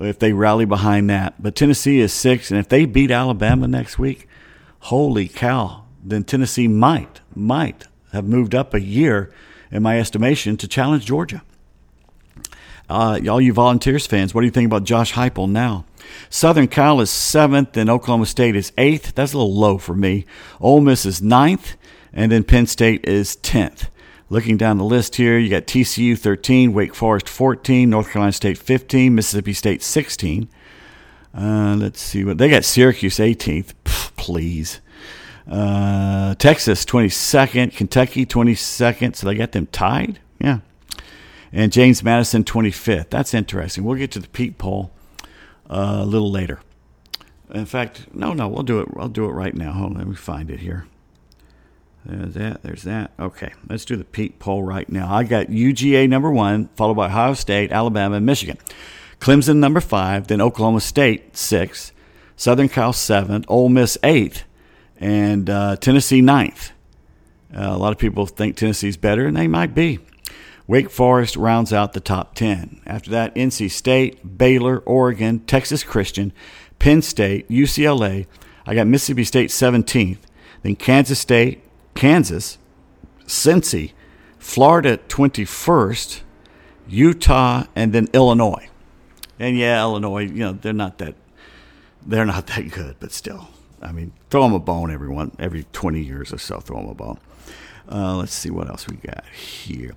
if 0.00 0.18
they 0.18 0.32
rally 0.32 0.64
behind 0.64 1.10
that. 1.10 1.42
But 1.42 1.54
Tennessee 1.54 2.00
is 2.00 2.12
six, 2.12 2.50
and 2.50 2.58
if 2.58 2.68
they 2.68 2.84
beat 2.84 3.10
Alabama 3.10 3.68
next 3.68 3.98
week, 3.98 4.28
holy 4.80 5.28
cow, 5.28 5.84
then 6.02 6.24
Tennessee 6.24 6.68
might, 6.68 7.20
might 7.34 7.86
have 8.12 8.24
moved 8.24 8.54
up 8.54 8.74
a 8.74 8.80
year, 8.80 9.32
in 9.70 9.82
my 9.82 9.98
estimation, 9.98 10.56
to 10.56 10.68
challenge 10.68 11.04
Georgia. 11.04 11.42
Uh, 12.88 13.20
all 13.28 13.40
you 13.40 13.52
Volunteers 13.52 14.06
fans, 14.06 14.34
what 14.34 14.40
do 14.40 14.46
you 14.46 14.50
think 14.50 14.66
about 14.66 14.84
Josh 14.84 15.12
Heupel 15.12 15.50
now? 15.50 15.84
Southern 16.30 16.68
Cal 16.68 17.00
is 17.00 17.10
seventh, 17.10 17.76
and 17.76 17.90
Oklahoma 17.90 18.24
State 18.24 18.56
is 18.56 18.72
eighth. 18.78 19.14
That's 19.14 19.34
a 19.34 19.38
little 19.38 19.54
low 19.54 19.76
for 19.76 19.94
me. 19.94 20.24
Ole 20.58 20.80
Miss 20.80 21.04
is 21.04 21.20
ninth, 21.20 21.76
and 22.14 22.32
then 22.32 22.44
Penn 22.44 22.66
State 22.66 23.04
is 23.04 23.36
tenth. 23.36 23.90
Looking 24.30 24.58
down 24.58 24.76
the 24.76 24.84
list 24.84 25.16
here, 25.16 25.38
you 25.38 25.48
got 25.48 25.66
TCU 25.66 26.18
13, 26.18 26.74
Wake 26.74 26.94
Forest 26.94 27.28
14, 27.30 27.88
North 27.88 28.10
Carolina 28.10 28.32
State 28.32 28.58
15, 28.58 29.14
Mississippi 29.14 29.54
State 29.54 29.82
16. 29.82 30.50
Uh, 31.34 31.76
let's 31.78 32.00
see 32.00 32.24
what 32.24 32.36
they 32.36 32.50
got 32.50 32.64
Syracuse 32.64 33.16
18th. 33.16 33.72
Pff, 33.84 34.14
please. 34.16 34.80
Uh, 35.50 36.34
Texas 36.34 36.84
22nd, 36.84 37.74
Kentucky 37.74 38.26
22nd. 38.26 39.16
So 39.16 39.26
they 39.26 39.34
got 39.34 39.52
them 39.52 39.66
tied. 39.66 40.18
Yeah. 40.38 40.58
And 41.50 41.72
James 41.72 42.02
Madison 42.02 42.44
25th. 42.44 43.08
That's 43.08 43.32
interesting. 43.32 43.82
We'll 43.84 43.96
get 43.96 44.10
to 44.12 44.18
the 44.18 44.28
Pete 44.28 44.58
poll 44.58 44.90
uh, 45.70 46.00
a 46.00 46.04
little 46.04 46.30
later. 46.30 46.60
In 47.54 47.64
fact, 47.64 48.14
no, 48.14 48.34
no, 48.34 48.46
we'll 48.46 48.62
do 48.62 48.80
it. 48.80 48.88
I'll 48.98 49.08
do 49.08 49.24
it 49.24 49.32
right 49.32 49.54
now. 49.54 49.72
Hold 49.72 49.92
on, 49.92 49.98
let 49.98 50.06
me 50.06 50.14
find 50.14 50.50
it 50.50 50.60
here. 50.60 50.86
There's 52.04 52.34
that. 52.34 52.62
There's 52.62 52.82
that. 52.84 53.12
Okay, 53.18 53.52
let's 53.68 53.84
do 53.84 53.96
the 53.96 54.04
Pete 54.04 54.38
poll 54.38 54.62
right 54.62 54.88
now. 54.88 55.12
I 55.12 55.24
got 55.24 55.48
UGA 55.48 56.08
number 56.08 56.30
one, 56.30 56.68
followed 56.76 56.94
by 56.94 57.06
Ohio 57.06 57.34
State, 57.34 57.70
Alabama, 57.70 58.16
and 58.16 58.26
Michigan. 58.26 58.58
Clemson 59.20 59.56
number 59.56 59.80
five, 59.80 60.28
then 60.28 60.40
Oklahoma 60.40 60.80
State 60.80 61.36
six, 61.36 61.92
Southern 62.36 62.68
Cal 62.68 62.92
seventh, 62.92 63.44
Ole 63.48 63.68
Miss 63.68 63.98
eighth, 64.02 64.44
and 64.98 65.50
uh, 65.50 65.76
Tennessee 65.76 66.20
ninth. 66.20 66.72
Uh, 67.54 67.70
a 67.70 67.78
lot 67.78 67.92
of 67.92 67.98
people 67.98 68.26
think 68.26 68.56
Tennessee's 68.56 68.96
better, 68.96 69.26
and 69.26 69.36
they 69.36 69.48
might 69.48 69.74
be. 69.74 69.98
Wake 70.66 70.90
Forest 70.90 71.34
rounds 71.36 71.72
out 71.72 71.94
the 71.94 72.00
top 72.00 72.34
10. 72.34 72.82
After 72.86 73.10
that, 73.10 73.34
NC 73.34 73.70
State, 73.70 74.36
Baylor, 74.36 74.80
Oregon, 74.80 75.40
Texas 75.40 75.82
Christian, 75.82 76.30
Penn 76.78 77.00
State, 77.00 77.48
UCLA. 77.48 78.26
I 78.66 78.74
got 78.74 78.86
Mississippi 78.86 79.24
State 79.24 79.48
17th, 79.48 80.18
then 80.62 80.76
Kansas 80.76 81.18
State, 81.18 81.62
Kansas, 81.98 82.58
Cincy, 83.26 83.90
Florida 84.38 84.98
21st, 85.08 86.20
Utah, 86.86 87.64
and 87.74 87.92
then 87.92 88.06
Illinois. 88.12 88.68
And 89.40 89.58
yeah, 89.58 89.80
Illinois, 89.80 90.22
you 90.22 90.44
know, 90.44 90.52
they're 90.52 90.72
not 90.72 90.98
that 90.98 91.16
they're 92.06 92.24
not 92.24 92.46
that 92.46 92.70
good, 92.70 92.94
but 93.00 93.10
still. 93.10 93.48
I 93.82 93.90
mean, 93.90 94.12
throw 94.30 94.42
them 94.42 94.52
a 94.52 94.60
bone 94.60 94.92
every 94.92 95.08
one, 95.08 95.32
every 95.40 95.64
20 95.72 96.00
years 96.00 96.32
or 96.32 96.38
so, 96.38 96.60
throw 96.60 96.76
them 96.76 96.88
a 96.88 96.94
bone. 96.94 97.18
Uh, 97.90 98.14
let's 98.18 98.32
see 98.32 98.50
what 98.50 98.68
else 98.68 98.86
we 98.86 98.94
got 98.98 99.24
here. 99.30 99.96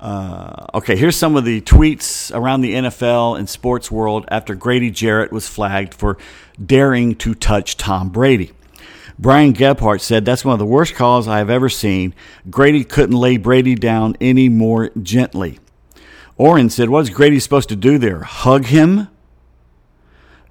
Uh, 0.00 0.64
okay, 0.72 0.96
here's 0.96 1.16
some 1.16 1.36
of 1.36 1.44
the 1.44 1.60
tweets 1.60 2.34
around 2.34 2.62
the 2.62 2.72
NFL 2.72 3.38
and 3.38 3.46
sports 3.46 3.90
world 3.90 4.24
after 4.28 4.54
Grady 4.54 4.90
Jarrett 4.90 5.32
was 5.32 5.46
flagged 5.46 5.92
for 5.92 6.16
daring 6.64 7.14
to 7.16 7.34
touch 7.34 7.76
Tom 7.76 8.08
Brady. 8.08 8.52
Brian 9.18 9.52
Gebhardt 9.52 10.00
said, 10.00 10.24
That's 10.24 10.44
one 10.44 10.52
of 10.52 10.58
the 10.58 10.66
worst 10.66 10.94
calls 10.94 11.26
I 11.26 11.38
have 11.38 11.50
ever 11.50 11.68
seen. 11.68 12.14
Grady 12.50 12.84
couldn't 12.84 13.16
lay 13.16 13.36
Brady 13.36 13.74
down 13.74 14.16
any 14.20 14.48
more 14.48 14.90
gently. 15.02 15.58
Oren 16.36 16.68
said, 16.68 16.90
What 16.90 17.00
is 17.00 17.10
Grady 17.10 17.40
supposed 17.40 17.68
to 17.70 17.76
do 17.76 17.98
there? 17.98 18.22
Hug 18.22 18.66
him? 18.66 19.08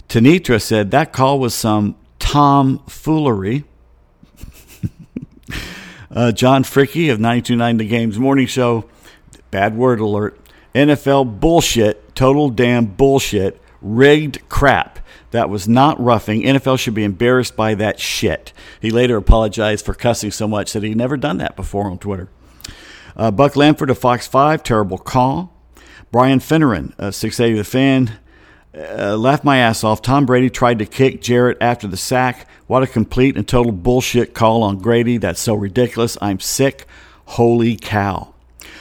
Tanitra 0.10 0.62
said, 0.62 0.92
That 0.92 1.14
call 1.14 1.40
was 1.40 1.54
some 1.54 1.96
tomfoolery. 2.18 3.66
uh, 6.12 6.32
John 6.32 6.64
Fricky 6.64 7.12
of 7.12 7.20
929 7.20 7.78
The 7.78 7.88
Games 7.88 8.18
Morning 8.18 8.48
Show, 8.48 8.86
bad 9.52 9.76
word 9.78 10.00
alert. 10.00 10.40
NFL 10.74 11.40
bullshit, 11.40 12.16
total 12.16 12.50
damn 12.50 12.86
bullshit, 12.86 13.62
rigged 13.82 14.48
crap. 14.50 15.00
That 15.36 15.50
was 15.50 15.68
not 15.68 16.00
roughing. 16.00 16.44
NFL 16.44 16.80
should 16.80 16.94
be 16.94 17.04
embarrassed 17.04 17.58
by 17.58 17.76
that 17.76 18.00
shit. 18.00 18.54
He 18.80 18.90
later 18.90 19.18
apologized 19.18 19.84
for 19.84 19.94
cussing 19.94 20.32
so 20.32 20.48
much 20.48 20.72
that 20.72 20.82
he'd 20.82 20.96
never 20.96 21.18
done 21.18 21.40
that 21.40 21.58
before 21.58 21.90
on 21.92 21.98
Twitter. 21.98 22.30
Uh, 23.18 23.32
Buck 23.32 23.58
Lanford 23.58 23.90
of 23.90 23.98
Fox 23.98 24.28
5, 24.28 24.64
terrible 24.64 24.98
call. 24.98 25.54
Brian 26.10 26.40
Finneran, 26.40 26.98
uh, 26.98 27.12
680 27.12 27.58
The 27.58 27.64
Fan, 27.66 28.20
uh, 28.78 29.18
laughed 29.18 29.44
my 29.44 29.58
ass 29.58 29.84
off. 29.84 30.02
Tom 30.02 30.26
Brady 30.26 30.50
tried 30.50 30.80
to 30.80 30.86
kick 30.86 31.22
Jarrett 31.22 31.58
after 31.60 31.86
the 31.86 31.98
sack. 31.98 32.48
What 32.68 32.84
a 32.84 32.88
complete 32.88 33.36
and 33.36 33.46
total 33.46 33.74
bullshit 33.74 34.34
call 34.34 34.64
on 34.64 34.78
Grady. 34.78 35.18
That's 35.18 35.42
so 35.42 35.54
ridiculous. 35.54 36.18
I'm 36.22 36.40
sick. 36.40 36.88
Holy 37.26 37.76
cow. 37.76 38.34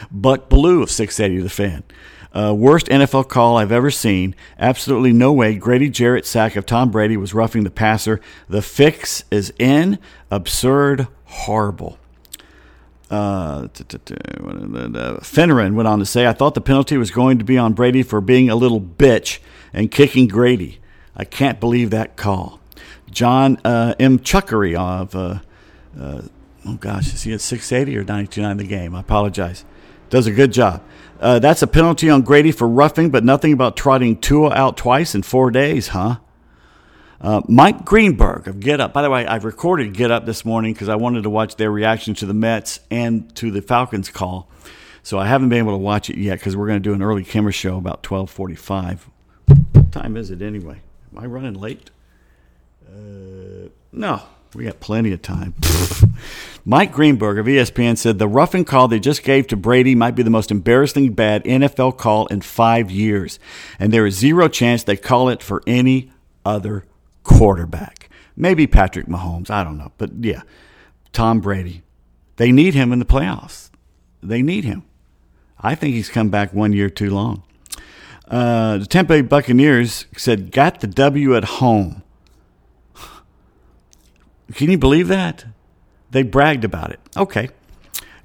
Buck 0.09 0.49
Belue 0.49 0.85
of 0.85 0.91
680 0.93 1.43
The 1.43 1.51
Fan. 1.51 1.83
Uh, 2.35 2.53
worst 2.53 2.87
NFL 2.89 3.29
call 3.29 3.57
I've 3.57 3.71
ever 3.71 3.91
seen. 3.91 4.35
Absolutely 4.59 5.13
no 5.13 5.33
way 5.33 5.55
Grady 5.55 5.89
Jarrett 5.89 6.27
sack 6.27 6.57
of 6.57 6.67
Tom 6.67 6.91
Brady 6.91 7.17
was 7.17 7.33
roughing 7.33 7.63
the 7.63 7.71
passer. 7.71 8.21
The 8.49 8.61
fix 8.61 9.23
is 9.31 9.53
in. 9.59 10.01
Absurd. 10.33 11.07
Horrible. 11.27 11.99
Uh, 13.09 13.69
Finneran 15.23 15.75
went 15.75 15.87
on 15.87 16.01
to 16.01 16.07
say, 16.07 16.27
I 16.27 16.33
thought 16.33 16.55
the 16.55 16.61
penalty 16.61 16.97
was 16.97 17.13
going 17.13 17.39
to 17.39 17.45
be 17.45 17.57
on 17.57 17.73
Brady 17.73 18.03
for 18.03 18.21
being 18.21 18.51
a 18.51 18.57
little 18.57 18.81
bitch 18.81 19.39
and 19.73 19.91
kicking 19.91 20.27
Grady. 20.27 20.81
I 21.15 21.25
can't 21.25 21.61
believe 21.61 21.91
that 21.91 22.17
call. 22.17 22.59
John 23.09 23.61
uh, 23.65 23.95
M. 24.01 24.19
Chuckery 24.19 24.75
of, 24.77 25.15
uh, 25.15 25.39
uh, 25.99 26.23
oh 26.67 26.75
gosh, 26.75 27.15
is 27.15 27.23
he 27.23 27.33
at 27.33 27.41
680 27.41 27.97
or 27.97 28.05
92.9 28.05 28.59
the 28.59 28.65
game? 28.65 28.97
I 28.97 29.01
apologize. 29.01 29.65
Does 30.11 30.27
a 30.27 30.33
good 30.33 30.53
job. 30.53 30.83
Uh, 31.21 31.39
that's 31.39 31.63
a 31.63 31.67
penalty 31.67 32.11
on 32.11 32.23
Grady 32.23 32.53
for 32.53 32.69
roughing, 32.69 33.11
but 33.11 33.25
nothing 33.25 33.53
about 33.53 33.77
trotting 33.77 34.19
Tua 34.19 34.51
out 34.55 34.77
twice 34.77 35.15
in 35.15 35.23
four 35.23 35.51
days, 35.51 35.89
huh? 35.89 36.17
Uh, 37.21 37.41
Mike 37.49 37.85
Greenberg 37.85 38.47
of 38.49 38.61
Get 38.61 38.81
Up. 38.81 38.93
By 38.93 39.01
the 39.01 39.09
way, 39.09 39.27
I've 39.27 39.45
recorded 39.45 39.95
Get 39.95 40.11
Up 40.11 40.27
this 40.27 40.45
morning 40.45 40.75
because 40.75 40.91
I 40.91 40.97
wanted 40.97 41.23
to 41.23 41.31
watch 41.31 41.57
their 41.57 41.71
reaction 41.71 42.15
to 42.17 42.27
the 42.27 42.35
Mets 42.35 42.81
and 42.91 43.35
to 43.37 43.51
the 43.51 43.63
Falcons 43.63 44.11
call. 44.11 44.51
So 45.03 45.19
I 45.19 45.27
haven't 45.27 45.49
been 45.49 45.59
able 45.59 45.73
to 45.73 45.79
watch 45.79 46.11
it 46.11 46.19
yet 46.19 46.39
because 46.39 46.57
we're 46.57 46.67
going 46.67 46.83
to 46.83 46.87
do 46.87 46.93
an 46.93 47.03
early 47.03 47.25
camera 47.25 47.53
show 47.53 47.79
about 47.79 48.03
12:45. 48.03 49.01
What 49.73 49.93
time 49.93 50.17
is 50.17 50.31
it 50.31 50.43
anyway? 50.43 50.81
Am 51.13 51.23
I 51.23 51.27
running 51.27 51.55
late? 51.55 51.91
Uh, 52.87 53.69
no, 53.93 54.23
we 54.55 54.65
got 54.65 54.81
plenty 54.81 55.13
of 55.13 55.23
time. 55.23 55.55
Mike 56.65 56.93
Greenberg 56.93 57.39
of 57.39 57.47
ESPN 57.47 57.99
said 57.99 58.19
the 58.19 58.29
roughing 58.29 58.65
call 58.65 58.89
they 58.89 59.01
just 59.01 59.23
gave 59.23 59.47
to 59.49 59.57
Brady 59.57 59.95
might 59.95 60.15
be 60.15 60.23
the 60.23 60.31
most 60.31 60.51
embarrassingly 60.51 61.11
bad 61.11 61.45
NFL 61.45 61.99
call 61.99 62.27
in 62.27 62.41
five 62.41 62.91
years, 62.91 63.39
and 63.79 63.93
there 63.93 64.07
is 64.07 64.15
zero 64.15 64.49
chance 64.49 64.83
they 64.83 64.97
call 64.97 65.29
it 65.29 65.43
for 65.43 65.63
any 65.67 66.11
other 66.45 66.85
quarterback. 67.23 68.09
Maybe 68.37 68.67
Patrick 68.67 69.07
Mahomes. 69.07 69.51
I 69.51 69.65
don't 69.65 69.79
know. 69.79 69.93
But 69.99 70.11
yeah, 70.21 70.43
Tom 71.13 71.41
Brady. 71.41 71.83
They 72.37 72.51
need 72.51 72.75
him 72.75 72.93
in 72.93 72.99
the 72.99 73.05
playoffs. 73.05 73.71
They 74.23 74.43
need 74.43 74.65
him. 74.65 74.85
I 75.61 75.75
think 75.75 75.95
he's 75.95 76.09
come 76.09 76.31
back 76.31 76.53
one 76.53 76.73
year 76.73 76.91
too 76.91 77.11
long. 77.11 77.43
Uh, 78.27 78.79
the 78.79 79.05
Bay 79.07 79.21
Buccaneers 79.21 80.07
said, 80.17 80.51
got 80.51 80.81
the 80.81 80.87
W 80.87 81.37
at 81.37 81.45
home. 81.45 82.03
Can 84.55 84.71
you 84.71 84.79
believe 84.79 85.09
that? 85.09 85.45
They 86.11 86.23
bragged 86.23 86.65
about 86.65 86.93
it. 86.93 87.01
Okay. 87.17 87.49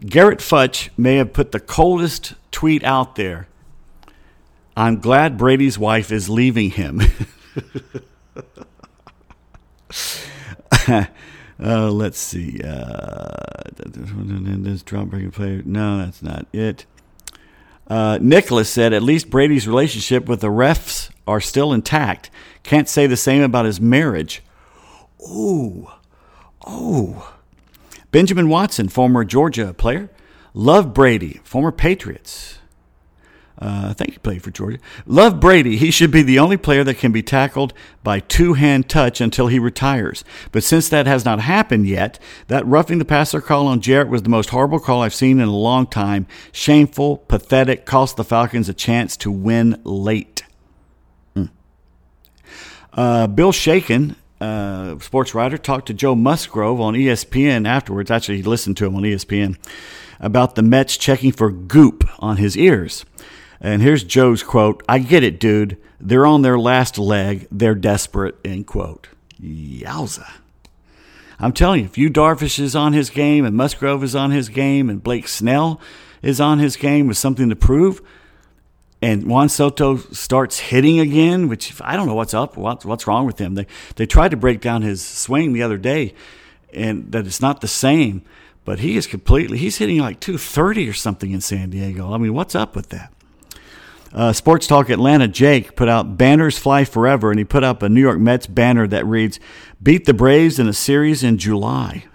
Garrett 0.06 0.40
Futch 0.40 0.90
may 0.96 1.16
have 1.16 1.34
put 1.34 1.52
the 1.52 1.60
coldest 1.60 2.36
tweet 2.52 2.84
out 2.84 3.16
there. 3.16 3.48
I'm 4.78 5.00
glad 5.00 5.38
Brady's 5.38 5.78
wife 5.78 6.12
is 6.12 6.30
leaving 6.30 6.70
him. 6.70 7.02
uh, 10.88 11.92
let's 11.92 12.20
see. 12.20 12.62
Uh, 12.64 13.30
this 13.76 14.84
drum 14.84 15.10
breaking 15.10 15.32
player. 15.32 15.64
No, 15.66 15.98
that's 15.98 16.22
not 16.22 16.46
it. 16.54 16.86
Uh, 17.88 18.20
Nicholas 18.22 18.70
said, 18.70 18.94
at 18.94 19.02
least 19.02 19.32
Brady's 19.32 19.68
relationship 19.68 20.28
with 20.30 20.42
the 20.42 20.48
refs 20.48 21.10
are 21.26 21.42
still 21.42 21.74
intact. 21.74 22.30
Can't 22.62 22.88
say 22.88 23.08
the 23.08 23.18
same 23.18 23.42
about 23.42 23.66
his 23.66 23.82
marriage. 23.82 24.44
Ooh. 25.28 25.90
Oh. 26.72 27.34
Benjamin 28.12 28.48
Watson, 28.48 28.90
former 28.90 29.24
Georgia 29.24 29.74
player. 29.74 30.10
Love 30.54 30.94
Brady, 30.94 31.42
former 31.44 31.72
Patriots. 31.72 32.60
Uh, 33.62 33.88
I 33.90 33.94
think 33.94 34.14
he 34.14 34.20
played 34.20 34.42
for 34.42 34.52
Georgia. 34.52 34.80
Love 35.06 35.42
Brady. 35.42 35.76
He 35.76 35.92
should 35.92 36.12
be 36.12 36.22
the 36.22 36.40
only 36.40 36.56
player 36.56 36.84
that 36.86 36.98
can 36.98 37.12
be 37.12 37.22
tackled 37.22 37.74
by 38.04 38.22
two 38.22 38.54
hand 38.54 38.88
touch 38.88 39.20
until 39.20 39.48
he 39.48 39.60
retires. 39.60 40.24
But 40.54 40.64
since 40.64 40.88
that 40.90 41.08
has 41.08 41.26
not 41.26 41.42
happened 41.42 41.86
yet, 41.86 42.20
that 42.48 42.66
roughing 42.66 43.00
the 43.00 43.06
passer 43.06 43.42
call 43.42 43.68
on 43.68 43.82
Jarrett 43.82 44.08
was 44.08 44.24
the 44.24 44.30
most 44.30 44.52
horrible 44.52 44.80
call 44.80 45.02
I've 45.02 45.14
seen 45.14 45.42
in 45.42 45.50
a 45.50 45.56
long 45.56 45.88
time. 45.88 46.26
Shameful, 46.54 47.18
pathetic, 47.18 47.86
cost 47.86 48.16
the 48.16 48.24
Falcons 48.24 48.70
a 48.70 48.74
chance 48.74 49.18
to 49.18 49.32
win 49.32 49.82
late. 49.84 50.44
Mm. 51.36 51.50
Uh, 52.94 53.28
Bill 53.28 53.52
Shaken, 53.52 54.16
uh, 54.42 55.00
sports 55.00 55.34
writer, 55.36 55.58
talked 55.58 55.88
to 55.88 55.94
Joe 55.94 56.16
Musgrove 56.16 56.80
on 56.80 56.94
ESPN 56.94 57.68
afterwards. 57.68 58.12
Actually, 58.12 58.38
he 58.38 58.44
listened 58.44 58.78
to 58.78 58.86
him 58.86 58.96
on 58.96 59.04
ESPN 59.04 59.58
about 60.20 60.56
the 60.56 60.62
Mets 60.62 60.98
checking 60.98 61.32
for 61.32 61.52
goop 61.52 62.04
on 62.20 62.38
his 62.38 62.58
ears. 62.58 63.06
And 63.62 63.82
here's 63.82 64.04
Joe's 64.04 64.44
quote 64.44 64.84
I 64.88 65.00
get 65.00 65.24
it, 65.24 65.40
dude. 65.40 65.78
They're 66.00 66.26
on 66.26 66.42
their 66.42 66.58
last 66.58 66.98
leg. 66.98 67.48
They're 67.52 67.76
desperate, 67.76 68.36
end 68.46 68.68
quote. 68.68 69.10
Yowza. 69.42 70.30
I'm 71.40 71.54
telling 71.54 71.82
you, 71.82 71.86
if 71.86 71.98
Yu 71.98 72.10
Darvish 72.10 72.60
is 72.60 72.76
on 72.76 72.94
his 72.94 73.10
game 73.10 73.46
and 73.46 73.56
Musgrove 73.56 74.04
is 74.04 74.16
on 74.16 74.32
his 74.32 74.50
game 74.50 74.90
and 74.90 75.02
Blake 75.02 75.28
Snell 75.28 75.80
is 76.22 76.42
on 76.42 76.60
his 76.60 76.76
game 76.76 77.08
with 77.08 77.18
something 77.18 77.50
to 77.50 77.56
prove, 77.56 78.02
and 79.02 79.28
Juan 79.28 79.48
Soto 79.48 79.98
starts 79.98 80.60
hitting 80.60 81.00
again, 81.00 81.48
which 81.48 81.74
I 81.82 81.96
don't 81.96 82.08
know 82.08 82.16
what's 82.16 82.34
up, 82.34 82.58
what's, 82.58 82.84
what's 82.84 83.08
wrong 83.08 83.26
with 83.26 83.40
him. 83.40 83.56
They, 83.56 83.66
they 83.96 84.06
tried 84.06 84.32
to 84.32 84.38
break 84.38 84.60
down 84.60 84.82
his 84.82 85.06
swing 85.06 85.54
the 85.54 85.64
other 85.64 85.78
day, 85.78 86.14
and 86.74 87.12
that 87.12 87.26
it's 87.26 87.42
not 87.42 87.62
the 87.62 87.68
same, 87.68 88.24
but 88.66 88.80
he 88.80 88.98
is 88.98 89.08
completely, 89.08 89.58
he's 89.58 89.78
hitting 89.78 90.00
like 90.00 90.20
230 90.20 90.90
or 90.90 90.94
something 90.94 91.32
in 91.32 91.40
San 91.40 91.70
Diego. 91.70 92.14
I 92.14 92.18
mean, 92.18 92.34
what's 92.34 92.56
up 92.56 92.76
with 92.76 92.90
that? 92.90 93.14
Uh, 94.12 94.34
Sports 94.34 94.68
Talk 94.68 94.90
Atlanta, 94.90 95.28
Jake 95.28 95.76
put 95.76 95.88
out 95.88 96.18
Banners 96.18 96.58
Fly 96.58 96.84
Forever, 96.84 97.30
and 97.30 97.40
he 97.40 97.46
put 97.46 97.64
up 97.64 97.84
a 97.84 97.90
New 97.90 98.02
York 98.02 98.20
Mets 98.20 98.48
banner 98.48 98.88
that 98.88 99.06
reads, 99.06 99.40
Beat 99.82 100.06
the 100.06 100.14
Braves 100.14 100.60
in 100.60 100.68
a 100.68 100.74
series 100.74 101.24
in 101.24 101.38
July. 101.38 102.06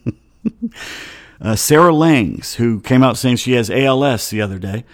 uh, 1.40 1.56
Sarah 1.56 1.94
Langs, 1.94 2.54
who 2.54 2.80
came 2.80 3.02
out 3.02 3.16
saying 3.16 3.36
she 3.36 3.52
has 3.52 3.70
ALS 3.70 4.28
the 4.30 4.42
other 4.42 4.58
day, 4.58 4.84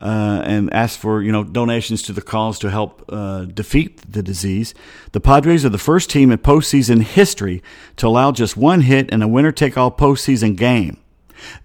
uh, 0.00 0.42
and 0.44 0.72
asked 0.72 0.98
for 0.98 1.22
you 1.22 1.32
know 1.32 1.44
donations 1.44 2.02
to 2.02 2.12
the 2.12 2.22
cause 2.22 2.58
to 2.60 2.70
help 2.70 3.04
uh, 3.08 3.44
defeat 3.44 4.00
the 4.10 4.22
disease. 4.22 4.74
The 5.12 5.20
Padres 5.20 5.64
are 5.64 5.70
the 5.70 5.78
first 5.78 6.10
team 6.10 6.30
in 6.30 6.38
postseason 6.38 7.02
history 7.02 7.62
to 7.96 8.06
allow 8.06 8.32
just 8.32 8.56
one 8.56 8.82
hit 8.82 9.10
in 9.10 9.22
a 9.22 9.28
winner-take-all 9.28 9.92
postseason 9.92 10.56
game. 10.56 10.98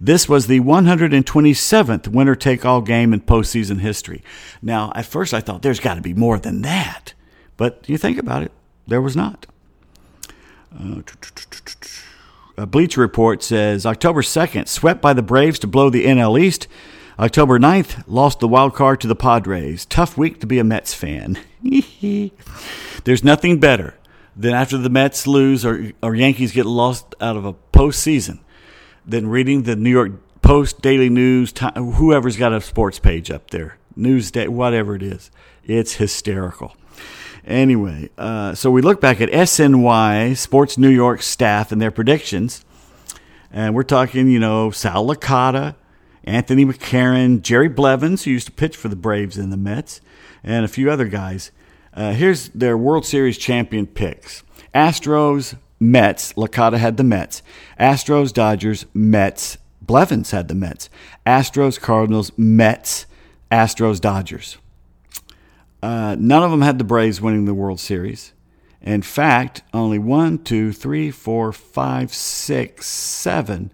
This 0.00 0.28
was 0.28 0.46
the 0.46 0.60
127th 0.60 2.08
winner 2.08 2.34
take 2.34 2.64
all 2.64 2.82
game 2.82 3.12
in 3.12 3.20
postseason 3.20 3.80
history. 3.80 4.22
Now, 4.60 4.92
at 4.94 5.06
first 5.06 5.32
I 5.32 5.40
thought 5.40 5.62
there's 5.62 5.80
got 5.80 5.94
to 5.94 6.00
be 6.00 6.14
more 6.14 6.38
than 6.38 6.62
that. 6.62 7.14
But 7.56 7.84
you 7.88 7.98
think 7.98 8.18
about 8.18 8.42
it, 8.42 8.52
there 8.86 9.02
was 9.02 9.16
not. 9.16 9.46
Uh, 10.78 11.02
a 12.56 12.66
Bleacher 12.66 13.00
Report 13.00 13.42
says 13.42 13.86
October 13.86 14.22
2nd, 14.22 14.68
swept 14.68 15.00
by 15.00 15.12
the 15.12 15.22
Braves 15.22 15.58
to 15.60 15.66
blow 15.66 15.90
the 15.90 16.04
NL 16.04 16.40
East. 16.40 16.68
October 17.20 17.58
9th, 17.58 18.02
lost 18.06 18.40
the 18.40 18.48
wild 18.48 18.74
card 18.74 18.98
to 18.98 19.06
the 19.06 19.14
Padres. 19.14 19.84
Tough 19.84 20.16
week 20.16 20.40
to 20.40 20.46
be 20.46 20.58
a 20.58 20.64
Mets 20.64 20.94
fan. 20.94 21.38
There's 23.04 23.22
nothing 23.22 23.60
better 23.60 23.94
than 24.34 24.54
after 24.54 24.78
the 24.78 24.88
Mets 24.88 25.26
lose 25.26 25.66
or, 25.66 25.92
or 26.02 26.14
Yankees 26.14 26.52
get 26.52 26.64
lost 26.64 27.14
out 27.20 27.36
of 27.36 27.44
a 27.44 27.52
postseason 27.52 28.38
than 29.04 29.26
reading 29.26 29.64
the 29.64 29.76
New 29.76 29.90
York 29.90 30.12
Post, 30.40 30.80
Daily 30.80 31.10
News, 31.10 31.52
time, 31.52 31.92
whoever's 31.92 32.38
got 32.38 32.54
a 32.54 32.60
sports 32.62 32.98
page 32.98 33.30
up 33.30 33.50
there, 33.50 33.76
Newsday, 33.98 34.48
whatever 34.48 34.94
it 34.94 35.02
is. 35.02 35.30
It's 35.62 35.96
hysterical. 35.96 36.74
Anyway, 37.44 38.08
uh, 38.16 38.54
so 38.54 38.70
we 38.70 38.80
look 38.80 38.98
back 38.98 39.20
at 39.20 39.28
SNY, 39.28 40.38
Sports 40.38 40.78
New 40.78 40.88
York 40.88 41.20
staff, 41.20 41.70
and 41.70 41.82
their 41.82 41.90
predictions. 41.90 42.64
And 43.52 43.74
we're 43.74 43.82
talking, 43.82 44.30
you 44.30 44.38
know, 44.38 44.70
Sal 44.70 45.06
Licata, 45.06 45.74
Anthony 46.24 46.64
McCarron, 46.64 47.42
Jerry 47.42 47.68
Blevins, 47.68 48.24
who 48.24 48.30
used 48.30 48.46
to 48.46 48.52
pitch 48.52 48.76
for 48.76 48.88
the 48.88 48.96
Braves 48.96 49.38
and 49.38 49.52
the 49.52 49.56
Mets, 49.56 50.00
and 50.44 50.64
a 50.64 50.68
few 50.68 50.90
other 50.90 51.06
guys. 51.06 51.50
Uh, 51.94 52.12
here's 52.12 52.48
their 52.50 52.76
World 52.76 53.04
Series 53.04 53.38
champion 53.38 53.86
picks 53.86 54.42
Astros, 54.74 55.56
Mets. 55.78 56.34
Licata 56.34 56.78
had 56.78 56.96
the 56.96 57.04
Mets. 57.04 57.42
Astros, 57.78 58.32
Dodgers, 58.32 58.86
Mets. 58.94 59.58
Blevins 59.82 60.30
had 60.30 60.48
the 60.48 60.54
Mets. 60.54 60.88
Astros, 61.26 61.80
Cardinals, 61.80 62.30
Mets. 62.36 63.06
Astros, 63.50 64.00
Dodgers. 64.00 64.58
Uh, 65.82 66.14
none 66.18 66.42
of 66.42 66.50
them 66.50 66.60
had 66.60 66.78
the 66.78 66.84
Braves 66.84 67.20
winning 67.20 67.46
the 67.46 67.54
World 67.54 67.80
Series. 67.80 68.32
In 68.82 69.02
fact, 69.02 69.62
only 69.74 69.98
one, 69.98 70.38
two, 70.38 70.72
three, 70.72 71.10
four, 71.10 71.52
five, 71.52 72.14
six, 72.14 72.86
seven 72.86 73.72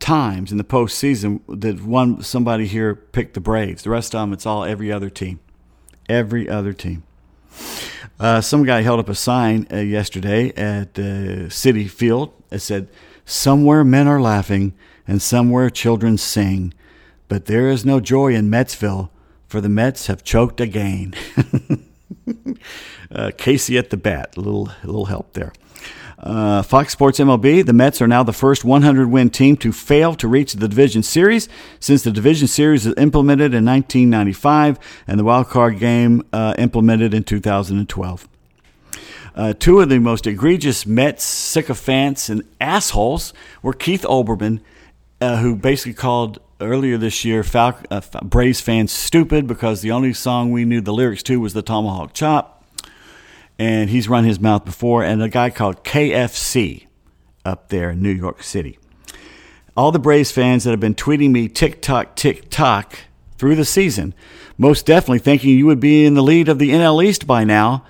times 0.00 0.50
in 0.50 0.58
the 0.58 0.64
postseason 0.64 1.40
did 1.60 1.86
one 1.86 2.22
somebody 2.22 2.66
here 2.66 2.94
pick 2.94 3.34
the 3.34 3.40
Braves. 3.40 3.82
The 3.82 3.90
rest 3.90 4.14
of 4.14 4.22
them, 4.22 4.32
it's 4.32 4.46
all 4.46 4.64
every 4.64 4.90
other 4.90 5.10
team. 5.10 5.38
Every 6.08 6.48
other 6.48 6.72
team. 6.72 7.04
Uh, 8.18 8.40
some 8.40 8.64
guy 8.64 8.82
held 8.82 9.00
up 9.00 9.08
a 9.08 9.14
sign 9.14 9.66
uh, 9.72 9.76
yesterday 9.76 10.48
at 10.50 10.94
Citi 10.94 11.88
Field. 11.88 12.32
It 12.50 12.58
said, 12.58 12.88
Somewhere 13.24 13.84
men 13.84 14.08
are 14.08 14.20
laughing 14.20 14.74
and 15.06 15.22
somewhere 15.22 15.70
children 15.70 16.18
sing, 16.18 16.74
but 17.28 17.46
there 17.46 17.68
is 17.68 17.84
no 17.84 18.00
joy 18.00 18.34
in 18.34 18.50
Metsville, 18.50 19.10
for 19.46 19.60
the 19.60 19.68
Mets 19.68 20.06
have 20.06 20.22
choked 20.22 20.60
again. 20.60 21.14
uh, 23.10 23.30
Casey 23.36 23.78
at 23.78 23.90
the 23.90 23.96
bat. 23.96 24.36
A 24.36 24.40
little, 24.40 24.70
a 24.82 24.86
little 24.86 25.06
help 25.06 25.32
there. 25.32 25.52
Uh, 26.22 26.62
Fox 26.62 26.92
Sports 26.92 27.18
MLB, 27.18 27.64
the 27.64 27.72
Mets 27.72 28.02
are 28.02 28.06
now 28.06 28.22
the 28.22 28.32
first 28.32 28.62
100 28.62 29.10
win 29.10 29.30
team 29.30 29.56
to 29.56 29.72
fail 29.72 30.14
to 30.16 30.28
reach 30.28 30.52
the 30.52 30.68
division 30.68 31.02
series 31.02 31.48
since 31.78 32.02
the 32.02 32.10
division 32.10 32.46
series 32.46 32.84
was 32.84 32.94
implemented 32.98 33.54
in 33.54 33.64
1995 33.64 34.78
and 35.06 35.18
the 35.18 35.24
wild 35.24 35.48
card 35.48 35.78
game 35.78 36.22
uh, 36.32 36.54
implemented 36.58 37.14
in 37.14 37.24
2012. 37.24 38.28
Uh, 39.34 39.54
two 39.54 39.80
of 39.80 39.88
the 39.88 39.98
most 39.98 40.26
egregious 40.26 40.84
Mets 40.84 41.24
sycophants 41.24 42.28
and 42.28 42.42
assholes 42.60 43.32
were 43.62 43.72
Keith 43.72 44.02
Olbermann, 44.02 44.60
uh, 45.22 45.38
who 45.38 45.56
basically 45.56 45.94
called 45.94 46.38
earlier 46.60 46.98
this 46.98 47.24
year 47.24 47.42
Fal- 47.42 47.80
uh, 47.90 48.02
Braves 48.22 48.60
fans 48.60 48.92
stupid 48.92 49.46
because 49.46 49.80
the 49.80 49.92
only 49.92 50.12
song 50.12 50.50
we 50.50 50.66
knew 50.66 50.82
the 50.82 50.92
lyrics 50.92 51.22
to 51.22 51.40
was 51.40 51.54
the 51.54 51.62
Tomahawk 51.62 52.12
Chop 52.12 52.59
and 53.60 53.90
he's 53.90 54.08
run 54.08 54.24
his 54.24 54.40
mouth 54.40 54.64
before, 54.64 55.04
and 55.04 55.22
a 55.22 55.28
guy 55.28 55.50
called 55.50 55.84
KFC 55.84 56.86
up 57.44 57.68
there 57.68 57.90
in 57.90 58.00
New 58.00 58.10
York 58.10 58.42
City. 58.42 58.78
All 59.76 59.92
the 59.92 59.98
Braves 59.98 60.32
fans 60.32 60.64
that 60.64 60.70
have 60.70 60.80
been 60.80 60.94
tweeting 60.94 61.30
me 61.30 61.46
tick 61.46 61.82
tock, 61.82 62.16
tick 62.16 62.48
tock 62.48 63.00
through 63.36 63.56
the 63.56 63.66
season, 63.66 64.14
most 64.56 64.86
definitely 64.86 65.18
thinking 65.18 65.50
you 65.50 65.66
would 65.66 65.78
be 65.78 66.06
in 66.06 66.14
the 66.14 66.22
lead 66.22 66.48
of 66.48 66.58
the 66.58 66.70
NL 66.70 67.04
East 67.04 67.26
by 67.26 67.44
now. 67.44 67.84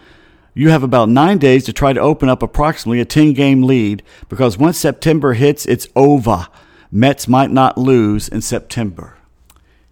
You 0.54 0.70
have 0.70 0.82
about 0.82 1.08
nine 1.08 1.38
days 1.38 1.62
to 1.66 1.72
try 1.72 1.92
to 1.92 2.00
open 2.00 2.28
up 2.28 2.42
approximately 2.42 3.00
a 3.00 3.04
10 3.04 3.32
game 3.34 3.62
lead 3.62 4.02
because 4.28 4.58
once 4.58 4.76
September 4.76 5.34
hits, 5.34 5.66
it's 5.66 5.86
over. 5.94 6.48
Mets 6.90 7.28
might 7.28 7.52
not 7.52 7.78
lose 7.78 8.26
in 8.26 8.42
September. 8.42 9.18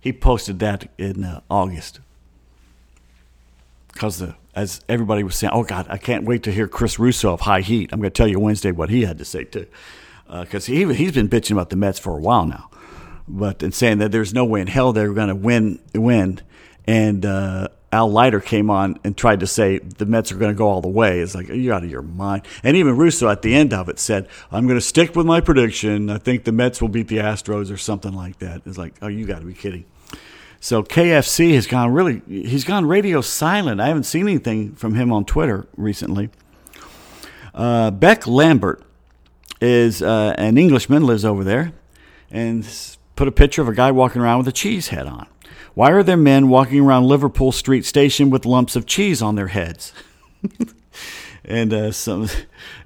He 0.00 0.12
posted 0.12 0.58
that 0.58 0.90
in 0.98 1.22
uh, 1.22 1.40
August 1.48 2.00
because 3.92 4.18
the 4.18 4.34
as 4.58 4.80
everybody 4.88 5.22
was 5.22 5.36
saying, 5.36 5.52
oh 5.54 5.62
God, 5.62 5.86
I 5.88 5.98
can't 5.98 6.24
wait 6.24 6.42
to 6.42 6.52
hear 6.52 6.66
Chris 6.66 6.98
Russo 6.98 7.32
of 7.32 7.42
High 7.42 7.60
Heat. 7.60 7.90
I'm 7.92 8.00
going 8.00 8.10
to 8.10 8.16
tell 8.16 8.26
you 8.26 8.40
Wednesday 8.40 8.72
what 8.72 8.90
he 8.90 9.02
had 9.02 9.18
to 9.18 9.24
say 9.24 9.44
too, 9.44 9.66
because 10.28 10.68
uh, 10.68 10.72
he 10.72 10.92
he's 10.94 11.12
been 11.12 11.28
bitching 11.28 11.52
about 11.52 11.70
the 11.70 11.76
Mets 11.76 12.00
for 12.00 12.18
a 12.18 12.20
while 12.20 12.44
now, 12.44 12.68
but 13.28 13.62
and 13.62 13.72
saying 13.72 13.98
that 13.98 14.10
there's 14.10 14.34
no 14.34 14.44
way 14.44 14.60
in 14.60 14.66
hell 14.66 14.92
they're 14.92 15.12
going 15.12 15.28
to 15.28 15.36
win 15.36 15.78
win, 15.94 16.40
and 16.88 17.24
uh, 17.24 17.68
Al 17.92 18.10
Leiter 18.10 18.40
came 18.40 18.68
on 18.68 18.98
and 19.04 19.16
tried 19.16 19.40
to 19.40 19.46
say 19.46 19.78
the 19.78 20.06
Mets 20.06 20.32
are 20.32 20.36
going 20.36 20.52
to 20.52 20.58
go 20.58 20.68
all 20.68 20.80
the 20.80 20.88
way. 20.88 21.20
It's 21.20 21.36
like 21.36 21.48
you're 21.48 21.72
out 21.72 21.84
of 21.84 21.90
your 21.90 22.02
mind. 22.02 22.42
And 22.64 22.76
even 22.76 22.96
Russo 22.96 23.28
at 23.28 23.42
the 23.42 23.54
end 23.54 23.72
of 23.72 23.88
it 23.88 24.00
said, 24.00 24.26
"I'm 24.50 24.66
going 24.66 24.78
to 24.78 24.84
stick 24.84 25.14
with 25.14 25.24
my 25.24 25.40
prediction. 25.40 26.10
I 26.10 26.18
think 26.18 26.42
the 26.42 26.52
Mets 26.52 26.82
will 26.82 26.88
beat 26.88 27.06
the 27.06 27.18
Astros 27.18 27.72
or 27.72 27.76
something 27.76 28.12
like 28.12 28.40
that." 28.40 28.62
It's 28.66 28.76
like, 28.76 28.94
oh, 29.02 29.06
you 29.08 29.24
got 29.24 29.38
to 29.38 29.46
be 29.46 29.54
kidding. 29.54 29.84
So 30.60 30.82
KFC 30.82 31.54
has 31.54 31.66
gone 31.66 31.92
really, 31.92 32.22
he's 32.26 32.64
gone 32.64 32.86
radio 32.86 33.20
silent. 33.20 33.80
I 33.80 33.88
haven't 33.88 34.04
seen 34.04 34.22
anything 34.22 34.74
from 34.74 34.94
him 34.94 35.12
on 35.12 35.24
Twitter 35.24 35.66
recently. 35.76 36.30
Uh, 37.54 37.90
Beck 37.90 38.26
Lambert 38.26 38.82
is 39.60 40.02
uh, 40.02 40.34
an 40.38 40.58
Englishman, 40.58 41.04
lives 41.04 41.24
over 41.24 41.44
there, 41.44 41.72
and 42.30 42.66
put 43.16 43.28
a 43.28 43.32
picture 43.32 43.62
of 43.62 43.68
a 43.68 43.74
guy 43.74 43.90
walking 43.90 44.22
around 44.22 44.38
with 44.38 44.48
a 44.48 44.52
cheese 44.52 44.88
head 44.88 45.06
on. 45.06 45.26
Why 45.74 45.92
are 45.92 46.02
there 46.02 46.16
men 46.16 46.48
walking 46.48 46.80
around 46.80 47.06
Liverpool 47.06 47.52
Street 47.52 47.84
Station 47.84 48.30
with 48.30 48.44
lumps 48.44 48.74
of 48.74 48.86
cheese 48.86 49.22
on 49.22 49.36
their 49.36 49.48
heads? 49.48 49.92
and 51.44 51.72
uh, 51.72 51.92
some, 51.92 52.28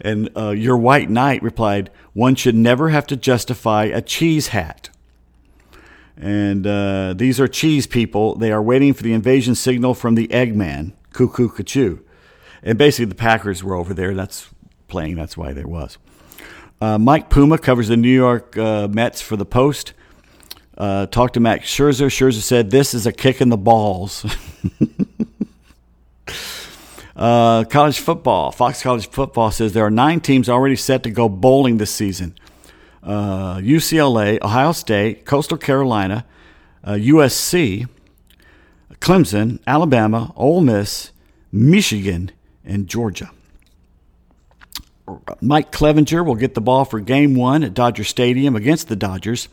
and 0.00 0.28
uh, 0.36 0.50
your 0.50 0.76
white 0.76 1.08
knight 1.08 1.42
replied, 1.42 1.90
"One 2.12 2.34
should 2.34 2.54
never 2.54 2.90
have 2.90 3.06
to 3.08 3.16
justify 3.16 3.84
a 3.84 4.02
cheese 4.02 4.48
hat." 4.48 4.90
And 6.22 6.68
uh, 6.68 7.14
these 7.16 7.40
are 7.40 7.48
cheese 7.48 7.88
people. 7.88 8.36
They 8.36 8.52
are 8.52 8.62
waiting 8.62 8.94
for 8.94 9.02
the 9.02 9.12
invasion 9.12 9.56
signal 9.56 9.92
from 9.92 10.14
the 10.14 10.28
Eggman, 10.28 10.92
cuckoo 11.12 11.48
cachoo. 11.48 11.98
And 12.62 12.78
basically, 12.78 13.06
the 13.06 13.16
Packers 13.16 13.64
were 13.64 13.74
over 13.74 13.92
there. 13.92 14.14
That's 14.14 14.48
playing. 14.86 15.16
That's 15.16 15.36
why 15.36 15.52
there 15.52 15.66
was. 15.66 15.98
Uh, 16.80 16.96
Mike 16.96 17.28
Puma 17.28 17.58
covers 17.58 17.88
the 17.88 17.96
New 17.96 18.08
York 18.08 18.56
uh, 18.56 18.86
Mets 18.86 19.20
for 19.20 19.36
the 19.36 19.44
Post. 19.44 19.94
Uh, 20.78 21.06
talked 21.06 21.34
to 21.34 21.40
Max 21.40 21.68
Scherzer. 21.68 22.06
Scherzer 22.06 22.40
said, 22.40 22.70
"This 22.70 22.94
is 22.94 23.04
a 23.04 23.12
kick 23.12 23.40
in 23.40 23.48
the 23.48 23.56
balls." 23.56 24.24
Uh, 27.14 27.62
college 27.64 28.00
football. 28.00 28.50
Fox 28.50 28.82
College 28.82 29.06
Football 29.08 29.50
says 29.50 29.74
there 29.74 29.84
are 29.84 29.90
nine 29.90 30.18
teams 30.18 30.48
already 30.48 30.74
set 30.74 31.02
to 31.02 31.10
go 31.10 31.28
bowling 31.28 31.76
this 31.76 31.90
season 31.90 32.34
uh, 33.02 33.56
UCLA, 33.56 34.40
Ohio 34.42 34.72
State, 34.72 35.24
Coastal 35.24 35.58
Carolina, 35.58 36.24
uh, 36.84 36.92
USC, 36.92 37.88
Clemson, 39.00 39.58
Alabama, 39.66 40.32
Ole 40.36 40.60
Miss, 40.60 41.10
Michigan, 41.50 42.30
and 42.64 42.88
Georgia. 42.88 43.30
Mike 45.40 45.72
Clevinger 45.72 46.24
will 46.24 46.36
get 46.36 46.54
the 46.54 46.60
ball 46.60 46.84
for 46.84 47.00
game 47.00 47.34
one 47.34 47.64
at 47.64 47.74
Dodger 47.74 48.04
Stadium 48.04 48.54
against 48.54 48.88
the 48.88 48.96
Dodgers. 48.96 49.48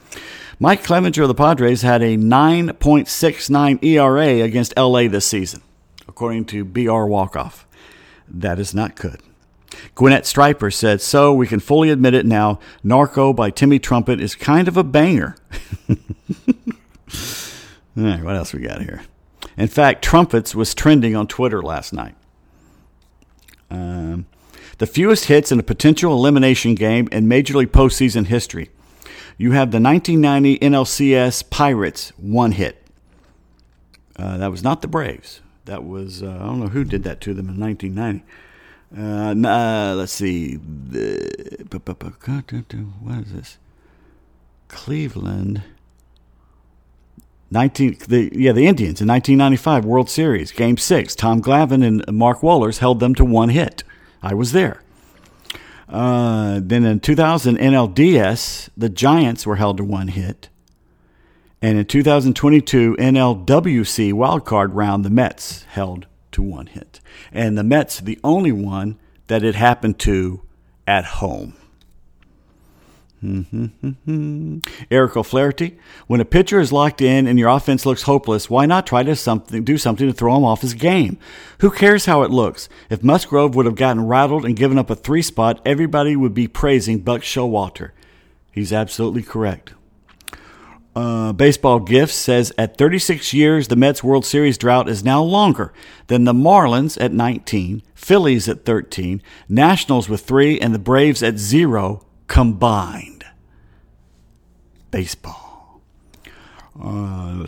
Mike 0.60 0.84
Clevinger 0.84 1.24
of 1.24 1.28
the 1.28 1.36
Padres 1.36 1.82
had 1.82 2.02
a 2.02 2.18
9.69 2.18 3.84
ERA 3.84 4.44
against 4.44 4.78
LA 4.78 5.08
this 5.08 5.26
season, 5.26 5.62
according 6.08 6.46
to 6.46 6.64
BR 6.64 7.06
Walkoff. 7.06 7.66
That 8.28 8.60
is 8.60 8.74
not 8.76 8.96
good. 8.96 9.22
Gwinnett 9.96 10.26
Striper 10.26 10.72
said, 10.72 11.02
So 11.02 11.34
we 11.34 11.48
can 11.48 11.60
fully 11.60 11.90
admit 11.90 12.14
it 12.14 12.26
now. 12.26 12.60
Narco 12.84 13.34
by 13.34 13.50
Timmy 13.50 13.80
Trumpet 13.80 14.20
is 14.20 14.36
kind 14.36 14.68
of 14.68 14.78
a 14.78 14.84
banger. 14.84 15.36
All 15.90 15.96
right, 17.96 18.24
what 18.24 18.36
else 18.36 18.54
we 18.54 18.62
got 18.62 18.82
here? 18.82 19.02
In 19.58 19.68
fact, 19.68 20.04
Trumpets 20.04 20.56
was 20.56 20.74
trending 20.74 21.16
on 21.16 21.28
Twitter 21.28 21.62
last 21.62 21.92
night. 21.92 22.16
Um, 23.70 24.26
the 24.78 24.88
fewest 24.88 25.26
hits 25.26 25.52
in 25.52 25.60
a 25.60 25.64
potential 25.64 26.14
elimination 26.14 26.76
game 26.76 27.10
in 27.12 27.28
Major 27.28 27.58
League 27.58 27.72
postseason 27.72 28.28
history. 28.28 28.70
You 29.38 29.52
have 29.52 29.72
the 29.72 29.80
1990 29.80 30.60
NLCS 30.60 31.50
Pirates, 31.50 32.12
one 32.18 32.54
hit. 32.54 32.86
Uh, 34.16 34.38
that 34.38 34.52
was 34.52 34.64
not 34.64 34.82
the 34.82 34.88
Braves. 34.88 35.42
That 35.66 35.86
was, 35.86 36.24
uh, 36.24 36.28
I 36.42 36.46
don't 36.46 36.60
know 36.60 36.68
who 36.68 36.84
did 36.84 37.04
that 37.04 37.22
to 37.22 37.34
them 37.34 37.50
in 37.50 37.60
1990. 37.60 38.26
Uh, 38.96 39.36
uh, 39.46 39.94
let's 39.96 40.14
see. 40.14 40.56
What 40.56 40.96
is 43.20 43.34
this? 43.34 43.58
Cleveland. 44.68 45.64
19 47.52 47.98
the 48.08 48.30
yeah 48.32 48.52
the 48.52 48.68
Indians 48.68 49.02
in 49.02 49.08
1995 49.08 49.84
World 49.86 50.10
Series 50.10 50.52
Game 50.52 50.78
Six. 50.78 51.16
Tom 51.16 51.42
Glavine 51.42 51.84
and 51.86 52.06
Mark 52.16 52.42
Wohlers 52.42 52.78
held 52.78 53.00
them 53.00 53.16
to 53.16 53.26
one 53.26 53.50
hit. 53.50 53.84
I 54.22 54.34
was 54.34 54.52
there. 54.52 54.84
Uh, 55.88 56.60
then 56.62 56.86
in 56.86 57.00
2000 57.00 57.58
NLDS, 57.58 58.70
the 58.78 58.90
Giants 58.90 59.48
were 59.48 59.56
held 59.56 59.78
to 59.78 59.84
one 59.84 60.10
hit. 60.10 60.50
And 61.62 61.80
in 61.80 61.86
2022 61.86 62.96
NLWC 63.00 64.14
wildcard 64.14 64.70
round, 64.74 65.04
the 65.04 65.10
Mets 65.10 65.64
held 65.64 66.06
to 66.40 66.44
one 66.44 66.68
hit. 66.68 67.02
And 67.32 67.58
the 67.58 67.64
Mets, 67.64 68.00
the 68.00 68.20
only 68.24 68.52
one 68.52 68.98
that 69.28 69.44
it 69.44 69.56
happened 69.56 70.00
to 70.00 70.42
at 70.88 71.06
home. 71.06 71.54
Mm-hmm. 73.22 74.60
Eric 74.90 75.18
O'Flaherty, 75.18 75.78
when 76.08 76.22
a 76.22 76.26
pitcher 76.26 76.62
is 76.62 76.72
locked 76.72 77.02
in 77.02 77.28
and 77.28 77.38
your 77.38 77.50
offense 77.50 77.86
looks 77.86 78.04
hopeless, 78.04 78.50
why 78.50 78.66
not 78.66 78.88
try 78.88 79.04
to 79.04 79.14
something, 79.14 79.66
do 79.66 79.78
something 79.78 80.08
to 80.08 80.14
throw 80.14 80.38
him 80.38 80.46
off 80.46 80.62
his 80.62 80.74
game? 80.74 81.20
Who 81.60 81.70
cares 81.70 82.06
how 82.06 82.24
it 82.24 82.32
looks? 82.32 82.70
If 82.90 83.04
Musgrove 83.04 83.56
would 83.56 83.66
have 83.66 83.76
gotten 83.76 84.08
rattled 84.08 84.46
and 84.46 84.56
given 84.56 84.78
up 84.78 84.90
a 84.90 84.96
three 84.96 85.22
spot, 85.22 85.62
everybody 85.66 86.16
would 86.16 86.34
be 86.34 86.48
praising 86.48 87.00
Buck 87.00 87.22
Showalter. 87.22 87.92
He's 88.54 88.72
absolutely 88.72 89.24
correct. 89.24 89.74
Uh, 91.00 91.32
Baseball 91.32 91.80
Gifts 91.80 92.14
says 92.14 92.52
at 92.58 92.78
36 92.78 93.34
years, 93.34 93.70
the 93.70 93.78
Mets 93.78 94.04
World 94.04 94.26
Series 94.26 94.58
drought 94.58 94.90
is 94.90 95.02
now 95.02 95.24
longer 95.24 95.72
than 96.08 96.26
the 96.26 96.34
Marlins 96.34 97.00
at 97.00 97.14
19, 97.14 97.82
Phillies 97.96 98.50
at 98.50 98.66
13, 98.66 99.22
Nationals 99.48 100.10
with 100.10 100.26
three, 100.26 100.60
and 100.60 100.76
the 100.76 100.80
Braves 100.80 101.24
at 101.24 101.38
zero 101.38 102.06
combined. 102.28 103.24
Baseball. 104.92 105.82
Uh, 106.78 107.46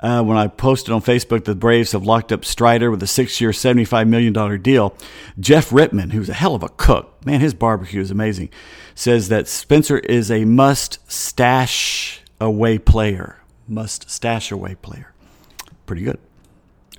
uh, 0.00 0.22
when 0.22 0.36
I 0.36 0.48
posted 0.48 0.92
on 0.92 1.00
Facebook 1.00 1.44
the 1.44 1.54
Braves 1.54 1.92
have 1.92 2.04
locked 2.04 2.30
up 2.30 2.44
Strider 2.44 2.90
with 2.90 3.02
a 3.02 3.06
six-year, 3.06 3.50
$75 3.52 4.06
million 4.06 4.60
deal, 4.60 4.94
Jeff 5.40 5.70
Rittman, 5.70 6.12
who's 6.12 6.28
a 6.28 6.34
hell 6.34 6.54
of 6.54 6.62
a 6.62 6.68
cook, 6.68 7.17
man, 7.24 7.40
his 7.40 7.54
barbecue 7.54 8.00
is 8.00 8.10
amazing, 8.10 8.50
says 8.94 9.28
that 9.28 9.48
Spencer 9.48 9.98
is 9.98 10.30
a 10.30 10.44
must 10.44 10.98
stash 11.10 12.22
away 12.40 12.78
player. 12.78 13.40
Must 13.66 14.10
stash 14.10 14.50
away 14.50 14.76
player. 14.76 15.12
Pretty 15.86 16.02
good. 16.02 16.18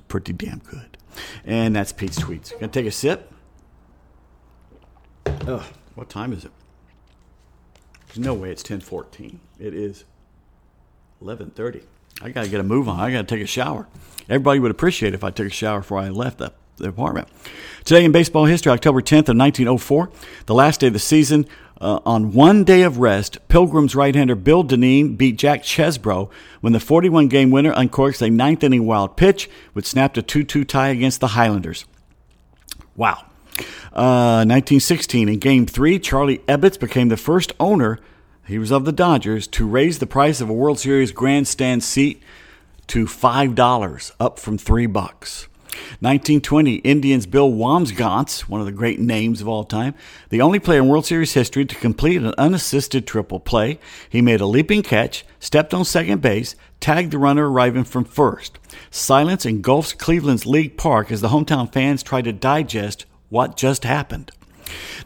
Pretty 0.08 0.32
damn 0.32 0.58
good. 0.58 0.96
And 1.44 1.74
that's 1.74 1.92
Pete's 1.92 2.18
tweets. 2.18 2.52
Gonna 2.52 2.68
take 2.68 2.86
a 2.86 2.90
sip. 2.90 3.32
Ugh, 5.26 5.64
what 5.94 6.08
time 6.08 6.32
is 6.32 6.44
it? 6.44 6.52
There's 8.06 8.18
no 8.18 8.34
way 8.34 8.50
it's 8.50 8.62
1014. 8.62 9.40
It 9.58 9.74
is 9.74 10.04
11:30. 11.22 11.82
I 12.22 12.30
got 12.30 12.44
to 12.44 12.50
get 12.50 12.60
a 12.60 12.64
move 12.64 12.88
on. 12.88 13.00
I 13.00 13.10
got 13.10 13.28
to 13.28 13.34
take 13.34 13.42
a 13.42 13.46
shower. 13.46 13.86
Everybody 14.28 14.58
would 14.58 14.70
appreciate 14.70 15.14
if 15.14 15.24
I 15.24 15.30
took 15.30 15.46
a 15.46 15.50
shower 15.50 15.80
before 15.80 15.98
I 15.98 16.08
left 16.08 16.38
the, 16.38 16.52
the 16.80 16.88
apartment. 16.88 17.28
Today 17.84 18.04
in 18.04 18.12
baseball 18.12 18.44
history, 18.44 18.72
October 18.72 19.00
10th 19.00 19.28
of 19.28 19.36
1904, 19.36 20.10
the 20.46 20.54
last 20.54 20.80
day 20.80 20.88
of 20.88 20.92
the 20.92 20.98
season, 20.98 21.46
uh, 21.80 21.98
on 22.04 22.32
one 22.32 22.62
day 22.62 22.82
of 22.82 22.98
rest, 22.98 23.38
Pilgrims 23.48 23.94
right-hander 23.94 24.34
Bill 24.34 24.62
Dinneen 24.62 25.16
beat 25.16 25.36
Jack 25.36 25.62
Chesbro 25.62 26.30
when 26.60 26.74
the 26.74 26.78
41-game 26.78 27.50
winner 27.50 27.72
uncorks 27.72 28.20
a 28.20 28.28
ninth-inning 28.28 28.84
wild 28.84 29.16
pitch, 29.16 29.48
which 29.72 29.86
snapped 29.86 30.18
a 30.18 30.22
2-2 30.22 30.68
tie 30.68 30.88
against 30.88 31.20
the 31.20 31.28
Highlanders. 31.28 31.86
Wow. 32.96 33.24
Uh, 33.92 34.44
1916, 34.44 35.28
in 35.28 35.38
Game 35.38 35.66
3, 35.66 35.98
Charlie 35.98 36.38
Ebbets 36.40 36.78
became 36.78 37.08
the 37.08 37.16
first 37.16 37.52
owner 37.58 37.98
he 38.46 38.58
was 38.58 38.72
of 38.72 38.84
the 38.84 38.92
Dodgers, 38.92 39.46
to 39.46 39.66
raise 39.66 40.00
the 40.00 40.06
price 40.06 40.40
of 40.40 40.50
a 40.50 40.52
World 40.52 40.80
Series 40.80 41.12
grandstand 41.12 41.84
seat 41.84 42.20
to 42.88 43.06
$5, 43.06 44.12
up 44.18 44.38
from 44.40 44.58
3 44.58 44.86
bucks. 44.86 45.46
1920, 46.00 46.76
Indians 46.76 47.26
Bill 47.26 47.50
Wambsgans, 47.50 48.40
one 48.42 48.60
of 48.60 48.66
the 48.66 48.72
great 48.72 49.00
names 49.00 49.40
of 49.40 49.48
all 49.48 49.64
time, 49.64 49.94
the 50.28 50.40
only 50.40 50.58
player 50.58 50.80
in 50.80 50.88
World 50.88 51.06
Series 51.06 51.34
history 51.34 51.64
to 51.64 51.74
complete 51.76 52.16
an 52.16 52.34
unassisted 52.38 53.06
triple 53.06 53.40
play. 53.40 53.78
He 54.08 54.20
made 54.20 54.40
a 54.40 54.46
leaping 54.46 54.82
catch, 54.82 55.24
stepped 55.38 55.74
on 55.74 55.84
second 55.84 56.22
base, 56.22 56.54
tagged 56.80 57.12
the 57.12 57.18
runner 57.18 57.50
arriving 57.50 57.84
from 57.84 58.04
first. 58.04 58.58
Silence 58.90 59.44
engulfs 59.46 59.92
Cleveland's 59.92 60.46
League 60.46 60.76
Park 60.76 61.10
as 61.10 61.20
the 61.20 61.28
hometown 61.28 61.72
fans 61.72 62.02
try 62.02 62.22
to 62.22 62.32
digest 62.32 63.06
what 63.28 63.56
just 63.56 63.84
happened. 63.84 64.32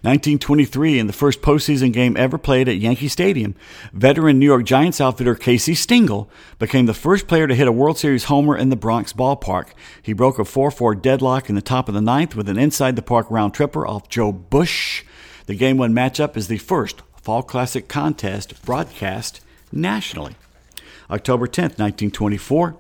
1923, 0.03 0.99
in 0.99 1.07
the 1.07 1.13
first 1.13 1.41
postseason 1.43 1.93
game 1.93 2.17
ever 2.17 2.39
played 2.39 2.69
at 2.69 2.77
Yankee 2.77 3.09
Stadium, 3.09 3.55
veteran 3.93 4.39
New 4.39 4.47
York 4.47 4.65
Giants 4.65 5.01
outfitter 5.01 5.35
Casey 5.35 5.75
Stengel 5.75 6.29
became 6.59 6.87
the 6.87 6.95
first 6.95 7.27
player 7.27 7.47
to 7.47 7.55
hit 7.55 7.69
a 7.69 7.73
World 7.73 7.99
Series 7.99 8.25
homer 8.25 8.57
in 8.57 8.69
the 8.69 8.77
Bronx 8.77 9.13
ballpark. 9.13 9.69
He 10.03 10.13
broke 10.13 10.39
a 10.39 10.45
4 10.45 10.71
4 10.71 10.95
deadlock 10.95 11.49
in 11.49 11.55
the 11.55 11.63
top 11.63 11.89
of 11.89 11.95
the 11.95 12.01
ninth 12.01 12.37
with 12.37 12.49
an 12.49 12.59
inside 12.59 12.97
the 12.97 13.03
park 13.03 13.27
round 13.31 13.55
tripper 13.55 13.87
off 13.87 14.09
Joe 14.09 14.33
Bush. 14.33 15.05
The 15.47 15.55
game 15.55 15.77
one 15.77 15.95
matchup 15.95 16.37
is 16.37 16.49
the 16.49 16.59
first 16.59 17.03
Fall 17.21 17.43
Classic 17.43 17.89
contest 17.89 18.63
broadcast 18.65 19.41
nationally. 19.73 20.37
October 21.11 21.47
10th, 21.47 21.79
1924. 21.79 22.77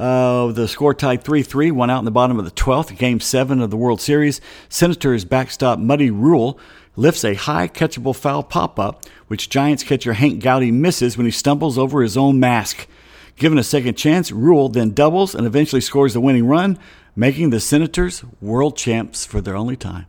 Uh, 0.00 0.50
the 0.52 0.66
score 0.66 0.94
tied 0.94 1.22
3 1.22 1.42
3, 1.42 1.70
one 1.72 1.90
out 1.90 1.98
in 1.98 2.06
the 2.06 2.10
bottom 2.10 2.38
of 2.38 2.46
the 2.46 2.50
12th, 2.52 2.96
game 2.96 3.20
seven 3.20 3.60
of 3.60 3.68
the 3.68 3.76
World 3.76 4.00
Series. 4.00 4.40
Senators 4.70 5.26
backstop 5.26 5.78
Muddy 5.78 6.10
Ruel 6.10 6.58
lifts 6.96 7.22
a 7.22 7.34
high 7.34 7.68
catchable 7.68 8.16
foul 8.16 8.42
pop 8.42 8.78
up, 8.78 9.04
which 9.26 9.50
Giants 9.50 9.82
catcher 9.82 10.14
Hank 10.14 10.42
Gowdy 10.42 10.70
misses 10.70 11.18
when 11.18 11.26
he 11.26 11.30
stumbles 11.30 11.76
over 11.76 12.00
his 12.00 12.16
own 12.16 12.40
mask. 12.40 12.88
Given 13.36 13.58
a 13.58 13.62
second 13.62 13.98
chance, 13.98 14.32
Ruel 14.32 14.70
then 14.70 14.94
doubles 14.94 15.34
and 15.34 15.46
eventually 15.46 15.82
scores 15.82 16.14
the 16.14 16.20
winning 16.22 16.46
run, 16.46 16.78
making 17.14 17.50
the 17.50 17.60
Senators 17.60 18.24
world 18.40 18.78
champs 18.78 19.26
for 19.26 19.42
their 19.42 19.54
only 19.54 19.76
time. 19.76 20.06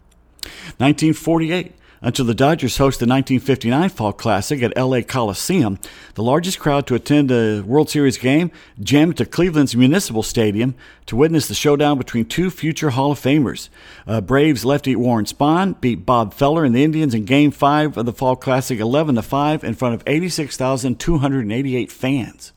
1948 0.77 1.73
until 2.01 2.25
the 2.25 2.33
Dodgers 2.33 2.77
host 2.77 2.99
the 2.99 3.05
1959 3.05 3.89
Fall 3.89 4.13
Classic 4.13 4.61
at 4.63 4.75
LA 4.75 5.01
Coliseum. 5.01 5.77
The 6.15 6.23
largest 6.23 6.59
crowd 6.59 6.87
to 6.87 6.95
attend 6.95 7.31
a 7.31 7.61
World 7.61 7.89
Series 7.89 8.17
game 8.17 8.51
jammed 8.79 9.17
to 9.17 9.25
Cleveland's 9.25 9.75
Municipal 9.75 10.23
Stadium 10.23 10.73
to 11.05 11.15
witness 11.15 11.47
the 11.47 11.53
showdown 11.53 11.97
between 11.97 12.25
two 12.25 12.49
future 12.49 12.89
Hall 12.91 13.11
of 13.11 13.19
Famers. 13.19 13.69
Uh, 14.07 14.19
Braves 14.21 14.65
lefty 14.65 14.95
Warren 14.95 15.25
Spahn 15.25 15.79
beat 15.79 16.05
Bob 16.05 16.33
Feller 16.33 16.65
and 16.65 16.75
the 16.75 16.83
Indians 16.83 17.13
in 17.13 17.25
Game 17.25 17.51
5 17.51 17.97
of 17.97 18.05
the 18.05 18.13
Fall 18.13 18.35
Classic 18.35 18.79
11 18.79 19.15
to 19.15 19.21
5 19.21 19.63
in 19.63 19.75
front 19.75 19.93
of 19.93 20.03
86,288 20.07 21.91
fans. 21.91 22.53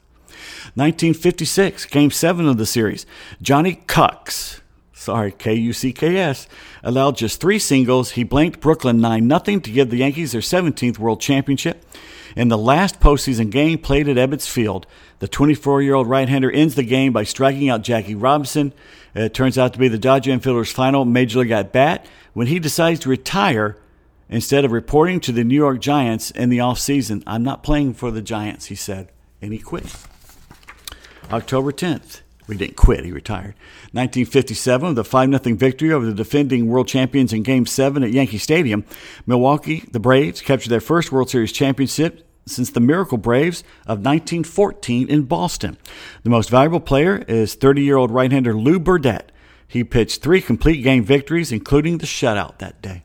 1956, 0.76 1.84
Game 1.86 2.10
7 2.10 2.48
of 2.48 2.56
the 2.56 2.66
series. 2.66 3.06
Johnny 3.42 3.82
Kucks 3.86 4.60
sorry, 5.04 5.32
K 5.32 5.54
U 5.54 5.72
C 5.72 5.92
K 5.92 6.16
S, 6.16 6.48
allowed 6.84 7.16
just 7.16 7.40
three 7.40 7.58
singles. 7.58 8.12
He 8.12 8.22
blanked 8.22 8.60
Brooklyn 8.60 9.00
9 9.00 9.28
0 9.28 9.60
to 9.60 9.70
give 9.70 9.90
the 9.90 9.96
Yankees 9.96 10.32
their 10.32 10.40
17th 10.40 10.98
World 10.98 11.20
Championship. 11.20 11.84
In 12.36 12.48
the 12.48 12.58
last 12.58 13.00
postseason 13.00 13.50
game 13.50 13.78
played 13.78 14.08
at 14.08 14.16
Ebbets 14.16 14.48
Field, 14.48 14.86
the 15.18 15.28
24 15.28 15.82
year 15.82 15.94
old 15.94 16.08
right 16.08 16.28
hander 16.28 16.50
ends 16.50 16.74
the 16.74 16.82
game 16.82 17.12
by 17.12 17.24
striking 17.24 17.68
out 17.68 17.82
Jackie 17.82 18.14
Robinson. 18.14 18.72
It 19.14 19.34
turns 19.34 19.56
out 19.56 19.72
to 19.72 19.78
be 19.78 19.88
the 19.88 19.98
Dodger 19.98 20.32
infielder's 20.32 20.72
final 20.72 21.04
major 21.04 21.40
league 21.40 21.52
at 21.52 21.72
bat 21.72 22.06
when 22.32 22.48
he 22.48 22.58
decides 22.58 23.00
to 23.00 23.08
retire 23.08 23.76
instead 24.28 24.64
of 24.64 24.72
reporting 24.72 25.20
to 25.20 25.32
the 25.32 25.44
New 25.44 25.54
York 25.54 25.80
Giants 25.80 26.30
in 26.32 26.48
the 26.48 26.58
offseason. 26.58 27.22
I'm 27.26 27.44
not 27.44 27.62
playing 27.62 27.94
for 27.94 28.10
the 28.10 28.22
Giants, 28.22 28.66
he 28.66 28.74
said, 28.74 29.10
and 29.40 29.52
he 29.52 29.58
quit. 29.58 29.94
October 31.30 31.72
10th. 31.72 32.20
We 32.46 32.56
didn't 32.56 32.76
quit, 32.76 33.04
he 33.04 33.12
retired. 33.12 33.54
1957, 33.92 34.94
the 34.94 35.04
5 35.04 35.42
0 35.42 35.56
victory 35.56 35.92
over 35.92 36.04
the 36.04 36.12
defending 36.12 36.66
world 36.66 36.88
champions 36.88 37.32
in 37.32 37.42
Game 37.42 37.64
7 37.64 38.02
at 38.02 38.10
Yankee 38.10 38.38
Stadium. 38.38 38.84
Milwaukee, 39.26 39.84
the 39.90 40.00
Braves, 40.00 40.42
captured 40.42 40.68
their 40.68 40.80
first 40.80 41.10
World 41.10 41.30
Series 41.30 41.52
championship 41.52 42.26
since 42.46 42.70
the 42.70 42.80
Miracle 42.80 43.16
Braves 43.16 43.62
of 43.86 44.04
1914 44.04 45.08
in 45.08 45.22
Boston. 45.22 45.78
The 46.22 46.30
most 46.30 46.50
valuable 46.50 46.80
player 46.80 47.24
is 47.28 47.54
30 47.54 47.82
year 47.82 47.96
old 47.96 48.10
right 48.10 48.30
hander 48.30 48.54
Lew 48.54 48.78
Burdette. 48.78 49.30
He 49.66 49.82
pitched 49.82 50.22
three 50.22 50.42
complete 50.42 50.82
game 50.82 51.02
victories, 51.02 51.50
including 51.50 51.98
the 51.98 52.06
shutout 52.06 52.58
that 52.58 52.82
day. 52.82 53.04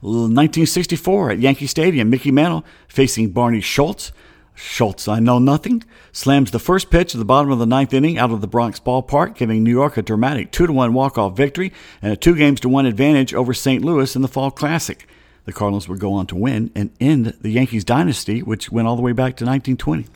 1964 0.00 1.30
at 1.32 1.38
Yankee 1.38 1.66
Stadium, 1.66 2.10
Mickey 2.10 2.30
Mantle 2.30 2.64
facing 2.88 3.30
Barney 3.30 3.60
Schultz 3.60 4.12
Schultz, 4.56 5.06
I 5.06 5.20
know 5.20 5.38
nothing, 5.38 5.84
slams 6.12 6.50
the 6.50 6.58
first 6.58 6.90
pitch 6.90 7.14
at 7.14 7.18
the 7.18 7.26
bottom 7.26 7.52
of 7.52 7.58
the 7.58 7.66
ninth 7.66 7.92
inning 7.92 8.16
out 8.16 8.30
of 8.30 8.40
the 8.40 8.46
Bronx 8.46 8.80
ballpark, 8.80 9.36
giving 9.36 9.62
New 9.62 9.70
York 9.70 9.98
a 9.98 10.02
dramatic 10.02 10.50
2 10.50 10.66
to 10.66 10.72
1 10.72 10.94
walk 10.94 11.18
off 11.18 11.36
victory 11.36 11.74
and 12.00 12.14
a 12.14 12.16
two 12.16 12.34
games 12.34 12.58
to 12.60 12.68
one 12.68 12.86
advantage 12.86 13.34
over 13.34 13.52
St. 13.52 13.84
Louis 13.84 14.16
in 14.16 14.22
the 14.22 14.28
Fall 14.28 14.50
Classic. 14.50 15.06
The 15.44 15.52
Cardinals 15.52 15.88
would 15.88 16.00
go 16.00 16.14
on 16.14 16.26
to 16.28 16.36
win 16.36 16.72
and 16.74 16.90
end 16.98 17.34
the 17.40 17.50
Yankees 17.50 17.84
dynasty, 17.84 18.42
which 18.42 18.72
went 18.72 18.88
all 18.88 18.96
the 18.96 19.02
way 19.02 19.12
back 19.12 19.36
to 19.36 19.44
1920. 19.44 20.06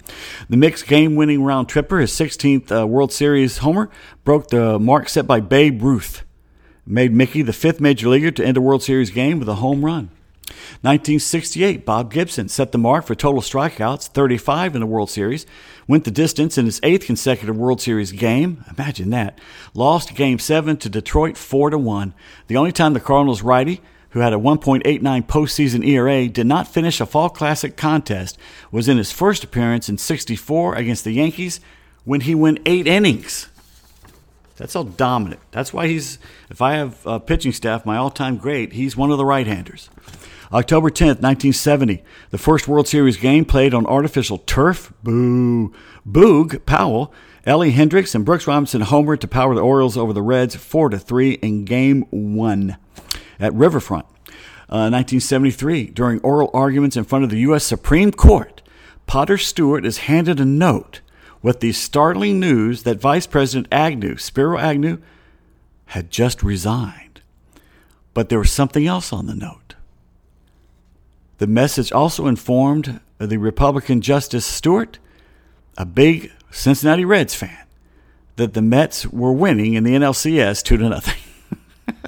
The 0.48 0.56
mixed 0.56 0.86
game 0.86 1.16
winning 1.16 1.44
round 1.44 1.68
tripper, 1.68 1.98
his 1.98 2.10
16th 2.10 2.82
uh, 2.82 2.86
World 2.86 3.12
Series 3.12 3.58
homer, 3.58 3.90
broke 4.24 4.48
the 4.48 4.78
mark 4.78 5.10
set 5.10 5.26
by 5.26 5.40
Babe 5.40 5.82
Ruth, 5.82 6.24
made 6.86 7.12
Mickey 7.12 7.42
the 7.42 7.52
fifth 7.52 7.80
major 7.80 8.08
leaguer 8.08 8.30
to 8.30 8.44
end 8.44 8.56
a 8.56 8.60
World 8.62 8.82
Series 8.82 9.10
game 9.10 9.38
with 9.38 9.48
a 9.50 9.56
home 9.56 9.84
run. 9.84 10.10
1968, 10.82 11.84
Bob 11.84 12.12
Gibson 12.12 12.48
set 12.48 12.72
the 12.72 12.78
mark 12.78 13.06
for 13.06 13.14
total 13.14 13.40
strikeouts, 13.40 14.08
35 14.08 14.74
in 14.74 14.80
the 14.80 14.86
World 14.86 15.10
Series, 15.10 15.46
went 15.86 16.04
the 16.04 16.10
distance 16.10 16.56
in 16.56 16.66
his 16.66 16.80
eighth 16.82 17.06
consecutive 17.06 17.56
World 17.56 17.80
Series 17.80 18.12
game. 18.12 18.64
Imagine 18.76 19.10
that. 19.10 19.38
Lost 19.74 20.14
Game 20.14 20.38
7 20.38 20.76
to 20.78 20.88
Detroit 20.88 21.36
4 21.36 21.70
to 21.70 21.78
1. 21.78 22.14
The 22.46 22.56
only 22.56 22.72
time 22.72 22.92
the 22.92 23.00
Cardinals 23.00 23.42
righty, 23.42 23.80
who 24.10 24.20
had 24.20 24.32
a 24.32 24.36
1.89 24.36 25.26
postseason 25.26 25.86
ERA, 25.86 26.28
did 26.28 26.46
not 26.46 26.68
finish 26.68 27.00
a 27.00 27.06
Fall 27.06 27.28
Classic 27.28 27.76
contest 27.76 28.38
was 28.70 28.88
in 28.88 28.96
his 28.96 29.12
first 29.12 29.44
appearance 29.44 29.88
in 29.88 29.98
64 29.98 30.74
against 30.74 31.04
the 31.04 31.12
Yankees 31.12 31.60
when 32.04 32.22
he 32.22 32.34
went 32.34 32.60
eight 32.66 32.86
innings. 32.86 33.48
That's 34.56 34.74
how 34.74 34.82
dominant. 34.82 35.40
That's 35.52 35.72
why 35.72 35.86
he's, 35.86 36.18
if 36.50 36.60
I 36.60 36.74
have 36.74 37.06
a 37.06 37.18
pitching 37.18 37.52
staff, 37.52 37.86
my 37.86 37.96
all 37.96 38.10
time 38.10 38.36
great, 38.36 38.74
he's 38.74 38.94
one 38.94 39.10
of 39.10 39.16
the 39.16 39.24
right 39.24 39.46
handers. 39.46 39.88
October 40.52 40.90
10th, 40.90 41.20
1970, 41.22 42.02
the 42.30 42.38
first 42.38 42.66
World 42.66 42.88
Series 42.88 43.16
game 43.16 43.44
played 43.44 43.72
on 43.72 43.86
artificial 43.86 44.38
turf. 44.38 44.92
Boo. 45.02 45.72
Boog 46.06 46.66
Powell, 46.66 47.12
Ellie 47.46 47.70
Hendricks, 47.70 48.14
and 48.14 48.24
Brooks 48.24 48.46
Robinson 48.46 48.80
homer 48.80 49.16
to 49.16 49.28
power 49.28 49.54
the 49.54 49.60
Orioles 49.60 49.96
over 49.96 50.12
the 50.12 50.22
Reds 50.22 50.56
4 50.56 50.90
to 50.90 50.98
3 50.98 51.32
in 51.34 51.64
game 51.64 52.02
one 52.10 52.76
at 53.38 53.54
Riverfront. 53.54 54.06
Uh, 54.68 54.90
1973, 54.90 55.86
during 55.86 56.20
oral 56.20 56.50
arguments 56.52 56.96
in 56.96 57.04
front 57.04 57.24
of 57.24 57.30
the 57.30 57.40
U.S. 57.40 57.64
Supreme 57.64 58.12
Court, 58.12 58.62
Potter 59.06 59.38
Stewart 59.38 59.84
is 59.84 59.98
handed 59.98 60.38
a 60.38 60.44
note 60.44 61.00
with 61.42 61.60
the 61.60 61.72
startling 61.72 62.38
news 62.38 62.82
that 62.84 63.00
Vice 63.00 63.26
President 63.26 63.66
Agnew, 63.72 64.16
Spiro 64.16 64.58
Agnew, 64.58 64.98
had 65.86 66.10
just 66.10 66.42
resigned. 66.42 67.20
But 68.14 68.28
there 68.28 68.38
was 68.38 68.52
something 68.52 68.86
else 68.86 69.12
on 69.12 69.26
the 69.26 69.34
note. 69.34 69.59
The 71.40 71.46
message 71.46 71.90
also 71.90 72.26
informed 72.26 73.00
the 73.16 73.38
Republican 73.38 74.02
Justice 74.02 74.44
Stewart 74.44 74.98
a 75.78 75.86
big 75.86 76.30
Cincinnati 76.50 77.06
Reds 77.06 77.34
fan, 77.34 77.64
that 78.36 78.52
the 78.52 78.60
Mets 78.60 79.06
were 79.06 79.32
winning 79.32 79.72
in 79.72 79.82
the 79.82 79.92
NLCS 79.92 80.62
2 80.62 80.76
to 80.76 80.88
nothing. 80.90 81.18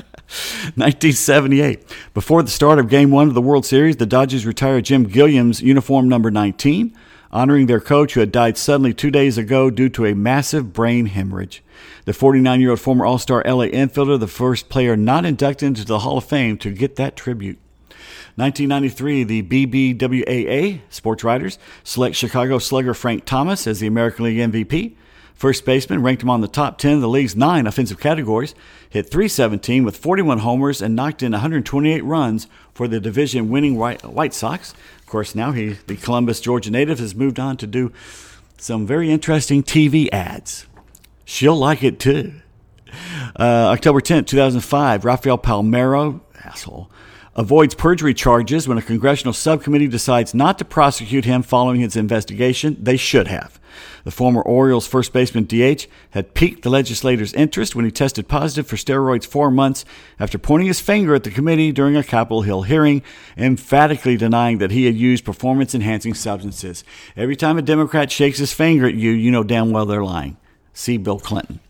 1978. 0.76 1.82
Before 2.12 2.42
the 2.42 2.50
start 2.50 2.78
of 2.78 2.90
Game 2.90 3.10
1 3.10 3.28
of 3.28 3.32
the 3.32 3.40
World 3.40 3.64
Series, 3.64 3.96
the 3.96 4.04
Dodgers 4.04 4.44
retired 4.44 4.84
Jim 4.84 5.04
Gilliam's 5.04 5.62
uniform 5.62 6.10
number 6.10 6.30
19, 6.30 6.94
honoring 7.30 7.68
their 7.68 7.80
coach 7.80 8.12
who 8.12 8.20
had 8.20 8.32
died 8.32 8.58
suddenly 8.58 8.92
two 8.92 9.10
days 9.10 9.38
ago 9.38 9.70
due 9.70 9.88
to 9.88 10.04
a 10.04 10.14
massive 10.14 10.74
brain 10.74 11.06
hemorrhage. 11.06 11.62
The 12.04 12.12
49 12.12 12.60
year 12.60 12.70
old 12.70 12.80
former 12.80 13.06
All 13.06 13.16
Star 13.16 13.42
LA 13.46 13.68
infielder, 13.68 14.20
the 14.20 14.26
first 14.26 14.68
player 14.68 14.94
not 14.94 15.24
inducted 15.24 15.68
into 15.68 15.86
the 15.86 16.00
Hall 16.00 16.18
of 16.18 16.24
Fame 16.24 16.58
to 16.58 16.70
get 16.70 16.96
that 16.96 17.16
tribute. 17.16 17.58
1993, 18.36 19.24
the 19.24 19.42
BBWAA 19.42 20.80
sports 20.88 21.22
writers 21.22 21.58
select 21.84 22.16
Chicago 22.16 22.58
slugger 22.58 22.94
Frank 22.94 23.24
Thomas 23.24 23.66
as 23.66 23.80
the 23.80 23.86
American 23.86 24.24
League 24.24 24.38
MVP. 24.38 24.96
First 25.34 25.64
baseman 25.64 26.02
ranked 26.02 26.22
him 26.22 26.30
on 26.30 26.40
the 26.40 26.48
top 26.48 26.78
10 26.78 26.94
of 26.94 27.00
the 27.00 27.08
league's 27.08 27.36
nine 27.36 27.66
offensive 27.66 27.98
categories, 27.98 28.54
hit 28.88 29.10
317 29.10 29.84
with 29.84 29.96
41 29.96 30.38
homers 30.38 30.80
and 30.80 30.94
knocked 30.94 31.22
in 31.22 31.32
128 31.32 32.04
runs 32.04 32.46
for 32.72 32.88
the 32.88 33.00
division 33.00 33.50
winning 33.50 33.76
White 33.76 34.34
Sox. 34.34 34.72
Of 35.00 35.06
course, 35.06 35.34
now 35.34 35.52
he, 35.52 35.70
the 35.86 35.96
Columbus, 35.96 36.40
Georgia 36.40 36.70
native, 36.70 37.00
has 37.00 37.14
moved 37.14 37.40
on 37.40 37.56
to 37.58 37.66
do 37.66 37.92
some 38.56 38.86
very 38.86 39.10
interesting 39.10 39.62
TV 39.62 40.08
ads. 40.12 40.66
She'll 41.24 41.56
like 41.56 41.82
it 41.82 41.98
too. 41.98 42.34
Uh, 43.38 43.72
October 43.72 44.00
10th, 44.00 44.26
2005, 44.28 45.04
Rafael 45.04 45.38
Palmeiro, 45.38 46.20
asshole, 46.44 46.90
avoids 47.34 47.74
perjury 47.74 48.14
charges 48.14 48.68
when 48.68 48.78
a 48.78 48.82
congressional 48.82 49.32
subcommittee 49.32 49.88
decides 49.88 50.34
not 50.34 50.58
to 50.58 50.64
prosecute 50.64 51.24
him 51.24 51.42
following 51.42 51.80
his 51.80 51.96
investigation. 51.96 52.76
They 52.80 52.96
should 52.96 53.28
have. 53.28 53.58
The 54.04 54.10
former 54.10 54.42
Orioles 54.42 54.86
first 54.86 55.12
baseman 55.12 55.44
DH 55.44 55.86
had 56.10 56.34
piqued 56.34 56.62
the 56.62 56.70
legislators' 56.70 57.32
interest 57.32 57.74
when 57.74 57.84
he 57.84 57.90
tested 57.90 58.28
positive 58.28 58.66
for 58.66 58.76
steroids 58.76 59.26
four 59.26 59.50
months 59.50 59.84
after 60.20 60.38
pointing 60.38 60.68
his 60.68 60.80
finger 60.80 61.14
at 61.14 61.24
the 61.24 61.30
committee 61.30 61.72
during 61.72 61.96
a 61.96 62.04
Capitol 62.04 62.42
Hill 62.42 62.62
hearing, 62.62 63.02
emphatically 63.36 64.16
denying 64.16 64.58
that 64.58 64.70
he 64.70 64.84
had 64.84 64.96
used 64.96 65.24
performance 65.24 65.74
enhancing 65.74 66.14
substances. 66.14 66.84
Every 67.16 67.36
time 67.36 67.58
a 67.58 67.62
Democrat 67.62 68.10
shakes 68.10 68.38
his 68.38 68.52
finger 68.52 68.86
at 68.86 68.94
you, 68.94 69.10
you 69.10 69.30
know 69.30 69.44
damn 69.44 69.70
well 69.70 69.86
they're 69.86 70.04
lying. 70.04 70.36
See 70.74 70.96
Bill 70.98 71.18
Clinton. 71.18 71.60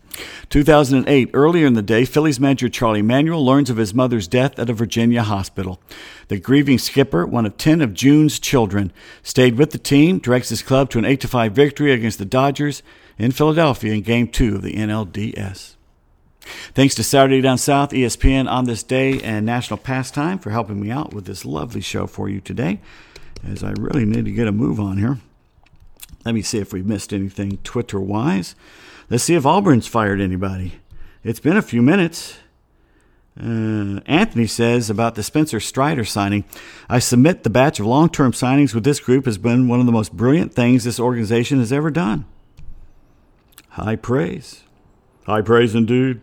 2008, 0.49 1.31
earlier 1.33 1.65
in 1.65 1.73
the 1.73 1.81
day, 1.81 2.05
Phillies 2.05 2.39
manager 2.39 2.69
Charlie 2.69 3.01
Manuel 3.01 3.43
learns 3.43 3.69
of 3.69 3.77
his 3.77 3.93
mother's 3.93 4.27
death 4.27 4.59
at 4.59 4.69
a 4.69 4.73
Virginia 4.73 5.23
hospital. 5.23 5.79
The 6.27 6.39
grieving 6.39 6.77
skipper, 6.77 7.25
one 7.25 7.45
of 7.45 7.57
10 7.57 7.81
of 7.81 7.93
June's 7.93 8.39
children, 8.39 8.91
stayed 9.23 9.57
with 9.57 9.71
the 9.71 9.77
team, 9.77 10.19
directs 10.19 10.49
his 10.49 10.61
club 10.61 10.89
to 10.91 10.99
an 10.99 11.05
8 11.05 11.23
5 11.23 11.51
victory 11.53 11.91
against 11.91 12.19
the 12.19 12.25
Dodgers 12.25 12.83
in 13.17 13.31
Philadelphia 13.31 13.93
in 13.93 14.01
Game 14.01 14.27
2 14.27 14.55
of 14.55 14.61
the 14.61 14.73
NLDS. 14.73 15.75
Thanks 16.73 16.95
to 16.95 17.03
Saturday 17.03 17.41
Down 17.41 17.57
South, 17.57 17.91
ESPN 17.91 18.49
on 18.49 18.65
this 18.65 18.83
day, 18.83 19.21
and 19.21 19.45
National 19.45 19.77
Pastime 19.77 20.39
for 20.39 20.49
helping 20.49 20.79
me 20.79 20.91
out 20.91 21.13
with 21.13 21.25
this 21.25 21.45
lovely 21.45 21.81
show 21.81 22.05
for 22.05 22.27
you 22.27 22.41
today, 22.41 22.81
as 23.47 23.63
I 23.63 23.73
really 23.79 24.05
need 24.05 24.25
to 24.25 24.31
get 24.31 24.47
a 24.47 24.51
move 24.51 24.79
on 24.79 24.97
here. 24.97 25.19
Let 26.25 26.35
me 26.35 26.41
see 26.41 26.59
if 26.59 26.73
we 26.73 26.81
missed 26.81 27.13
anything 27.13 27.57
Twitter 27.63 27.99
wise. 27.99 28.55
Let's 29.09 29.23
see 29.23 29.35
if 29.35 29.45
Auburn's 29.45 29.87
fired 29.87 30.21
anybody. 30.21 30.79
It's 31.23 31.39
been 31.39 31.57
a 31.57 31.61
few 31.61 31.81
minutes. 31.81 32.37
Uh, 33.39 33.99
Anthony 34.05 34.45
says 34.45 34.89
about 34.89 35.15
the 35.15 35.23
Spencer 35.23 35.59
Strider 35.59 36.05
signing 36.05 36.43
I 36.87 36.99
submit 36.99 37.41
the 37.41 37.49
batch 37.49 37.79
of 37.79 37.87
long 37.87 38.09
term 38.09 38.31
signings 38.31 38.75
with 38.75 38.83
this 38.83 38.99
group 38.99 39.25
has 39.25 39.39
been 39.39 39.67
one 39.67 39.79
of 39.79 39.87
the 39.87 39.91
most 39.91 40.15
brilliant 40.15 40.53
things 40.53 40.83
this 40.83 40.99
organization 40.99 41.57
has 41.59 41.73
ever 41.73 41.89
done. 41.89 42.25
High 43.69 43.95
praise. 43.95 44.61
High 45.25 45.41
praise 45.41 45.73
indeed. 45.73 46.21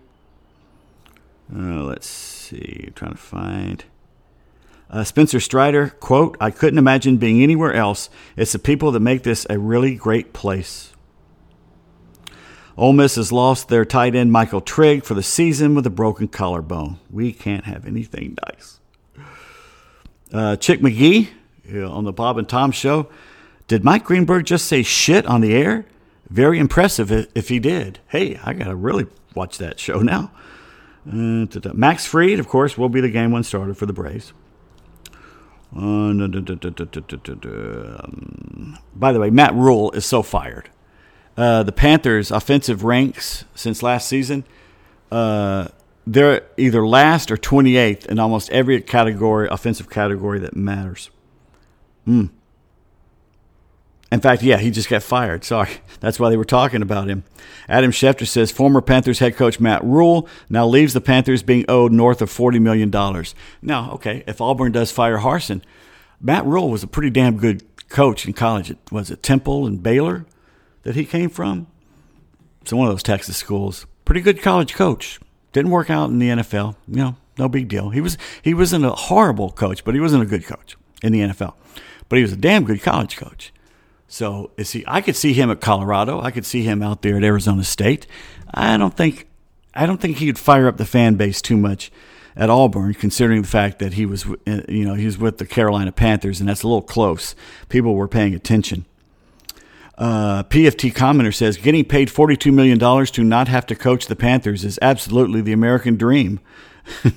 Uh, 1.52 1.82
let's 1.82 2.06
see. 2.06 2.84
I'm 2.86 2.92
trying 2.92 3.12
to 3.12 3.18
find. 3.18 3.84
Uh, 4.90 5.04
Spencer 5.04 5.38
Strider, 5.38 5.90
quote, 6.00 6.36
I 6.40 6.50
couldn't 6.50 6.78
imagine 6.78 7.16
being 7.16 7.42
anywhere 7.42 7.72
else. 7.72 8.10
It's 8.36 8.52
the 8.52 8.58
people 8.58 8.90
that 8.92 9.00
make 9.00 9.22
this 9.22 9.46
a 9.48 9.58
really 9.58 9.94
great 9.94 10.32
place. 10.32 10.92
Ole 12.76 12.92
Miss 12.92 13.14
has 13.14 13.30
lost 13.30 13.68
their 13.68 13.84
tight 13.84 14.14
end 14.14 14.32
Michael 14.32 14.60
Trigg 14.60 15.04
for 15.04 15.14
the 15.14 15.22
season 15.22 15.74
with 15.74 15.86
a 15.86 15.90
broken 15.90 16.28
collarbone. 16.28 16.98
We 17.10 17.32
can't 17.32 17.66
have 17.66 17.86
anything 17.86 18.36
nice. 18.48 18.80
Uh, 20.32 20.56
Chick 20.56 20.80
McGee 20.80 21.28
you 21.64 21.80
know, 21.82 21.92
on 21.92 22.04
the 22.04 22.12
Bob 22.12 22.38
and 22.38 22.48
Tom 22.48 22.72
show. 22.72 23.08
Did 23.68 23.84
Mike 23.84 24.04
Greenberg 24.04 24.46
just 24.46 24.66
say 24.66 24.82
shit 24.82 25.26
on 25.26 25.40
the 25.40 25.54
air? 25.54 25.86
Very 26.28 26.58
impressive 26.58 27.10
if 27.34 27.48
he 27.48 27.58
did. 27.58 28.00
Hey, 28.08 28.40
I 28.42 28.54
got 28.54 28.66
to 28.66 28.74
really 28.74 29.06
watch 29.34 29.58
that 29.58 29.78
show 29.78 29.98
now. 30.00 30.32
Uh, 31.06 31.46
Max 31.74 32.06
Fried, 32.06 32.38
of 32.38 32.48
course, 32.48 32.76
will 32.76 32.88
be 32.88 33.00
the 33.00 33.08
game 33.08 33.30
one 33.30 33.44
starter 33.44 33.74
for 33.74 33.86
the 33.86 33.92
Braves. 33.92 34.32
By 38.94 39.12
the 39.12 39.20
way, 39.20 39.30
Matt 39.30 39.54
Rhule 39.54 39.90
is 39.92 40.04
so 40.04 40.22
fired. 40.22 40.68
Uh, 41.36 41.62
the 41.62 41.72
Panthers' 41.72 42.30
offensive 42.30 42.82
ranks 42.84 43.44
since 43.54 43.82
last 43.82 44.08
season, 44.08 44.44
uh, 45.12 45.68
they're 46.06 46.42
either 46.56 46.86
last 46.86 47.30
or 47.30 47.36
28th 47.36 48.06
in 48.06 48.18
almost 48.18 48.50
every 48.50 48.80
category, 48.82 49.48
offensive 49.50 49.88
category 49.88 50.40
that 50.40 50.56
matters. 50.56 51.10
Mm. 52.06 52.30
In 54.12 54.20
fact, 54.20 54.42
yeah, 54.42 54.58
he 54.58 54.70
just 54.70 54.88
got 54.88 55.02
fired. 55.02 55.44
Sorry. 55.44 55.70
That's 56.00 56.18
why 56.18 56.30
they 56.30 56.36
were 56.36 56.44
talking 56.44 56.82
about 56.82 57.08
him. 57.08 57.24
Adam 57.68 57.92
Schefter 57.92 58.26
says 58.26 58.50
former 58.50 58.80
Panthers 58.80 59.20
head 59.20 59.36
coach 59.36 59.60
Matt 59.60 59.84
Rhule 59.84 60.28
now 60.48 60.66
leaves 60.66 60.94
the 60.94 61.00
Panthers 61.00 61.42
being 61.42 61.64
owed 61.68 61.92
north 61.92 62.20
of 62.20 62.28
$40 62.28 62.60
million. 62.60 62.90
Now, 63.62 63.92
okay, 63.92 64.24
if 64.26 64.40
Auburn 64.40 64.72
does 64.72 64.90
fire 64.90 65.18
Harsin, 65.18 65.62
Matt 66.20 66.44
Rhule 66.44 66.70
was 66.70 66.82
a 66.82 66.88
pretty 66.88 67.10
damn 67.10 67.36
good 67.36 67.62
coach 67.88 68.26
in 68.26 68.32
college. 68.32 68.70
It 68.70 68.78
was 68.90 69.10
it 69.10 69.22
Temple 69.22 69.66
and 69.66 69.82
Baylor? 69.82 70.26
that 70.82 70.96
he 70.96 71.04
came 71.04 71.30
from? 71.30 71.66
It's 72.62 72.72
one 72.72 72.86
of 72.86 72.92
those 72.92 73.02
Texas 73.02 73.36
schools. 73.36 73.86
Pretty 74.04 74.20
good 74.20 74.42
college 74.42 74.74
coach. 74.74 75.20
Didn't 75.52 75.70
work 75.70 75.90
out 75.90 76.10
in 76.10 76.18
the 76.18 76.28
NFL. 76.28 76.76
You 76.88 76.96
know, 76.96 77.16
no 77.38 77.48
big 77.48 77.68
deal. 77.68 77.90
He 77.90 78.00
was 78.00 78.16
he 78.42 78.54
wasn't 78.54 78.84
a 78.84 78.90
horrible 78.90 79.50
coach, 79.50 79.84
but 79.84 79.94
he 79.94 80.00
wasn't 80.00 80.22
a 80.22 80.26
good 80.26 80.44
coach 80.44 80.76
in 81.02 81.12
the 81.12 81.20
NFL. 81.20 81.54
But 82.08 82.16
he 82.16 82.22
was 82.22 82.32
a 82.32 82.36
damn 82.36 82.64
good 82.64 82.82
college 82.82 83.16
coach. 83.16 83.52
So 84.12 84.50
is 84.56 84.72
he? 84.72 84.82
I 84.88 85.02
could 85.02 85.14
see 85.14 85.32
him 85.32 85.52
at 85.52 85.60
Colorado. 85.60 86.20
I 86.20 86.32
could 86.32 86.44
see 86.44 86.62
him 86.62 86.82
out 86.82 87.02
there 87.02 87.16
at 87.16 87.22
Arizona 87.22 87.62
State. 87.62 88.08
I 88.52 88.76
don't 88.76 88.96
think 88.96 89.28
I 89.72 89.86
don't 89.86 90.00
think 90.00 90.16
he'd 90.16 90.36
fire 90.36 90.66
up 90.66 90.78
the 90.78 90.84
fan 90.84 91.14
base 91.14 91.40
too 91.40 91.56
much 91.56 91.92
at 92.34 92.50
Auburn, 92.50 92.94
considering 92.94 93.42
the 93.42 93.48
fact 93.48 93.78
that 93.78 93.92
he 93.92 94.06
was 94.06 94.26
you 94.46 94.84
know 94.84 94.94
he 94.94 95.06
was 95.06 95.16
with 95.16 95.38
the 95.38 95.46
Carolina 95.46 95.92
Panthers, 95.92 96.40
and 96.40 96.48
that's 96.48 96.64
a 96.64 96.66
little 96.66 96.82
close. 96.82 97.36
People 97.68 97.94
were 97.94 98.08
paying 98.08 98.34
attention. 98.34 98.84
Uh, 99.96 100.42
PFT 100.42 100.92
commenter 100.92 101.32
says 101.32 101.56
getting 101.56 101.84
paid 101.84 102.08
$42 102.08 102.52
million 102.52 102.78
to 102.78 103.22
not 103.22 103.48
have 103.48 103.66
to 103.66 103.76
coach 103.76 104.06
the 104.06 104.16
Panthers 104.16 104.64
is 104.64 104.78
absolutely 104.82 105.40
the 105.40 105.52
American 105.52 105.96
dream. 105.96 106.40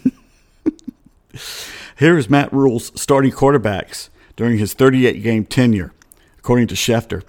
Here 1.97 2.17
is 2.17 2.29
Matt 2.29 2.53
Rhule's 2.53 2.91
starting 2.99 3.31
quarterbacks 3.31 4.09
during 4.35 4.57
his 4.57 4.73
38 4.73 5.23
game 5.23 5.45
tenure, 5.45 5.93
according 6.43 6.67
to 6.67 6.75
Schefter. 6.75 7.23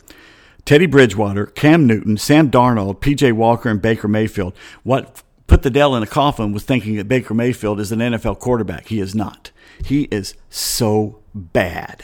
Teddy 0.65 0.87
Bridgewater, 0.87 1.47
Cam 1.47 1.87
Newton, 1.87 2.17
Sam 2.17 2.51
Darnold, 2.51 2.99
PJ 2.99 3.33
Walker, 3.33 3.69
and 3.69 3.81
Baker 3.81 4.09
Mayfield. 4.09 4.55
What 4.83 5.23
put 5.47 5.63
the 5.63 5.71
Dell 5.71 5.95
in 5.95 6.03
a 6.03 6.07
coffin 6.07 6.53
was 6.53 6.65
thinking 6.65 6.97
that 6.97 7.07
Baker 7.07 7.33
Mayfield 7.33 7.79
is 7.79 7.93
an 7.93 8.01
NFL 8.01 8.41
quarterback. 8.41 8.89
He 8.89 8.99
is 8.99 9.15
not. 9.15 9.53
He 9.85 10.05
is 10.05 10.35
so 10.51 11.21
bad. 11.33 12.03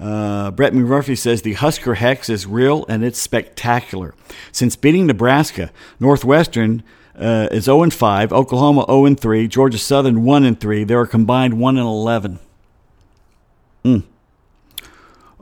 Uh, 0.00 0.50
Brett 0.52 0.72
McMurphy 0.72 1.18
says 1.18 1.42
the 1.42 1.52
Husker 1.52 1.96
Hex 1.96 2.30
is 2.30 2.46
real 2.46 2.86
and 2.88 3.04
it's 3.04 3.18
spectacular. 3.18 4.14
Since 4.52 4.76
beating 4.76 5.06
Nebraska, 5.06 5.70
Northwestern 5.98 6.82
uh, 7.14 7.48
is 7.50 7.64
0 7.64 7.90
5, 7.90 8.32
Oklahoma 8.32 8.86
0 8.88 9.16
3, 9.16 9.48
Georgia 9.48 9.76
Southern 9.76 10.24
1 10.24 10.56
3. 10.56 10.84
They 10.84 10.94
are 10.94 11.04
combined 11.04 11.60
1 11.60 11.76
11. 11.76 12.38
Mm. 13.84 14.04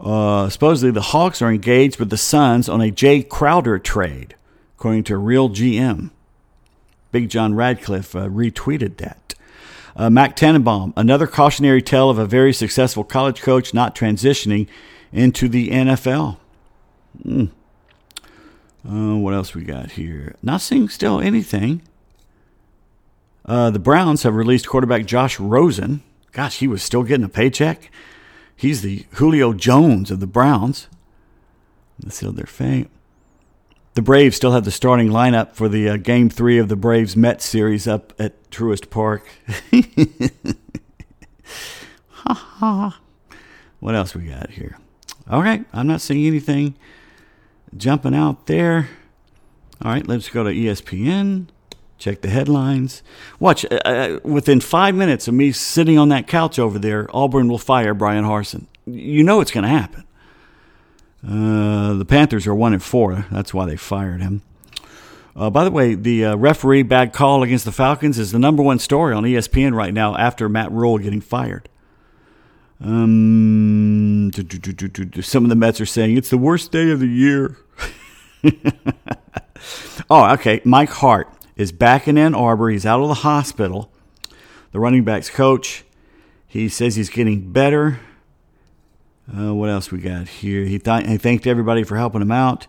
Uh, 0.01 0.49
supposedly, 0.49 0.93
the 0.93 1.01
Hawks 1.01 1.43
are 1.43 1.51
engaged 1.51 1.99
with 1.99 2.11
the 2.11 2.17
Suns 2.17 2.69
on 2.69 2.81
a 2.81 2.91
Jae 2.91 3.29
Crowder 3.29 3.79
trade, 3.79 4.37
according 4.77 5.05
to 5.05 5.17
Real 5.17 5.49
GM. 5.49 6.11
Big 7.11 7.29
John 7.29 7.55
Radcliffe 7.55 8.15
uh, 8.15 8.29
retweeted 8.29 8.99
that. 8.99 9.35
Uh, 9.97 10.09
Mac 10.09 10.37
Tannenbaum, 10.37 10.93
another 10.97 11.27
cautionary 11.27 11.83
tale 11.83 12.11
of 12.11 12.19
a 12.19 12.27
very 12.27 12.53
successful 12.53 13.03
college 13.03 13.43
coach 13.43 13.75
not 13.75 13.97
transitioning 13.97 14.69
into 15.13 15.49
the 15.49 15.71
NFL. 15.71 16.37
Mm. 17.25 17.51
Uh, 18.89 19.17
what 19.17 19.35
else 19.35 19.55
we 19.55 19.65
got 19.65 19.93
here? 19.93 20.37
Not 20.43 20.61
seeing 20.61 20.89
still 20.89 21.21
anything. 21.21 21.83
Uh, 23.45 23.71
the 23.71 23.79
Browns 23.79 24.23
have 24.23 24.37
released 24.37 24.69
quarterback 24.69 25.07
Josh 25.07 25.41
Rosen. 25.41 26.03
Gosh, 26.33 26.59
he 26.59 26.69
was 26.69 26.83
still 26.83 27.03
getting 27.03 27.25
a 27.25 27.29
paycheck. 27.29 27.91
He's 28.59 28.83
the 28.83 29.07
Julio 29.13 29.53
Jones 29.53 30.11
of 30.11 30.19
the 30.19 30.27
Browns. 30.27 30.89
sealed 32.09 32.35
their 32.35 32.45
fate. 32.45 32.89
The 33.95 34.03
Braves 34.03 34.35
still 34.35 34.51
have 34.51 34.65
the 34.65 34.73
starting 34.73 35.11
lineup 35.11 35.55
for 35.55 35.69
the 35.69 35.89
uh, 35.89 35.97
Game 35.97 36.29
Three 36.29 36.59
of 36.59 36.69
the 36.69 36.75
Braves 36.75 37.17
Mets 37.17 37.45
series 37.45 37.87
up 37.87 38.13
at 38.19 38.51
Truist 38.51 38.91
Park. 38.91 39.29
ha 42.11 42.35
ha. 42.35 43.01
What 43.79 43.95
else 43.95 44.17
we 44.17 44.25
got 44.25 44.51
here? 44.51 44.77
All 45.31 45.41
right, 45.41 45.65
I'm 45.73 45.87
not 45.87 46.01
seeing 46.01 46.27
anything 46.27 46.75
jumping 47.77 48.15
out 48.15 48.47
there. 48.47 48.89
All 49.85 49.93
right, 49.93 50.07
let's 50.07 50.29
go 50.31 50.43
to 50.43 50.51
ESPN. 50.51 51.47
Check 51.99 52.21
the 52.21 52.31
headlines. 52.31 53.03
Watch, 53.41 53.65
uh, 53.65 53.81
uh, 53.85 54.19
within 54.23 54.61
five 54.61 54.95
minutes 54.95 55.27
of 55.27 55.35
me 55.35 55.51
sitting 55.51 55.99
on 55.99 56.09
that 56.11 56.29
couch 56.29 56.59
over 56.59 56.79
there, 56.79 57.09
Auburn 57.13 57.49
will 57.49 57.59
fire 57.59 57.93
Brian 57.93 58.25
Harsin. 58.25 58.67
You 58.87 59.25
know 59.25 59.41
it's 59.41 59.51
going 59.51 59.65
to 59.65 59.69
happen. 59.69 60.05
Uh, 61.27 61.95
the 61.95 62.05
Panthers 62.05 62.47
are 62.47 62.55
one 62.55 62.73
and 62.73 62.83
four. 62.83 63.27
That's 63.33 63.53
why 63.53 63.67
they 63.67 63.77
fired 63.77 64.21
him. 64.23 64.43
Uh, 65.35 65.51
by 65.51 65.65
the 65.65 65.71
way, 65.73 65.95
the 65.95 66.25
uh, 66.25 66.37
referee 66.37 66.85
bad 66.85 67.13
call 67.13 67.43
against 67.43 67.65
the 67.65 67.73
Falcons 67.73 68.19
is 68.19 68.31
the 68.31 68.39
number 68.39 68.63
one 68.63 68.79
story 68.79 69.15
on 69.15 69.25
ESPN 69.25 69.75
right 69.75 69.93
now 69.93 70.17
after 70.17 70.49
Matt 70.49 70.71
Rhule 70.71 70.99
getting 70.99 71.21
fired. 71.21 71.69
Um, 72.81 74.31
some 74.33 75.45
of 75.45 75.49
the 75.49 75.57
Mets 75.57 75.81
are 75.81 75.87
saying 75.87 76.17
it's 76.17 76.31
the 76.31 76.39
worst 76.39 76.71
day 76.71 76.91
of 76.91 77.01
the 77.01 77.07
year. 77.07 77.57
oh, 80.11 80.33
okay. 80.35 80.61
Mike 80.65 80.91
Hart 80.91 81.29
is 81.59 81.73
back 81.73 82.09
in 82.09 82.17
Ann 82.17 82.35
Arbor. 82.35 82.71
He's 82.71 82.87
out 82.87 83.01
of 83.01 83.09
the 83.09 83.15
hospital. 83.15 83.91
The 84.73 84.81
running 84.81 85.05
backs 85.05 85.29
coach. 85.29 85.85
He 86.47 86.69
says 86.71 86.97
he's 86.97 87.11
getting 87.11 87.53
better. 87.53 88.01
Uh, 89.31 89.53
what 89.53 89.69
else 89.69 89.91
we 89.91 89.99
got 89.99 90.29
here? 90.29 90.65
He, 90.65 90.79
th- 90.79 91.07
he 91.07 91.19
thanked 91.19 91.47
everybody 91.47 91.83
for 91.83 91.97
helping 91.97 92.23
him 92.23 92.33
out. 92.33 92.67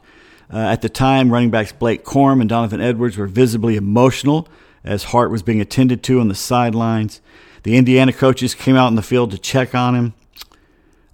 Uh, 0.51 0.57
at 0.57 0.81
the 0.81 0.89
time, 0.89 1.31
running 1.31 1.51
backs 1.51 1.71
Blake 1.71 2.03
Corum 2.03 2.41
and 2.41 2.49
Donovan 2.49 2.81
Edwards 2.81 3.15
were 3.15 3.27
visibly 3.27 3.77
emotional 3.77 4.47
as 4.83 5.05
Hart 5.05 5.29
was 5.29 5.43
being 5.43 5.61
attended 5.61 6.03
to 6.03 6.19
on 6.19 6.27
the 6.27 6.35
sidelines. 6.35 7.21
The 7.63 7.77
Indiana 7.77 8.11
coaches 8.11 8.55
came 8.55 8.75
out 8.75 8.87
in 8.87 8.95
the 8.95 9.03
field 9.03 9.31
to 9.31 9.37
check 9.37 9.75
on 9.75 9.95
him. 9.95 10.13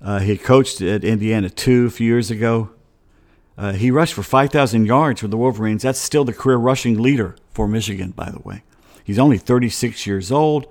Uh, 0.01 0.19
he 0.19 0.37
coached 0.37 0.81
at 0.81 1.03
Indiana 1.03 1.49
too 1.49 1.87
a 1.87 1.89
few 1.89 2.07
years 2.07 2.31
ago. 2.31 2.69
Uh, 3.57 3.73
he 3.73 3.89
rushed 3.89 4.13
for 4.13 4.23
5,000 4.23 4.85
yards 4.85 5.21
for 5.21 5.27
the 5.27 5.37
Wolverines. 5.37 5.83
That's 5.83 5.99
still 5.99 6.25
the 6.25 6.33
career 6.33 6.57
rushing 6.57 7.01
leader 7.01 7.35
for 7.53 7.67
Michigan, 7.67 8.11
by 8.11 8.29
the 8.29 8.39
way. 8.39 8.63
He's 9.03 9.19
only 9.19 9.37
36 9.37 10.05
years 10.05 10.31
old. 10.31 10.67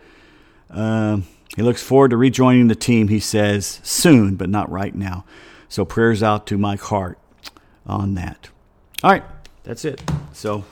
Uh, 0.70 1.18
he 1.56 1.62
looks 1.62 1.82
forward 1.82 2.10
to 2.10 2.16
rejoining 2.16 2.68
the 2.68 2.74
team, 2.74 3.08
he 3.08 3.20
says, 3.20 3.80
soon, 3.82 4.34
but 4.34 4.50
not 4.50 4.70
right 4.70 4.94
now. 4.94 5.24
So 5.68 5.84
prayers 5.84 6.22
out 6.22 6.46
to 6.48 6.58
Mike 6.58 6.80
Hart 6.80 7.18
on 7.86 8.14
that. 8.14 8.48
All 9.02 9.10
right, 9.10 9.24
that's 9.62 9.84
it. 9.84 10.02
So 10.32 10.64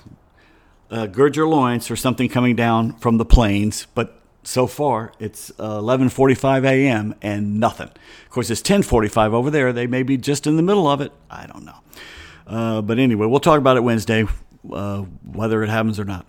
uh, 0.90 1.06
gird 1.06 1.36
your 1.36 1.48
loins 1.48 1.86
for 1.86 1.96
something 1.96 2.28
coming 2.28 2.56
down 2.56 2.94
from 2.96 3.16
the 3.16 3.24
plains, 3.24 3.86
but 3.94 4.21
so 4.44 4.66
far 4.66 5.12
it's 5.18 5.50
11:45 5.58 6.64
a.m. 6.64 7.14
and 7.22 7.60
nothing. 7.60 7.88
Of 7.88 8.30
course, 8.30 8.50
it's 8.50 8.62
10:45 8.62 9.32
over 9.32 9.50
there. 9.50 9.72
They 9.72 9.86
may 9.86 10.02
be 10.02 10.16
just 10.16 10.46
in 10.46 10.56
the 10.56 10.62
middle 10.62 10.88
of 10.88 11.00
it. 11.00 11.12
I 11.30 11.46
don't 11.46 11.64
know. 11.64 11.76
Uh, 12.46 12.82
but 12.82 12.98
anyway, 12.98 13.26
we'll 13.26 13.40
talk 13.40 13.58
about 13.58 13.76
it 13.76 13.80
Wednesday, 13.80 14.26
uh, 14.70 15.02
whether 15.24 15.62
it 15.62 15.68
happens 15.68 15.98
or 15.98 16.04
not. 16.04 16.26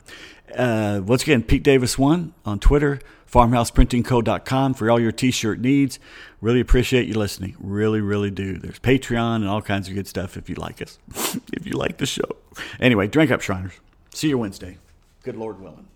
Uh, 0.56 1.02
once 1.04 1.24
again, 1.24 1.44
Pete 1.44 1.64
Davis 1.64 1.98
one 1.98 2.34
on 2.46 2.60
Twitter, 2.60 3.00
farmhouseprintingco.com 3.32 4.76
for 4.76 4.92
all 4.92 5.00
your 5.00 5.12
T-shirt 5.12 5.60
needs. 5.60 6.00
Really 6.42 6.60
appreciate 6.60 7.08
you 7.08 7.16
listening. 7.16 7.56
Really, 7.60 8.02
really 8.02 8.30
do. 8.30 8.58
There's 8.58 8.80
Patreon 8.80 9.38
and 9.38 9.48
all 9.48 9.62
kinds 9.62 9.88
of 9.88 9.96
good 9.96 10.08
stuff 10.08 10.38
if 10.38 10.50
you 10.50 10.56
like 10.56 10.82
us, 10.82 11.00
if 11.54 11.66
you 11.66 11.74
like 11.74 11.98
the 11.98 12.06
show. 12.06 12.38
Anyway, 12.80 13.08
drink 13.08 13.32
up, 13.32 13.42
Shriners. 13.42 13.74
See 14.14 14.30
you 14.30 14.38
Wednesday. 14.38 14.78
Good 15.24 15.36
Lord 15.36 15.60
willing. 15.60 15.88